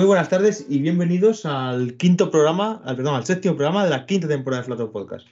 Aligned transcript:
Muy 0.00 0.06
buenas 0.06 0.30
tardes 0.30 0.64
y 0.66 0.78
bienvenidos 0.78 1.44
al 1.44 1.98
quinto 1.98 2.30
programa, 2.30 2.80
al, 2.86 2.96
perdón, 2.96 3.16
al 3.16 3.26
séptimo 3.26 3.54
programa 3.54 3.84
de 3.84 3.90
la 3.90 4.06
quinta 4.06 4.26
temporada 4.26 4.62
de 4.62 4.66
Flato 4.66 4.90
Podcast. 4.90 5.28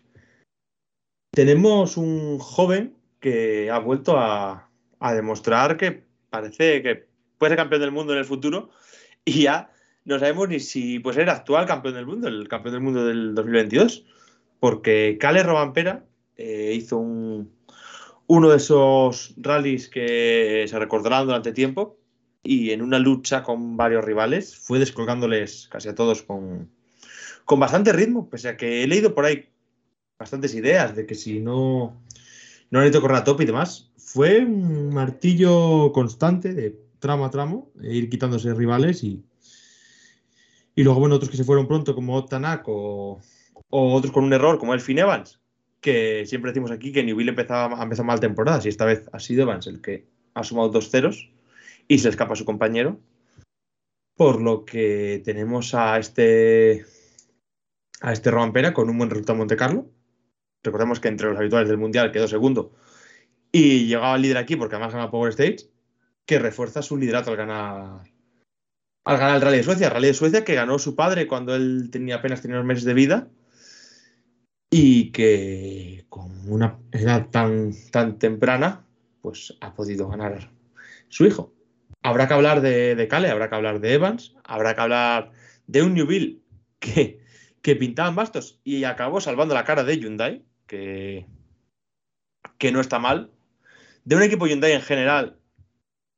Tenemos 1.33 1.97
un 1.97 2.39
joven 2.39 2.95
que 3.19 3.71
ha 3.71 3.79
vuelto 3.79 4.19
a, 4.19 4.69
demostrar 5.15 5.79
que 5.79 6.05
parece 6.29 6.83
que 6.83 7.07
puede 7.39 7.53
ser 7.53 7.57
campeón 7.57 7.81
del 7.81 7.93
mundo 7.93 8.13
en 8.13 8.19
el 8.19 8.27
futuro 8.27 8.69
y 9.25 9.45
ya 9.45 9.73
no 10.05 10.19
sabemos 10.19 10.51
ni 10.51 10.61
si 10.61 10.99
puede 10.99 11.15
ser 11.15 11.31
actual 11.31 11.65
campeón 11.65 11.95
del 11.95 12.05
mundo, 12.05 12.29
el 12.29 12.47
campeón 12.47 12.75
del 12.75 12.83
mundo 12.83 13.07
del 13.07 13.35
2022, 13.35 14.05
porque 14.61 15.17
Cale 15.19 15.45
Robampera 15.45 16.05
eh, 16.37 16.75
hizo 16.77 16.99
un, 16.99 17.51
uno 18.27 18.51
de 18.51 18.59
esos 18.59 19.33
rallies 19.39 19.89
que 19.89 20.67
se 20.69 20.79
recordarán 20.79 21.25
durante 21.25 21.55
tiempo 21.55 21.99
y 22.43 22.71
en 22.71 22.83
una 22.83 22.99
lucha 22.99 23.43
con 23.43 23.77
varios 23.77 24.05
rivales 24.05 24.57
fue 24.57 24.79
descolgándoles 24.79 25.69
casi 25.71 25.89
a 25.89 25.95
todos 25.95 26.23
con, 26.23 26.71
con 27.45 27.61
bastante 27.61 27.93
ritmo, 27.93 28.29
pese 28.29 28.49
a 28.49 28.57
que 28.57 28.83
he 28.83 28.87
leído 28.87 29.15
por 29.15 29.25
ahí 29.25 29.49
bastantes 30.19 30.55
ideas 30.55 30.97
de 30.97 31.07
que 31.07 31.15
si 31.15 31.41
no, 31.41 32.03
no 32.71 32.81
necesito 32.81 33.01
correr 33.01 33.19
a 33.19 33.25
top 33.25 33.41
y 33.43 33.47
demás, 33.47 33.91
fue 33.97 34.41
un 34.41 34.93
martillo 34.93 35.93
constante 35.93 36.55
de 36.55 36.79
tramo 36.99 37.25
a 37.25 37.31
tramo, 37.31 37.71
e 37.81 37.95
ir 37.95 38.11
quitándose 38.11 38.53
rivales 38.55 39.05
y, 39.05 39.23
y 40.75 40.83
luego, 40.83 41.01
bueno, 41.01 41.15
otros 41.15 41.31
que 41.31 41.37
se 41.37 41.45
fueron 41.45 41.69
pronto 41.69 41.95
como 41.95 42.25
Tanak 42.25 42.65
o, 42.67 43.21
o 43.71 43.95
otros 43.95 44.13
con 44.13 44.25
un 44.25 44.33
error 44.33 44.59
como 44.59 44.75
Elfin 44.75 44.99
Evans, 44.99 45.41
que 45.81 46.25
siempre 46.27 46.51
decimos 46.51 46.71
aquí 46.71 46.93
que 46.93 47.05
Newville 47.05 47.31
empezaba, 47.31 47.79
ha 47.79 47.83
empezado 47.83 48.07
mal 48.07 48.21
temporadas 48.21 48.67
y 48.67 48.69
esta 48.69 48.85
vez 48.85 49.09
ha 49.13 49.21
sido 49.21 49.43
Evans 49.43 49.67
el 49.67 49.81
que 49.81 50.07
ha 50.35 50.43
sumado 50.43 50.71
dos 50.71 50.91
ceros 50.91 51.31
y 51.89 51.99
se 51.99 52.11
escapa 52.11 52.37
su 52.37 52.45
compañero. 52.45 53.01
Por 54.15 54.41
lo 54.41 54.65
que 54.65 55.23
tenemos 55.25 55.75
a 55.75 55.99
este 55.99 56.85
a 58.01 58.13
este 58.13 58.31
Robampera 58.31 58.75
con 58.75 58.91
un 58.91 58.99
buen 58.99 59.11
resultado 59.11 59.35
en 59.35 59.39
Monte 59.39 59.57
Carlo. 59.57 59.91
Recordemos 60.63 61.01
que 61.01 61.09
entre 61.09 61.29
los 61.29 61.39
habituales 61.39 61.69
del 61.69 61.79
Mundial 61.79 62.13
quedó 62.13 62.29
segundo 62.29 62.75
y 63.51 63.87
llegaba 63.87 64.19
líder 64.19 64.37
aquí 64.37 64.57
porque 64.57 64.77
además 64.77 64.93
gana 64.93 65.11
Power 65.11 65.31
Stage, 65.31 65.71
que 66.27 66.39
refuerza 66.39 66.83
su 66.83 66.97
liderato 66.97 67.31
al 67.31 67.37
ganar 67.37 68.03
al 69.05 69.19
ganar 69.19 69.37
el 69.37 69.43
Rally 69.43 69.57
de 69.59 69.63
Suecia. 69.63 69.89
Rally 69.89 70.09
de 70.09 70.15
Suecia 70.15 70.45
que 70.45 70.55
ganó 70.55 70.79
su 70.79 70.95
padre 70.95 71.27
cuando 71.27 71.55
él 71.55 71.89
tenía 71.91 72.17
apenas 72.17 72.43
tenía 72.43 72.57
unos 72.57 72.67
meses 72.67 72.85
de 72.85 72.95
vida 72.95 73.29
y 74.71 75.13
que 75.13 76.05
con 76.09 76.51
una 76.51 76.79
edad 76.93 77.29
tan, 77.31 77.73
tan 77.91 78.19
temprana 78.19 78.85
pues 79.23 79.57
ha 79.61 79.75
podido 79.75 80.09
ganar 80.09 80.51
su 81.09 81.25
hijo. 81.25 81.55
Habrá 82.03 82.29
que 82.29 82.35
hablar 82.35 82.61
de, 82.61 82.95
de 82.95 83.09
Cale, 83.09 83.29
habrá 83.29 83.49
que 83.49 83.55
hablar 83.57 83.81
de 83.81 83.93
Evans, 83.93 84.35
habrá 84.45 84.75
que 84.75 84.81
hablar 84.81 85.33
de 85.67 85.83
un 85.83 85.95
Newville 85.95 86.43
que, 86.79 87.21
que 87.63 87.77
pintaban 87.77 88.15
bastos 88.15 88.61
y 88.65 88.85
acabó 88.85 89.21
salvando 89.21 89.55
la 89.55 89.65
cara 89.65 89.85
de 89.85 89.99
Hyundai, 89.99 90.45
que, 90.67 91.27
que 92.59 92.73
no 92.73 92.81
está 92.81 92.99
mal. 92.99 93.33
De 94.05 94.17
un 94.17 94.23
equipo 94.23 94.47
Hyundai 94.47 94.73
en 94.73 94.83
general 94.83 95.39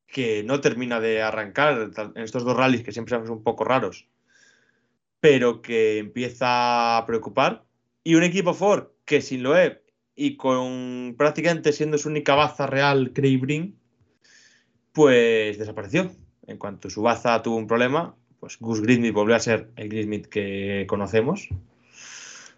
que 0.07 0.43
no 0.43 0.61
termina 0.61 1.01
de 1.01 1.23
arrancar 1.23 1.91
en 2.15 2.23
estos 2.23 2.45
dos 2.45 2.57
rallies 2.57 2.83
que 2.83 2.93
siempre 2.93 3.17
son 3.17 3.31
un 3.31 3.43
poco 3.43 3.65
raros, 3.65 4.09
pero 5.21 5.63
que 5.63 5.99
empieza 5.99 6.99
a 6.99 7.07
preocupar. 7.07 7.65
Y 8.03 8.15
un 8.17 8.23
equipo 8.23 8.55
Ford 8.55 8.89
que 9.05 9.23
sin 9.23 9.43
Loeb 9.43 9.83
y 10.15 10.37
con 10.37 11.15
prácticamente 11.17 11.73
siendo 11.73 11.99
su 11.99 12.09
única 12.09 12.35
baza 12.35 12.67
real, 12.67 13.13
Craig 13.15 13.75
pues 14.93 15.59
desapareció. 15.59 16.11
En 16.47 16.59
cuanto 16.59 16.91
su 16.91 17.03
baza 17.03 17.43
tuvo 17.43 17.57
un 17.57 17.67
problema, 17.67 18.17
pues 18.41 18.59
Gus 18.59 18.81
Grismith 18.81 19.13
volvió 19.13 19.37
a 19.37 19.41
ser 19.41 19.71
el 19.77 19.89
Grismith 19.89 20.27
que 20.27 20.87
conocemos, 20.89 21.49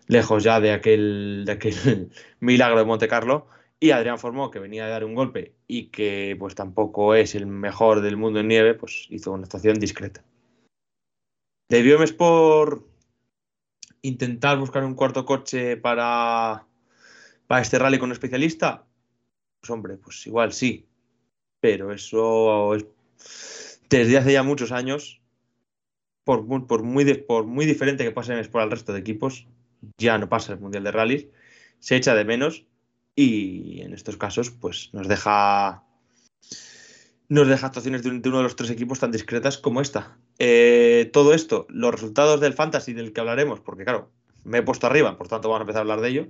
lejos 0.07 0.45
ya 0.45 0.61
de 0.61 0.73
aquel, 0.73 1.43
de 1.45 1.53
aquel 1.53 2.11
milagro 2.41 2.79
de 2.79 2.85
Monte 2.85 3.09
Carlo. 3.09 3.47
Y 3.81 3.91
Adrián 3.91 4.21
Formó, 4.21 4.53
que 4.53 4.61
venía 4.61 4.85
de 4.85 4.93
dar 4.93 5.05
un 5.05 5.17
golpe 5.17 5.57
y 5.67 5.87
que 5.87 6.37
pues 6.39 6.55
tampoco 6.55 7.17
es 7.17 7.35
el 7.35 7.47
mejor 7.47 8.01
del 8.01 8.17
mundo 8.17 8.39
en 8.39 8.47
nieve, 8.47 8.75
pues 8.75 9.07
hizo 9.11 9.33
una 9.33 9.43
actuación 9.43 9.81
discreta. 9.81 10.23
Debió 11.69 11.99
por 12.17 12.87
intentar 14.03 14.59
buscar 14.59 14.85
un 14.85 14.95
cuarto 14.95 15.25
coche 15.25 15.77
para, 15.77 16.65
para 17.49 17.63
este 17.63 17.79
rally 17.79 17.99
con 17.99 18.11
un 18.11 18.13
especialista. 18.13 18.87
Pues 19.61 19.71
hombre, 19.71 19.97
pues 19.97 20.27
igual 20.29 20.53
sí, 20.53 20.87
pero 21.63 21.93
eso 21.93 22.75
es 22.75 22.85
desde 23.89 24.19
hace 24.19 24.33
ya 24.33 24.43
muchos 24.43 24.73
años, 24.73 25.21
por, 26.25 26.43
muy- 26.43 26.63
por, 26.63 26.83
muy, 26.83 27.65
diferente 27.65 28.03
que 28.03 28.11
pase 28.11 28.43
por 28.49 28.63
al 28.63 28.71
resto 28.71 28.93
de 28.93 28.99
equipos, 28.99 29.47
ya 29.97 30.19
no 30.19 30.29
pasa 30.29 30.55
el 30.55 30.59
Mundial 30.59 30.83
de 30.83 30.91
Rallys, 30.91 31.27
se 31.79 31.95
echa 31.95 32.17
de 32.17 32.25
menos 32.25 32.67
y 33.15 33.81
en 33.83 33.95
estos 33.95 34.17
casos 34.17 34.51
pues 34.51 34.91
nos 34.93 35.07
deja 35.07 35.85
nos 37.29 37.47
deja 37.47 37.67
actuaciones 37.69 38.03
de 38.03 38.11
uno 38.11 38.39
de 38.39 38.43
los 38.43 38.57
tres 38.57 38.71
equipos 38.71 38.99
tan 38.99 39.13
discretas 39.13 39.57
como 39.57 39.81
esta. 39.81 40.19
Eh, 40.39 41.11
todo 41.13 41.33
esto, 41.33 41.67
los 41.71 41.93
resultados 41.93 42.41
del 42.41 42.55
Fantasy 42.55 42.93
del 42.93 43.13
que 43.13 43.21
hablaremos, 43.21 43.61
porque 43.61 43.85
claro, 43.85 44.11
me 44.45 44.59
he 44.59 44.63
puesto 44.63 44.89
arriba, 44.89 45.17
por 45.17 45.29
tanto 45.29 45.49
vamos 45.49 45.61
a 45.61 45.63
empezar 45.63 45.79
a 45.79 45.83
hablar 45.83 46.01
de 46.01 46.09
ello. 46.09 46.27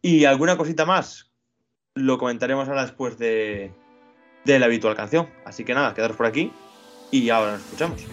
Y 0.00 0.24
alguna 0.24 0.56
cosita 0.56 0.86
más, 0.86 1.30
lo 1.94 2.18
comentaremos 2.18 2.68
ahora 2.68 2.82
después 2.82 3.18
de, 3.18 3.72
de 4.44 4.58
la 4.58 4.66
habitual 4.66 4.94
canción. 4.94 5.28
Así 5.44 5.64
que 5.64 5.74
nada, 5.74 5.94
quedaros 5.94 6.16
por 6.16 6.26
aquí 6.26 6.52
y 7.10 7.30
ahora 7.30 7.52
nos 7.52 7.62
escuchamos. 7.62 8.04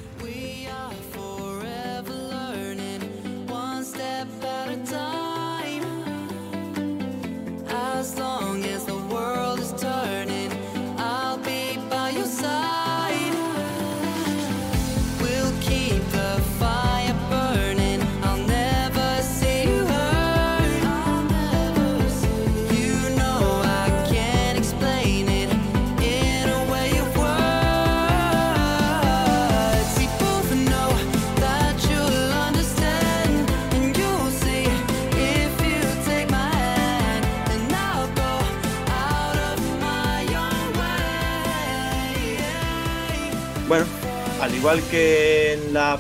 Igual 44.62 44.80
que 44.92 45.54
en 45.54 45.74
la, 45.74 46.00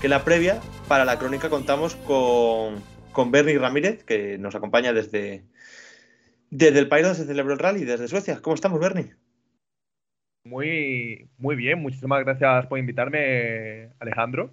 que 0.00 0.08
la 0.08 0.24
previa, 0.24 0.60
para 0.88 1.04
la 1.04 1.18
crónica 1.18 1.50
contamos 1.50 1.96
con, 1.96 2.82
con 3.12 3.30
Bernie 3.30 3.58
Ramírez, 3.58 4.04
que 4.04 4.38
nos 4.38 4.54
acompaña 4.54 4.92
desde, 4.92 5.44
desde 6.50 6.78
el 6.78 6.88
país 6.88 7.04
donde 7.04 7.18
se 7.18 7.26
celebró 7.26 7.52
el 7.52 7.58
rally, 7.58 7.84
desde 7.84 8.08
Suecia. 8.08 8.40
¿Cómo 8.40 8.54
estamos, 8.54 8.80
Bernie? 8.80 9.14
Muy, 10.44 11.28
muy 11.36 11.56
bien, 11.56 11.80
muchísimas 11.80 12.24
gracias 12.24 12.66
por 12.66 12.78
invitarme, 12.78 13.90
Alejandro. 14.00 14.50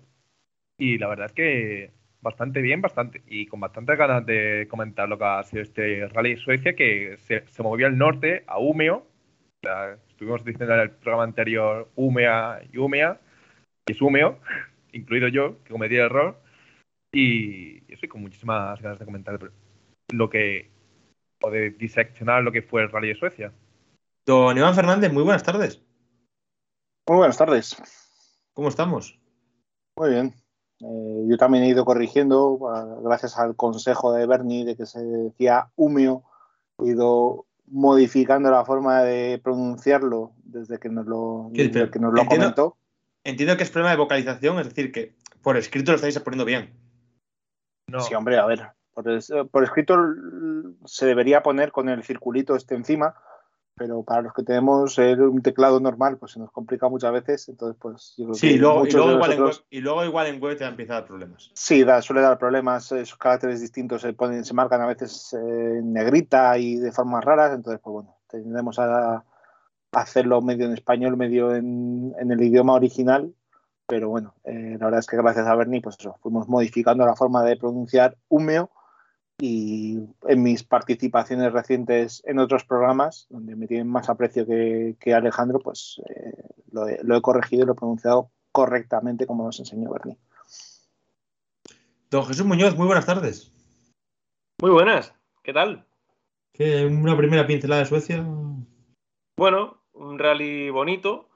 Y 0.77 0.97
la 0.97 1.07
verdad 1.07 1.27
es 1.27 1.33
que 1.33 1.91
bastante 2.21 2.61
bien, 2.61 2.81
bastante, 2.81 3.21
y 3.27 3.45
con 3.47 3.59
bastantes 3.59 3.97
ganas 3.97 4.25
de 4.25 4.67
comentar 4.69 5.07
lo 5.07 5.17
que 5.17 5.25
ha 5.25 5.43
sido 5.43 5.63
este 5.63 6.07
rally 6.09 6.37
Suecia, 6.37 6.75
que 6.75 7.17
se, 7.17 7.47
se 7.47 7.63
movió 7.63 7.87
al 7.87 7.97
norte, 7.97 8.43
a 8.47 8.59
Umeå. 8.59 9.07
Estuvimos 10.21 10.45
diciendo 10.45 10.75
en 10.75 10.81
el 10.81 10.91
programa 10.91 11.23
anterior 11.23 11.89
Umea 11.95 12.61
y 12.71 12.77
Umea, 12.77 13.19
y 13.87 13.91
es 13.91 13.99
Umeå, 14.03 14.37
incluido 14.93 15.27
yo, 15.29 15.63
que 15.63 15.71
cometí 15.71 15.95
el 15.95 16.01
error. 16.01 16.39
Y 17.11 17.91
estoy 17.91 18.07
con 18.07 18.21
muchísimas 18.21 18.79
ganas 18.79 18.99
de 18.99 19.05
comentar 19.05 19.39
lo 20.13 20.29
que, 20.29 20.69
o 21.41 21.49
de 21.49 21.71
diseccionar 21.71 22.43
lo 22.43 22.51
que 22.51 22.61
fue 22.61 22.83
el 22.83 22.91
rally 22.91 23.07
de 23.07 23.15
Suecia. 23.15 23.51
Don 24.23 24.55
Iván 24.55 24.75
Fernández, 24.75 25.11
muy 25.11 25.23
buenas 25.23 25.41
tardes. 25.41 25.81
Muy 27.09 27.17
buenas 27.17 27.39
tardes. 27.39 27.75
¿Cómo 28.53 28.67
estamos? 28.67 29.19
Muy 29.97 30.11
bien. 30.11 30.35
Eh, 30.81 31.25
yo 31.29 31.37
también 31.37 31.63
he 31.63 31.69
ido 31.69 31.83
corrigiendo, 31.83 32.51
uh, 32.51 33.01
gracias 33.03 33.39
al 33.39 33.55
consejo 33.55 34.13
de 34.13 34.27
Bernie 34.27 34.65
de 34.65 34.77
que 34.77 34.85
se 34.85 35.03
decía 35.03 35.71
humio, 35.75 36.21
he 36.77 36.89
ido 36.89 37.47
modificando 37.71 38.51
la 38.51 38.63
forma 38.65 39.01
de 39.01 39.39
pronunciarlo 39.43 40.33
desde 40.43 40.77
que 40.79 40.89
nos 40.89 41.05
lo, 41.05 41.49
Sí, 41.53 41.57
desde 41.57 41.71
pero 41.71 41.91
que 41.91 41.99
nos 41.99 42.13
lo 42.13 42.21
entiendo- 42.21 42.45
comentó. 42.53 42.77
Entiendo 43.23 43.55
que 43.57 43.63
es 43.63 43.69
problema 43.69 43.91
de 43.91 43.97
vocalización, 43.97 44.59
es 44.59 44.67
decir, 44.69 44.91
que 44.91 45.15
por 45.41 45.55
escrito 45.57 45.91
lo 45.91 45.95
estáis 45.95 46.19
poniendo 46.19 46.45
bien. 46.45 46.73
No, 47.87 47.99
Sí, 48.01 48.13
hombre, 48.13 48.37
a 48.37 48.45
ver. 48.45 48.69
Por, 48.93 49.05
por 49.49 49.63
escrito 49.63 49.97
se 50.85 51.05
debería 51.05 51.41
poner 51.43 51.71
con 51.71 51.87
el 51.89 52.03
circulito 52.03 52.55
este 52.55 52.75
encima, 52.75 53.15
pero 53.81 54.03
para 54.03 54.21
los 54.21 54.33
que 54.35 54.43
tenemos 54.43 54.99
eh, 54.99 55.15
un 55.15 55.41
teclado 55.41 55.79
normal, 55.79 56.15
pues 56.19 56.33
se 56.33 56.39
nos 56.39 56.51
complica 56.51 56.87
muchas 56.87 57.11
veces. 57.13 57.49
Entonces, 57.49 57.75
pues 57.81 58.13
yo 58.15 58.25
creo 58.25 58.35
Sí, 58.35 58.49
que 58.49 58.53
y 58.53 58.57
luego, 58.59 58.85
y 58.85 58.91
luego 58.91 59.11
igual 59.13 59.31
en 59.31 59.43
web, 59.43 59.55
y 59.71 59.79
luego 59.81 60.05
igual 60.05 60.27
en 60.27 60.39
web 60.39 60.55
te 60.55 60.65
empieza 60.65 60.93
a 60.93 60.95
dar 60.97 61.07
problemas. 61.07 61.49
Sí, 61.55 61.83
da, 61.83 61.99
suele 62.03 62.21
dar 62.21 62.37
problemas, 62.37 62.91
esos 62.91 63.17
caracteres 63.17 63.59
distintos 63.59 64.03
se, 64.03 64.13
ponen, 64.13 64.45
se 64.45 64.53
marcan 64.53 64.81
a 64.81 64.85
veces 64.85 65.33
eh, 65.33 65.77
en 65.79 65.93
negrita 65.93 66.59
y 66.59 66.75
de 66.75 66.91
formas 66.91 67.25
raras, 67.25 67.55
entonces 67.55 67.81
pues 67.83 67.91
bueno, 67.91 68.17
tendremos 68.29 68.77
a, 68.77 69.15
a 69.15 69.23
hacerlo 69.93 70.43
medio 70.43 70.67
en 70.67 70.73
español, 70.73 71.17
medio 71.17 71.55
en, 71.55 72.13
en 72.19 72.31
el 72.31 72.39
idioma 72.39 72.73
original, 72.73 73.33
pero 73.87 74.09
bueno, 74.09 74.35
eh, 74.43 74.77
la 74.79 74.85
verdad 74.85 74.99
es 74.99 75.07
que 75.07 75.17
gracias 75.17 75.47
a 75.47 75.55
Bernie, 75.55 75.81
pues 75.81 75.95
eso, 75.99 76.19
fuimos 76.21 76.47
modificando 76.47 77.03
la 77.03 77.15
forma 77.15 77.43
de 77.43 77.57
pronunciar 77.57 78.15
húmeo 78.29 78.69
y 79.41 79.97
en 80.27 80.43
mis 80.43 80.63
participaciones 80.63 81.51
recientes 81.51 82.21
en 82.27 82.37
otros 82.37 82.63
programas, 82.63 83.25
donde 83.31 83.55
me 83.55 83.65
tienen 83.65 83.87
más 83.87 84.07
aprecio 84.07 84.45
que, 84.45 84.95
que 84.99 85.15
Alejandro, 85.15 85.57
pues 85.59 85.99
eh, 86.07 86.43
lo, 86.71 86.87
he, 86.87 86.99
lo 87.01 87.17
he 87.17 87.21
corregido 87.21 87.63
y 87.63 87.65
lo 87.65 87.73
he 87.73 87.75
pronunciado 87.75 88.29
correctamente 88.51 89.25
como 89.25 89.43
nos 89.43 89.59
enseñó 89.59 89.91
Bernie. 89.91 90.19
Don 92.11 92.25
Jesús 92.25 92.45
Muñoz, 92.45 92.77
muy 92.77 92.85
buenas 92.85 93.07
tardes. 93.07 93.51
Muy 94.61 94.69
buenas, 94.69 95.15
¿qué 95.41 95.53
tal? 95.53 95.87
¿Qué, 96.53 96.85
una 96.85 97.17
primera 97.17 97.47
pincelada 97.47 97.81
de 97.81 97.87
Suecia. 97.87 98.23
Bueno, 99.35 99.81
un 99.93 100.19
rally 100.19 100.69
bonito, 100.69 101.29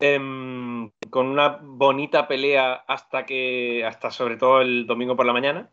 em, 0.00 0.90
con 1.10 1.26
una 1.26 1.58
bonita 1.60 2.26
pelea 2.26 2.72
hasta 2.88 3.26
que, 3.26 3.84
hasta 3.84 4.10
sobre 4.10 4.38
todo 4.38 4.62
el 4.62 4.86
domingo 4.86 5.16
por 5.16 5.26
la 5.26 5.34
mañana. 5.34 5.70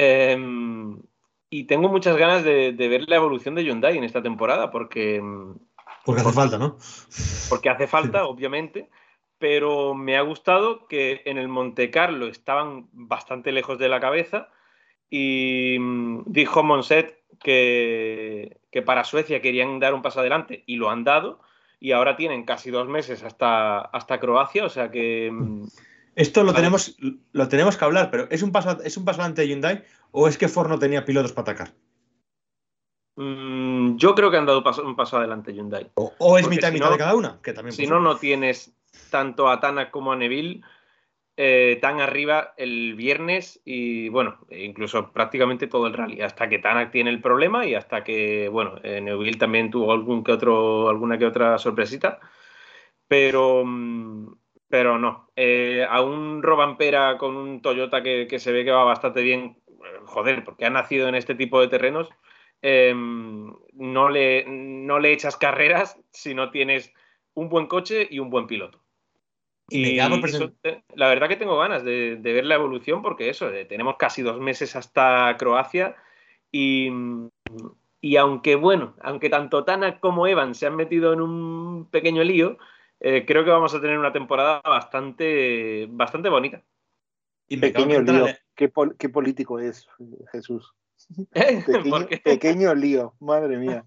Em, 0.00 1.02
y 1.50 1.64
tengo 1.64 1.88
muchas 1.88 2.16
ganas 2.16 2.44
de, 2.44 2.72
de 2.72 2.88
ver 2.88 3.08
la 3.08 3.16
evolución 3.16 3.56
de 3.56 3.64
Hyundai 3.64 3.98
en 3.98 4.04
esta 4.04 4.22
temporada, 4.22 4.70
porque, 4.70 5.16
em, 5.16 5.56
Porque 6.04 6.20
hace 6.20 6.32
falta, 6.32 6.56
¿no? 6.56 6.76
porque 7.48 7.68
hace 7.68 7.88
falta, 7.88 8.26
obviamente, 8.26 8.88
pero 9.38 9.94
me 9.94 10.16
ha 10.16 10.20
gustado 10.20 10.86
que 10.86 11.22
en 11.24 11.36
el 11.36 11.48
Monte 11.48 11.90
Carlo 11.90 12.28
estaban 12.28 12.88
bastante 12.92 13.50
lejos 13.50 13.76
de 13.80 13.88
la 13.88 13.98
cabeza 13.98 14.50
y 15.10 15.76
mm, 15.80 16.22
dijo 16.26 16.62
Monset 16.62 17.18
que, 17.40 18.60
que 18.70 18.82
para 18.82 19.02
Suecia 19.02 19.42
querían 19.42 19.80
dar 19.80 19.94
un 19.94 20.02
paso 20.02 20.20
adelante 20.20 20.62
y 20.64 20.76
lo 20.76 20.90
han 20.90 21.02
dado 21.02 21.40
y 21.80 21.90
ahora 21.90 22.14
tienen 22.14 22.44
casi 22.44 22.70
dos 22.70 22.88
meses 22.88 23.24
hasta, 23.24 23.80
hasta 23.80 24.20
Croacia, 24.20 24.64
o 24.64 24.68
sea 24.68 24.92
que 24.92 25.28
mm, 25.32 25.64
Esto 26.18 26.40
lo 26.42 26.48
Vale. 26.52 26.56
tenemos, 26.64 26.96
lo 27.32 27.48
tenemos 27.48 27.76
que 27.76 27.84
hablar, 27.84 28.10
pero 28.10 28.26
¿es 28.30 28.42
un 28.42 28.50
paso, 28.50 28.82
¿es 28.82 28.96
un 28.96 29.04
paso 29.04 29.20
adelante 29.20 29.42
de 29.42 29.48
Hyundai 29.48 29.84
o 30.10 30.26
es 30.26 30.36
que 30.36 30.48
Ford 30.48 30.68
no 30.68 30.78
tenía 30.78 31.04
pilotos 31.04 31.32
para 31.32 31.52
atacar? 31.52 31.74
mm, 33.16 33.96
yo 33.96 34.14
creo 34.14 34.28
que 34.30 34.36
han 34.36 34.46
dado 34.46 34.62
paso- 34.64 34.84
un 34.84 34.96
paso 34.96 35.16
adelante 35.16 35.52
Hyundai. 35.54 35.90
¿O, 35.94 36.12
o 36.18 36.36
es 36.38 36.42
Porque 36.44 36.56
mitad 36.56 36.68
y 36.68 36.72
si 36.72 36.74
mitad 36.74 36.86
no- 36.86 36.92
de 36.92 36.98
cada 36.98 37.14
una? 37.14 37.40
Que 37.42 37.52
también 37.52 37.72
Si 37.72 37.86
no, 37.86 38.00
no 38.00 38.16
tienes 38.16 38.74
tanto 39.10 39.48
a 39.48 39.60
Tanak 39.60 39.90
como 39.90 40.10
a 40.12 40.16
Neville 40.16 40.60
eh, 41.36 41.78
tan 41.80 42.00
arriba 42.00 42.52
el 42.56 42.94
viernes 42.96 43.60
y, 43.64 44.08
bueno, 44.08 44.38
e 44.50 44.64
incluso 44.64 45.12
prácticamente 45.12 45.68
todo 45.68 45.86
el 45.86 45.92
rally, 45.94 46.20
hasta 46.20 46.48
que 46.48 46.58
Tanak 46.58 46.90
tiene 46.90 47.10
el 47.10 47.20
problema 47.20 47.64
y 47.64 47.76
hasta 47.76 48.02
que, 48.02 48.48
bueno, 48.48 48.80
eh, 48.82 49.00
Neville 49.00 49.38
también 49.38 49.70
tuvo 49.70 49.92
algún 49.92 50.24
que 50.24 50.32
otro, 50.32 50.88
alguna 50.88 51.16
que 51.16 51.26
otra 51.26 51.56
sorpresita, 51.58 52.18
pero, 53.06 53.62
mm, 53.64 54.37
pero 54.68 54.98
no. 54.98 55.30
Eh, 55.36 55.86
a 55.88 56.00
un 56.02 56.42
Robampera 56.42 57.16
con 57.18 57.36
un 57.36 57.62
Toyota 57.62 58.02
que, 58.02 58.26
que 58.28 58.38
se 58.38 58.52
ve 58.52 58.64
que 58.64 58.70
va 58.70 58.84
bastante 58.84 59.22
bien, 59.22 59.58
eh, 59.66 60.00
joder, 60.04 60.44
porque 60.44 60.66
ha 60.66 60.70
nacido 60.70 61.08
en 61.08 61.14
este 61.14 61.34
tipo 61.34 61.60
de 61.60 61.68
terrenos, 61.68 62.08
eh, 62.62 62.92
no, 62.94 64.08
le, 64.08 64.44
no 64.46 64.98
le 64.98 65.12
echas 65.12 65.36
carreras 65.36 65.98
si 66.10 66.34
no 66.34 66.50
tienes 66.50 66.92
un 67.34 67.48
buen 67.48 67.66
coche 67.66 68.06
y 68.10 68.18
un 68.18 68.30
buen 68.30 68.46
piloto. 68.46 68.82
Y 69.70 69.98
eso, 69.98 70.50
la 70.94 71.08
verdad 71.08 71.28
que 71.28 71.36
tengo 71.36 71.58
ganas 71.58 71.84
de, 71.84 72.16
de 72.16 72.32
ver 72.32 72.46
la 72.46 72.54
evolución 72.54 73.02
porque 73.02 73.28
eso, 73.28 73.50
eh, 73.52 73.66
tenemos 73.66 73.96
casi 73.98 74.22
dos 74.22 74.40
meses 74.40 74.74
hasta 74.76 75.36
Croacia 75.38 75.94
y, 76.50 76.90
y 78.00 78.16
aunque 78.16 78.56
bueno, 78.56 78.94
aunque 79.02 79.28
tanto 79.28 79.64
Tana 79.64 80.00
como 80.00 80.26
Evan 80.26 80.54
se 80.54 80.66
han 80.66 80.74
metido 80.74 81.12
en 81.12 81.20
un 81.20 81.88
pequeño 81.90 82.24
lío, 82.24 82.56
eh, 83.00 83.24
creo 83.26 83.44
que 83.44 83.50
vamos 83.50 83.74
a 83.74 83.80
tener 83.80 83.98
una 83.98 84.12
temporada 84.12 84.60
bastante, 84.64 85.86
bastante 85.90 86.28
bonita. 86.28 86.62
Y 87.48 87.56
Pequeño 87.56 87.98
a 87.98 88.02
lío. 88.02 88.26
¿Qué, 88.54 88.68
pol- 88.68 88.96
qué 88.98 89.08
político 89.08 89.58
es, 89.58 89.88
Jesús? 90.32 90.74
¿Eh? 91.34 91.64
Pequeño, 92.22 92.74
lío, 92.74 93.14
madre 93.20 93.56
mía. 93.56 93.84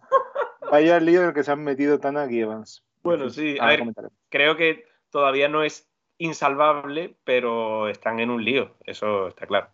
Vaya 0.71 0.99
lío 0.99 1.21
en 1.21 1.27
el 1.29 1.33
que 1.33 1.43
se 1.43 1.51
han 1.51 1.63
metido 1.63 1.99
y 2.29 2.39
Evans. 2.39 2.83
Bueno, 3.03 3.29
sí, 3.29 3.57
a 3.59 3.67
ver, 3.67 3.83
creo 4.29 4.55
que 4.55 4.85
todavía 5.09 5.49
no 5.49 5.63
es 5.63 5.89
insalvable, 6.17 7.17
pero 7.23 7.89
están 7.89 8.19
en 8.19 8.29
un 8.29 8.45
lío, 8.45 8.77
eso 8.85 9.27
está 9.27 9.47
claro. 9.47 9.69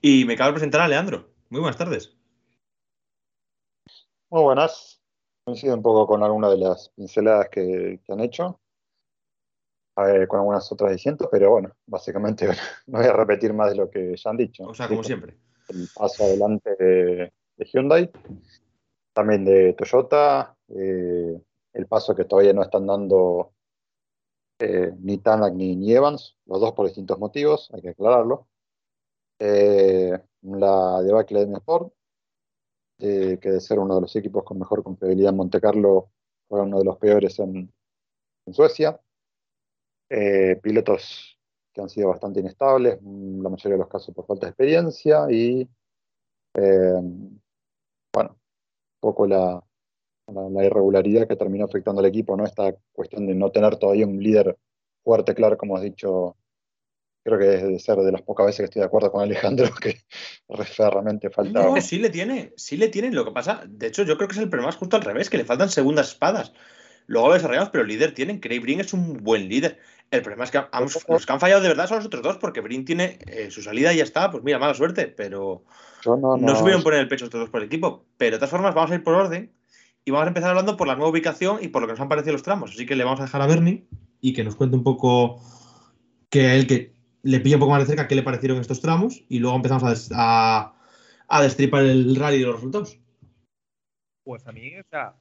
Y 0.00 0.24
me 0.24 0.34
acabo 0.34 0.48
de 0.48 0.54
presentar 0.54 0.80
a 0.82 0.88
Leandro. 0.88 1.30
Muy 1.48 1.60
buenas 1.60 1.78
tardes. 1.78 2.16
Muy 4.28 4.42
buenas. 4.42 5.00
Coincido 5.44 5.74
un 5.74 5.82
poco 5.82 6.06
con 6.06 6.22
algunas 6.22 6.50
de 6.52 6.58
las 6.58 6.88
pinceladas 6.90 7.48
que, 7.50 8.00
que 8.02 8.12
han 8.12 8.20
hecho, 8.20 8.60
A 9.96 10.04
ver, 10.04 10.26
con 10.26 10.40
algunas 10.40 10.70
otras 10.72 10.92
diciendo, 10.92 11.28
pero 11.30 11.50
bueno, 11.50 11.76
básicamente 11.86 12.48
no 12.86 12.98
voy 12.98 13.06
a 13.06 13.12
repetir 13.12 13.52
más 13.52 13.70
de 13.70 13.76
lo 13.76 13.90
que 13.90 14.16
ya 14.16 14.30
han 14.30 14.38
dicho. 14.38 14.64
O 14.64 14.74
sea, 14.74 14.88
como 14.88 15.04
siempre. 15.04 15.38
El 15.68 15.88
paso 15.94 16.24
adelante 16.24 16.74
de, 16.78 17.32
de 17.56 17.64
Hyundai, 17.64 18.10
también 19.12 19.44
de 19.44 19.74
Toyota, 19.74 20.56
eh, 20.68 21.40
el 21.72 21.86
paso 21.86 22.14
que 22.14 22.24
todavía 22.24 22.52
no 22.52 22.62
están 22.62 22.86
dando 22.86 23.52
eh, 24.58 24.92
ni 24.98 25.18
Tanak 25.18 25.54
ni, 25.54 25.76
ni 25.76 25.92
Evans, 25.92 26.36
los 26.46 26.60
dos 26.60 26.72
por 26.72 26.86
distintos 26.86 27.18
motivos, 27.18 27.70
hay 27.72 27.82
que 27.82 27.90
aclararlo. 27.90 28.48
Eh, 29.38 30.18
la 30.42 31.02
debacle 31.02 31.46
de 31.46 31.54
Sport, 31.54 31.92
eh, 32.98 33.38
que 33.40 33.50
de 33.50 33.60
ser 33.60 33.78
uno 33.78 33.96
de 33.96 34.02
los 34.02 34.16
equipos 34.16 34.44
con 34.44 34.58
mejor 34.58 34.82
confiabilidad 34.82 35.30
en 35.30 35.36
Monte 35.36 35.60
Carlo, 35.60 36.10
fue 36.48 36.60
uno 36.62 36.78
de 36.78 36.84
los 36.84 36.98
peores 36.98 37.38
en, 37.38 37.72
Suecia. 38.52 39.00
Eh, 40.10 40.60
pilotos 40.62 41.38
que 41.72 41.80
han 41.80 41.88
sido 41.88 42.08
bastante 42.10 42.40
inestables, 42.40 42.98
mm, 43.00 43.42
la 43.42 43.48
mayoría 43.48 43.74
de 43.76 43.78
los 43.78 43.88
casos 43.88 44.14
por 44.14 44.26
falta 44.26 44.46
de 44.46 44.50
experiencia 44.50 45.26
y, 45.30 45.68
eh, 46.54 47.00
bueno, 48.12 48.30
un 48.30 49.00
poco 49.00 49.26
la 49.26 49.62
irregularidad 50.64 51.26
que 51.26 51.36
terminó 51.36 51.64
afectando 51.64 52.00
al 52.00 52.06
equipo, 52.06 52.36
¿no? 52.36 52.44
Esta 52.44 52.74
cuestión 52.92 53.26
de 53.26 53.34
no 53.34 53.50
tener 53.50 53.76
todavía 53.76 54.06
un 54.06 54.22
líder 54.22 54.56
fuerte, 55.02 55.34
claro, 55.34 55.56
como 55.58 55.76
has 55.76 55.82
dicho, 55.82 56.36
creo 57.24 57.38
que 57.38 57.46
debe 57.46 57.78
ser 57.78 57.96
de 57.96 58.12
las 58.12 58.22
pocas 58.22 58.46
veces 58.46 58.58
que 58.58 58.64
estoy 58.64 58.80
de 58.80 58.86
acuerdo 58.86 59.10
con 59.10 59.22
Alejandro, 59.22 59.70
que 59.80 60.04
realmente 60.78 61.30
falta... 61.30 61.64
No, 61.64 61.80
sí 61.80 61.98
le 61.98 62.10
tiene, 62.10 62.52
sí 62.56 62.76
le 62.76 62.88
tiene. 62.88 63.10
Lo 63.10 63.24
que 63.24 63.32
pasa, 63.32 63.64
de 63.66 63.86
hecho, 63.86 64.04
yo 64.04 64.16
creo 64.16 64.28
que 64.28 64.34
es 64.34 64.40
el 64.40 64.50
problema 64.50 64.70
es 64.70 64.76
justo 64.76 64.96
al 64.96 65.02
revés, 65.02 65.30
que 65.30 65.38
le 65.38 65.44
faltan 65.44 65.70
segundas 65.70 66.08
espadas. 66.08 66.52
luego 67.06 67.32
desarrollamos, 67.32 67.70
pero 67.70 67.84
líder 67.84 68.12
tienen. 68.12 68.40
Craig 68.40 68.60
Brin 68.60 68.80
es 68.80 68.92
un 68.92 69.24
buen 69.24 69.48
líder. 69.48 69.78
El 70.10 70.20
problema 70.20 70.44
es 70.44 70.50
que 70.50 70.62
los 71.08 71.26
que 71.26 71.32
han 71.32 71.40
fallado 71.40 71.62
de 71.62 71.68
verdad 71.68 71.88
son 71.88 71.96
los 71.96 72.06
otros 72.06 72.22
dos, 72.22 72.36
porque 72.36 72.60
Brin 72.60 72.84
tiene 72.84 73.18
eh, 73.26 73.50
su 73.50 73.62
salida 73.62 73.92
y 73.94 73.96
ya 73.96 74.04
está. 74.04 74.30
Pues 74.30 74.44
mira, 74.44 74.58
mala 74.58 74.74
suerte, 74.74 75.08
pero 75.08 75.64
no, 76.04 76.16
no, 76.16 76.36
no, 76.36 76.56
subieron 76.56 76.82
poner 76.82 77.00
el 77.00 77.08
pecho 77.08 77.24
estos 77.24 77.40
dos 77.40 77.50
por 77.50 77.62
el 77.62 77.66
equipo. 77.66 78.04
Pero 78.18 78.32
de 78.32 78.38
todas 78.38 78.50
formas, 78.50 78.74
vamos 78.74 78.90
a 78.90 78.94
ir 78.96 79.02
por 79.02 79.14
orden 79.14 79.50
y 80.04 80.10
vamos 80.10 80.26
a 80.26 80.28
empezar 80.28 80.50
hablando 80.50 80.76
por 80.76 80.86
la 80.86 80.94
nueva 80.94 81.10
ubicación 81.10 81.58
y 81.62 81.68
por 81.68 81.80
lo 81.80 81.88
que 81.88 81.94
nos 81.94 82.00
han 82.00 82.08
parecido 82.10 82.34
los 82.34 82.42
tramos. 82.42 82.72
Así 82.72 82.84
que 82.84 82.96
le 82.96 83.04
vamos 83.04 83.20
a 83.20 83.24
dejar 83.24 83.40
a 83.40 83.46
Bernie 83.46 83.86
y 84.20 84.34
que 84.34 84.44
nos 84.44 84.56
cuente 84.56 84.76
un 84.76 84.84
poco 84.84 85.40
que 86.28 86.54
él 86.54 86.66
que 86.66 86.93
le 87.24 87.40
pilla 87.40 87.56
un 87.56 87.60
poco 87.60 87.72
más 87.72 87.80
de 87.80 87.86
cerca 87.86 88.06
qué 88.06 88.14
le 88.14 88.22
parecieron 88.22 88.58
estos 88.58 88.80
tramos 88.80 89.24
y 89.28 89.38
luego 89.38 89.56
empezamos 89.56 90.10
a, 90.14 90.74
a- 91.26 91.42
destripar 91.42 91.82
el 91.84 92.14
rally 92.16 92.36
y 92.36 92.44
los 92.44 92.56
resultados. 92.56 92.98
Pues 94.22 94.46
a 94.46 94.52
mí, 94.52 94.76
o 94.78 94.84
sea, 94.90 95.14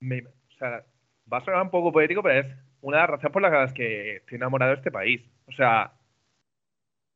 o 0.00 0.58
sea, 0.58 0.84
va 1.30 1.38
a 1.38 1.44
sonar 1.44 1.62
un 1.62 1.70
poco 1.70 1.92
poético, 1.92 2.22
pero 2.22 2.40
es 2.40 2.56
una 2.80 2.96
de 2.96 3.02
las 3.02 3.10
razones 3.10 3.32
por 3.32 3.42
las 3.42 3.72
que 3.74 4.16
estoy 4.16 4.36
enamorado 4.36 4.72
de 4.72 4.78
este 4.78 4.90
país. 4.90 5.20
O 5.46 5.52
sea, 5.52 5.92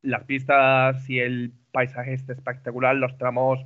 las 0.03 0.25
pistas 0.25 1.09
y 1.09 1.19
el 1.21 1.53
paisaje 1.73 2.15
es 2.15 2.29
espectacular, 2.29 2.97
los 2.97 3.17
tramos 3.17 3.61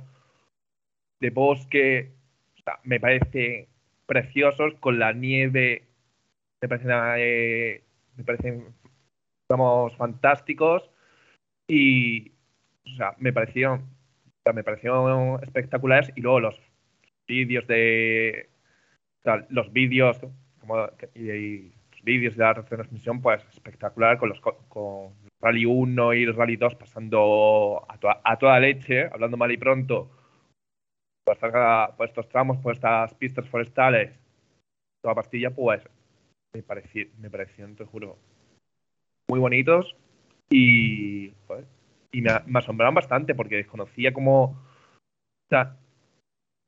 de 1.19 1.29
bosque, 1.29 2.13
o 2.59 2.63
sea, 2.63 2.79
me 2.83 2.99
parecen 2.99 3.67
preciosos, 4.05 4.75
con 4.79 4.97
la 4.99 5.11
nieve, 5.11 5.87
me 6.61 6.67
parecen, 6.69 6.91
eh, 7.17 7.83
me 8.15 8.23
parecen 8.23 8.73
tramos 9.47 9.95
fantásticos 9.95 10.89
y, 11.67 12.31
o 12.85 12.95
sea, 12.95 13.15
me 13.17 13.33
sea, 14.43 14.53
me 14.53 14.63
parecieron 14.63 15.41
espectaculares 15.43 16.11
y 16.15 16.21
luego 16.21 16.39
los 16.39 16.59
vídeos 17.27 17.65
de, 17.67 18.49
los 19.49 19.71
vídeos 19.73 20.19
como 20.59 20.87
y, 21.15 21.73
los 21.91 22.03
vídeos 22.03 22.35
de 22.37 22.43
la 22.43 22.53
retransmisión, 22.53 23.21
pues 23.21 23.43
espectacular 23.49 24.17
con 24.17 24.29
los 24.29 24.39
co- 24.39 24.63
con 24.69 25.13
Rally 25.41 25.65
1 25.65 26.13
y 26.13 26.23
el 26.23 26.35
Rally 26.35 26.55
2 26.55 26.75
pasando 26.75 27.85
a, 27.87 27.97
toda- 27.97 28.21
a 28.23 28.37
toda 28.37 28.59
leche, 28.59 29.05
hablando 29.11 29.35
mal 29.37 29.51
y 29.51 29.57
pronto, 29.57 30.09
por, 31.25 31.35
esta- 31.35 31.95
por 31.97 32.07
estos 32.07 32.29
tramos, 32.29 32.57
por 32.57 32.73
estas 32.73 33.13
pistas 33.15 33.47
forestales, 33.49 34.17
toda 35.03 35.15
pastilla, 35.15 35.51
pues 35.51 35.83
me 36.53 36.63
pareció, 36.63 37.07
me 37.19 37.29
parecieron, 37.29 37.75
te 37.75 37.83
juro, 37.85 38.17
muy 39.27 39.39
bonitos 39.39 39.95
y, 40.49 41.33
y 42.11 42.21
me, 42.21 42.59
asombraron 42.59 42.95
bastante 42.95 43.35
porque 43.35 43.57
desconocía 43.57 44.13
cómo, 44.13 44.57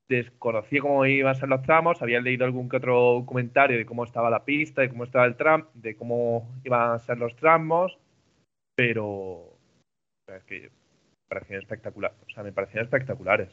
desconocía 0.10 0.82
cómo 0.82 1.06
iban 1.06 1.32
a 1.32 1.40
ser 1.40 1.50
los 1.50 1.62
tramos, 1.62 2.02
había 2.02 2.20
leído 2.20 2.46
algún 2.46 2.68
que 2.68 2.78
otro 2.78 3.24
comentario 3.26 3.78
de 3.78 3.86
cómo 3.86 4.04
estaba 4.04 4.30
la 4.30 4.44
pista, 4.44 4.82
de 4.82 4.90
cómo 4.90 5.06
estaba 5.06 5.26
el 5.26 5.36
tram, 5.36 5.68
de 5.74 5.96
cómo 5.96 6.50
iban 6.64 6.92
a 6.92 7.00
ser 7.00 7.18
los 7.18 7.36
tramos, 7.36 7.98
pero 8.76 9.58
es 10.28 10.44
que 10.44 10.62
me 10.62 10.70
parecían 11.30 11.60
espectacular, 11.60 12.14
o 12.28 12.30
sea, 12.30 12.44
me 12.44 12.52
parecían 12.52 12.84
espectaculares. 12.84 13.50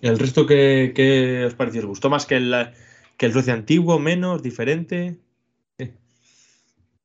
¿El 0.00 0.18
resto 0.18 0.46
qué, 0.46 0.92
qué 0.94 1.44
os 1.44 1.54
pareció? 1.54 1.80
¿Os 1.80 1.86
gustó 1.86 2.10
más 2.10 2.26
que 2.26 2.36
el, 2.36 2.54
que 3.16 3.26
el 3.26 3.32
Suecia 3.32 3.54
antiguo, 3.54 3.98
menos, 3.98 4.42
diferente? 4.42 5.16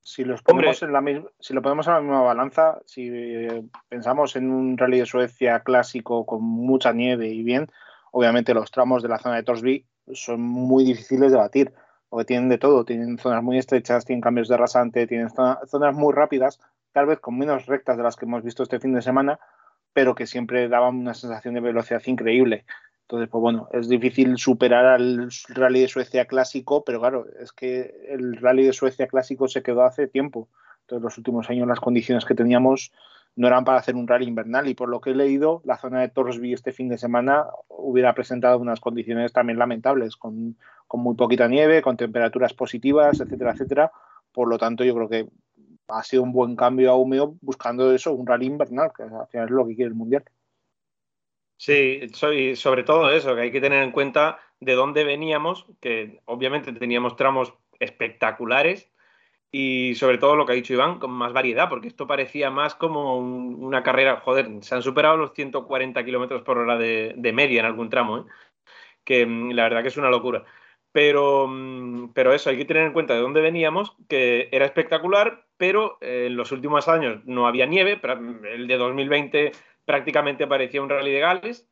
Si 0.03 0.24
los 0.25 0.41
Hombre. 0.41 0.65
ponemos 0.65 0.83
en 0.83 0.91
la 0.91 1.01
misma, 1.01 1.29
si 1.39 1.53
lo 1.53 1.62
ponemos 1.62 1.88
en 1.88 1.93
la 1.93 2.01
misma 2.01 2.22
balanza, 2.22 2.79
si 2.86 3.10
eh, 3.10 3.63
pensamos 3.88 4.36
en 4.36 4.51
un 4.51 4.77
rally 4.77 5.00
de 5.00 5.05
Suecia 5.05 5.62
clásico 5.62 6.25
con 6.25 6.43
mucha 6.43 6.91
nieve 6.91 7.29
y 7.29 7.41
bien, 7.41 7.69
obviamente 8.12 8.53
los 8.53 8.69
tramos 8.69 9.01
de 9.01 9.10
la 9.10 9.17
zona 9.17 9.38
de 9.38 9.43
Torsby 9.43 9.86
son 10.12 10.41
muy 10.41 10.83
difíciles 10.83 11.31
de 11.31 11.38
batir, 11.38 11.74
porque 12.10 12.25
tienen 12.25 12.50
de 12.50 12.57
todo, 12.57 12.83
tienen 12.83 13.17
zonas 13.17 13.41
muy 13.41 13.57
estrechas, 13.57 14.05
tienen 14.05 14.22
cambios 14.22 14.50
de 14.50 14.57
rasante, 14.57 15.07
tienen 15.07 15.29
zona- 15.29 15.60
zonas 15.65 15.95
muy 15.95 16.13
rápidas, 16.13 16.60
tal 16.91 17.05
vez 17.05 17.19
con 17.19 17.38
menos 17.38 17.65
rectas 17.65 17.95
de 17.95 18.03
las 18.03 18.17
que 18.17 18.25
hemos 18.25 18.43
visto 18.43 18.62
este 18.62 18.79
fin 18.79 18.93
de 18.93 19.01
semana, 19.01 19.39
pero 19.93 20.15
que 20.15 20.27
siempre 20.27 20.67
daban 20.67 20.95
una 20.98 21.13
sensación 21.13 21.53
de 21.53 21.62
velocidad 21.62 22.01
increíble. 22.05 22.65
Entonces, 23.03 23.29
pues 23.29 23.41
bueno, 23.41 23.67
es 23.72 23.89
difícil 23.89 24.38
superar 24.38 24.86
al 24.86 25.29
rally 25.50 25.81
de 25.81 25.88
Suecia 25.88 26.25
clásico, 26.25 26.83
pero 26.83 27.00
claro, 27.00 27.25
es 27.39 27.51
que 27.51 27.93
el 28.10 28.38
rally 28.38 28.65
de 28.65 28.74
Suecia 28.74 29.07
clásico 29.07 29.48
se 29.48 29.62
quedó 29.62 29.83
hace 29.83 30.07
tiempo. 30.07 30.48
Entonces, 30.81 31.03
los 31.03 31.17
últimos 31.17 31.50
años 31.50 31.67
las 31.67 31.79
condiciones 31.79 32.25
que 32.25 32.36
teníamos 32.36 32.91
no 33.36 33.48
eran 33.48 33.65
para 33.65 33.79
hacer 33.79 33.95
un 33.95 34.07
rally 34.07 34.27
invernal 34.27 34.67
y 34.67 34.75
por 34.75 34.89
lo 34.89 35.01
que 35.01 35.12
he 35.12 35.15
leído, 35.15 35.62
la 35.65 35.77
zona 35.77 36.01
de 36.01 36.10
Torsby 36.10 36.53
este 36.53 36.72
fin 36.72 36.88
de 36.88 36.98
semana 36.98 37.48
hubiera 37.67 38.13
presentado 38.13 38.60
unas 38.60 38.79
condiciones 38.79 39.33
también 39.33 39.57
lamentables, 39.57 40.15
con, 40.15 40.55
con 40.88 41.01
muy 41.01 41.15
poquita 41.15 41.48
nieve, 41.48 41.81
con 41.81 41.98
temperaturas 41.98 42.53
positivas, 42.53 43.19
etcétera, 43.19 43.51
etcétera. 43.51 43.91
Por 44.31 44.48
lo 44.48 44.57
tanto, 44.57 44.83
yo 44.83 44.93
creo 44.95 45.10
que 45.10 45.29
ha 45.88 46.03
sido 46.03 46.24
un 46.24 46.31
buen 46.31 46.55
cambio 46.55 46.91
a 46.91 46.95
Húmeo 46.95 47.36
buscando 47.41 47.91
eso, 47.93 48.13
un 48.13 48.27
rally 48.27 48.45
invernal, 48.45 48.91
que 48.95 49.03
al 49.03 49.27
final 49.27 49.48
es 49.48 49.51
lo 49.51 49.67
que 49.67 49.75
quiere 49.75 49.89
el 49.89 49.95
Mundial. 49.95 50.24
Sí, 51.65 52.01
sobre 52.55 52.84
todo 52.84 53.10
eso, 53.12 53.36
que 53.36 53.41
hay 53.41 53.51
que 53.51 53.62
tener 53.62 53.84
en 53.84 53.91
cuenta 53.91 54.39
de 54.60 54.74
dónde 54.74 55.05
veníamos, 55.05 55.65
que 55.79 56.22
obviamente 56.25 56.74
teníamos 56.74 57.15
tramos 57.15 57.53
espectaculares 57.79 58.91
y 59.51 59.96
sobre 59.96 60.17
todo 60.20 60.36
lo 60.36 60.46
que 60.46 60.53
ha 60.53 60.55
dicho 60.55 60.74
Iván, 60.74 61.00
con 61.00 61.12
más 61.12 61.34
variedad, 61.34 61.70
porque 61.70 61.88
esto 61.89 62.08
parecía 62.08 62.51
más 62.51 62.75
como 62.75 63.17
un- 63.20 63.55
una 63.63 63.84
carrera, 63.84 64.22
joder, 64.22 64.50
se 64.63 64.75
han 64.75 64.84
superado 64.84 65.17
los 65.17 65.34
140 65.34 66.05
kilómetros 66.05 66.43
por 66.43 66.58
hora 66.60 66.77
de, 66.77 67.15
media 67.34 67.62
en 67.62 67.67
algún 67.67 67.89
tramo, 67.89 68.20
¿eh? 68.20 68.24
que 69.03 69.25
mm, 69.25 69.51
la 69.51 69.63
verdad 69.63 69.82
que 69.82 69.88
es 69.89 69.98
una 69.98 70.10
locura. 70.10 70.43
Pero, 70.91 71.48
mm, 71.48 72.13
pero 72.13 72.34
eso, 72.34 72.50
hay 72.50 72.58
que 72.58 72.65
tener 72.65 72.84
en 72.84 72.93
cuenta 72.93 73.13
de 73.13 73.20
dónde 73.22 73.41
veníamos, 73.41 73.96
que 74.08 74.50
era 74.51 74.65
espectacular, 74.65 75.46
pero 75.58 75.98
eh, 76.01 76.25
en 76.27 76.36
los 76.38 76.51
últimos 76.51 76.88
años 76.88 77.22
no 77.25 77.48
había 77.48 77.65
nieve, 77.65 78.00
pra- 78.01 78.20
el 78.48 78.67
de 78.67 78.77
2020 78.77 79.51
prácticamente 79.86 80.48
parecía 80.48 80.82
un 80.82 80.90
rally 80.90 81.12
de 81.12 81.20
Gales. 81.20 81.68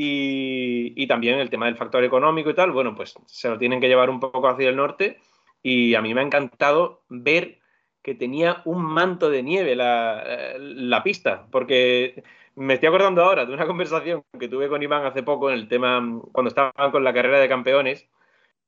Y, 0.00 1.06
también 1.08 1.40
el 1.40 1.50
tema 1.50 1.66
del 1.66 1.76
factor 1.76 2.04
económico 2.04 2.50
y 2.50 2.54
tal, 2.54 2.70
bueno, 2.70 2.94
pues 2.94 3.14
se 3.26 3.48
lo 3.48 3.58
tienen 3.58 3.80
que 3.80 3.88
llevar 3.88 4.10
un 4.10 4.20
poco 4.20 4.46
hacia 4.46 4.68
el 4.68 4.76
norte. 4.76 5.18
Y 5.62 5.94
a 5.96 6.02
mí 6.02 6.14
me 6.14 6.20
ha 6.20 6.24
encantado 6.24 7.02
ver 7.08 7.58
que 8.02 8.14
tenía 8.14 8.62
un 8.64 8.84
manto 8.84 9.28
de 9.28 9.42
nieve 9.42 9.74
la 9.74 11.02
pista, 11.02 11.46
porque 11.50 12.22
me 12.58 12.74
estoy 12.74 12.88
acordando 12.88 13.22
ahora 13.22 13.46
de 13.46 13.54
una 13.54 13.66
conversación 13.66 14.24
que 14.38 14.48
tuve 14.48 14.68
con 14.68 14.82
Iván 14.82 15.04
hace 15.06 15.22
poco 15.22 15.50
en 15.50 15.58
el 15.58 15.68
tema, 15.68 16.20
cuando 16.32 16.48
estaban 16.48 16.90
con 16.90 17.04
la 17.04 17.14
carrera 17.14 17.38
de 17.38 17.48
campeones, 17.48 18.08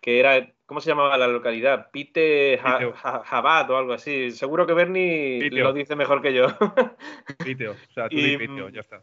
que 0.00 0.19
era, 0.21 0.52
¿cómo 0.66 0.80
se 0.80 0.90
llamaba 0.90 1.19
la 1.19 1.28
localidad? 1.28 1.90
Pite 1.90 2.59
Piteo. 2.62 2.92
Ja- 2.92 3.23
Jabat 3.25 3.69
o 3.71 3.76
algo 3.76 3.92
así. 3.92 4.30
Seguro 4.30 4.66
que 4.66 4.73
Bernie 4.75 5.40
Piteo. 5.40 5.64
lo 5.64 5.73
dice 5.73 5.97
mejor 5.97 6.23
que 6.23 6.33
yo. 6.33 6.47
Piteo, 7.45 7.73
o 7.73 7.92
sea, 7.92 8.09
tú 8.09 8.16
Y, 8.16 8.37
Piteo, 8.37 8.69
ya 8.71 8.80
está. 8.80 9.02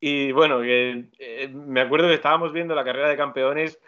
Y 0.00 0.32
bueno, 0.32 0.60
eh, 0.64 1.08
me 1.52 1.80
acuerdo 1.80 2.08
que 2.08 2.14
estábamos 2.14 2.52
viendo 2.52 2.74
la 2.74 2.84
carrera 2.84 3.08
de 3.08 3.16
campeones 3.16 3.78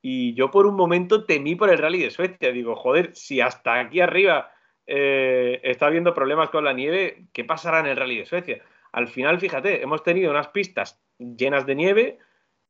y 0.00 0.34
yo 0.34 0.50
por 0.50 0.66
un 0.66 0.74
momento 0.76 1.24
temí 1.24 1.54
por 1.56 1.70
el 1.70 1.78
rally 1.78 2.02
de 2.02 2.10
Suecia. 2.10 2.52
Digo, 2.52 2.74
joder, 2.76 3.14
si 3.14 3.40
hasta 3.40 3.78
aquí 3.80 4.00
arriba 4.00 4.50
eh, 4.86 5.60
está 5.62 5.86
habiendo 5.86 6.14
problemas 6.14 6.48
con 6.50 6.64
la 6.64 6.72
nieve, 6.72 7.24
¿qué 7.32 7.44
pasará 7.44 7.80
en 7.80 7.86
el 7.86 7.96
rally 7.96 8.18
de 8.18 8.26
Suecia? 8.26 8.62
Al 8.92 9.08
final, 9.08 9.38
fíjate, 9.38 9.82
hemos 9.82 10.02
tenido 10.02 10.30
unas 10.30 10.48
pistas 10.48 11.02
llenas 11.18 11.66
de 11.66 11.74
nieve, 11.74 12.18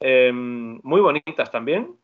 eh, 0.01 0.33
muy 0.33 1.01
bonitas 1.01 1.51
también. 1.53 1.95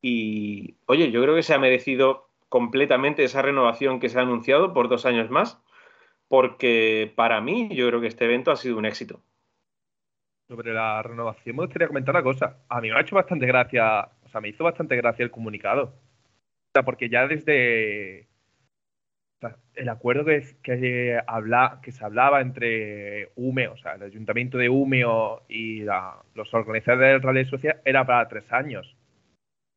Y 0.00 0.76
oye, 0.86 1.10
yo 1.10 1.22
creo 1.22 1.34
que 1.34 1.42
se 1.42 1.54
ha 1.54 1.58
merecido 1.58 2.28
completamente 2.48 3.24
esa 3.24 3.42
renovación 3.42 4.00
que 4.00 4.08
se 4.08 4.18
ha 4.18 4.22
anunciado 4.22 4.72
por 4.72 4.88
dos 4.88 5.06
años 5.06 5.30
más, 5.30 5.62
porque 6.28 7.12
para 7.16 7.40
mí 7.40 7.68
yo 7.74 7.88
creo 7.88 8.00
que 8.00 8.06
este 8.06 8.24
evento 8.24 8.50
ha 8.50 8.56
sido 8.56 8.78
un 8.78 8.86
éxito. 8.86 9.20
Sobre 10.48 10.72
la 10.72 11.02
renovación 11.02 11.56
me 11.56 11.64
gustaría 11.64 11.88
comentar 11.88 12.14
una 12.14 12.22
cosa. 12.22 12.58
A 12.68 12.80
mí 12.80 12.90
me 12.90 12.96
ha 12.96 13.00
hecho 13.00 13.16
bastante 13.16 13.46
gracia, 13.46 14.08
o 14.24 14.28
sea, 14.28 14.40
me 14.40 14.48
hizo 14.48 14.64
bastante 14.64 14.96
gracia 14.96 15.24
el 15.24 15.30
comunicado. 15.30 15.84
O 15.84 16.70
sea, 16.72 16.84
porque 16.84 17.08
ya 17.08 17.26
desde 17.26 18.28
el 19.74 19.88
acuerdo 19.88 20.24
que, 20.24 20.42
que, 20.62 21.92
se 21.92 22.04
hablaba 22.04 22.40
entre 22.40 23.30
UME, 23.36 23.68
o 23.68 23.76
sea, 23.76 23.94
el 23.94 24.02
ayuntamiento 24.04 24.56
de 24.58 24.68
Umeo 24.68 25.42
y 25.48 25.80
los 26.34 26.54
organizadores 26.54 27.12
del 27.12 27.22
Rally 27.22 27.44
Suecia 27.44 27.80
era 27.84 28.06
para 28.06 28.28
tres 28.28 28.50
años. 28.52 28.96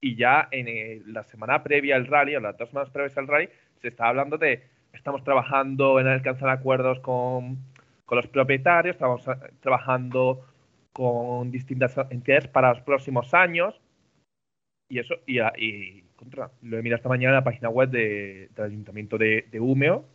Y 0.02 0.16
ya 0.16 0.48
en 0.52 0.68
el- 0.68 1.14
la 1.14 1.24
semana 1.24 1.62
previa 1.64 1.96
al 1.96 2.08
rally, 2.08 2.36
o 2.36 2.40
las 2.40 2.58
dos 2.58 2.70
semanas 2.70 2.90
previas 2.90 3.18
al 3.18 3.28
rally, 3.28 3.50
se 3.82 3.90
estaba 3.90 4.10
hablando 4.10 4.38
de 4.38 4.64
estamos 4.94 5.24
trabajando 5.24 6.00
en 6.00 6.08
alcanzar 6.08 6.50
acuerdos 6.50 7.00
con, 7.02 7.58
con 8.06 8.16
los 8.16 8.28
propietarios, 8.28 8.96
estamos 8.96 9.28
eh, 9.28 9.32
trabajando 9.62 10.46
con 10.94 11.52
distintas 11.52 11.96
entidades 12.10 12.48
para 12.48 12.70
los 12.74 12.82
próximos 12.82 13.34
años. 13.34 13.80
Y 14.90 15.00
eso, 15.00 15.16
y, 15.28 15.40
a- 15.40 15.54
y 15.58 16.02
contra, 16.16 16.50
lo 16.64 16.78
he 16.78 16.82
mirado 16.82 16.98
esta 16.98 17.10
mañana 17.10 17.32
en 17.34 17.36
la 17.36 17.44
página 17.44 17.70
web 17.70 17.90
de- 17.90 18.50
del 18.56 18.66
Ayuntamiento 18.66 19.18
de, 19.18 19.46
de 19.52 19.60
Umeo, 19.60 20.06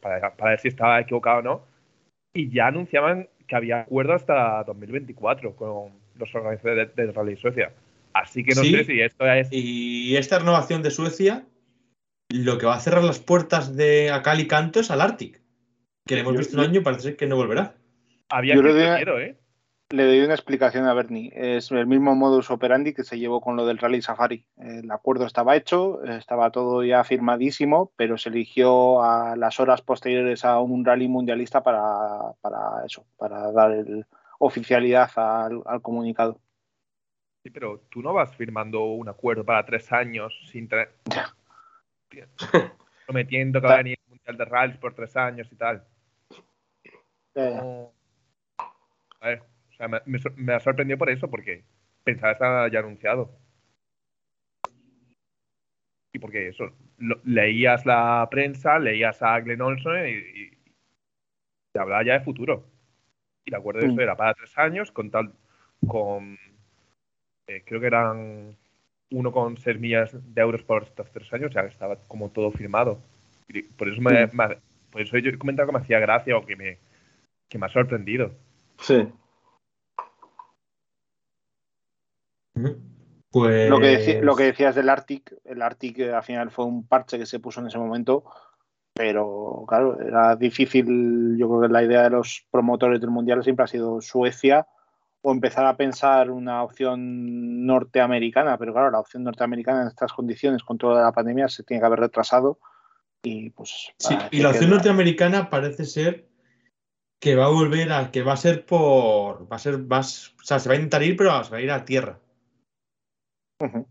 para, 0.00 0.34
para 0.36 0.50
ver 0.50 0.60
si 0.60 0.68
estaba 0.68 1.00
equivocado 1.00 1.38
o 1.38 1.42
no, 1.42 1.62
y 2.34 2.50
ya 2.50 2.66
anunciaban 2.68 3.28
que 3.46 3.56
había 3.56 3.80
acuerdo 3.82 4.14
hasta 4.14 4.64
2024 4.64 5.54
con 5.54 5.92
los 6.16 6.34
organizadores 6.34 6.94
de- 6.94 7.02
del 7.06 7.14
Rally 7.14 7.36
Suecia. 7.36 7.72
Así 8.22 8.42
que 8.44 8.54
no 8.54 8.62
Sí. 8.62 8.70
sé 8.72 8.84
si 8.84 9.00
esto 9.00 9.26
es. 9.26 9.48
Y 9.50 10.16
esta 10.16 10.38
renovación 10.38 10.82
de 10.82 10.90
Suecia, 10.90 11.44
lo 12.30 12.58
que 12.58 12.66
va 12.66 12.74
a 12.76 12.80
cerrar 12.80 13.04
las 13.04 13.18
puertas 13.18 13.76
de 13.76 14.10
a 14.10 14.22
cal 14.22 14.40
y 14.40 14.46
canto 14.46 14.80
es 14.80 14.90
al 14.90 15.00
Arctic. 15.00 15.40
Que 16.06 16.14
le 16.14 16.20
hemos 16.22 16.34
Yo- 16.34 16.38
visto 16.38 16.56
un 16.56 16.64
año, 16.64 16.82
parece 16.82 17.02
ser 17.02 17.16
que 17.16 17.26
no 17.26 17.36
volverá. 17.36 17.74
Había 18.28 18.54
Yo 18.54 18.62
que 18.62 18.68
creo 18.70 18.76
que- 18.76 18.96
miedo, 18.96 19.20
¿eh? 19.20 19.36
Le 19.90 20.04
doy 20.04 20.20
una 20.20 20.34
explicación 20.34 20.84
a 20.86 20.94
Bernie. 20.94 21.30
Es 21.32 21.70
el 21.70 21.86
mismo 21.86 22.16
modus 22.16 22.50
operandi 22.50 22.92
que 22.92 23.04
se 23.04 23.20
llevó 23.20 23.40
con 23.40 23.54
lo 23.54 23.64
del 23.66 23.78
Rally 23.78 24.02
Safari. 24.02 24.44
El 24.56 24.90
acuerdo 24.90 25.26
estaba 25.26 25.54
hecho, 25.54 26.02
estaba 26.04 26.50
todo 26.50 26.82
ya 26.82 27.04
firmadísimo, 27.04 27.92
pero 27.96 28.18
se 28.18 28.30
eligió 28.30 29.04
a 29.04 29.36
las 29.36 29.60
horas 29.60 29.82
posteriores 29.82 30.44
a 30.44 30.58
un 30.58 30.84
rally 30.84 31.06
mundialista 31.06 31.62
para, 31.62 32.32
para 32.40 32.84
eso, 32.84 33.06
para 33.16 33.52
dar 33.52 33.70
el- 33.72 34.06
oficialidad 34.40 35.08
al, 35.16 35.62
al 35.66 35.80
comunicado. 35.82 36.40
Sí, 37.46 37.50
pero 37.50 37.78
tú 37.90 38.02
no 38.02 38.12
vas 38.12 38.34
firmando 38.34 38.80
un 38.86 39.08
acuerdo 39.08 39.44
para 39.44 39.64
tres 39.64 39.92
años 39.92 40.36
sin 40.50 40.68
tener. 40.68 40.96
Prometiendo 43.04 43.60
que 43.60 43.66
va 43.68 43.74
a 43.74 43.76
venir 43.76 43.96
el 44.02 44.10
Mundial 44.10 44.36
de 44.36 44.44
Rallys 44.46 44.78
por 44.78 44.94
tres 44.96 45.16
años 45.16 45.46
y 45.52 45.54
tal. 45.54 45.86
A 49.20 49.28
ver, 49.28 49.42
o 49.70 49.72
sea, 49.76 49.86
me, 49.86 50.00
me 50.06 50.18
sor- 50.18 50.36
me 50.36 50.54
ha 50.54 50.58
sorprendido 50.58 50.98
por 50.98 51.08
eso, 51.08 51.30
porque 51.30 51.62
pensaba 52.02 52.32
estar 52.32 52.68
ya 52.72 52.80
anunciado. 52.80 53.30
Y 56.12 56.18
porque 56.18 56.48
eso, 56.48 56.74
lo- 56.98 57.20
leías 57.22 57.86
la 57.86 58.26
prensa, 58.28 58.80
leías 58.80 59.22
a 59.22 59.38
Glenn 59.38 59.60
Olson 59.62 60.08
y, 60.08 60.50
y 61.74 61.78
hablaba 61.78 62.02
ya 62.02 62.14
de 62.14 62.24
futuro. 62.24 62.66
Y 63.44 63.50
el 63.50 63.54
acuerdo 63.54 63.82
de 63.82 63.86
eso 63.86 63.94
Mm. 63.94 64.00
era 64.00 64.16
para 64.16 64.34
tres 64.34 64.58
años, 64.58 64.90
con 64.90 65.12
tal, 65.12 65.32
con 65.86 66.36
eh, 67.46 67.62
creo 67.64 67.80
que 67.80 67.86
eran 67.86 68.56
1,6 69.10 69.78
millones 69.78 70.10
de 70.12 70.40
euros 70.42 70.62
por 70.62 70.82
estos 70.82 71.10
tres 71.12 71.32
años, 71.32 71.52
ya 71.54 71.60
estaba 71.62 71.96
como 72.08 72.30
todo 72.30 72.50
firmado. 72.50 72.98
Y 73.48 73.62
por 73.62 73.88
eso 73.88 74.00
me, 74.00 74.26
me- 74.26 74.58
por 74.90 75.00
eso 75.00 75.18
yo 75.18 75.30
he 75.30 75.38
comentado 75.38 75.66
que 75.68 75.72
me 75.72 75.78
hacía 75.80 76.00
gracia 76.00 76.36
o 76.36 76.44
que 76.44 76.56
me, 76.56 76.78
que 77.48 77.58
me 77.58 77.66
ha 77.66 77.68
sorprendido. 77.68 78.32
Sí. 78.80 79.08
Pues. 83.30 83.68
Lo, 83.68 83.78
que 83.78 84.20
lo 84.22 84.34
que 84.34 84.44
decías 84.44 84.74
del 84.74 84.88
Arctic, 84.88 85.34
el 85.44 85.60
Arctic 85.60 85.98
eh, 85.98 86.12
al 86.12 86.22
final 86.22 86.50
fue 86.50 86.64
un 86.64 86.86
parche 86.86 87.18
que 87.18 87.26
se 87.26 87.38
puso 87.38 87.60
en 87.60 87.66
ese 87.66 87.78
momento, 87.78 88.24
pero 88.94 89.64
claro, 89.68 90.00
era 90.00 90.34
difícil, 90.36 91.36
yo 91.36 91.48
creo 91.48 91.60
que 91.62 91.68
la 91.68 91.82
idea 91.84 92.02
de 92.04 92.10
los 92.10 92.46
promotores 92.50 93.00
del 93.00 93.10
Mundial 93.10 93.44
siempre 93.44 93.64
ha 93.64 93.68
sido 93.68 94.00
Suecia 94.00 94.66
o 95.22 95.32
empezar 95.32 95.66
a 95.66 95.76
pensar 95.76 96.30
una 96.30 96.62
opción 96.62 97.66
norteamericana, 97.66 98.58
pero 98.58 98.72
claro, 98.72 98.90
la 98.90 99.00
opción 99.00 99.24
norteamericana 99.24 99.82
en 99.82 99.88
estas 99.88 100.12
condiciones 100.12 100.62
con 100.62 100.78
toda 100.78 101.02
la 101.02 101.12
pandemia 101.12 101.48
se 101.48 101.64
tiene 101.64 101.80
que 101.80 101.86
haber 101.86 102.00
retrasado 102.00 102.58
y 103.22 103.50
pues... 103.50 103.92
Sí, 103.98 104.16
y 104.30 104.40
la 104.40 104.50
opción 104.50 104.70
norteamericana 104.70 105.50
parece 105.50 105.84
ser 105.84 106.28
que 107.18 107.34
va 107.34 107.46
a 107.46 107.50
volver 107.50 107.92
a. 107.92 108.10
que 108.10 108.22
va 108.22 108.34
a 108.34 108.36
ser 108.36 108.66
por. 108.66 109.50
va 109.50 109.56
a 109.56 109.58
ser. 109.58 109.74
A- 109.90 109.98
o 109.98 110.02
sea, 110.02 110.58
se 110.58 110.68
va 110.68 110.74
a 110.74 110.76
intentar 110.76 111.02
ir, 111.02 111.16
pero 111.16 111.42
se 111.42 111.50
va 111.50 111.56
a 111.56 111.60
ir 111.60 111.70
a 111.70 111.84
tierra. 111.84 112.20
Ujú. 113.60 113.88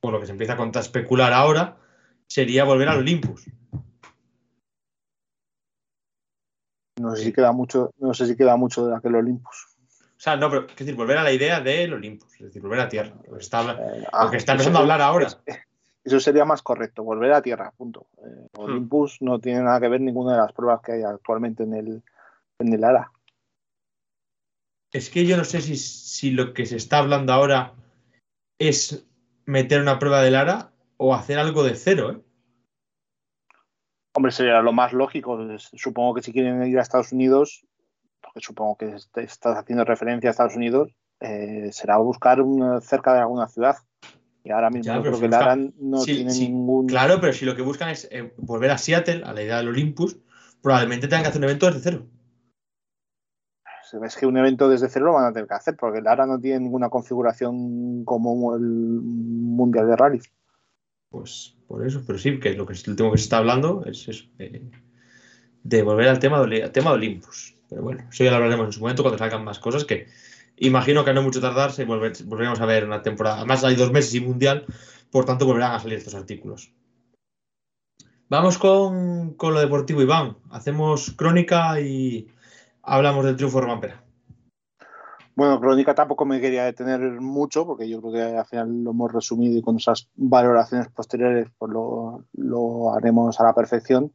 Por 0.00 0.12
lo 0.12 0.20
que 0.20 0.26
se 0.26 0.32
empieza 0.32 0.54
a 0.54 0.56
contar, 0.56 0.82
especular 0.82 1.32
ahora, 1.32 1.76
sería 2.26 2.64
volver 2.64 2.88
al 2.88 2.98
Olympus. 2.98 3.50
No 7.00 7.14
sé 7.14 7.24
si 7.24 7.32
queda 7.32 7.52
mucho, 7.52 7.92
no 7.98 8.14
sé 8.14 8.26
si 8.26 8.36
queda 8.36 8.56
mucho 8.56 8.86
de 8.86 8.96
aquel 8.96 9.14
Olympus. 9.14 9.77
O 10.18 10.20
sea, 10.20 10.34
no, 10.36 10.50
pero 10.50 10.66
es 10.66 10.74
decir, 10.76 10.96
volver 10.96 11.16
a 11.16 11.22
la 11.22 11.30
idea 11.32 11.60
del 11.60 11.94
Olympus, 11.94 12.34
es 12.34 12.40
decir, 12.40 12.60
volver 12.60 12.80
a 12.80 12.88
tierra. 12.88 13.14
Lo 13.28 13.36
que 13.36 13.40
está, 13.40 13.60
Eh, 13.60 14.04
lo 14.24 14.30
que 14.32 14.36
está 14.36 14.52
eso- 14.52 14.62
empezando 14.62 14.78
a 14.80 14.82
hablar 14.82 15.00
ahora. 15.00 15.26
es- 15.28 15.38
Eso 16.02 16.20
sería 16.20 16.44
más 16.44 16.62
correcto, 16.62 17.04
volver 17.04 17.32
a 17.32 17.42
tierra, 17.42 17.70
punto. 17.76 18.06
Eh, 18.24 18.48
Olympus 18.56 19.20
no 19.20 19.38
tiene 19.38 19.62
nada 19.62 19.78
que 19.78 19.88
ver 19.88 20.00
ninguna 20.00 20.32
de 20.32 20.38
las 20.38 20.52
pruebas 20.52 20.80
que 20.82 20.92
hay 20.92 21.02
actualmente 21.02 21.62
en 21.64 21.74
el, 21.74 22.02
en 22.58 22.72
el 22.72 22.82
ARA. 22.82 23.12
Es 24.90 25.10
que 25.10 25.26
yo 25.26 25.36
no 25.36 25.44
sé 25.44 25.60
si, 25.60 25.76
si 25.76 26.30
lo 26.30 26.54
que 26.54 26.64
se 26.66 26.76
está 26.76 26.98
hablando 26.98 27.32
ahora 27.32 27.74
es 28.58 29.06
meter 29.44 29.82
una 29.82 29.98
prueba 29.98 30.22
de 30.22 30.30
Lara 30.30 30.72
o 30.96 31.14
hacer 31.14 31.38
algo 31.38 31.62
de 31.62 31.74
cero, 31.76 32.10
¿eh? 32.12 32.20
Hombre, 34.14 34.32
sería 34.32 34.62
lo 34.62 34.72
más 34.72 34.92
lógico. 34.94 35.38
Supongo 35.58 36.14
que 36.14 36.22
si 36.22 36.32
quieren 36.32 36.62
ir 36.66 36.78
a 36.78 36.82
Estados 36.82 37.12
Unidos, 37.12 37.66
porque 38.32 38.44
supongo 38.44 38.76
que 38.76 38.94
est- 38.94 39.16
estás 39.18 39.56
haciendo 39.56 39.84
referencia 39.84 40.30
a 40.30 40.32
Estados 40.32 40.56
Unidos, 40.56 40.90
eh, 41.20 41.70
será 41.72 41.96
buscar 41.96 42.40
una- 42.40 42.80
cerca 42.80 43.14
de 43.14 43.20
alguna 43.20 43.48
ciudad. 43.48 43.76
Y 44.44 44.50
ahora 44.50 44.70
mismo 44.70 44.94
Ya, 44.94 45.00
creo 45.00 45.18
que 45.18 45.26
busca- 45.28 45.56
no 45.78 46.00
Sí, 46.00 46.14
tiene 46.16 46.30
sí, 46.30 46.48
ningún. 46.48 46.86
Claro, 46.86 47.20
pero 47.20 47.32
si 47.32 47.44
lo 47.44 47.56
que 47.56 47.62
buscan 47.62 47.88
es 47.90 48.08
eh, 48.10 48.32
volver 48.36 48.70
a 48.70 48.78
Seattle, 48.78 49.22
a 49.24 49.32
la 49.32 49.42
idea 49.42 49.56
del 49.58 49.68
Olympus, 49.68 50.18
probablemente 50.62 51.08
tengan 51.08 51.22
que 51.22 51.28
hacer 51.28 51.40
un 51.40 51.44
evento 51.44 51.66
desde 51.66 51.80
cero. 51.80 52.06
Es 54.04 54.16
que 54.16 54.26
un 54.26 54.36
evento 54.36 54.68
desde 54.68 54.88
cero 54.90 55.06
lo 55.06 55.12
van 55.14 55.24
a 55.24 55.32
tener 55.32 55.48
que 55.48 55.54
hacer, 55.54 55.74
porque 55.74 56.02
Lara 56.02 56.26
no 56.26 56.38
tiene 56.38 56.60
ninguna 56.60 56.90
configuración 56.90 58.04
como 58.04 58.54
el 58.54 58.60
Mundial 58.62 59.88
de 59.88 59.96
Rally. 59.96 60.20
Pues 61.10 61.56
por 61.66 61.86
eso, 61.86 62.02
pero 62.06 62.18
sí, 62.18 62.38
que 62.38 62.52
lo 62.52 62.66
que 62.66 62.74
el 62.74 62.96
tema 62.96 63.10
que 63.10 63.16
se 63.16 63.24
está 63.24 63.38
hablando 63.38 63.82
es 63.86 64.06
eso, 64.06 64.24
eh, 64.38 64.70
de 65.62 65.82
volver 65.82 66.08
al 66.08 66.18
tema, 66.18 66.44
de, 66.44 66.62
al 66.64 66.70
tema 66.72 66.90
de 66.90 66.96
Olympus. 66.96 67.57
Pero 67.68 67.82
bueno, 67.82 68.04
eso 68.10 68.24
ya 68.24 68.30
lo 68.30 68.36
hablaremos 68.36 68.66
en 68.66 68.72
su 68.72 68.80
momento 68.80 69.02
cuando 69.02 69.18
salgan 69.18 69.44
más 69.44 69.58
cosas 69.58 69.84
que 69.84 70.06
imagino 70.56 71.04
que 71.04 71.12
no 71.12 71.22
mucho 71.22 71.40
tardarse 71.40 71.84
volveremos 71.84 72.60
a 72.60 72.66
ver 72.66 72.84
una 72.84 73.02
temporada. 73.02 73.38
Además 73.38 73.64
hay 73.64 73.76
dos 73.76 73.92
meses 73.92 74.14
y 74.14 74.20
mundial, 74.20 74.64
por 75.10 75.24
tanto 75.24 75.46
volverán 75.46 75.72
a 75.72 75.80
salir 75.80 75.98
estos 75.98 76.14
artículos. 76.14 76.72
Vamos 78.30 78.58
con, 78.58 79.34
con 79.34 79.54
lo 79.54 79.60
deportivo, 79.60 80.02
Iván. 80.02 80.36
Hacemos 80.50 81.12
crónica 81.16 81.80
y 81.80 82.28
hablamos 82.82 83.24
del 83.24 83.36
triunfo 83.36 83.58
de 83.58 83.62
Romampera. 83.62 84.04
Bueno, 85.38 85.60
Crónica 85.60 85.94
tampoco 85.94 86.24
me 86.24 86.40
quería 86.40 86.64
detener 86.64 86.98
mucho, 87.20 87.64
porque 87.64 87.88
yo 87.88 88.00
creo 88.00 88.12
que 88.12 88.36
al 88.36 88.44
final 88.44 88.82
lo 88.82 88.90
hemos 88.90 89.12
resumido 89.12 89.56
y 89.56 89.62
con 89.62 89.76
esas 89.76 90.08
valoraciones 90.16 90.88
posteriores 90.88 91.46
pues 91.56 91.70
lo, 91.70 92.24
lo 92.32 92.92
haremos 92.92 93.38
a 93.38 93.44
la 93.44 93.54
perfección. 93.54 94.12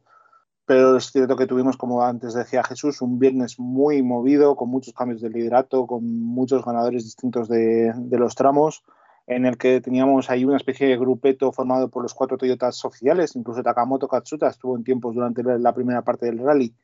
Pero 0.66 0.96
es 0.96 1.10
cierto 1.10 1.36
que 1.36 1.46
tuvimos, 1.46 1.76
como 1.76 2.02
antes 2.02 2.32
decía 2.32 2.62
Jesús, 2.64 3.02
un 3.02 3.18
viernes 3.18 3.58
muy 3.58 4.02
movido, 4.02 4.56
con 4.56 4.70
muchos 4.70 4.94
cambios 4.94 5.20
de 5.20 5.28
liderato, 5.28 5.86
con 5.86 6.04
muchos 6.20 6.64
ganadores 6.64 7.04
distintos 7.04 7.48
de, 7.48 7.92
los 8.10 8.34
tramos, 8.34 8.82
en 9.26 9.44
el 9.44 9.58
que 9.58 9.82
teníamos 9.82 10.30
ahí 10.30 10.44
una 10.44 10.56
especie 10.56 10.88
de 10.88 10.96
grupeto 10.96 11.52
formado 11.52 11.90
por 11.90 12.02
los 12.02 12.14
cuatro 12.14 12.38
Toyotas 12.38 12.82
oficiales, 12.84 13.36
incluso 13.36 13.62
Takamoto 13.62 14.08
Katsuta 14.08 14.48
estuvo 14.48 14.76
en 14.76 14.84
tiempos 14.84 15.14
durante 15.14 15.42
la 15.42 15.58
la 15.58 15.74
primera 15.74 16.02
parte 16.02 16.26
del 16.26 16.38
rally, 16.38 16.74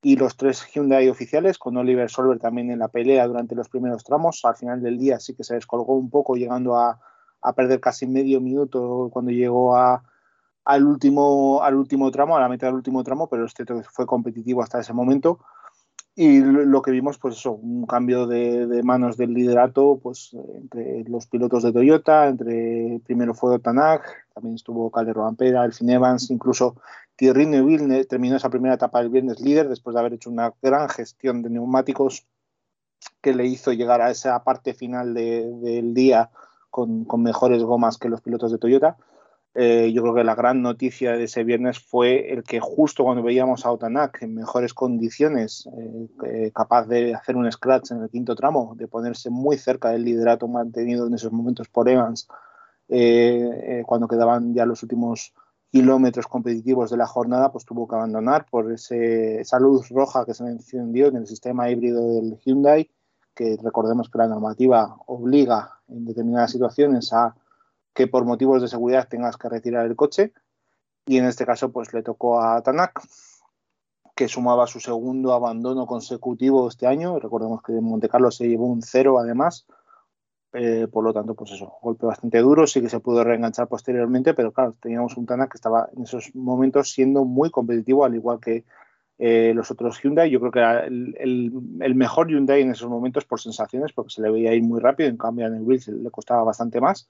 y 0.00 0.16
los 0.16 0.36
tres 0.36 0.64
Hyundai 0.72 1.08
oficiales, 1.08 1.58
con 1.58 1.76
Oliver 1.76 2.10
Solver 2.10 2.38
también 2.38 2.70
en 2.70 2.78
la 2.78 2.88
pelea 2.88 3.26
durante 3.26 3.54
los 3.54 3.68
primeros 3.68 4.04
tramos. 4.04 4.44
Al 4.44 4.54
final 4.54 4.82
del 4.82 4.98
día 4.98 5.18
sí 5.18 5.34
que 5.34 5.44
se 5.44 5.54
descolgó 5.54 5.96
un 5.96 6.10
poco, 6.10 6.36
llegando 6.36 6.76
a, 6.76 7.00
a 7.40 7.52
perder 7.54 7.80
casi 7.80 8.06
medio 8.06 8.40
minuto 8.40 9.08
cuando 9.10 9.30
llegó 9.30 9.76
a, 9.76 10.04
al, 10.64 10.86
último, 10.86 11.62
al 11.62 11.74
último 11.76 12.10
tramo, 12.10 12.36
a 12.36 12.40
la 12.40 12.48
meta 12.48 12.66
del 12.66 12.76
último 12.76 13.02
tramo, 13.04 13.28
pero 13.28 13.44
es 13.44 13.54
cierto 13.54 13.76
que 13.76 13.82
fue 13.84 14.06
competitivo 14.06 14.62
hasta 14.62 14.80
ese 14.80 14.92
momento. 14.92 15.40
Y 16.16 16.38
lo 16.40 16.80
que 16.80 16.92
vimos, 16.92 17.18
pues 17.18 17.34
eso, 17.36 17.52
un 17.52 17.86
cambio 17.86 18.28
de, 18.28 18.68
de 18.68 18.82
manos 18.84 19.16
del 19.16 19.34
liderato, 19.34 19.98
pues 20.00 20.30
entre 20.54 21.02
los 21.08 21.26
pilotos 21.26 21.64
de 21.64 21.72
Toyota, 21.72 22.28
entre 22.28 23.00
primero 23.04 23.34
fue 23.34 23.58
Tanak, 23.58 24.28
también 24.32 24.54
estuvo 24.54 24.90
Calero 24.92 25.26
Ampera, 25.26 25.64
Elfin 25.64 25.90
Evans, 25.90 26.30
incluso 26.30 26.76
Thierry 27.16 27.46
Neuville 27.46 28.04
terminó 28.04 28.36
esa 28.36 28.48
primera 28.48 28.74
etapa 28.74 29.00
del 29.00 29.08
viernes 29.08 29.40
líder 29.40 29.68
después 29.68 29.94
de 29.94 30.00
haber 30.00 30.12
hecho 30.12 30.30
una 30.30 30.52
gran 30.62 30.88
gestión 30.88 31.42
de 31.42 31.50
neumáticos 31.50 32.26
que 33.20 33.34
le 33.34 33.46
hizo 33.46 33.72
llegar 33.72 34.00
a 34.00 34.10
esa 34.10 34.42
parte 34.44 34.72
final 34.72 35.14
de- 35.14 35.50
del 35.50 35.94
día 35.94 36.30
con, 36.70 37.04
con 37.04 37.22
mejores 37.24 37.62
gomas 37.64 37.98
que 37.98 38.08
los 38.08 38.20
pilotos 38.20 38.52
de 38.52 38.58
Toyota. 38.58 38.96
Eh, 39.56 39.92
yo 39.92 40.02
creo 40.02 40.14
que 40.14 40.24
la 40.24 40.34
gran 40.34 40.62
noticia 40.62 41.12
de 41.12 41.24
ese 41.24 41.44
viernes 41.44 41.78
fue 41.78 42.32
el 42.32 42.42
que 42.42 42.58
justo 42.58 43.04
cuando 43.04 43.22
veíamos 43.22 43.64
a 43.64 43.70
Otanak 43.70 44.22
en 44.22 44.34
mejores 44.34 44.74
condiciones, 44.74 45.68
eh, 45.78 46.08
eh, 46.24 46.50
capaz 46.52 46.86
de 46.86 47.14
hacer 47.14 47.36
un 47.36 47.50
scratch 47.50 47.92
en 47.92 48.02
el 48.02 48.10
quinto 48.10 48.34
tramo, 48.34 48.74
de 48.76 48.88
ponerse 48.88 49.30
muy 49.30 49.56
cerca 49.56 49.90
del 49.90 50.04
liderato 50.04 50.48
mantenido 50.48 51.06
en 51.06 51.14
esos 51.14 51.30
momentos 51.30 51.68
por 51.68 51.88
Evans, 51.88 52.26
eh, 52.88 53.80
eh, 53.80 53.82
cuando 53.86 54.08
quedaban 54.08 54.54
ya 54.54 54.66
los 54.66 54.82
últimos 54.82 55.32
kilómetros 55.70 56.26
competitivos 56.26 56.90
de 56.90 56.96
la 56.96 57.06
jornada, 57.06 57.50
pues 57.50 57.64
tuvo 57.64 57.88
que 57.88 57.96
abandonar 57.96 58.46
por 58.48 58.70
ese, 58.72 59.40
esa 59.40 59.58
luz 59.58 59.88
roja 59.88 60.24
que 60.24 60.34
se 60.34 60.44
encendió 60.44 61.08
en 61.08 61.16
el 61.16 61.26
sistema 61.26 61.70
híbrido 61.70 62.14
del 62.14 62.38
Hyundai, 62.44 62.90
que 63.34 63.56
recordemos 63.62 64.08
que 64.08 64.18
la 64.18 64.28
normativa 64.28 64.96
obliga 65.06 65.80
en 65.88 66.04
determinadas 66.04 66.52
situaciones 66.52 67.12
a 67.12 67.34
que 67.94 68.06
por 68.06 68.24
motivos 68.24 68.60
de 68.60 68.68
seguridad 68.68 69.08
tengas 69.08 69.36
que 69.36 69.48
retirar 69.48 69.86
el 69.86 69.96
coche. 69.96 70.32
Y 71.06 71.18
en 71.18 71.26
este 71.26 71.46
caso, 71.46 71.70
pues 71.70 71.92
le 71.92 72.02
tocó 72.02 72.40
a 72.40 72.62
Tanak, 72.62 73.00
que 74.16 74.28
sumaba 74.28 74.66
su 74.66 74.80
segundo 74.80 75.32
abandono 75.32 75.86
consecutivo 75.86 76.68
este 76.68 76.86
año. 76.86 77.18
Recordemos 77.18 77.62
que 77.62 77.72
en 77.72 77.84
Monte 77.84 78.08
Carlo 78.08 78.30
se 78.30 78.48
llevó 78.48 78.66
un 78.66 78.82
cero 78.82 79.18
además. 79.18 79.66
Eh, 80.56 80.86
por 80.90 81.02
lo 81.02 81.12
tanto, 81.12 81.34
pues 81.34 81.50
eso, 81.50 81.72
golpe 81.82 82.06
bastante 82.06 82.38
duro, 82.38 82.64
sí 82.68 82.80
que 82.80 82.88
se 82.88 83.00
pudo 83.00 83.24
reenganchar 83.24 83.66
posteriormente, 83.66 84.34
pero 84.34 84.52
claro, 84.52 84.72
teníamos 84.80 85.16
un 85.16 85.26
Tanak 85.26 85.50
que 85.50 85.56
estaba 85.56 85.88
en 85.96 86.04
esos 86.04 86.32
momentos 86.36 86.92
siendo 86.92 87.24
muy 87.24 87.50
competitivo, 87.50 88.04
al 88.04 88.14
igual 88.14 88.38
que 88.38 88.64
eh, 89.18 89.52
los 89.52 89.72
otros 89.72 90.00
Hyundai. 90.00 90.30
Yo 90.30 90.38
creo 90.38 90.52
que 90.52 90.58
era 90.60 90.86
el, 90.86 91.16
el- 91.18 91.52
el 91.80 91.94
mejor 91.96 92.28
Hyundai 92.30 92.62
en 92.62 92.70
esos 92.70 92.88
momentos 92.88 93.24
por 93.24 93.40
sensaciones, 93.40 93.92
porque 93.92 94.10
se 94.12 94.22
le 94.22 94.30
veía 94.30 94.54
ir 94.54 94.62
muy 94.62 94.78
rápido, 94.80 95.08
en 95.08 95.16
cambio 95.16 95.46
en 95.46 95.54
el 95.54 95.62
Wills 95.62 95.88
le 95.88 96.10
costaba 96.12 96.44
bastante 96.44 96.80
más. 96.80 97.08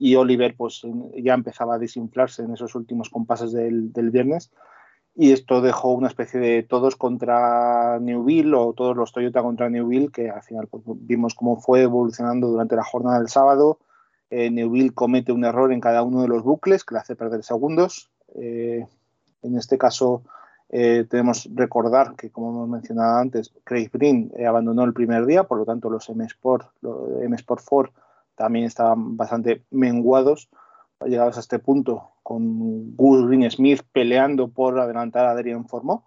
Y 0.00 0.16
Oliver 0.16 0.56
pues 0.56 0.82
ya 1.22 1.34
empezaba 1.34 1.74
a 1.74 1.78
desinflarse 1.78 2.42
en 2.42 2.54
esos 2.54 2.74
últimos 2.74 3.10
compases 3.10 3.52
del, 3.52 3.92
del 3.92 4.10
viernes. 4.10 4.50
Y 5.14 5.32
esto 5.32 5.60
dejó 5.60 5.92
una 5.92 6.08
especie 6.08 6.40
de 6.40 6.62
todos 6.62 6.96
contra 6.96 7.98
Newville 8.00 8.54
o 8.54 8.72
todos 8.72 8.96
los 8.96 9.12
Toyota 9.12 9.42
contra 9.42 9.68
Newville, 9.68 10.10
que 10.10 10.30
al 10.30 10.42
final 10.42 10.68
pues, 10.68 10.82
vimos 10.86 11.34
cómo 11.34 11.60
fue 11.60 11.82
evolucionando 11.82 12.48
durante 12.48 12.76
la 12.76 12.84
jornada 12.84 13.18
del 13.18 13.28
sábado. 13.28 13.78
Eh, 14.30 14.50
Newville 14.50 14.94
comete 14.94 15.32
un 15.32 15.44
error 15.44 15.72
en 15.72 15.80
cada 15.80 16.02
uno 16.02 16.22
de 16.22 16.28
los 16.28 16.42
bucles 16.42 16.82
que 16.82 16.94
le 16.94 17.00
hace 17.00 17.14
perder 17.14 17.44
segundos. 17.44 18.10
Eh, 18.36 18.86
en 19.42 19.56
este 19.58 19.76
caso, 19.76 20.22
eh, 20.72 21.04
tenemos 21.10 21.48
recordar 21.52 22.14
que, 22.14 22.30
como 22.30 22.50
hemos 22.50 22.68
mencionado 22.68 23.18
antes, 23.18 23.52
Craig 23.64 23.90
Green 23.92 24.32
eh, 24.36 24.46
abandonó 24.46 24.84
el 24.84 24.92
primer 24.92 25.26
día, 25.26 25.44
por 25.44 25.58
lo 25.58 25.64
tanto, 25.64 25.90
los 25.90 26.08
M 26.08 26.24
Sport, 26.24 26.68
los 26.80 27.22
M 27.22 27.34
Sport 27.36 27.62
4 27.68 27.92
también 28.40 28.64
estaban 28.64 29.18
bastante 29.18 29.64
menguados 29.70 30.48
llegados 31.04 31.36
a 31.36 31.40
este 31.40 31.58
punto, 31.58 32.12
con 32.22 32.96
Gus 32.96 33.26
Green 33.26 33.50
Smith 33.50 33.82
peleando 33.92 34.48
por 34.48 34.80
adelantar 34.80 35.26
a 35.26 35.32
Adrian 35.32 35.68
Formó. 35.68 36.06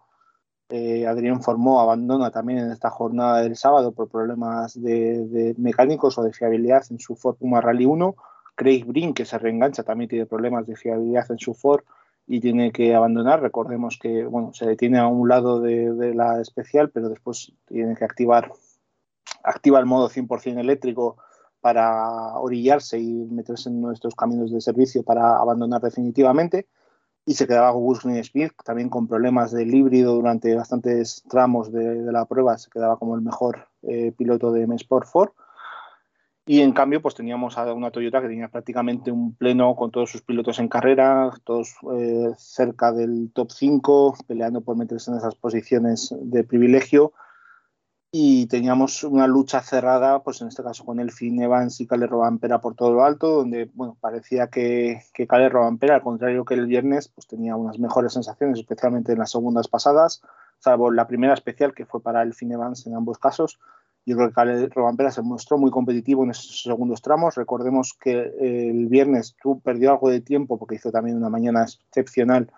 Eh, 0.70 1.06
Adrián 1.06 1.44
Formó 1.44 1.80
abandona 1.80 2.32
también 2.32 2.58
en 2.58 2.72
esta 2.72 2.90
jornada 2.90 3.44
del 3.44 3.56
sábado 3.56 3.92
por 3.92 4.10
problemas 4.10 4.82
de, 4.82 5.28
de 5.28 5.54
mecánicos 5.60 6.18
o 6.18 6.24
de 6.24 6.34
fiabilidad 6.34 6.84
en 6.90 6.98
su 6.98 7.16
Ford 7.16 7.36
Puma 7.36 7.62
Rally 7.62 7.86
1. 7.86 8.16
Craig 8.56 8.84
Breen, 8.84 9.14
que 9.14 9.26
se 9.26 9.38
reengancha, 9.38 9.84
también 9.84 10.10
tiene 10.10 10.26
problemas 10.26 10.66
de 10.66 10.76
fiabilidad 10.76 11.30
en 11.30 11.38
su 11.38 11.54
Ford 11.54 11.84
y 12.26 12.40
tiene 12.40 12.72
que 12.72 12.96
abandonar. 12.96 13.44
Recordemos 13.44 14.00
que 14.02 14.26
bueno, 14.26 14.54
se 14.54 14.66
detiene 14.66 14.98
a 14.98 15.06
un 15.06 15.30
lado 15.30 15.60
de, 15.60 15.94
de 15.94 16.16
la 16.16 16.42
especial, 16.42 16.90
pero 16.90 17.10
después 17.10 17.54
tiene 17.68 17.96
que 17.96 18.06
activar 18.06 18.52
activa 19.44 19.80
el 19.80 19.86
modo 19.86 20.10
100% 20.10 20.60
eléctrico 20.60 21.18
para 21.64 22.38
orillarse 22.40 23.00
y 23.00 23.26
meterse 23.32 23.70
en 23.70 23.80
nuestros 23.80 24.16
caminos 24.16 24.52
de 24.52 24.60
servicio 24.60 25.02
para 25.02 25.38
abandonar 25.38 25.80
definitivamente. 25.80 26.68
Y 27.26 27.36
se 27.36 27.48
quedaba 27.48 27.72
Gus 27.72 28.02
Smith, 28.02 28.52
también 28.66 28.90
con 28.90 29.08
problemas 29.08 29.54
del 29.54 29.74
híbrido 29.74 30.14
durante 30.14 30.54
bastantes 30.56 31.24
tramos 31.30 31.72
de, 31.72 32.04
de 32.04 32.12
la 32.12 32.26
prueba, 32.26 32.58
se 32.58 32.70
quedaba 32.70 32.98
como 32.98 33.16
el 33.16 33.22
mejor 33.22 33.70
eh, 33.84 34.12
piloto 34.12 34.52
de 34.52 34.64
M 34.64 34.76
Sport 34.76 35.08
4. 35.10 35.36
Y 36.46 36.60
en 36.60 36.74
cambio, 36.74 37.02
pues 37.02 37.16
teníamos 37.16 37.58
a 37.58 37.74
una 37.74 37.92
Toyota 37.92 38.22
que 38.22 38.28
tenía 38.28 38.50
prácticamente 38.50 39.10
un 39.10 39.34
pleno 39.34 39.74
con 39.78 39.90
todos 39.90 40.12
sus 40.12 40.22
pilotos 40.22 40.60
en 40.60 40.68
carrera, 40.68 41.32
todos 41.46 41.78
eh, 41.96 42.32
cerca 42.38 42.92
del 42.92 43.32
top 43.34 43.52
5, 43.52 44.18
peleando 44.28 44.60
por 44.60 44.76
meterse 44.76 45.12
en 45.12 45.18
esas 45.18 45.36
posiciones 45.36 46.14
de 46.20 46.44
privilegio 46.44 47.14
y 48.16 48.46
teníamos 48.46 49.04
una 49.04 49.26
lucha 49.26 49.60
cerrada, 49.62 50.22
pues 50.22 50.40
en 50.40 50.48
este 50.48 50.62
caso 50.62 50.86
con 50.86 51.00
Elfin 51.00 51.42
Evans 51.42 51.82
y 51.82 51.88
Cale 51.88 52.06
Robampera 52.06 52.62
por 52.62 52.76
todo 52.76 52.94
lo 52.94 53.04
alto, 53.04 53.38
donde 53.38 53.72
bueno, 53.74 53.98
parecía 54.00 54.50
que, 54.50 55.02
que 55.16 55.26
Cale 55.26 55.50
Robampera, 55.50 55.96
al 55.96 56.04
contrario 56.04 56.46
que 56.46 56.54
el 56.54 56.68
viernes, 56.68 57.08
pues 57.08 57.26
tenía 57.26 57.56
unas 57.56 57.80
mejores 57.80 58.14
sensaciones, 58.14 58.60
especialmente 58.60 59.14
en 59.14 59.18
las 59.18 59.32
segundas 59.32 59.68
pasadas, 59.68 60.22
salvo 60.60 60.92
la 60.92 61.08
primera 61.08 61.34
especial 61.34 61.74
que 61.74 61.88
fue 61.88 62.04
para 62.04 62.22
Elfin 62.22 62.52
Evans 62.52 62.86
en 62.86 62.94
ambos 62.94 63.18
casos. 63.18 63.60
Yo 64.06 64.16
creo 64.16 64.28
que 64.28 64.36
Cale 64.36 64.68
Robampera 64.68 65.10
se 65.10 65.24
mostró 65.24 65.58
muy 65.58 65.72
competitivo 65.72 66.24
en 66.24 66.30
esos 66.30 66.62
segundos 66.62 67.02
tramos. 67.02 67.34
Recordemos 67.34 67.98
que 68.00 68.32
el 68.40 68.90
viernes 68.90 69.36
perdió 69.64 69.90
algo 69.90 70.12
de 70.12 70.22
tiempo 70.22 70.60
porque 70.60 70.76
hizo 70.76 70.92
también 70.92 71.18
una 71.18 71.30
mañana 71.30 71.64
excepcional 71.64 72.52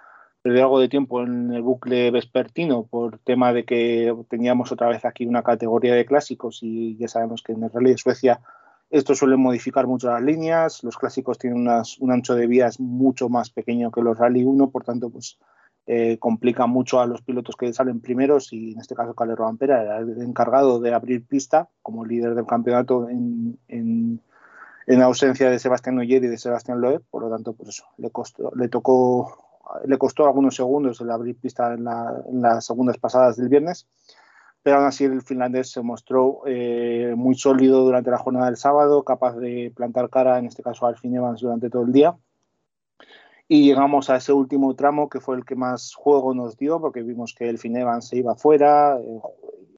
perdió 0.45 0.61
algo 0.61 0.79
de 0.79 0.89
tiempo 0.89 1.23
en 1.23 1.51
el 1.53 1.63
bucle 1.63 2.11
vespertino 2.11 2.85
por 2.85 3.17
tema 3.17 3.51
de 3.51 3.65
que 3.65 4.15
teníamos 4.29 4.71
otra 4.71 4.87
vez 4.89 5.03
aquí 5.03 5.25
una 5.25 5.41
categoría 5.41 5.95
de 5.95 6.05
clásicos 6.05 6.59
y 6.61 6.95
ya 6.97 7.07
sabemos 7.07 7.41
que 7.41 7.53
en 7.53 7.63
el 7.63 7.71
Rally 7.71 7.89
de 7.89 7.97
Suecia 7.97 8.41
esto 8.91 9.15
suele 9.15 9.37
modificar 9.37 9.87
mucho 9.87 10.11
las 10.11 10.21
líneas, 10.21 10.83
los 10.83 10.97
clásicos 10.97 11.39
tienen 11.39 11.61
unas, 11.61 11.97
un 11.97 12.11
ancho 12.11 12.35
de 12.35 12.45
vías 12.45 12.79
mucho 12.79 13.27
más 13.27 13.49
pequeño 13.49 13.89
que 13.89 14.03
los 14.03 14.19
Rally 14.19 14.43
1, 14.43 14.69
por 14.69 14.83
tanto 14.83 15.09
pues 15.09 15.39
eh, 15.87 16.19
complica 16.19 16.67
mucho 16.67 16.99
a 16.99 17.07
los 17.07 17.23
pilotos 17.23 17.55
que 17.55 17.73
salen 17.73 17.99
primeros 17.99 18.53
y 18.53 18.73
en 18.73 18.79
este 18.79 18.93
caso 18.93 19.15
Calero 19.15 19.47
Ampera 19.47 19.81
era 19.81 19.97
el 19.97 20.21
encargado 20.21 20.79
de 20.79 20.93
abrir 20.93 21.25
pista 21.25 21.69
como 21.81 22.05
líder 22.05 22.35
del 22.35 22.45
campeonato 22.45 23.09
en, 23.09 23.57
en, 23.67 24.21
en 24.85 25.01
ausencia 25.01 25.49
de 25.49 25.57
Sebastián 25.57 25.97
Oyer 25.97 26.23
y 26.23 26.27
de 26.27 26.37
Sebastián 26.37 26.81
Loeb, 26.81 27.01
por 27.09 27.23
lo 27.23 27.31
tanto 27.31 27.53
pues 27.53 27.69
eso, 27.69 27.85
le, 27.97 28.11
costó, 28.11 28.51
le 28.55 28.67
tocó 28.67 29.44
le 29.85 29.97
costó 29.97 30.25
algunos 30.25 30.55
segundos 30.55 31.01
el 31.01 31.11
abrir 31.11 31.37
pista 31.37 31.73
en, 31.73 31.83
la, 31.83 32.23
en, 32.27 32.41
las 32.41 32.65
segundas 32.65 32.97
pasadas 32.97 33.37
del 33.37 33.49
viernes, 33.49 33.87
pero 34.63 34.77
aún 34.77 34.87
así 34.87 35.03
el 35.03 35.21
finlandés 35.21 35.71
se 35.71 35.81
mostró 35.81 36.41
eh, 36.45 37.13
muy 37.15 37.35
sólido 37.35 37.83
durante 37.83 38.09
la 38.09 38.17
jornada 38.17 38.47
del 38.47 38.57
sábado, 38.57 39.03
capaz 39.03 39.35
de 39.37 39.71
plantar 39.75 40.09
cara, 40.09 40.39
en 40.39 40.47
este 40.47 40.63
caso 40.63 40.85
a 40.85 40.89
Alfin 40.89 41.15
Evans, 41.15 41.41
durante 41.41 41.69
todo 41.69 41.83
el 41.83 41.91
día. 41.91 42.15
Y 43.47 43.63
llegamos 43.67 44.09
a 44.09 44.15
ese 44.15 44.33
último 44.33 44.75
tramo 44.75 45.07
que 45.07 45.19
fue 45.19 45.35
el 45.35 45.45
que 45.45 45.55
más 45.55 45.93
juego 45.93 46.33
nos 46.33 46.57
dio, 46.57 46.81
porque 46.81 47.03
vimos 47.03 47.35
que 47.37 47.47
Elfin 47.47 47.77
Evans 47.77 48.07
se 48.07 48.17
iba 48.17 48.35
fuera, 48.35 48.97
eh, 48.99 49.19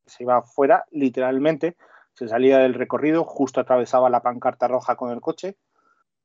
se 0.05 0.23
iba 0.23 0.41
fuera 0.41 0.85
literalmente, 0.91 1.75
se 2.13 2.29
salía 2.29 2.59
del 2.59 2.73
recorrido, 2.73 3.25
justo 3.25 3.59
atravesaba 3.59 4.09
la 4.09 4.21
pancarta 4.21 4.69
roja 4.69 4.95
con 4.95 5.11
el 5.11 5.19
coche, 5.19 5.57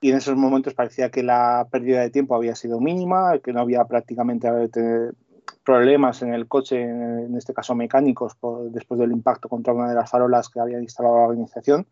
y 0.02 0.10
en 0.10 0.16
esos 0.16 0.36
momentos 0.36 0.74
parecía 0.74 1.10
que 1.10 1.22
la 1.22 1.68
pérdida 1.70 2.00
de 2.00 2.10
tiempo 2.10 2.34
había 2.34 2.56
sido 2.56 2.80
mínima, 2.80 3.38
que 3.38 3.52
no 3.52 3.60
había 3.60 3.84
prácticamente 3.84 4.48
problemas 5.64 6.22
en 6.22 6.34
el 6.34 6.48
coche, 6.48 6.82
en 6.82 7.36
este 7.36 7.54
caso 7.54 7.76
mecánicos, 7.76 8.34
por, 8.34 8.68
después 8.72 8.98
del 8.98 9.12
impacto 9.12 9.48
contra 9.48 9.72
una 9.72 9.88
de 9.88 9.94
las 9.94 10.10
farolas 10.10 10.48
que 10.48 10.58
había 10.58 10.80
instalado 10.80 11.18
la 11.18 11.28
organización. 11.28 11.86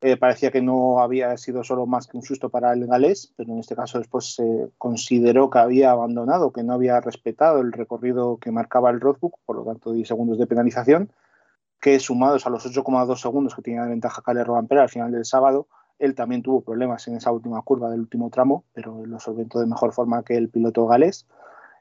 Eh, 0.00 0.16
parecía 0.16 0.50
que 0.50 0.60
no 0.60 1.00
había 1.00 1.36
sido 1.36 1.62
solo 1.62 1.86
más 1.86 2.08
que 2.08 2.16
un 2.16 2.24
susto 2.24 2.48
para 2.48 2.72
el 2.72 2.88
galés, 2.88 3.32
pero 3.36 3.52
en 3.52 3.60
este 3.60 3.76
caso 3.76 3.98
después 3.98 4.34
se 4.34 4.70
consideró 4.76 5.50
que 5.50 5.60
había 5.60 5.92
abandonado, 5.92 6.50
que 6.50 6.64
no 6.64 6.72
había 6.72 7.00
respetado 7.00 7.60
el 7.60 7.70
recorrido 7.70 8.38
que 8.38 8.50
marcaba 8.50 8.90
el 8.90 9.00
roadbook, 9.00 9.38
por 9.46 9.54
lo 9.54 9.64
tanto 9.64 9.92
10 9.92 10.08
segundos 10.08 10.36
de 10.36 10.48
penalización, 10.48 11.12
que 11.80 12.00
sumados 12.00 12.44
a 12.44 12.50
los 12.50 12.66
8,2 12.66 13.16
segundos 13.18 13.54
que 13.54 13.62
tenía 13.62 13.84
de 13.84 13.90
ventaja 13.90 14.20
Cale 14.20 14.42
Robampera 14.42 14.82
al 14.82 14.88
final 14.88 15.12
del 15.12 15.24
sábado, 15.24 15.68
él 16.00 16.14
también 16.14 16.42
tuvo 16.42 16.62
problemas 16.62 17.06
en 17.06 17.16
esa 17.16 17.30
última 17.30 17.60
curva 17.62 17.90
del 17.90 18.00
último 18.00 18.30
tramo, 18.30 18.64
pero 18.72 19.04
lo 19.06 19.20
solventó 19.20 19.60
de 19.60 19.66
mejor 19.66 19.92
forma 19.92 20.24
que 20.24 20.34
el 20.34 20.48
piloto 20.48 20.86
galés. 20.86 21.26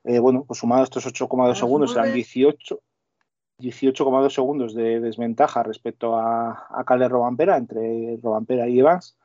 Eh, 0.04 0.20
bueno, 0.20 0.44
pues 0.46 0.60
sumado 0.60 0.84
estos 0.84 1.08
8,2 1.08 1.56
segundos, 1.56 1.96
eran 1.96 2.14
18, 2.14 2.80
18,2 3.60 4.30
segundos 4.30 4.76
de 4.76 5.00
desventaja 5.00 5.64
respecto 5.64 6.18
a, 6.18 6.68
a 6.70 6.84
Cale 6.84 7.08
Robampera, 7.08 7.56
entre 7.58 8.18
Robampera 8.22 8.68
y 8.68 8.80
Evans, 8.80 9.18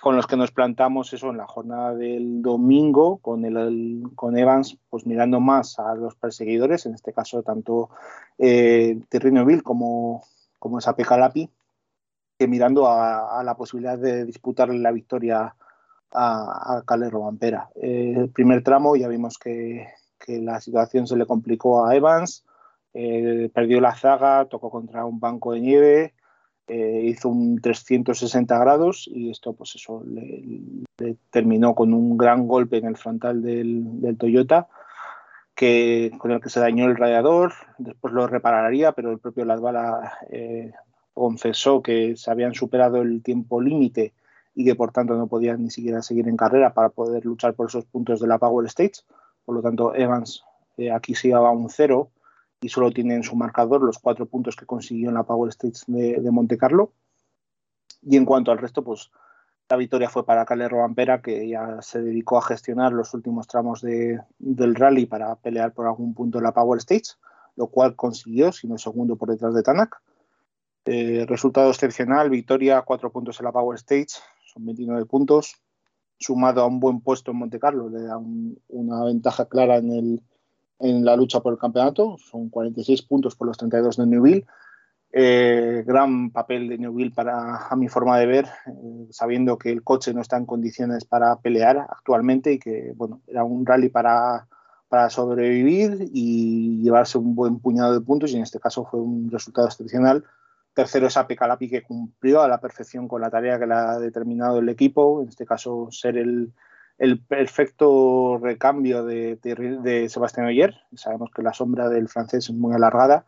con 0.00 0.14
los 0.14 0.28
que 0.28 0.36
nos 0.36 0.52
plantamos 0.52 1.12
eso 1.12 1.30
en 1.30 1.38
la 1.38 1.46
jornada 1.46 1.94
del 1.94 2.40
domingo, 2.40 3.18
con, 3.18 3.44
el, 3.44 3.56
el, 3.56 4.02
con 4.14 4.38
Evans 4.38 4.78
pues 4.88 5.04
mirando 5.04 5.40
más 5.40 5.80
a 5.80 5.96
los 5.96 6.14
perseguidores, 6.14 6.86
en 6.86 6.94
este 6.94 7.12
caso 7.12 7.42
tanto 7.42 7.90
eh, 8.38 9.00
Terrinoville 9.08 9.62
como, 9.62 10.22
como 10.60 10.78
esa 10.78 10.94
Pecalapi, 10.94 11.50
mirando 12.46 12.86
a, 12.86 13.42
la 13.42 13.56
posibilidad 13.56 13.98
de 13.98 14.24
disputarle 14.24 14.78
la 14.78 14.92
victoria 14.92 15.54
a, 16.12 16.76
a 16.76 16.82
Cale 16.86 17.10
Robampera. 17.10 17.68
Eh, 17.74 18.14
el 18.16 18.30
primer 18.30 18.62
tramo 18.62 18.96
ya 18.96 19.08
vimos 19.08 19.38
que, 19.38 19.86
la 20.26 20.60
situación 20.60 21.06
se 21.06 21.16
le 21.16 21.24
complicó 21.24 21.86
a 21.86 21.96
Evans, 21.96 22.44
eh, 22.92 23.50
perdió 23.54 23.80
la 23.80 23.94
zaga, 23.94 24.44
tocó 24.44 24.70
contra 24.70 25.06
un 25.06 25.18
banco 25.18 25.52
de 25.54 25.60
nieve, 25.60 26.14
eh, 26.66 27.00
hizo 27.06 27.30
un 27.30 27.62
360 27.62 28.58
grados 28.58 29.08
y 29.10 29.30
esto 29.30 29.54
pues 29.54 29.74
eso 29.76 30.04
le, 30.04 31.16
terminó 31.30 31.74
con 31.74 31.94
un 31.94 32.18
gran 32.18 32.46
golpe 32.46 32.76
en 32.76 32.84
el 32.84 32.98
frontal 32.98 33.40
del, 33.40 34.16
Toyota. 34.18 34.68
Con 35.56 36.30
el 36.30 36.40
que 36.40 36.50
se 36.50 36.60
dañó 36.60 36.84
el 36.84 36.96
radiador, 36.96 37.52
después 37.78 38.14
lo 38.14 38.28
repararía, 38.28 38.92
pero 38.92 39.10
el 39.10 39.18
propio 39.18 39.44
Lasbala 39.44 40.12
eh, 40.30 40.72
confesó 41.18 41.82
que 41.82 42.16
se 42.16 42.30
habían 42.30 42.54
superado 42.54 43.02
el 43.02 43.22
tiempo 43.22 43.60
límite 43.60 44.14
y 44.54 44.64
que 44.64 44.76
por 44.76 44.92
tanto 44.92 45.14
no 45.14 45.26
podían 45.26 45.64
ni 45.64 45.70
siquiera 45.70 46.00
seguir 46.00 46.28
en 46.28 46.36
carrera 46.36 46.72
para 46.74 46.90
poder 46.90 47.24
luchar 47.24 47.54
por 47.54 47.68
esos 47.68 47.84
puntos 47.86 48.20
de 48.20 48.28
la 48.28 48.38
Power 48.38 48.66
Stage. 48.66 49.02
Por 49.44 49.56
lo 49.56 49.62
tanto, 49.62 49.94
Evans 49.94 50.44
eh, 50.76 50.92
aquí 50.92 51.14
se 51.14 51.32
a 51.32 51.40
un 51.40 51.68
cero 51.70 52.10
y 52.60 52.68
solo 52.68 52.92
tiene 52.92 53.16
en 53.16 53.24
su 53.24 53.34
marcador 53.34 53.82
los 53.82 53.98
cuatro 53.98 54.26
puntos 54.26 54.54
que 54.54 54.64
consiguió 54.66 55.08
en 55.08 55.14
la 55.14 55.24
Power 55.24 55.48
Stage 55.50 55.84
de, 55.88 56.30
Monte 56.30 56.56
Carlo. 56.56 56.92
Y 58.02 58.16
en 58.16 58.24
cuanto 58.24 58.52
al 58.52 58.58
resto, 58.58 58.84
pues 58.84 59.10
la 59.68 59.76
victoria 59.76 60.08
fue 60.08 60.24
para 60.24 60.44
Cale 60.44 60.68
Robampera, 60.68 61.20
que 61.20 61.48
ya 61.48 61.82
se 61.82 62.00
dedicó 62.00 62.38
a 62.38 62.42
gestionar 62.42 62.92
los 62.92 63.12
últimos 63.12 63.48
tramos 63.48 63.80
de, 63.82 64.20
del 64.38 64.76
rally 64.76 65.06
para 65.06 65.34
pelear 65.36 65.72
por 65.72 65.86
algún 65.86 66.14
punto 66.14 66.38
en 66.38 66.44
la 66.44 66.54
Power 66.54 66.78
Stage, 66.78 67.16
lo 67.56 67.66
cual 67.66 67.96
consiguió, 67.96 68.52
sino 68.52 68.78
segundo 68.78 69.16
por 69.16 69.30
detrás 69.30 69.54
de 69.54 69.64
Tanak. 69.64 70.00
Eh, 70.90 71.26
resultado 71.26 71.70
excepcional, 71.70 72.30
victoria, 72.30 72.82
cuatro 72.82 73.10
puntos 73.12 73.38
en 73.40 73.44
la 73.44 73.52
Power 73.52 73.76
Stage, 73.76 74.06
son 74.52 74.64
29 74.64 75.04
puntos, 75.06 75.54
sumado 76.18 76.62
a 76.62 76.66
un 76.66 76.80
buen 76.80 77.00
puesto 77.00 77.30
en 77.30 77.36
Monte 77.38 77.58
Carlo, 77.60 77.88
le 77.88 78.02
da 78.02 78.16
un- 78.16 78.58
una 78.68 79.04
ventaja 79.04 79.44
clara 79.46 79.76
en, 79.76 79.92
el, 79.92 80.22
en 80.80 81.04
la 81.04 81.14
lucha 81.16 81.40
por 81.40 81.52
el 81.52 81.58
campeonato, 81.58 82.16
son 82.18 82.48
46 82.48 83.02
puntos 83.02 83.34
por 83.36 83.46
los 83.48 83.58
32 83.58 83.96
de 83.96 84.06
Newville. 84.06 84.46
Eh, 85.10 85.84
gran 85.86 86.30
papel 86.30 86.68
de 86.68 86.76
Newville 86.78 87.12
para, 87.14 87.66
a 87.68 87.76
mi 87.76 87.88
forma 87.88 88.18
de 88.18 88.26
ver, 88.26 88.44
eh, 88.66 89.06
sabiendo 89.10 89.56
que 89.56 89.70
el 89.72 89.82
coche 89.82 90.12
no 90.12 90.20
está 90.20 90.36
en 90.36 90.44
condiciones 90.46 91.04
para 91.06 91.36
pelear 91.36 91.78
actualmente 91.78 92.52
y 92.52 92.58
que 92.58 92.92
bueno, 92.94 93.20
era 93.26 93.42
un 93.42 93.64
rally 93.64 93.88
para, 93.88 94.46
para 94.88 95.08
sobrevivir 95.08 96.08
y 96.12 96.82
llevarse 96.82 97.16
un 97.18 97.34
buen 97.34 97.58
puñado 97.58 97.94
de 97.94 98.00
puntos 98.02 98.32
y 98.32 98.36
en 98.36 98.42
este 98.42 98.60
caso 98.60 98.84
fue 98.84 99.00
un 99.00 99.30
resultado 99.30 99.66
excepcional. 99.66 100.24
Tercero 100.78 101.08
es 101.08 101.16
Ape 101.16 101.34
Calapi 101.34 101.68
que 101.68 101.82
cumplió 101.82 102.40
a 102.40 102.46
la 102.46 102.60
perfección 102.60 103.08
con 103.08 103.20
la 103.20 103.30
tarea 103.30 103.58
que 103.58 103.66
le 103.66 103.74
ha 103.74 103.98
determinado 103.98 104.60
el 104.60 104.68
equipo, 104.68 105.20
en 105.20 105.28
este 105.28 105.44
caso 105.44 105.88
ser 105.90 106.16
el, 106.16 106.52
el 106.98 107.18
perfecto 107.18 108.38
recambio 108.40 109.04
de, 109.04 109.40
de, 109.42 109.80
de 109.82 110.08
Sebastián 110.08 110.46
Oyer. 110.46 110.76
Sabemos 110.94 111.30
que 111.34 111.42
la 111.42 111.52
sombra 111.52 111.88
del 111.88 112.08
francés 112.08 112.48
es 112.48 112.54
muy 112.54 112.76
alargada, 112.76 113.26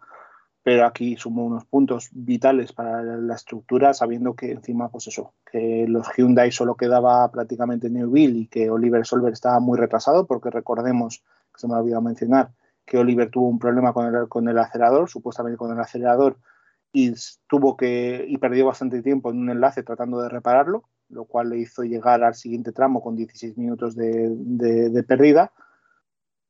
pero 0.63 0.87
aquí 0.87 1.17
sumó 1.17 1.45
unos 1.45 1.65
puntos 1.65 2.11
vitales 2.13 2.73
para 2.73 3.03
la 3.03 3.35
estructura, 3.35 3.95
sabiendo 3.95 4.35
que 4.35 4.53
encima, 4.53 4.89
pues 4.89 5.09
eso, 5.09 5.35
que 5.51 5.87
los 5.89 6.07
Hyundai 6.17 6.53
solo 6.53 6.77
quedaba 6.77 7.29
prácticamente 7.33 7.91
Newville 7.91 8.43
y 8.43 8.47
que 8.47 8.71
Oliver 8.71 9.05
Solver 9.05 9.33
estaba 9.33 9.59
muy 9.59 9.77
retrasado, 9.77 10.25
porque 10.25 10.51
recordemos, 10.51 11.25
que 11.53 11.59
se 11.61 11.67
me 11.67 11.75
ha 11.75 11.79
olvidado 11.79 12.03
mencionar, 12.03 12.53
que 12.87 12.97
Oliver 12.97 13.29
tuvo 13.29 13.49
un 13.49 13.59
problema 13.59 13.93
con 13.93 14.15
el, 14.15 14.29
con 14.29 14.49
el 14.49 14.57
acelerador, 14.57 15.11
supuestamente 15.11 15.59
con 15.59 15.73
el 15.73 15.81
acelerador, 15.81 16.37
y 16.93 17.15
tuvo 17.47 17.77
que 17.77 18.25
y 18.27 18.39
perdió 18.39 18.67
bastante 18.67 19.03
tiempo 19.03 19.31
en 19.31 19.39
un 19.39 19.51
enlace 19.51 19.83
tratando 19.83 20.21
de 20.21 20.29
repararlo, 20.29 20.85
lo 21.09 21.25
cual 21.25 21.51
le 21.51 21.59
hizo 21.59 21.83
llegar 21.83 22.23
al 22.23 22.35
siguiente 22.35 22.73
tramo 22.73 23.03
con 23.03 23.17
16 23.17 23.57
minutos 23.59 23.95
de, 23.97 24.29
de, 24.31 24.91
de 24.91 25.03
pérdida 25.03 25.53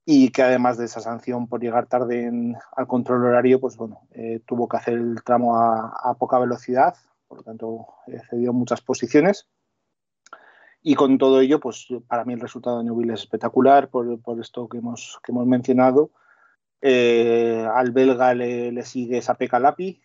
y 0.04 0.30
que 0.30 0.42
además 0.42 0.78
de 0.78 0.86
esa 0.86 1.00
sanción 1.00 1.46
por 1.46 1.60
llegar 1.60 1.86
tarde 1.86 2.24
en, 2.24 2.56
al 2.76 2.86
control 2.86 3.26
horario, 3.26 3.60
pues 3.60 3.76
bueno, 3.76 4.08
eh, 4.12 4.40
tuvo 4.46 4.68
que 4.68 4.76
hacer 4.76 4.94
el 4.94 5.22
tramo 5.22 5.56
a, 5.56 5.94
a, 6.02 6.14
poca 6.14 6.38
velocidad, 6.38 6.96
por 7.28 7.38
lo 7.38 7.44
tanto 7.44 7.86
eh, 8.06 8.20
cedió 8.28 8.52
muchas 8.52 8.80
posiciones. 8.80 9.48
Y 10.82 10.94
con 10.94 11.18
todo 11.18 11.40
ello, 11.40 11.60
pues 11.60 11.86
para 12.08 12.24
mí 12.24 12.32
el 12.32 12.40
resultado 12.40 12.78
de 12.78 12.84
Newville 12.84 13.12
es 13.12 13.20
espectacular 13.20 13.90
por, 13.90 14.20
por 14.22 14.40
esto 14.40 14.66
que 14.68 14.78
hemos, 14.78 15.20
que 15.22 15.30
hemos 15.30 15.46
mencionado. 15.46 16.10
Eh, 16.80 17.68
al 17.74 17.90
belga 17.90 18.32
le, 18.32 18.72
le 18.72 18.82
sigue 18.82 19.20
Sape 19.20 19.46
Calapi, 19.46 20.00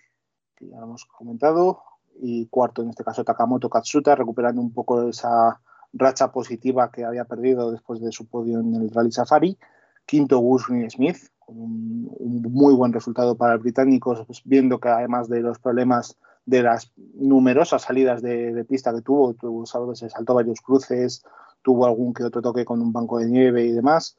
que 0.56 0.68
ya 0.68 0.78
hemos 0.78 1.06
comentado, 1.06 1.82
y 2.22 2.48
cuarto 2.48 2.82
en 2.82 2.90
este 2.90 3.04
caso 3.04 3.24
Takamoto 3.24 3.70
Katsuta, 3.70 4.16
recuperando 4.16 4.62
un 4.62 4.72
poco 4.72 5.08
esa 5.10 5.60
racha 5.94 6.32
positiva 6.32 6.92
que 6.92 7.06
había 7.06 7.26
perdido 7.26 7.72
después 7.72 8.02
de 8.02 8.12
su 8.12 8.26
podio 8.26 8.60
en 8.60 8.74
el 8.76 8.90
Rally 8.92 9.12
Safari. 9.12 9.58
Quinto 10.06 10.38
Gus 10.38 10.68
Smith, 10.90 11.18
con 11.40 11.58
un, 11.58 12.42
muy 12.52 12.76
buen 12.76 12.94
resultado 12.94 13.36
para 13.36 13.54
el 13.54 13.60
británico, 13.60 14.16
pues 14.28 14.42
viendo 14.46 14.80
que 14.80 14.90
además 14.90 15.28
de 15.30 15.42
los 15.42 15.58
problemas 15.58 16.18
de 16.46 16.62
las 16.62 16.92
numerosas 17.16 17.82
salidas 17.82 18.22
de, 18.22 18.54
de 18.54 18.66
pista 18.66 18.94
que 18.94 19.02
tuvo, 19.02 19.34
tuvo 19.34 19.66
sabes, 19.66 20.00
se 20.00 20.10
saltó 20.10 20.36
varios 20.36 20.62
cruces, 20.62 21.24
tuvo 21.64 21.88
algún 21.88 22.14
que 22.14 22.24
otro 22.24 22.42
toque 22.42 22.66
con 22.66 22.82
un 22.82 22.94
banco 22.94 23.18
de 23.18 23.26
nieve 23.26 23.66
y 23.66 23.72
demás. 23.72 24.16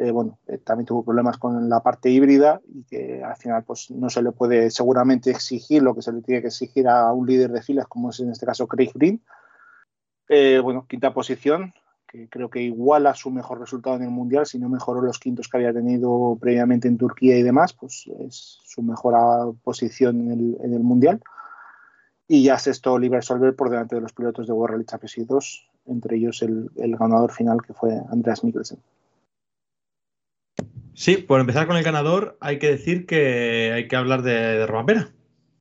Eh, 0.00 0.12
bueno, 0.12 0.38
eh, 0.46 0.58
también 0.58 0.86
tuvo 0.86 1.04
problemas 1.04 1.38
con 1.38 1.68
la 1.68 1.80
parte 1.80 2.08
híbrida 2.08 2.60
y 2.72 2.84
que 2.84 3.20
al 3.24 3.36
final 3.36 3.64
pues 3.64 3.90
no 3.90 4.08
se 4.08 4.22
le 4.22 4.30
puede 4.30 4.70
seguramente 4.70 5.32
exigir 5.32 5.82
lo 5.82 5.92
que 5.92 6.02
se 6.02 6.12
le 6.12 6.22
tiene 6.22 6.40
que 6.40 6.48
exigir 6.48 6.86
a 6.86 7.12
un 7.12 7.26
líder 7.26 7.50
de 7.50 7.62
filas 7.62 7.88
como 7.88 8.10
es 8.10 8.20
en 8.20 8.30
este 8.30 8.46
caso 8.46 8.68
Craig 8.68 8.92
Green. 8.94 9.20
Eh, 10.28 10.60
bueno, 10.62 10.86
quinta 10.88 11.12
posición, 11.12 11.72
que 12.06 12.28
creo 12.28 12.48
que 12.48 12.62
iguala 12.62 13.14
su 13.14 13.32
mejor 13.32 13.58
resultado 13.58 13.96
en 13.96 14.04
el 14.04 14.10
Mundial, 14.10 14.46
si 14.46 14.60
no 14.60 14.68
mejoró 14.68 15.00
los 15.00 15.18
quintos 15.18 15.48
que 15.48 15.56
había 15.56 15.72
tenido 15.72 16.38
previamente 16.40 16.86
en 16.86 16.96
Turquía 16.96 17.36
y 17.36 17.42
demás, 17.42 17.72
pues 17.72 18.08
es 18.20 18.60
su 18.62 18.82
mejor 18.82 19.56
posición 19.64 20.20
en 20.20 20.30
el, 20.30 20.58
en 20.62 20.74
el 20.74 20.82
Mundial. 20.84 21.20
Y 22.28 22.44
ya 22.44 22.56
sexto 22.60 22.92
Oliver 22.92 23.24
Solver 23.24 23.56
por 23.56 23.68
delante 23.68 23.96
de 23.96 24.02
los 24.02 24.12
pilotos 24.12 24.46
de 24.46 24.52
World 24.52 24.74
Rally 24.74 24.84
Championship 24.84 25.26
2, 25.26 25.70
entre 25.86 26.18
ellos 26.18 26.40
el, 26.42 26.70
el 26.76 26.96
ganador 26.96 27.32
final 27.32 27.62
que 27.66 27.72
fue 27.72 28.00
Andreas 28.12 28.44
Mikkelsen. 28.44 28.78
Sí, 30.98 31.16
por 31.16 31.38
empezar 31.38 31.68
con 31.68 31.76
el 31.76 31.84
ganador, 31.84 32.36
hay 32.40 32.58
que 32.58 32.70
decir 32.70 33.06
que 33.06 33.70
hay 33.72 33.86
que 33.86 33.94
hablar 33.94 34.22
de, 34.22 34.32
de 34.32 34.66
Rompera. 34.66 35.12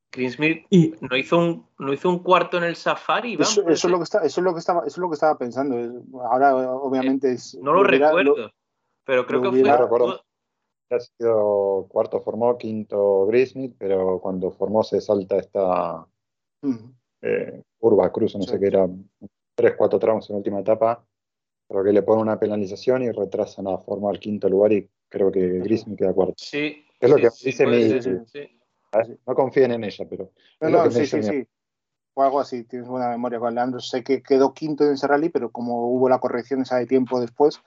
Chris 0.09 0.33
Smith 0.33 0.65
y, 0.71 0.95
no, 0.99 1.15
hizo 1.15 1.37
un, 1.37 1.67
no 1.77 1.93
hizo 1.93 2.09
un 2.09 2.23
cuarto 2.23 2.57
en 2.57 2.63
el 2.63 2.75
Safari. 2.75 3.37
Eso, 3.39 3.61
eso, 3.69 3.87
es 3.87 3.91
lo 3.91 3.97
que 3.99 4.03
está, 4.03 4.17
eso, 4.23 4.41
es 4.41 4.43
lo 4.43 4.53
que 4.53 4.59
estaba, 4.59 4.79
eso 4.79 4.87
es 4.87 4.97
lo 4.97 5.09
que 5.09 5.13
estaba 5.13 5.37
pensando. 5.37 5.75
Ahora, 6.23 6.55
obviamente, 6.55 7.33
es. 7.33 7.53
No 7.61 7.71
lo 7.71 7.81
hubiera, 7.81 8.07
recuerdo, 8.07 8.35
lo, 8.35 8.51
pero 9.05 9.27
creo 9.27 9.43
que 9.43 9.47
hubiera, 9.49 9.77
fue. 9.77 9.85
Recuerdo. 9.85 10.21
Ha 10.89 10.99
sido 10.99 11.85
cuarto 11.87 12.19
formó, 12.21 12.57
quinto 12.57 13.27
Grismith, 13.27 13.75
pero 13.77 14.19
cuando 14.19 14.49
formó 14.49 14.83
se 14.83 15.01
salta 15.01 15.37
esta 15.37 15.97
uh 15.99 16.07
-huh. 16.63 16.93
eh, 17.21 17.61
curva, 17.77 18.11
cruz, 18.11 18.35
no 18.35 18.41
sí. 18.41 18.49
sé 18.49 18.59
qué 18.59 18.67
era, 18.67 18.89
tres, 19.53 19.75
cuatro 19.77 19.99
tramos 19.99 20.27
en 20.29 20.33
la 20.33 20.37
última 20.37 20.61
etapa, 20.61 21.05
pero 21.67 21.83
que 21.83 21.91
le 21.91 22.03
ponen 22.03 22.23
una 22.23 22.39
penalización 22.39 23.03
y 23.03 23.11
retrasan 23.11 23.67
a 23.67 23.77
formar 23.77 24.15
al 24.15 24.19
quinto 24.19 24.47
lugar 24.49 24.71
y 24.73 24.89
creo 25.09 25.31
que 25.31 25.59
Grismith 25.59 25.97
queda 25.97 26.13
cuarto. 26.13 26.35
Sí. 26.37 26.83
Es 26.99 27.09
lo 27.09 27.17
sí, 27.17 27.21
que 27.21 27.31
sí, 27.31 27.45
dice 27.45 27.67
mi. 27.67 28.01
ser, 28.01 28.25
sí. 28.27 28.49
No 29.25 29.35
confíen 29.35 29.71
en 29.71 29.83
ella, 29.83 30.05
pero. 30.09 30.31
No, 30.61 30.69
no, 30.69 30.91
sí, 30.91 31.05
sí, 31.05 31.21
sí. 31.21 31.47
O 32.13 32.23
algo 32.23 32.39
así, 32.39 32.63
tienes 32.63 32.87
buena 32.87 33.09
memoria 33.09 33.39
con 33.39 33.53
Leandro. 33.53 33.79
Sé 33.79 34.03
que 34.03 34.23
quedó 34.23 34.53
quinto 34.53 34.83
en 34.83 34.93
ese 34.93 35.05
rally, 35.05 35.29
pero 35.29 35.51
como 35.51 35.91
hubo 35.91 36.09
la 36.09 36.19
corrección 36.19 36.61
esa 36.61 36.77
de 36.77 36.87
tiempo 36.87 37.21
después, 37.21 37.61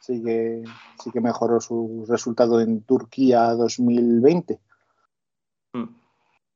sí 0.00 0.22
que, 0.22 0.62
sí 1.02 1.10
que 1.10 1.20
mejoró 1.22 1.60
su 1.60 2.04
resultado 2.06 2.60
en 2.60 2.82
Turquía 2.82 3.50
2020. 3.52 4.60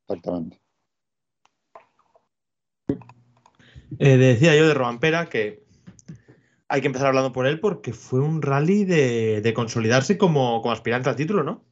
Exactamente. 0.02 0.60
Eh, 3.98 4.16
decía 4.16 4.54
yo 4.54 4.68
de 4.68 4.74
Robampera 4.74 5.28
que 5.30 5.67
hay 6.68 6.80
que 6.80 6.86
empezar 6.86 7.08
hablando 7.08 7.32
por 7.32 7.46
él 7.46 7.60
porque 7.60 7.92
fue 7.92 8.20
un 8.20 8.42
rally 8.42 8.84
de, 8.84 9.40
de 9.40 9.54
consolidarse 9.54 10.18
como, 10.18 10.60
como, 10.60 10.72
aspirante 10.72 11.08
al 11.08 11.16
título, 11.16 11.42
¿no? 11.42 11.64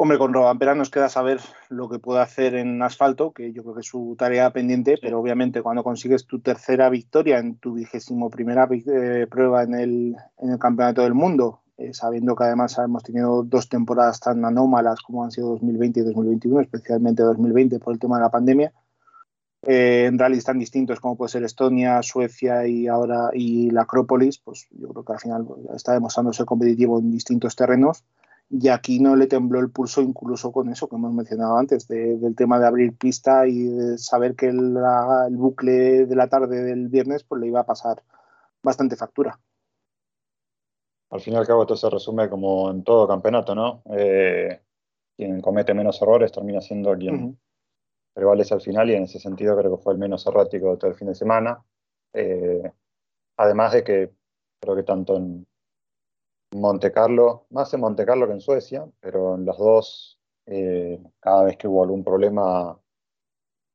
Hombre, 0.00 0.16
con 0.16 0.32
Robampera 0.32 0.76
nos 0.76 0.90
queda 0.90 1.08
saber 1.08 1.40
lo 1.70 1.88
que 1.88 1.98
puede 1.98 2.20
hacer 2.20 2.54
en 2.54 2.80
asfalto, 2.82 3.32
que 3.32 3.52
yo 3.52 3.62
creo 3.62 3.74
que 3.74 3.80
es 3.80 3.86
su 3.86 4.14
tarea 4.16 4.52
pendiente, 4.52 4.96
pero 5.02 5.18
obviamente 5.18 5.60
cuando 5.60 5.82
consigues 5.82 6.24
tu 6.24 6.38
tercera 6.38 6.88
victoria 6.88 7.38
en 7.38 7.56
tu 7.56 7.74
vigésimo 7.74 8.30
primera 8.30 8.68
eh, 8.70 9.26
prueba 9.28 9.64
en 9.64 9.74
el, 9.74 10.16
en 10.38 10.50
el 10.50 10.58
Campeonato 10.60 11.02
del 11.02 11.14
Mundo, 11.14 11.62
eh, 11.78 11.92
sabiendo 11.94 12.36
que 12.36 12.44
además 12.44 12.78
hemos 12.78 13.02
tenido 13.02 13.42
dos 13.42 13.68
temporadas 13.68 14.20
tan 14.20 14.44
anómalas 14.44 15.00
como 15.00 15.24
han 15.24 15.32
sido 15.32 15.48
2020 15.48 16.00
y 16.00 16.02
2021, 16.04 16.60
especialmente 16.60 17.24
2020 17.24 17.80
por 17.80 17.92
el 17.92 17.98
tema 17.98 18.18
de 18.18 18.22
la 18.22 18.30
pandemia, 18.30 18.72
eh, 19.62 20.04
en 20.06 20.18
rallies 20.18 20.44
tan 20.44 20.58
distintos 20.58 21.00
como 21.00 21.16
puede 21.16 21.30
ser 21.30 21.42
Estonia, 21.42 22.02
Suecia 22.02 22.66
y 22.66 22.86
ahora 22.86 23.30
y 23.32 23.70
la 23.70 23.82
Acrópolis, 23.82 24.38
pues 24.38 24.68
yo 24.70 24.88
creo 24.88 25.04
que 25.04 25.12
al 25.12 25.18
final 25.18 25.46
está 25.74 25.92
demostrando 25.92 26.32
ser 26.32 26.46
competitivo 26.46 26.98
en 27.00 27.10
distintos 27.10 27.56
terrenos 27.56 28.04
y 28.50 28.68
aquí 28.68 29.00
no 29.00 29.16
le 29.16 29.26
tembló 29.26 29.60
el 29.60 29.70
pulso 29.70 30.00
incluso 30.00 30.52
con 30.52 30.70
eso 30.70 30.88
que 30.88 30.96
hemos 30.96 31.12
mencionado 31.12 31.58
antes, 31.58 31.86
de, 31.88 32.16
del 32.16 32.34
tema 32.34 32.58
de 32.58 32.66
abrir 32.66 32.96
pista 32.96 33.46
y 33.46 33.64
de 33.64 33.98
saber 33.98 34.36
que 34.36 34.46
el, 34.46 34.74
la, 34.74 35.26
el, 35.28 35.36
bucle 35.36 36.06
de 36.06 36.16
la 36.16 36.28
tarde 36.28 36.62
del 36.62 36.88
viernes 36.88 37.24
pues 37.24 37.40
le 37.40 37.48
iba 37.48 37.60
a 37.60 37.66
pasar 37.66 38.02
bastante 38.62 38.96
factura. 38.96 39.38
Al 41.10 41.20
fin 41.20 41.34
y 41.34 41.36
al 41.36 41.46
cabo 41.46 41.62
esto 41.62 41.76
se 41.76 41.90
resume 41.90 42.28
como 42.28 42.70
en 42.70 42.84
todo 42.84 43.08
campeonato, 43.08 43.54
¿no? 43.54 43.82
Eh, 43.90 44.60
quien 45.16 45.40
comete 45.40 45.74
menos 45.74 46.00
errores 46.00 46.32
termina 46.32 46.60
siendo 46.60 46.96
quien 46.96 47.14
uh 47.14 47.28
-huh. 47.28 47.36
Prevalece 48.18 48.52
al 48.52 48.60
final 48.60 48.90
y 48.90 48.94
en 48.94 49.04
ese 49.04 49.20
sentido 49.20 49.56
creo 49.56 49.76
que 49.76 49.82
fue 49.82 49.92
el 49.92 50.00
menos 50.00 50.26
errático 50.26 50.72
de 50.72 50.76
todo 50.76 50.90
el 50.90 50.96
fin 50.96 51.06
de 51.06 51.14
semana. 51.14 51.62
Eh, 52.12 52.68
además 53.36 53.72
de 53.74 53.84
que 53.84 54.10
creo 54.60 54.74
que 54.74 54.82
tanto 54.82 55.16
en 55.16 55.46
Monte 56.56 56.90
Carlo, 56.90 57.46
más 57.50 57.72
en 57.74 57.80
Monte 57.80 58.04
Carlo 58.04 58.26
que 58.26 58.32
en 58.32 58.40
Suecia, 58.40 58.88
pero 58.98 59.36
en 59.36 59.44
las 59.46 59.56
dos, 59.56 60.18
eh, 60.46 61.00
cada 61.20 61.44
vez 61.44 61.56
que 61.58 61.68
hubo 61.68 61.84
algún 61.84 62.02
problema 62.02 62.76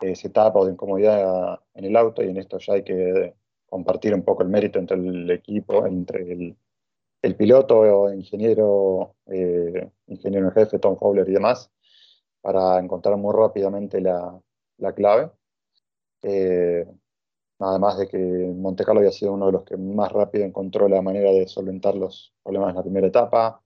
eh, 0.01 0.13
se 0.13 0.29
o 0.35 0.65
de 0.65 0.73
incomodidad 0.73 1.61
en 1.75 1.85
el 1.85 1.95
auto, 1.95 2.21
y 2.21 2.27
en 2.27 2.35
esto 2.35 2.57
ya 2.57 2.73
hay 2.73 2.83
que 2.83 3.35
compartir 3.67 4.13
un 4.13 4.23
poco 4.23 4.43
el 4.43 4.49
mérito 4.49 4.77
entre 4.77 4.97
el 4.97 5.31
equipo, 5.31 5.85
entre 5.85 6.33
el, 6.33 6.57
el 7.21 7.35
piloto, 7.37 8.11
ingeniero, 8.11 9.15
eh, 9.27 9.89
ingeniero 10.07 10.47
en 10.47 10.53
jefe, 10.53 10.79
Tom 10.79 10.97
Fowler 10.97 11.29
y 11.29 11.33
demás, 11.33 11.71
para 12.43 12.79
encontrar 12.79 13.17
muy 13.17 13.33
rápidamente 13.33 14.01
la, 14.01 14.39
la 14.79 14.93
clave. 14.93 15.31
Eh, 16.23 16.85
además 17.59 17.97
de 17.97 18.07
que 18.09 18.17
Monte 18.17 18.85
Carlo 18.85 18.99
había 18.99 19.11
sido 19.11 19.33
uno 19.33 19.47
de 19.47 19.53
los 19.53 19.63
que 19.63 19.77
más 19.77 20.11
rápido 20.11 20.45
encontró 20.45 20.87
la 20.89 21.01
manera 21.01 21.31
de 21.31 21.47
solventar 21.47 21.95
los 21.95 22.33
problemas 22.43 22.71
en 22.71 22.75
la 22.75 22.83
primera 22.83 23.07
etapa. 23.07 23.63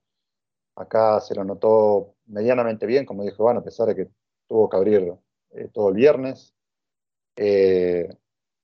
Acá 0.76 1.20
se 1.22 1.36
lo 1.36 1.44
notó 1.44 2.16
medianamente 2.28 2.86
bien, 2.86 3.06
como 3.06 3.24
dijo 3.24 3.44
Iván, 3.44 3.58
a 3.58 3.64
pesar 3.64 3.88
de 3.88 3.96
que 3.96 4.10
tuvo 4.48 4.70
que 4.70 4.78
abrir 4.78 5.16
eh, 5.52 5.70
todo 5.74 5.90
el 5.90 5.96
viernes. 5.96 6.54
Eh, 7.36 8.10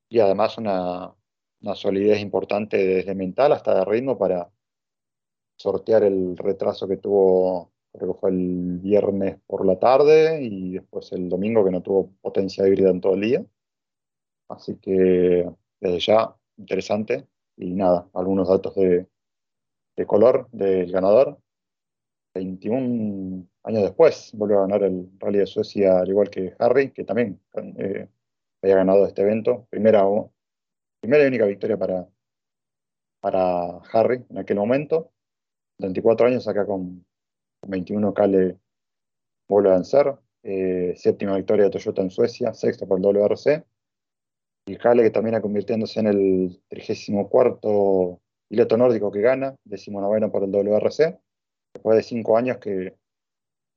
y 0.09 0.19
además 0.19 0.57
una, 0.59 1.13
una 1.61 1.75
solidez 1.75 2.19
importante 2.21 2.77
desde 2.77 3.15
mental 3.15 3.53
hasta 3.53 3.75
de 3.75 3.85
ritmo 3.85 4.17
para 4.17 4.51
sortear 5.57 6.03
el 6.03 6.37
retraso 6.37 6.87
que 6.87 6.97
tuvo, 6.97 7.72
creo 7.93 8.19
el 8.23 8.79
viernes 8.79 9.39
por 9.47 9.65
la 9.65 9.79
tarde 9.79 10.41
y 10.41 10.73
después 10.73 11.11
el 11.11 11.29
domingo 11.29 11.63
que 11.63 11.71
no 11.71 11.81
tuvo 11.81 12.11
potencia 12.21 12.67
híbrida 12.67 12.89
en 12.89 13.01
todo 13.01 13.13
el 13.15 13.21
día. 13.21 13.45
Así 14.49 14.75
que 14.77 15.49
desde 15.79 15.99
ya, 15.99 16.35
interesante. 16.57 17.27
Y 17.57 17.73
nada, 17.73 18.09
algunos 18.13 18.49
datos 18.49 18.75
de, 18.75 19.07
de 19.95 20.05
color 20.05 20.49
del 20.51 20.91
ganador. 20.91 21.39
21 22.35 23.47
años 23.63 23.83
después 23.83 24.31
vuelve 24.33 24.55
a 24.55 24.61
ganar 24.61 24.83
el 24.83 25.09
Rally 25.19 25.39
de 25.39 25.45
Suecia, 25.47 25.99
al 25.99 26.09
igual 26.09 26.29
que 26.29 26.55
Harry, 26.57 26.91
que 26.91 27.03
también 27.03 27.39
eh, 27.77 28.09
había 28.61 28.75
ganado 28.77 29.05
este 29.05 29.21
evento. 29.21 29.67
Primera, 29.69 30.03
primera 30.99 31.23
y 31.23 31.27
única 31.27 31.45
victoria 31.45 31.77
para, 31.77 32.07
para 33.19 33.77
Harry 33.91 34.25
en 34.29 34.37
aquel 34.39 34.57
momento. 34.57 35.11
24 35.79 36.27
años 36.27 36.47
acá 36.47 36.65
con 36.65 37.05
21 37.67 38.13
Kale 38.13 38.57
vuelve 39.47 39.69
a 39.69 39.73
vencer. 39.73 40.15
Eh, 40.43 40.93
séptima 40.97 41.37
victoria 41.37 41.65
de 41.65 41.71
Toyota 41.71 42.01
en 42.01 42.09
Suecia, 42.09 42.53
sexta 42.53 42.85
por 42.85 42.99
el 42.99 43.05
WRC. 43.05 43.63
Y 44.65 44.77
Kale 44.77 45.03
que 45.03 45.11
termina 45.11 45.41
convirtiéndose 45.41 45.99
en 45.99 46.07
el 46.07 46.61
34 46.69 48.19
piloto 48.49 48.77
nórdico 48.77 49.11
que 49.11 49.21
gana, 49.21 49.55
decimonoveno 49.63 50.31
por 50.31 50.43
el 50.43 50.51
WRC. 50.51 51.19
Después 51.73 51.97
de 51.97 52.03
cinco 52.03 52.37
años 52.37 52.57
que 52.57 52.95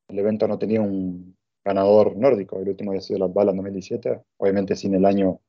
el 0.09 0.19
evento 0.19 0.47
no 0.47 0.59
tenía 0.59 0.81
un 0.81 1.37
ganador 1.65 2.17
nórdico. 2.17 2.61
El 2.61 2.69
último 2.69 2.91
había 2.91 3.01
sido 3.01 3.21
la 3.21 3.27
Bala 3.27 3.51
en 3.51 3.57
2017. 3.57 4.21
Obviamente 4.39 4.77
sin 4.77 4.95
el 4.95 5.05
año 5.05 5.41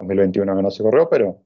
2021 0.00 0.56
que 0.56 0.62
no 0.62 0.70
se 0.70 0.82
corrió, 0.82 1.08
pero 1.08 1.44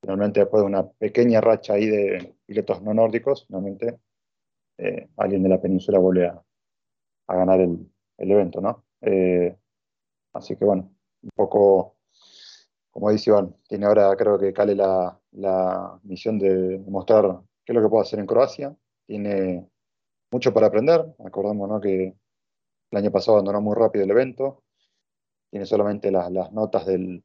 finalmente 0.00 0.40
después 0.40 0.62
de 0.62 0.66
una 0.66 0.88
pequeña 0.88 1.40
racha 1.40 1.74
ahí 1.74 1.86
de 1.86 2.34
pilotos 2.46 2.82
no 2.82 2.94
nórdicos, 2.94 3.44
finalmente 3.46 3.98
eh, 4.82 5.08
alguien 5.18 5.42
de 5.42 5.48
la 5.50 5.60
península 5.60 5.98
vuelve 5.98 6.26
a, 6.28 6.42
ganar 7.28 7.60
el, 7.60 7.86
evento, 8.18 8.60
¿no? 8.60 8.84
Eh, 9.02 9.56
así 10.32 10.56
que 10.56 10.64
bueno, 10.64 10.90
un 11.22 11.30
poco, 11.34 11.96
como 12.90 13.10
dice 13.10 13.30
Iván, 13.30 13.54
tiene 13.68 13.86
ahora 13.86 14.16
creo 14.16 14.38
que 14.38 14.52
Cale 14.52 14.74
la, 14.74 15.20
la 15.32 16.00
misión 16.02 16.38
de 16.38 16.82
mostrar 16.88 17.40
qué 17.64 17.72
es 17.72 17.74
lo 17.74 17.82
que 17.82 17.88
puede 17.88 18.02
hacer 18.02 18.18
en 18.20 18.26
Croacia. 18.26 18.76
Tiene 19.06 19.68
mucho 20.32 20.52
para 20.54 20.68
aprender. 20.68 21.14
Acordamos 21.24 21.68
¿no? 21.68 21.80
que 21.80 22.16
el 22.90 22.98
año 22.98 23.10
pasado 23.10 23.36
abandonó 23.36 23.60
muy 23.60 23.74
rápido 23.74 24.04
el 24.04 24.10
evento. 24.10 24.62
Tiene 25.50 25.66
solamente 25.66 26.10
las, 26.10 26.30
las 26.32 26.52
notas 26.52 26.86
del, 26.86 27.22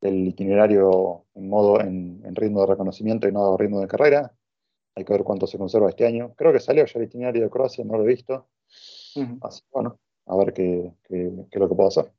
del, 0.00 0.28
itinerario 0.28 1.26
en 1.34 1.48
modo 1.48 1.80
en, 1.80 2.22
en, 2.24 2.34
ritmo 2.36 2.60
de 2.60 2.66
reconocimiento 2.68 3.28
y 3.28 3.32
no 3.32 3.56
ritmo 3.56 3.80
de 3.80 3.88
carrera. 3.88 4.32
Hay 4.94 5.04
que 5.04 5.12
ver 5.12 5.24
cuánto 5.24 5.46
se 5.46 5.58
conserva 5.58 5.88
este 5.88 6.06
año. 6.06 6.34
Creo 6.36 6.52
que 6.52 6.60
salió 6.60 6.84
ya 6.84 6.98
el 6.98 7.06
itinerario 7.06 7.42
de 7.42 7.50
Croacia, 7.50 7.84
no 7.84 7.96
lo 7.96 8.04
he 8.04 8.08
visto. 8.08 8.46
Uh 9.16 9.20
-huh. 9.20 9.38
Así 9.42 9.62
que 9.62 9.68
bueno, 9.72 9.98
a 10.26 10.36
ver 10.36 10.52
qué, 10.52 10.92
qué, 11.04 11.30
qué, 11.50 11.58
es 11.58 11.60
lo 11.60 11.68
que 11.68 11.74
puedo 11.74 11.88
hacer. 11.88 12.12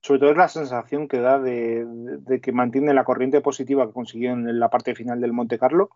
Sobre 0.00 0.20
todo 0.20 0.30
es 0.30 0.36
la 0.36 0.48
sensación 0.48 1.08
que 1.08 1.20
da 1.20 1.38
de, 1.38 1.84
de, 1.84 2.16
de 2.18 2.40
que 2.40 2.52
mantiene 2.52 2.94
la 2.94 3.04
corriente 3.04 3.40
positiva 3.40 3.86
que 3.86 3.92
consiguió 3.92 4.32
en 4.32 4.58
la 4.58 4.70
parte 4.70 4.94
final 4.94 5.20
del 5.20 5.32
Monte 5.32 5.58
Carlo 5.58 5.90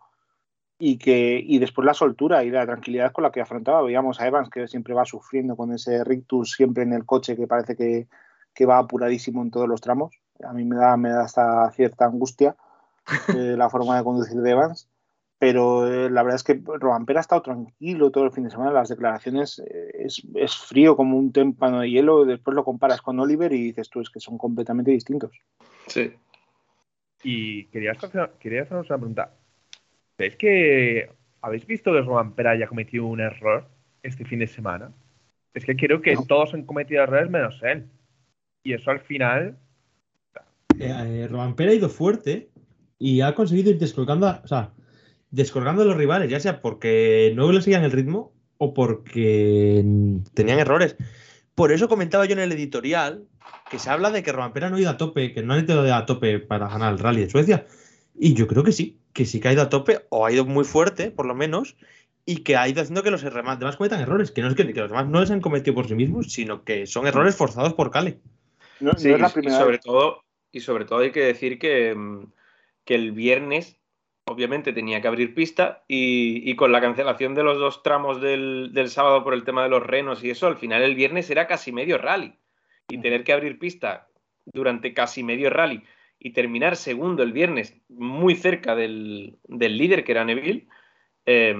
y 0.79 0.97
que 0.97 1.41
y 1.41 1.59
después 1.59 1.85
la 1.85 1.93
soltura 1.93 2.43
y 2.43 2.49
la 2.49 2.65
tranquilidad 2.65 3.11
con 3.11 3.23
la 3.23 3.31
que 3.31 3.41
afrontaba. 3.41 3.81
Veíamos 3.83 4.19
a 4.19 4.27
Evans 4.27 4.49
que 4.49 4.67
siempre 4.67 4.93
va 4.93 5.05
sufriendo 5.05 5.55
con 5.55 5.71
ese 5.71 6.03
rictus 6.03 6.51
siempre 6.51 6.83
en 6.83 6.93
el 6.93 7.05
coche 7.05 7.35
que 7.35 7.47
parece 7.47 7.75
que, 7.75 8.07
que 8.53 8.65
va 8.65 8.79
apuradísimo 8.79 9.41
en 9.41 9.51
todos 9.51 9.67
los 9.67 9.81
tramos. 9.81 10.19
A 10.43 10.53
mí 10.53 10.65
me 10.65 10.75
da, 10.75 10.97
me 10.97 11.09
da 11.09 11.21
hasta 11.21 11.71
cierta 11.71 12.05
angustia 12.05 12.55
eh, 13.35 13.55
la 13.57 13.69
forma 13.69 13.97
de 13.97 14.03
conducir 14.03 14.41
de 14.41 14.51
Evans. 14.51 14.89
Pero 15.43 15.85
eh, 15.91 16.09
la 16.09 16.23
verdad 16.23 16.37
es 16.37 16.43
que 16.43 16.61
Robampera 16.63 17.19
ha 17.19 17.21
estado 17.21 17.41
tranquilo 17.41 18.11
todo 18.11 18.23
el 18.23 18.31
fin 18.31 18.45
de 18.45 18.49
semana. 18.49 18.71
Las 18.71 18.87
declaraciones 18.87 19.59
eh, 19.59 19.91
es, 20.05 20.25
es, 20.35 20.55
frío 20.55 20.95
como 20.95 21.17
un 21.17 21.33
témpano 21.33 21.81
de 21.81 21.89
hielo. 21.89 22.23
Después 22.23 22.55
lo 22.55 22.63
comparas 22.63 23.01
con 23.01 23.19
Oliver 23.19 23.51
y 23.51 23.61
dices 23.61 23.89
tú 23.89 23.99
es 23.99 24.09
que 24.09 24.21
son 24.21 24.37
completamente 24.37 24.91
distintos. 24.91 25.31
Sí. 25.87 26.13
Y 27.23 27.65
quería 27.65 27.91
hacer, 27.91 28.31
quería 28.39 28.61
haceros 28.61 28.89
una 28.89 28.99
pregunta. 28.99 29.33
¿Veis 30.17 30.37
que 30.37 31.09
habéis 31.41 31.67
visto 31.67 31.91
que 31.91 31.99
Robampera 31.99 32.51
haya 32.51 32.67
cometido 32.67 33.05
un 33.05 33.19
error 33.19 33.67
este 34.01 34.23
fin 34.23 34.39
de 34.39 34.47
semana? 34.47 34.93
Es 35.53 35.65
que 35.65 35.75
creo 35.75 36.01
que 36.01 36.15
no. 36.15 36.23
todos 36.23 36.53
han 36.53 36.63
cometido 36.63 37.03
errores 37.03 37.29
menos 37.29 37.59
él. 37.63 37.85
Y 38.63 38.71
eso 38.71 38.91
al 38.91 39.01
final. 39.01 39.57
Eh, 40.79 40.87
eh, 40.87 41.27
Robampera 41.29 41.71
ha 41.71 41.75
ido 41.75 41.89
fuerte 41.89 42.47
y 42.97 43.19
ha 43.19 43.35
conseguido 43.35 43.71
ir 43.71 43.77
descolgando, 43.77 44.27
a, 44.27 44.39
o 44.41 44.47
sea, 44.47 44.71
descolgando 45.33 45.81
a 45.81 45.85
los 45.85 45.97
rivales, 45.97 46.29
ya 46.29 46.39
sea 46.39 46.61
porque 46.61 47.33
no 47.35 47.51
le 47.51 47.59
seguían 47.61 47.83
el 47.83 47.91
ritmo 47.91 48.31
o 48.59 48.75
porque 48.75 49.83
tenían 50.35 50.59
errores. 50.59 50.95
Por 51.55 51.71
eso 51.71 51.89
comentaba 51.89 52.25
yo 52.25 52.33
en 52.33 52.39
el 52.39 52.51
editorial 52.51 53.25
que 53.69 53.79
se 53.79 53.89
habla 53.89 54.11
de 54.11 54.21
que 54.21 54.31
Robampera 54.31 54.69
no 54.69 54.75
ha 54.75 54.79
ido 54.79 54.91
a 54.91 54.97
tope, 54.97 55.33
que 55.33 55.41
no 55.41 55.55
ha 55.55 55.59
ido 55.59 55.91
a 55.93 56.05
tope 56.05 56.37
para 56.39 56.67
ganar 56.67 56.93
el 56.93 56.99
rally 56.99 57.21
de 57.21 57.31
Suecia. 57.31 57.65
Y 58.15 58.35
yo 58.35 58.47
creo 58.47 58.63
que 58.63 58.71
sí, 58.71 58.99
que 59.11 59.25
sí 59.25 59.39
que 59.39 59.47
ha 59.47 59.53
ido 59.53 59.63
a 59.63 59.69
tope, 59.69 60.05
o 60.09 60.27
ha 60.27 60.31
ido 60.31 60.45
muy 60.45 60.65
fuerte, 60.65 61.09
por 61.09 61.25
lo 61.25 61.33
menos, 61.33 61.77
y 62.27 62.37
que 62.43 62.55
ha 62.55 62.67
ido 62.67 62.83
haciendo 62.83 63.01
que 63.01 63.09
los 63.09 63.23
demás 63.23 63.75
cometan 63.75 64.01
errores, 64.01 64.29
que 64.29 64.43
no 64.43 64.49
es 64.49 64.55
que, 64.55 64.71
que 64.71 64.79
los 64.79 64.91
demás 64.91 65.07
no 65.07 65.19
les 65.19 65.31
han 65.31 65.41
cometido 65.41 65.73
por 65.73 65.87
sí 65.87 65.95
mismos, 65.95 66.31
sino 66.31 66.63
que 66.63 66.85
son 66.85 67.07
errores 67.07 67.35
forzados 67.35 67.73
por 67.73 67.89
Cale. 67.89 68.19
No, 68.79 68.91
sí, 68.97 69.09
no 69.09 69.15
es 69.15 69.21
la 69.21 69.29
primera 69.29 69.55
y 69.55 69.59
sobre 69.59 69.79
todo 69.79 70.23
y 70.51 70.59
sobre 70.59 70.85
todo 70.85 70.99
hay 70.99 71.11
que 71.11 71.25
decir 71.25 71.57
que, 71.57 71.95
mm, 71.95 72.27
que 72.85 72.93
el 72.93 73.13
viernes 73.13 73.77
obviamente 74.25 74.73
tenía 74.73 75.01
que 75.01 75.07
abrir 75.07 75.35
pista 75.35 75.83
y, 75.87 76.55
con 76.55 76.71
la 76.71 76.81
cancelación 76.81 77.35
de 77.35 77.43
los 77.43 77.57
dos 77.57 77.83
tramos 77.83 78.21
del, 78.21 78.71
del, 78.73 78.89
sábado 78.89 79.23
por 79.23 79.33
el 79.33 79.43
tema 79.43 79.63
de 79.63 79.69
los 79.69 79.83
renos 79.83 80.23
y 80.23 80.29
eso, 80.29 80.47
al 80.47 80.57
final 80.57 80.81
el 80.81 80.95
viernes 80.95 81.29
era 81.29 81.47
casi 81.47 81.71
medio 81.71 81.97
rally. 81.97 82.35
Y 82.89 82.99
tener 82.99 83.23
que 83.23 83.33
abrir 83.33 83.59
pista 83.59 84.07
durante 84.45 84.93
casi 84.93 85.23
medio 85.23 85.49
rally 85.49 85.83
y 86.19 86.31
terminar 86.31 86.75
segundo 86.75 87.23
el 87.23 87.31
viernes 87.31 87.75
muy 87.89 88.35
cerca 88.35 88.75
del, 88.75 89.37
del 89.43 89.77
líder 89.77 90.03
que 90.03 90.11
era 90.11 90.25
Neville, 90.25 90.67
eh, 91.25 91.55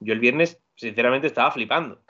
yo 0.00 0.12
el 0.12 0.20
viernes 0.20 0.60
sinceramente 0.74 1.26
estaba 1.26 1.50
flipando. 1.50 2.02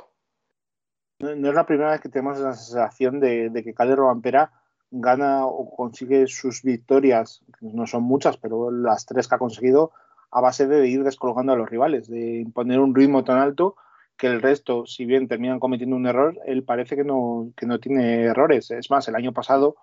No, 1.18 1.30
es 1.30 1.54
la 1.54 1.66
primera 1.66 1.92
vez 1.92 2.00
que 2.00 2.08
tenemos 2.08 2.38
esa 2.38 2.52
sensación 2.54 3.20
de, 3.20 3.50
que 3.64 3.74
Cale 3.74 3.96
Robampera 3.96 4.52
gana 5.00 5.46
o 5.46 5.74
consigue 5.74 6.26
sus 6.26 6.62
victorias, 6.62 7.42
que 7.58 7.66
no 7.66 7.86
son 7.86 8.02
muchas, 8.02 8.36
pero 8.36 8.70
las 8.70 9.06
tres 9.06 9.28
que 9.28 9.34
ha 9.34 9.38
conseguido 9.38 9.92
a 10.30 10.40
base 10.40 10.66
de 10.66 10.86
ir 10.88 11.04
descolgando 11.04 11.52
a 11.52 11.56
los 11.56 11.68
rivales, 11.68 12.08
de 12.08 12.40
imponer 12.40 12.80
un 12.80 12.94
ritmo 12.94 13.24
tan 13.24 13.38
alto 13.38 13.76
que 14.16 14.26
el 14.26 14.42
resto, 14.42 14.86
si 14.86 15.04
bien 15.04 15.28
terminan 15.28 15.60
cometiendo 15.60 15.96
un 15.96 16.06
error, 16.06 16.38
él 16.46 16.62
parece 16.62 16.96
que 16.96 17.04
no, 17.04 17.52
que 17.56 17.66
no 17.66 17.78
tiene 17.78 18.24
errores. 18.24 18.70
Es 18.70 18.90
más, 18.90 19.06
el 19.08 19.14
año 19.14 19.32
pasado, 19.32 19.76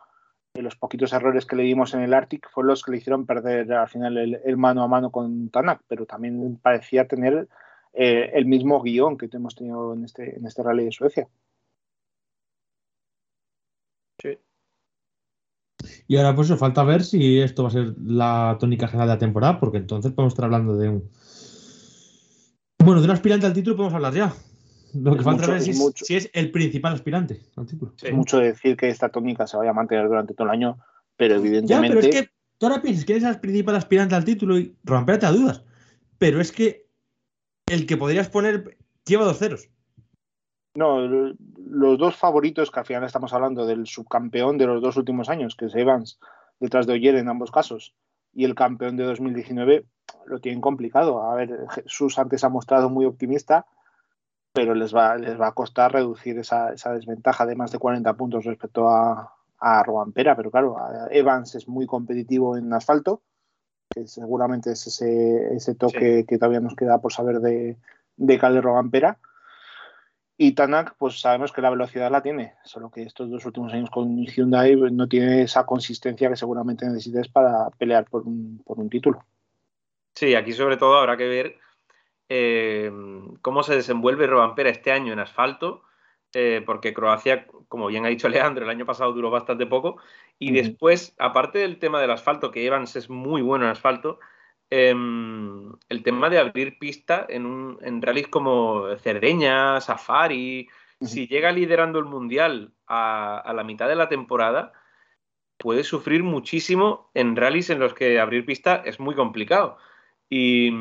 los 0.55 0.75
poquitos 0.75 1.13
errores 1.13 1.45
que 1.45 1.55
le 1.55 1.63
dimos 1.63 1.93
en 1.93 2.01
el 2.01 2.13
Arctic 2.13 2.49
fueron 2.49 2.69
los 2.69 2.83
que 2.83 2.91
le 2.91 2.97
hicieron 2.97 3.25
perder 3.25 3.71
al 3.73 3.89
final 3.89 4.17
el, 4.17 4.57
mano 4.57 4.83
a 4.83 4.87
mano 4.87 5.11
con 5.11 5.49
Tanak, 5.49 5.81
pero 5.87 6.05
también 6.05 6.57
parecía 6.61 7.07
tener 7.07 7.47
eh, 7.93 8.31
el 8.33 8.45
mismo 8.45 8.81
guion 8.81 9.17
que 9.17 9.29
hemos 9.31 9.55
tenido 9.55 9.93
en 9.93 10.05
este, 10.05 10.37
en 10.37 10.45
este 10.45 10.63
rally 10.63 10.85
de 10.85 10.91
Suecia. 10.91 11.27
Y 16.07 16.17
ahora 16.17 16.35
pues 16.35 16.53
falta 16.57 16.83
ver 16.83 17.03
si 17.03 17.39
esto 17.39 17.63
va 17.63 17.69
a 17.69 17.71
ser 17.71 17.93
la 18.03 18.57
tónica 18.59 18.87
general 18.87 19.07
de 19.07 19.13
la 19.15 19.19
temporada, 19.19 19.59
porque 19.59 19.77
entonces 19.77 20.11
podemos 20.11 20.33
estar 20.33 20.45
hablando 20.45 20.77
de 20.77 20.89
un... 20.89 21.09
Bueno, 22.79 23.01
de 23.01 23.05
un 23.05 23.11
aspirante 23.11 23.45
al 23.45 23.53
título 23.53 23.75
podemos 23.75 23.93
hablar 23.93 24.13
ya. 24.13 24.33
Lo 24.93 25.13
que 25.13 25.19
es 25.19 25.23
falta 25.23 25.41
mucho, 25.41 25.51
ver 25.51 25.61
es 25.61 25.65
si, 25.65 25.71
es 25.71 25.93
si, 25.95 26.15
es 26.15 26.29
el 26.33 26.51
principal 26.51 26.93
aspirante 26.93 27.41
al 27.55 27.65
título. 27.65 27.93
Sí. 27.95 28.07
Es 28.07 28.13
mucho 28.13 28.39
decir 28.39 28.77
que 28.77 28.89
esta 28.89 29.09
tónica 29.09 29.47
se 29.47 29.57
vaya 29.57 29.71
a 29.71 29.73
mantener 29.73 30.07
durante 30.07 30.33
todo 30.33 30.47
el 30.47 30.53
año, 30.53 30.77
pero 31.17 31.35
evidentemente... 31.35 31.87
Ya, 31.87 31.93
pero 31.93 31.99
es 31.99 32.15
que 32.15 32.29
tú 32.57 32.67
ahora 32.67 32.81
piensas 32.81 33.05
que 33.05 33.13
eres 33.13 33.23
el 33.23 33.39
principal 33.39 33.75
aspirante 33.75 34.15
al 34.15 34.25
título 34.25 34.59
y 34.59 34.75
Rompera 34.83 35.19
te 35.19 35.25
da 35.25 35.31
dudas. 35.31 35.63
Pero 36.17 36.41
es 36.41 36.51
que 36.51 36.87
el 37.67 37.85
que 37.85 37.97
podrías 37.97 38.29
poner 38.29 38.77
lleva 39.05 39.25
dos 39.25 39.39
ceros. 39.39 39.69
No, 40.75 41.07
los 41.07 41.97
dos 41.99 42.15
favoritos, 42.15 42.71
que 42.71 42.79
al 42.79 42.85
final 42.85 43.03
estamos 43.03 43.31
hablando 43.33 43.65
del 43.65 43.85
subcampeón 43.85 44.57
de 44.57 44.65
los 44.65 44.81
dos 44.81 44.97
últimos 44.97 45.29
años, 45.29 45.55
que 45.55 45.65
es 45.65 45.75
Evans, 45.75 46.19
detrás 46.59 46.87
de 46.87 46.93
Oyer 46.93 47.15
en 47.15 47.29
ambos 47.29 47.51
casos, 47.51 47.93
y 48.33 48.45
el 48.45 48.55
campeón 48.55 48.97
de 48.97 49.03
2019, 49.03 49.85
lo 50.25 50.39
tienen 50.39 50.61
complicado. 50.61 51.23
A 51.23 51.35
ver, 51.35 51.67
Jesús 51.69 52.17
antes 52.17 52.43
ha 52.43 52.49
mostrado 52.49 52.89
muy 52.89 53.05
optimista, 53.05 53.67
pero 54.51 54.73
les 54.73 54.95
va, 54.95 55.15
les 55.17 55.39
va 55.39 55.47
a 55.47 55.53
costar 55.53 55.91
reducir 55.91 56.39
esa, 56.39 56.73
esa 56.73 56.93
desventaja 56.93 57.45
de 57.45 57.55
más 57.55 57.71
de 57.71 57.77
40 57.79 58.11
puntos 58.15 58.45
respecto 58.45 58.89
a, 58.89 59.31
a 59.59 59.83
Robampera, 59.83 60.35
pero 60.35 60.49
claro, 60.49 60.77
Evans 61.11 61.53
es 61.53 61.67
muy 61.67 61.85
competitivo 61.85 62.57
en 62.57 62.73
asfalto, 62.73 63.21
que 63.93 64.07
seguramente 64.07 64.71
es 64.71 64.87
ese, 64.87 65.53
ese 65.55 65.75
toque 65.75 66.21
sí. 66.21 66.25
que 66.25 66.37
todavía 66.39 66.61
nos 66.61 66.75
queda 66.75 66.99
por 66.99 67.13
saber 67.13 67.39
de, 67.41 67.77
de 68.17 68.39
Calde 68.39 68.61
Robampera 68.61 69.19
Y 70.35 70.53
Tanak, 70.53 70.95
pues 70.97 71.19
sabemos 71.19 71.51
que 71.51 71.61
la 71.61 71.69
velocidad 71.69 72.11
la 72.11 72.23
tiene, 72.23 72.55
solo 72.63 72.89
que 72.89 73.03
estos 73.03 73.29
dos 73.29 73.45
últimos 73.45 73.71
años 73.71 73.89
con 73.91 74.25
Hyundai 74.25 74.75
no 74.75 75.07
tiene 75.07 75.43
esa 75.43 75.65
consistencia 75.65 76.29
que 76.29 76.35
seguramente 76.35 76.87
necesites 76.87 77.27
para 77.27 77.69
pelear 77.77 78.05
por 78.05 78.23
un, 78.23 78.61
por 78.65 78.79
un 78.79 78.89
título. 78.89 79.23
Sí, 80.15 80.33
aquí 80.33 80.53
sobre 80.53 80.77
todo 80.77 80.97
habrá 80.97 81.17
que 81.17 81.27
ver 81.27 81.57
eh, 82.29 82.91
cómo 83.41 83.61
se 83.63 83.75
desenvuelve 83.75 84.27
Robampera 84.27 84.69
este 84.69 84.91
año 84.91 85.13
en 85.13 85.19
asfalto, 85.19 85.83
eh, 86.33 86.63
porque 86.65 86.93
Croacia, 86.93 87.45
como 87.67 87.87
bien 87.87 88.05
ha 88.05 88.09
dicho 88.09 88.27
Leandro, 88.27 88.63
el 88.63 88.71
año 88.71 88.85
pasado 88.87 89.13
duró 89.13 89.29
bastante 89.29 89.67
poco. 89.67 89.97
Y 90.39 90.51
después, 90.51 91.13
aparte 91.19 91.59
del 91.59 91.77
tema 91.77 92.01
del 92.01 92.11
asfalto, 92.11 92.49
que 92.49 92.65
Evans 92.65 92.95
es 92.95 93.09
muy 93.09 93.43
bueno 93.43 93.65
en 93.65 93.71
asfalto, 93.71 94.19
em, 94.91 95.71
el 95.89 96.03
tema 96.03 96.29
de 96.29 96.39
abrir 96.39 96.79
pista 96.79 97.25
en, 97.29 97.45
un, 97.45 97.77
en 97.81 98.01
rallies 98.01 98.27
como 98.29 98.85
Cerdeña, 98.99 99.79
Safari, 99.81 100.67
si 101.01 101.27
llega 101.27 101.51
liderando 101.51 101.99
el 101.99 102.05
mundial 102.05 102.73
a, 102.87 103.37
a 103.39 103.53
la 103.53 103.63
mitad 103.63 103.87
de 103.89 103.95
la 103.95 104.09
temporada, 104.09 104.73
puede 105.57 105.83
sufrir 105.83 106.23
muchísimo 106.23 107.09
en 107.13 107.35
rallies 107.35 107.69
en 107.69 107.79
los 107.79 107.93
que 107.93 108.19
abrir 108.19 108.45
pista 108.45 108.81
es 108.85 108.99
muy 108.99 109.15
complicado. 109.15 109.77
Y, 110.29 110.71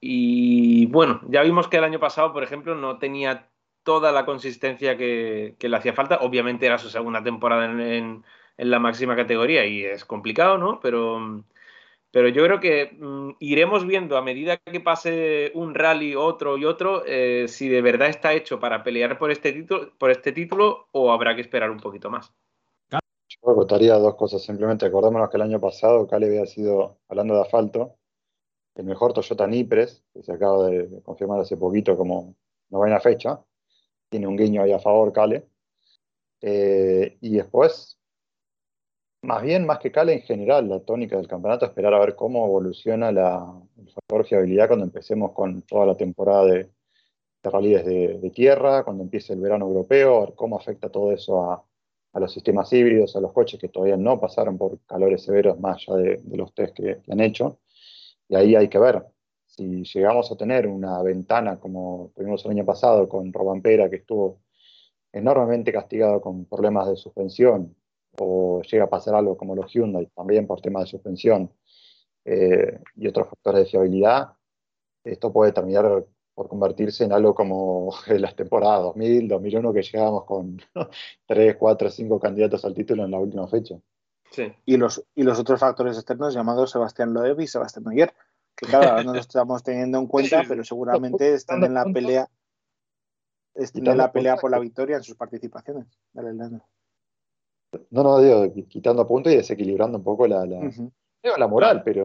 y, 0.00 0.86
bueno, 0.86 1.20
ya 1.28 1.42
vimos 1.42 1.68
que 1.68 1.78
el 1.78 1.84
año 1.84 2.00
pasado, 2.00 2.32
por 2.32 2.42
ejemplo, 2.42 2.74
no 2.74 2.98
tenía 2.98 3.48
toda 3.82 4.12
la 4.12 4.24
consistencia 4.26 4.96
que, 4.96 5.56
que 5.58 5.68
le 5.68 5.76
hacía 5.76 5.92
falta. 5.94 6.18
Obviamente 6.20 6.66
era 6.66 6.78
su 6.78 6.90
segunda 6.90 7.22
temporada 7.22 7.66
en, 7.66 7.80
en- 7.80 8.24
en 8.56 8.70
la 8.70 8.78
máxima 8.78 9.16
categoría 9.16 9.66
y 9.66 9.84
es 9.84 10.04
complicado, 10.04 10.58
¿no? 10.58 10.78
Pero, 10.80 11.44
pero 12.14 12.28
yo 12.28 12.44
creo 12.44 12.60
que 12.60 12.96
mm, 12.96 13.38
iremos 13.40 13.84
viendo 13.88 14.16
a 14.16 14.22
medida 14.22 14.56
que 14.58 14.78
pase 14.78 15.50
un 15.56 15.74
rally, 15.74 16.14
otro 16.14 16.56
y 16.56 16.64
otro, 16.64 17.02
eh, 17.04 17.46
si 17.48 17.68
de 17.68 17.82
verdad 17.82 18.08
está 18.08 18.32
hecho 18.34 18.60
para 18.60 18.84
pelear 18.84 19.18
por 19.18 19.32
este 19.32 19.52
título, 19.52 19.90
por 19.98 20.12
este 20.12 20.30
título 20.30 20.86
o 20.92 21.10
habrá 21.10 21.34
que 21.34 21.40
esperar 21.40 21.72
un 21.72 21.80
poquito 21.80 22.10
más. 22.10 22.32
Yo 22.92 23.50
acotaría 23.50 23.94
dos 23.96 24.14
cosas. 24.14 24.44
Simplemente 24.44 24.86
acordémonos 24.86 25.28
que 25.28 25.38
el 25.38 25.42
año 25.42 25.60
pasado 25.60 26.06
Cali 26.06 26.26
había 26.26 26.46
sido, 26.46 27.00
hablando 27.08 27.34
de 27.34 27.40
asfalto, 27.40 27.96
el 28.76 28.84
mejor 28.84 29.12
Toyota 29.12 29.48
Nipres, 29.48 30.04
que 30.14 30.22
se 30.22 30.32
acaba 30.34 30.68
de 30.68 31.02
confirmar 31.02 31.40
hace 31.40 31.56
poquito 31.56 31.96
como 31.96 32.36
novena 32.70 33.00
fecha. 33.00 33.40
Tiene 34.08 34.28
un 34.28 34.36
guiño 34.36 34.62
ahí 34.62 34.70
a 34.70 34.78
favor, 34.78 35.12
Cale. 35.12 35.48
Eh, 36.40 37.18
y 37.20 37.30
después, 37.30 37.98
más 39.24 39.42
bien, 39.42 39.66
más 39.66 39.78
que 39.78 39.90
Cale 39.90 40.12
en 40.14 40.22
general, 40.22 40.68
la 40.68 40.80
tónica 40.80 41.16
del 41.16 41.28
campeonato, 41.28 41.66
esperar 41.66 41.94
a 41.94 41.98
ver 41.98 42.14
cómo 42.14 42.46
evoluciona 42.46 43.10
la, 43.12 43.60
el 43.78 43.90
factor 43.90 44.26
fiabilidad 44.26 44.68
cuando 44.68 44.84
empecemos 44.84 45.32
con 45.32 45.62
toda 45.62 45.86
la 45.86 45.96
temporada 45.96 46.44
de, 46.46 46.70
de 47.42 47.50
rallies 47.50 47.84
de, 47.84 48.30
tierra, 48.34 48.84
cuando 48.84 49.02
empiece 49.02 49.32
el 49.32 49.40
verano 49.40 49.66
europeo, 49.66 50.16
a 50.16 50.20
ver 50.26 50.34
cómo 50.34 50.56
afecta 50.58 50.90
todo 50.90 51.12
eso 51.12 51.50
a, 51.50 51.64
los 52.20 52.32
sistemas 52.32 52.72
híbridos, 52.72 53.16
a 53.16 53.20
los 53.20 53.32
coches 53.32 53.58
que 53.58 53.68
todavía 53.68 53.96
no 53.96 54.20
pasaron 54.20 54.56
por 54.56 54.78
calores 54.86 55.24
severos 55.24 55.58
más 55.58 55.84
allá 55.88 55.96
de, 55.98 56.20
de 56.22 56.36
los 56.36 56.54
test 56.54 56.74
que, 56.74 57.00
que 57.02 57.12
han 57.12 57.20
hecho. 57.20 57.58
Y 58.28 58.36
ahí 58.36 58.54
hay 58.54 58.68
que 58.68 58.78
ver 58.78 59.04
si 59.46 59.82
llegamos 59.84 60.30
a 60.30 60.36
tener 60.36 60.66
una 60.68 61.02
ventana 61.02 61.58
como 61.58 62.12
tuvimos 62.14 62.44
el 62.44 62.52
año 62.52 62.64
pasado 62.64 63.08
con 63.08 63.32
Robampera, 63.32 63.90
que 63.90 63.96
estuvo 63.96 64.40
enormemente 65.12 65.72
castigado 65.72 66.20
con 66.20 66.44
problemas 66.46 66.88
de 66.88 66.96
suspensión, 66.96 67.74
o 68.18 68.62
llega 68.62 68.84
a 68.84 68.90
pasar 68.90 69.14
algo 69.14 69.36
como 69.36 69.54
los 69.54 69.72
Hyundai, 69.72 70.06
también 70.14 70.46
por 70.46 70.60
temas 70.60 70.84
de 70.84 70.90
suspensión 70.90 71.52
eh, 72.24 72.80
y 72.96 73.06
otros 73.06 73.28
factores 73.28 73.64
de 73.64 73.70
fiabilidad, 73.70 74.32
esto 75.04 75.32
puede 75.32 75.52
terminar 75.52 76.04
por 76.34 76.48
convertirse 76.48 77.04
en 77.04 77.12
algo 77.12 77.34
como 77.34 77.94
en 78.06 78.22
las 78.22 78.34
temporadas 78.34 78.82
2000, 78.82 79.28
2001, 79.28 79.72
que 79.72 79.82
llegábamos 79.82 80.24
con 80.24 80.60
3, 81.26 81.56
4, 81.56 81.90
5 81.90 82.20
candidatos 82.20 82.64
al 82.64 82.74
título 82.74 83.04
en 83.04 83.10
la 83.10 83.18
última 83.18 83.46
fecha. 83.48 83.76
Sí. 84.30 84.52
Y 84.64 84.76
los, 84.76 85.04
y 85.14 85.22
los 85.22 85.38
otros 85.38 85.60
factores 85.60 85.96
externos 85.96 86.34
llamados 86.34 86.72
Sebastián 86.72 87.12
Loeb 87.12 87.40
y 87.40 87.46
Sebastián 87.46 87.86
Oyer, 87.86 88.12
que 88.56 88.66
claro, 88.66 88.90
ahora 88.90 89.04
no 89.04 89.14
los 89.14 89.26
estamos 89.26 89.62
teniendo 89.62 89.98
en 89.98 90.06
cuenta, 90.06 90.42
pero 90.48 90.64
seguramente 90.64 91.34
están 91.34 91.62
en 91.62 91.74
la 91.74 91.84
pelea 91.84 92.28
estén 93.54 93.86
en 93.86 93.98
la 93.98 94.12
pelea 94.12 94.36
por 94.36 94.50
la 94.50 94.58
victoria 94.58 94.96
en 94.96 95.02
sus 95.02 95.16
participaciones. 95.16 95.86
Dale, 96.12 96.34
Leandro. 96.34 96.66
No, 97.90 98.02
no, 98.02 98.20
digo, 98.20 98.66
quitando 98.68 99.06
puntos 99.06 99.32
y 99.32 99.36
desequilibrando 99.36 99.98
un 99.98 100.04
poco 100.04 100.26
la, 100.26 100.44
la, 100.46 100.58
Ujú. 100.58 100.90
digo, 101.22 101.36
la 101.36 101.48
moral, 101.48 101.82
pero 101.84 102.04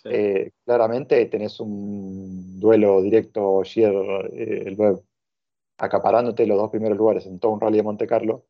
Sí. 0.00 0.10
Eh, 0.12 0.52
claramente 0.64 1.26
tenés 1.26 1.58
un 1.58 2.60
duelo 2.60 3.02
directo 3.02 3.60
ayer, 3.60 3.92
eh, 4.32 4.62
el 4.66 4.76
web, 4.76 5.02
acaparándote 5.76 6.46
los 6.46 6.56
dos 6.56 6.70
primeros 6.70 6.96
lugares 6.96 7.26
en 7.26 7.40
todo 7.40 7.50
un 7.50 7.60
rally 7.60 7.78
de 7.78 7.82
Monte 7.82 8.06
Carlo, 8.06 8.44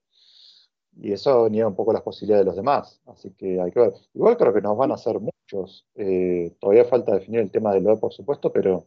y 1.01 1.13
eso 1.13 1.49
niega 1.49 1.67
un 1.67 1.75
poco 1.75 1.95
las 1.95 2.03
posibilidades 2.03 2.45
de 2.45 2.51
los 2.51 2.57
demás. 2.57 3.01
Así 3.07 3.31
que 3.31 3.61
hay 3.61 3.71
que 3.71 3.81
ver. 3.81 3.95
Igual 4.13 4.37
creo 4.37 4.53
que 4.53 4.61
nos 4.61 4.77
van 4.77 4.91
a 4.91 4.95
hacer 4.95 5.19
muchos. 5.21 5.87
Eh, 5.95 6.55
todavía 6.61 6.85
falta 6.85 7.15
definir 7.15 7.41
el 7.41 7.51
tema 7.51 7.73
del 7.73 7.85
web, 7.85 7.99
por 7.99 8.13
supuesto, 8.13 8.53
pero 8.53 8.87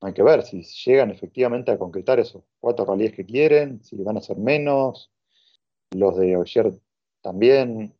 hay 0.00 0.12
que 0.12 0.22
ver 0.22 0.42
si 0.42 0.62
llegan 0.62 1.10
efectivamente 1.10 1.70
a 1.70 1.78
concretar 1.78 2.18
esos 2.18 2.42
cuatro 2.58 2.86
rallies 2.86 3.12
que 3.12 3.24
quieren, 3.24 3.84
si 3.84 4.02
van 4.02 4.16
a 4.16 4.20
ser 4.20 4.36
menos. 4.36 5.12
Los 5.92 6.16
de 6.16 6.36
ayer 6.36 6.72
también. 7.22 7.94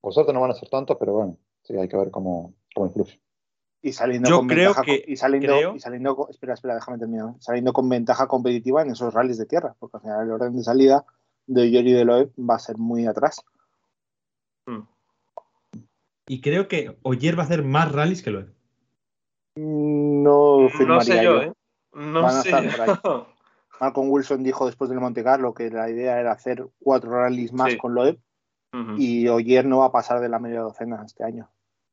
Por 0.00 0.12
suerte 0.12 0.32
no 0.32 0.40
van 0.40 0.50
a 0.50 0.54
ser 0.54 0.68
tantos, 0.68 0.96
pero 0.98 1.12
bueno, 1.14 1.36
sí, 1.62 1.76
hay 1.76 1.88
que 1.88 1.96
ver 1.96 2.10
cómo, 2.10 2.54
cómo 2.74 2.86
influye. 2.86 3.20
Y 3.82 3.92
saliendo 3.92 4.28
Yo 4.28 4.38
con 4.38 4.48
creo 4.48 4.68
ventaja 4.70 4.82
que- 4.84 5.04
y 5.06 5.16
saliendo, 5.16 5.48
creo- 5.48 5.74
y 5.74 5.80
saliendo 5.80 6.14
con- 6.16 6.30
espera, 6.30 6.54
espera, 6.54 6.74
déjame 6.76 6.98
terminar. 6.98 7.34
Saliendo 7.40 7.72
con 7.72 7.88
ventaja 7.88 8.26
competitiva 8.28 8.82
en 8.82 8.90
esos 8.90 9.12
rallies 9.12 9.38
de 9.38 9.46
tierra, 9.46 9.74
porque 9.78 9.96
al 9.96 10.02
final 10.02 10.22
el 10.26 10.30
orden 10.32 10.56
de 10.56 10.62
salida 10.62 11.04
de 11.46 11.62
Oyer 11.62 11.86
y 11.86 11.92
de 11.92 12.04
Loeb 12.04 12.32
va 12.38 12.54
a 12.56 12.58
ser 12.60 12.78
muy 12.78 13.06
atrás. 13.06 13.42
Mm. 14.66 14.82
Y 16.28 16.40
creo 16.40 16.68
que 16.68 16.96
Oyer 17.02 17.36
va 17.36 17.42
a 17.42 17.46
hacer 17.46 17.64
más 17.64 17.90
rallies 17.90 18.22
que 18.22 18.30
lo 18.30 18.46
No 19.56 20.60
No 20.62 20.70
firmaría 20.70 21.02
sé 21.16 21.24
yo, 21.24 21.42
¿eh? 21.42 21.52
No 21.92 22.22
Van 22.22 22.42
sé 22.42 22.50
yo. 22.50 23.26
Malcolm 23.82 24.10
Wilson 24.10 24.44
dijo 24.44 24.66
después 24.66 24.88
del 24.90 25.00
Monte 25.00 25.24
Carlo 25.24 25.54
que 25.54 25.68
la 25.68 25.90
idea 25.90 26.20
era 26.20 26.30
hacer 26.30 26.64
cuatro 26.78 27.10
rallies 27.10 27.52
más 27.52 27.72
Sí. 27.72 27.78
con 27.78 27.94
Loeb 27.94 28.16
y 28.96 29.26
Oyer 29.26 29.66
no 29.66 29.78
va 29.78 29.86
a 29.86 29.92
pasar 29.92 30.20
de 30.20 30.28
la 30.28 30.38
media 30.38 30.60
docena 30.60 31.02
este 31.04 31.24
año. 31.24 31.50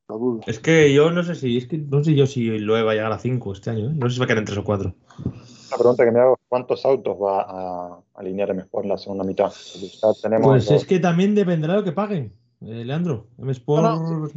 Lo 0.07 0.17
dudo. 0.19 0.41
Es 0.45 0.59
que 0.59 0.93
yo 0.93 1.09
no 1.11 1.23
sé 1.23 1.33
si, 1.33 1.57
es 1.57 1.65
que 1.67 1.79
no 1.79 2.03
sé 2.03 2.13
yo 2.13 2.27
si 2.27 2.59
Loeb 2.59 2.85
va 2.85 2.91
a 2.91 2.93
llegar 2.93 3.11
a 3.11 3.17
5 3.17 3.53
este 3.53 3.71
año, 3.71 3.89
¿eh? 3.89 3.93
No 3.95 4.07
sé 4.07 4.13
si 4.13 4.19
va 4.19 4.25
a 4.25 4.27
quedar 4.27 4.37
en 4.39 4.45
3 4.45 4.57
o 4.59 4.63
4. 4.63 4.93
La 5.71 5.77
pregunta 5.77 6.05
que 6.05 6.11
me 6.11 6.19
hago 6.19 6.33
es 6.35 6.39
cuántos 6.47 6.85
autos 6.85 7.17
va 7.17 7.41
a 7.41 7.99
alinear 8.15 8.53
mejor 8.53 8.83
en 8.83 8.89
la 8.89 8.97
segunda 8.99 9.23
mitad. 9.23 9.51
Tenemos 10.21 10.47
Pues 10.47 10.69
los- 10.71 10.81
es 10.83 10.87
que 10.87 10.99
también 10.99 11.33
dependerá 11.33 11.73
de 11.73 11.79
lo 11.79 11.85
que 11.85 11.91
paguen, 11.91 12.33
eh, 12.61 12.85
Leandro. 12.85 13.25
M 13.39 13.51
Sport. 13.51 13.83
No, 13.83 14.27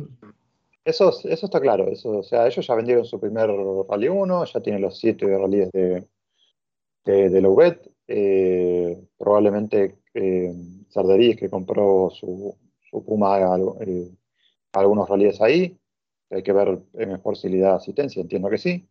eso, 0.87 1.11
eso 1.25 1.47
está 1.47 1.61
claro. 1.61 1.87
Eso, 1.89 2.19
o 2.19 2.23
sea, 2.23 2.47
ellos 2.47 2.67
ya 2.67 2.75
vendieron 2.75 3.05
su 3.05 3.21
primer 3.21 3.51
Rally 3.89 4.09
1, 4.09 4.45
ya 4.47 4.61
tienen 4.61 4.81
los 4.83 4.99
7 4.99 5.27
rallies 5.39 5.71
de, 5.73 6.05
de, 7.05 7.31
de 7.31 7.41
Louvet. 7.41 7.91
Eh, 8.09 9.01
probablemente 9.19 9.99
eh, 10.15 10.53
Sarderí, 10.89 11.37
que 11.37 11.49
compró 11.49 12.11
su, 12.11 12.57
su 12.91 13.05
Puma, 13.05 13.39
eh, 13.81 14.11
algunos 14.73 15.09
rallies 15.09 15.41
ahí. 15.41 15.79
Hay 16.31 16.43
que 16.43 16.53
ver 16.53 16.79
mejor 16.95 17.37
si 17.37 17.49
le 17.49 17.59
da 17.59 17.77
asistencia, 17.77 18.21
entiendo 18.23 18.49
que 18.49 18.59
sí. 18.59 18.89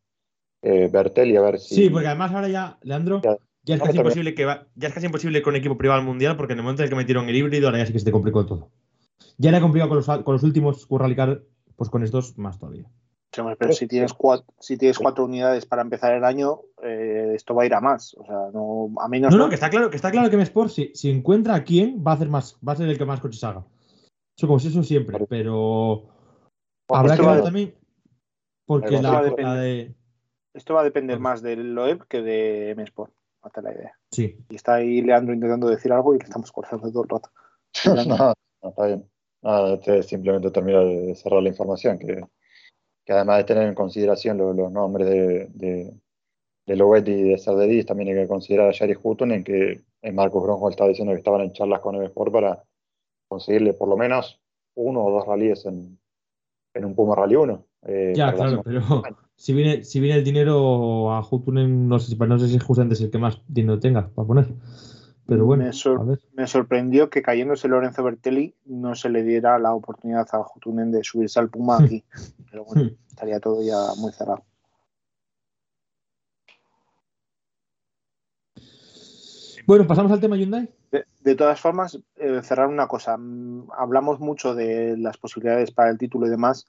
Eh, 0.61 0.89
Bertelli, 0.91 1.35
a 1.35 1.41
ver 1.41 1.59
si. 1.59 1.75
Sí, 1.75 1.89
porque 1.89 2.07
además 2.07 2.31
ahora 2.31 2.47
ya, 2.49 2.77
Leandro, 2.83 3.21
Ya. 3.23 3.37
ya 3.63 3.75
es 3.75 3.79
No, 3.79 3.85
casi 3.87 3.97
imposible 3.97 4.35
que 4.35 4.45
va- 4.45 4.67
ya 4.75 4.87
es 4.89 4.93
casi 4.93 5.07
imposible 5.07 5.41
con 5.41 5.55
equipo 5.55 5.77
privado 5.77 5.99
al 5.99 6.05
mundial, 6.05 6.37
porque 6.37 6.53
en 6.53 6.59
el 6.59 6.63
momento 6.63 6.83
en 6.83 6.85
el 6.85 6.89
que 6.91 6.95
metieron 6.95 7.27
el 7.29 7.35
híbrido, 7.35 7.67
ahora 7.67 7.79
ya 7.79 7.85
sí 7.87 7.93
que 7.93 7.99
se 7.99 8.05
te 8.05 8.11
complicó 8.11 8.45
todo. 8.45 8.69
Ya 9.37 9.49
era 9.49 9.59
complicado 9.59 9.89
con 9.89 9.97
los, 9.97 10.05
con 10.23 10.33
los 10.33 10.43
últimos 10.43 10.87
Rally 10.89 11.15
Car, 11.15 11.41
pues 11.75 11.89
con 11.89 12.03
estos 12.03 12.37
más 12.37 12.59
todavía. 12.59 12.85
Pero 13.31 13.71
si 13.73 13.87
tienes 13.87 14.13
cuatro, 14.13 14.53
si 14.59 14.77
tienes 14.77 14.99
cuatro 14.99 15.23
unidades 15.25 15.65
para 15.65 15.81
empezar 15.81 16.13
el 16.13 16.25
año, 16.25 16.61
eh, 16.83 17.31
esto 17.33 17.55
va 17.55 17.63
a 17.63 17.65
ir 17.65 17.73
a 17.73 17.79
más. 17.79 18.13
O 18.17 18.25
sea, 18.25 18.49
no, 18.53 18.93
a 18.99 19.07
menos 19.07 19.31
No, 19.31 19.37
no, 19.43 19.49
que 19.49 19.55
está 19.55 19.69
claro, 19.69 19.89
que 19.89 19.95
está 19.95 20.11
claro 20.11 20.29
que 20.29 20.35
M 20.35 20.43
Sport, 20.43 20.69
si, 20.69 20.91
si 20.93 21.09
encuentra 21.09 21.55
a 21.55 21.63
quién, 21.63 22.03
va 22.05 22.11
a 22.11 22.15
hacer 22.15 22.27
más, 22.27 22.57
va 22.67 22.73
a 22.73 22.75
ser 22.75 22.89
el 22.89 22.97
que 22.97 23.05
más 23.05 23.21
coches 23.21 23.43
haga. 23.43 23.65
Eso 24.37 24.47
como 24.47 24.59
si 24.59 24.67
eso 24.67 24.83
siempre, 24.83 25.25
pero 25.27 26.09
habrá 26.89 27.13
esto 27.13 27.23
que 27.23 27.29
ver 27.29 27.37
de- 27.37 27.43
también. 27.43 27.75
Porque 28.65 28.95
Esto 28.95 29.01
la, 29.01 29.11
va 29.11 29.17
a 29.19 29.21
la 29.21 29.29
depender. 29.29 29.59
de. 29.59 29.95
Esto 30.53 30.73
va 30.73 30.81
a 30.81 30.85
depender 30.85 31.19
más 31.19 31.41
del 31.41 31.73
Loeb 31.73 32.07
que 32.07 32.21
de 32.21 32.71
M-Sport. 32.71 33.13
Hasta 33.43 33.61
la 33.61 33.73
idea. 33.73 33.97
Sí. 34.11 34.37
Y 34.49 34.55
está 34.55 34.75
ahí 34.75 35.01
Leandro 35.01 35.33
intentando 35.33 35.67
decir 35.67 35.91
algo 35.91 36.13
y 36.13 36.19
le 36.19 36.25
estamos 36.25 36.51
cortando 36.51 36.91
todo 36.91 37.03
el 37.03 37.09
rato. 37.09 37.29
no, 37.85 38.33
no, 38.61 38.69
está 38.69 38.85
bien. 38.85 39.09
No, 39.41 40.03
simplemente 40.03 40.51
termina 40.51 40.79
de 40.81 41.15
cerrar 41.15 41.41
la 41.41 41.49
información, 41.49 41.97
que, 41.97 42.21
que 43.05 43.13
además 43.13 43.39
de 43.39 43.43
tener 43.45 43.67
en 43.67 43.75
consideración 43.75 44.37
lo- 44.37 44.53
los 44.53 44.71
nombres 44.71 45.07
de, 45.09 45.47
de, 45.53 45.93
de 46.67 46.75
y 47.11 47.23
de 47.23 47.37
Sarderis, 47.37 47.85
también 47.85 48.09
hay 48.09 48.23
que 48.23 48.27
considerar 48.29 48.69
a 48.69 48.73
Jari 48.73 48.95
Hutton, 49.01 49.31
en 49.31 49.43
que 49.43 49.81
Marcus 50.13 50.43
Bronco 50.43 50.69
estaba 50.69 50.89
diciendo 50.89 51.13
que 51.13 51.19
estaban 51.19 51.41
en 51.41 51.53
charlas 51.53 51.79
con 51.81 52.01
Sport 52.03 52.31
para 52.33 52.63
conseguirle 53.27 53.73
por 53.73 53.89
lo 53.89 53.97
menos 53.97 54.39
uno 54.75 55.05
o 55.05 55.11
dos 55.11 55.27
rallies 55.27 55.65
en, 55.65 55.99
en 56.73 56.85
un 56.85 56.95
Puma 56.95 57.15
Rally 57.15 57.35
1. 57.35 57.65
eh, 57.83 58.13
Ya, 58.15 58.33
claro, 58.33 58.61
pero 58.63 58.81
si 59.35 59.53
viene, 59.53 59.83
si 59.83 59.99
viene 59.99 60.17
el 60.19 60.23
dinero 60.23 61.11
a 61.13 61.23
Jutunen, 61.23 61.87
no 61.87 61.99
sé, 61.99 62.11
si- 62.11 62.17
no 62.17 62.39
sé 62.39 62.47
si 62.47 62.59
justamente 62.59 62.95
es 62.95 63.01
el 63.01 63.11
que 63.11 63.17
más 63.17 63.41
dinero 63.47 63.79
tenga 63.79 64.09
para 64.09 64.27
poner. 64.27 64.47
Pero 65.27 65.45
bueno, 65.45 65.63
me, 65.63 65.73
sor- 65.73 66.01
a 66.01 66.03
ver. 66.03 66.19
me 66.33 66.47
sorprendió 66.47 67.09
que 67.09 67.21
cayéndose 67.21 67.67
Lorenzo 67.67 68.03
Bertelli 68.03 68.53
no 68.65 68.95
se 68.95 69.09
le 69.09 69.23
diera 69.23 69.57
la 69.59 69.73
oportunidad 69.73 70.27
a 70.33 70.43
Jutunen 70.43 70.91
de 70.91 71.03
subirse 71.03 71.39
al 71.39 71.49
Puma 71.49 71.77
aquí. 71.79 72.03
Pero 72.51 72.65
bueno, 72.65 72.91
estaría 73.07 73.39
todo 73.39 73.61
ya 73.63 73.77
muy 73.97 74.11
cerrado. 74.11 74.43
Bueno, 79.65 79.87
pasamos 79.87 80.11
al 80.11 80.19
tema 80.19 80.35
Hyundai. 80.35 80.69
De, 80.91 81.05
de 81.21 81.35
todas 81.35 81.59
formas, 81.61 81.97
eh, 82.17 82.41
cerrar 82.43 82.67
una 82.67 82.87
cosa. 82.87 83.15
Mm, 83.17 83.69
Hablamos 83.77 84.19
mucho 84.19 84.53
de 84.55 84.97
las 84.97 85.17
posibilidades 85.17 85.71
para 85.71 85.89
el 85.89 85.97
título 85.97 86.27
y 86.27 86.29
demás. 86.29 86.67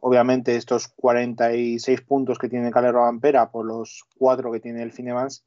Obviamente, 0.00 0.54
estos 0.54 0.88
46 0.88 2.02
puntos 2.02 2.38
que 2.38 2.48
tiene 2.48 2.70
Calero 2.70 3.04
Ampera 3.04 3.50
por 3.50 3.66
los 3.66 4.04
cuatro 4.16 4.52
que 4.52 4.60
tiene 4.60 4.82
el 4.82 4.92
Evans 4.96 5.42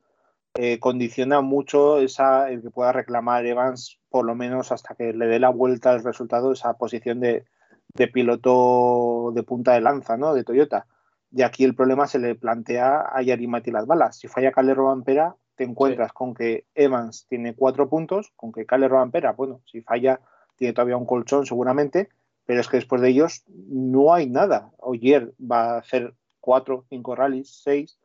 eh, 0.55 0.79
condiciona 0.79 1.41
mucho 1.41 1.99
esa, 1.99 2.49
el 2.49 2.61
que 2.61 2.71
pueda 2.71 2.91
reclamar 2.91 3.45
Evans, 3.45 3.99
por 4.09 4.25
lo 4.25 4.35
menos 4.35 4.71
hasta 4.71 4.95
que 4.95 5.13
le 5.13 5.27
dé 5.27 5.39
la 5.39 5.49
vuelta 5.49 5.91
al 5.91 6.03
resultado, 6.03 6.51
esa 6.51 6.73
posición 6.73 7.19
de, 7.19 7.45
de 7.93 8.07
piloto 8.07 9.31
de 9.33 9.43
punta 9.43 9.73
de 9.73 9.81
lanza 9.81 10.17
¿no? 10.17 10.33
de 10.33 10.43
Toyota. 10.43 10.87
Y 11.31 11.43
aquí 11.43 11.63
el 11.63 11.75
problema 11.75 12.07
se 12.07 12.19
le 12.19 12.35
plantea 12.35 13.05
a 13.09 13.21
Yarimati 13.21 13.71
las 13.71 13.87
balas. 13.87 14.17
Si 14.17 14.27
falla 14.27 14.51
Calero 14.51 14.89
Ampera, 14.89 15.35
te 15.55 15.63
encuentras 15.63 16.11
con 16.11 16.33
que 16.33 16.65
Evans 16.75 17.25
tiene 17.29 17.55
cuatro 17.55 17.87
puntos, 17.89 18.33
con 18.35 18.51
que 18.51 18.65
Calero 18.65 18.99
Ampera, 18.99 19.31
bueno, 19.31 19.61
si 19.65 19.81
falla, 19.81 20.19
tiene 20.57 20.73
todavía 20.73 20.97
un 20.97 21.05
colchón 21.05 21.45
seguramente, 21.45 22.09
pero 22.45 22.59
es 22.59 22.67
que 22.67 22.77
después 22.77 23.01
de 23.01 23.09
ellos 23.09 23.43
no 23.47 24.13
hay 24.13 24.27
nada. 24.27 24.71
Oyer 24.77 25.33
va 25.39 25.75
a 25.75 25.77
hacer 25.77 26.13
cuatro, 26.41 26.85
cinco 26.89 27.15
rallies, 27.15 27.61
seis, 27.63 27.97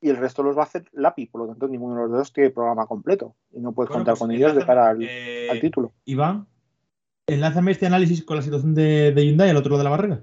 y 0.00 0.10
el 0.10 0.16
resto 0.16 0.42
los 0.42 0.56
va 0.56 0.62
a 0.62 0.64
hacer 0.64 0.86
Lapi, 0.92 1.26
por 1.26 1.42
lo 1.42 1.48
tanto 1.48 1.68
ninguno 1.68 1.96
de 1.96 2.02
los 2.02 2.10
dos 2.10 2.32
tiene 2.32 2.50
programa 2.50 2.86
completo 2.86 3.34
y 3.52 3.60
no 3.60 3.72
puedes 3.72 3.88
Bueno, 3.88 4.00
contar 4.00 4.12
pues 4.12 4.20
con 4.20 4.30
ellos 4.30 4.54
de 4.54 4.64
cara 4.64 4.88
al, 4.90 5.02
eh, 5.02 5.48
al 5.50 5.60
título. 5.60 5.92
Iván, 6.04 6.46
enlázame 7.26 7.72
este 7.72 7.86
análisis 7.86 8.24
con 8.24 8.36
la 8.36 8.42
situación 8.42 8.74
de, 8.74 9.12
de 9.12 9.26
Hyundai, 9.26 9.50
el 9.50 9.56
otro 9.56 9.76
de 9.76 9.84
la 9.84 9.90
barrera. 9.90 10.22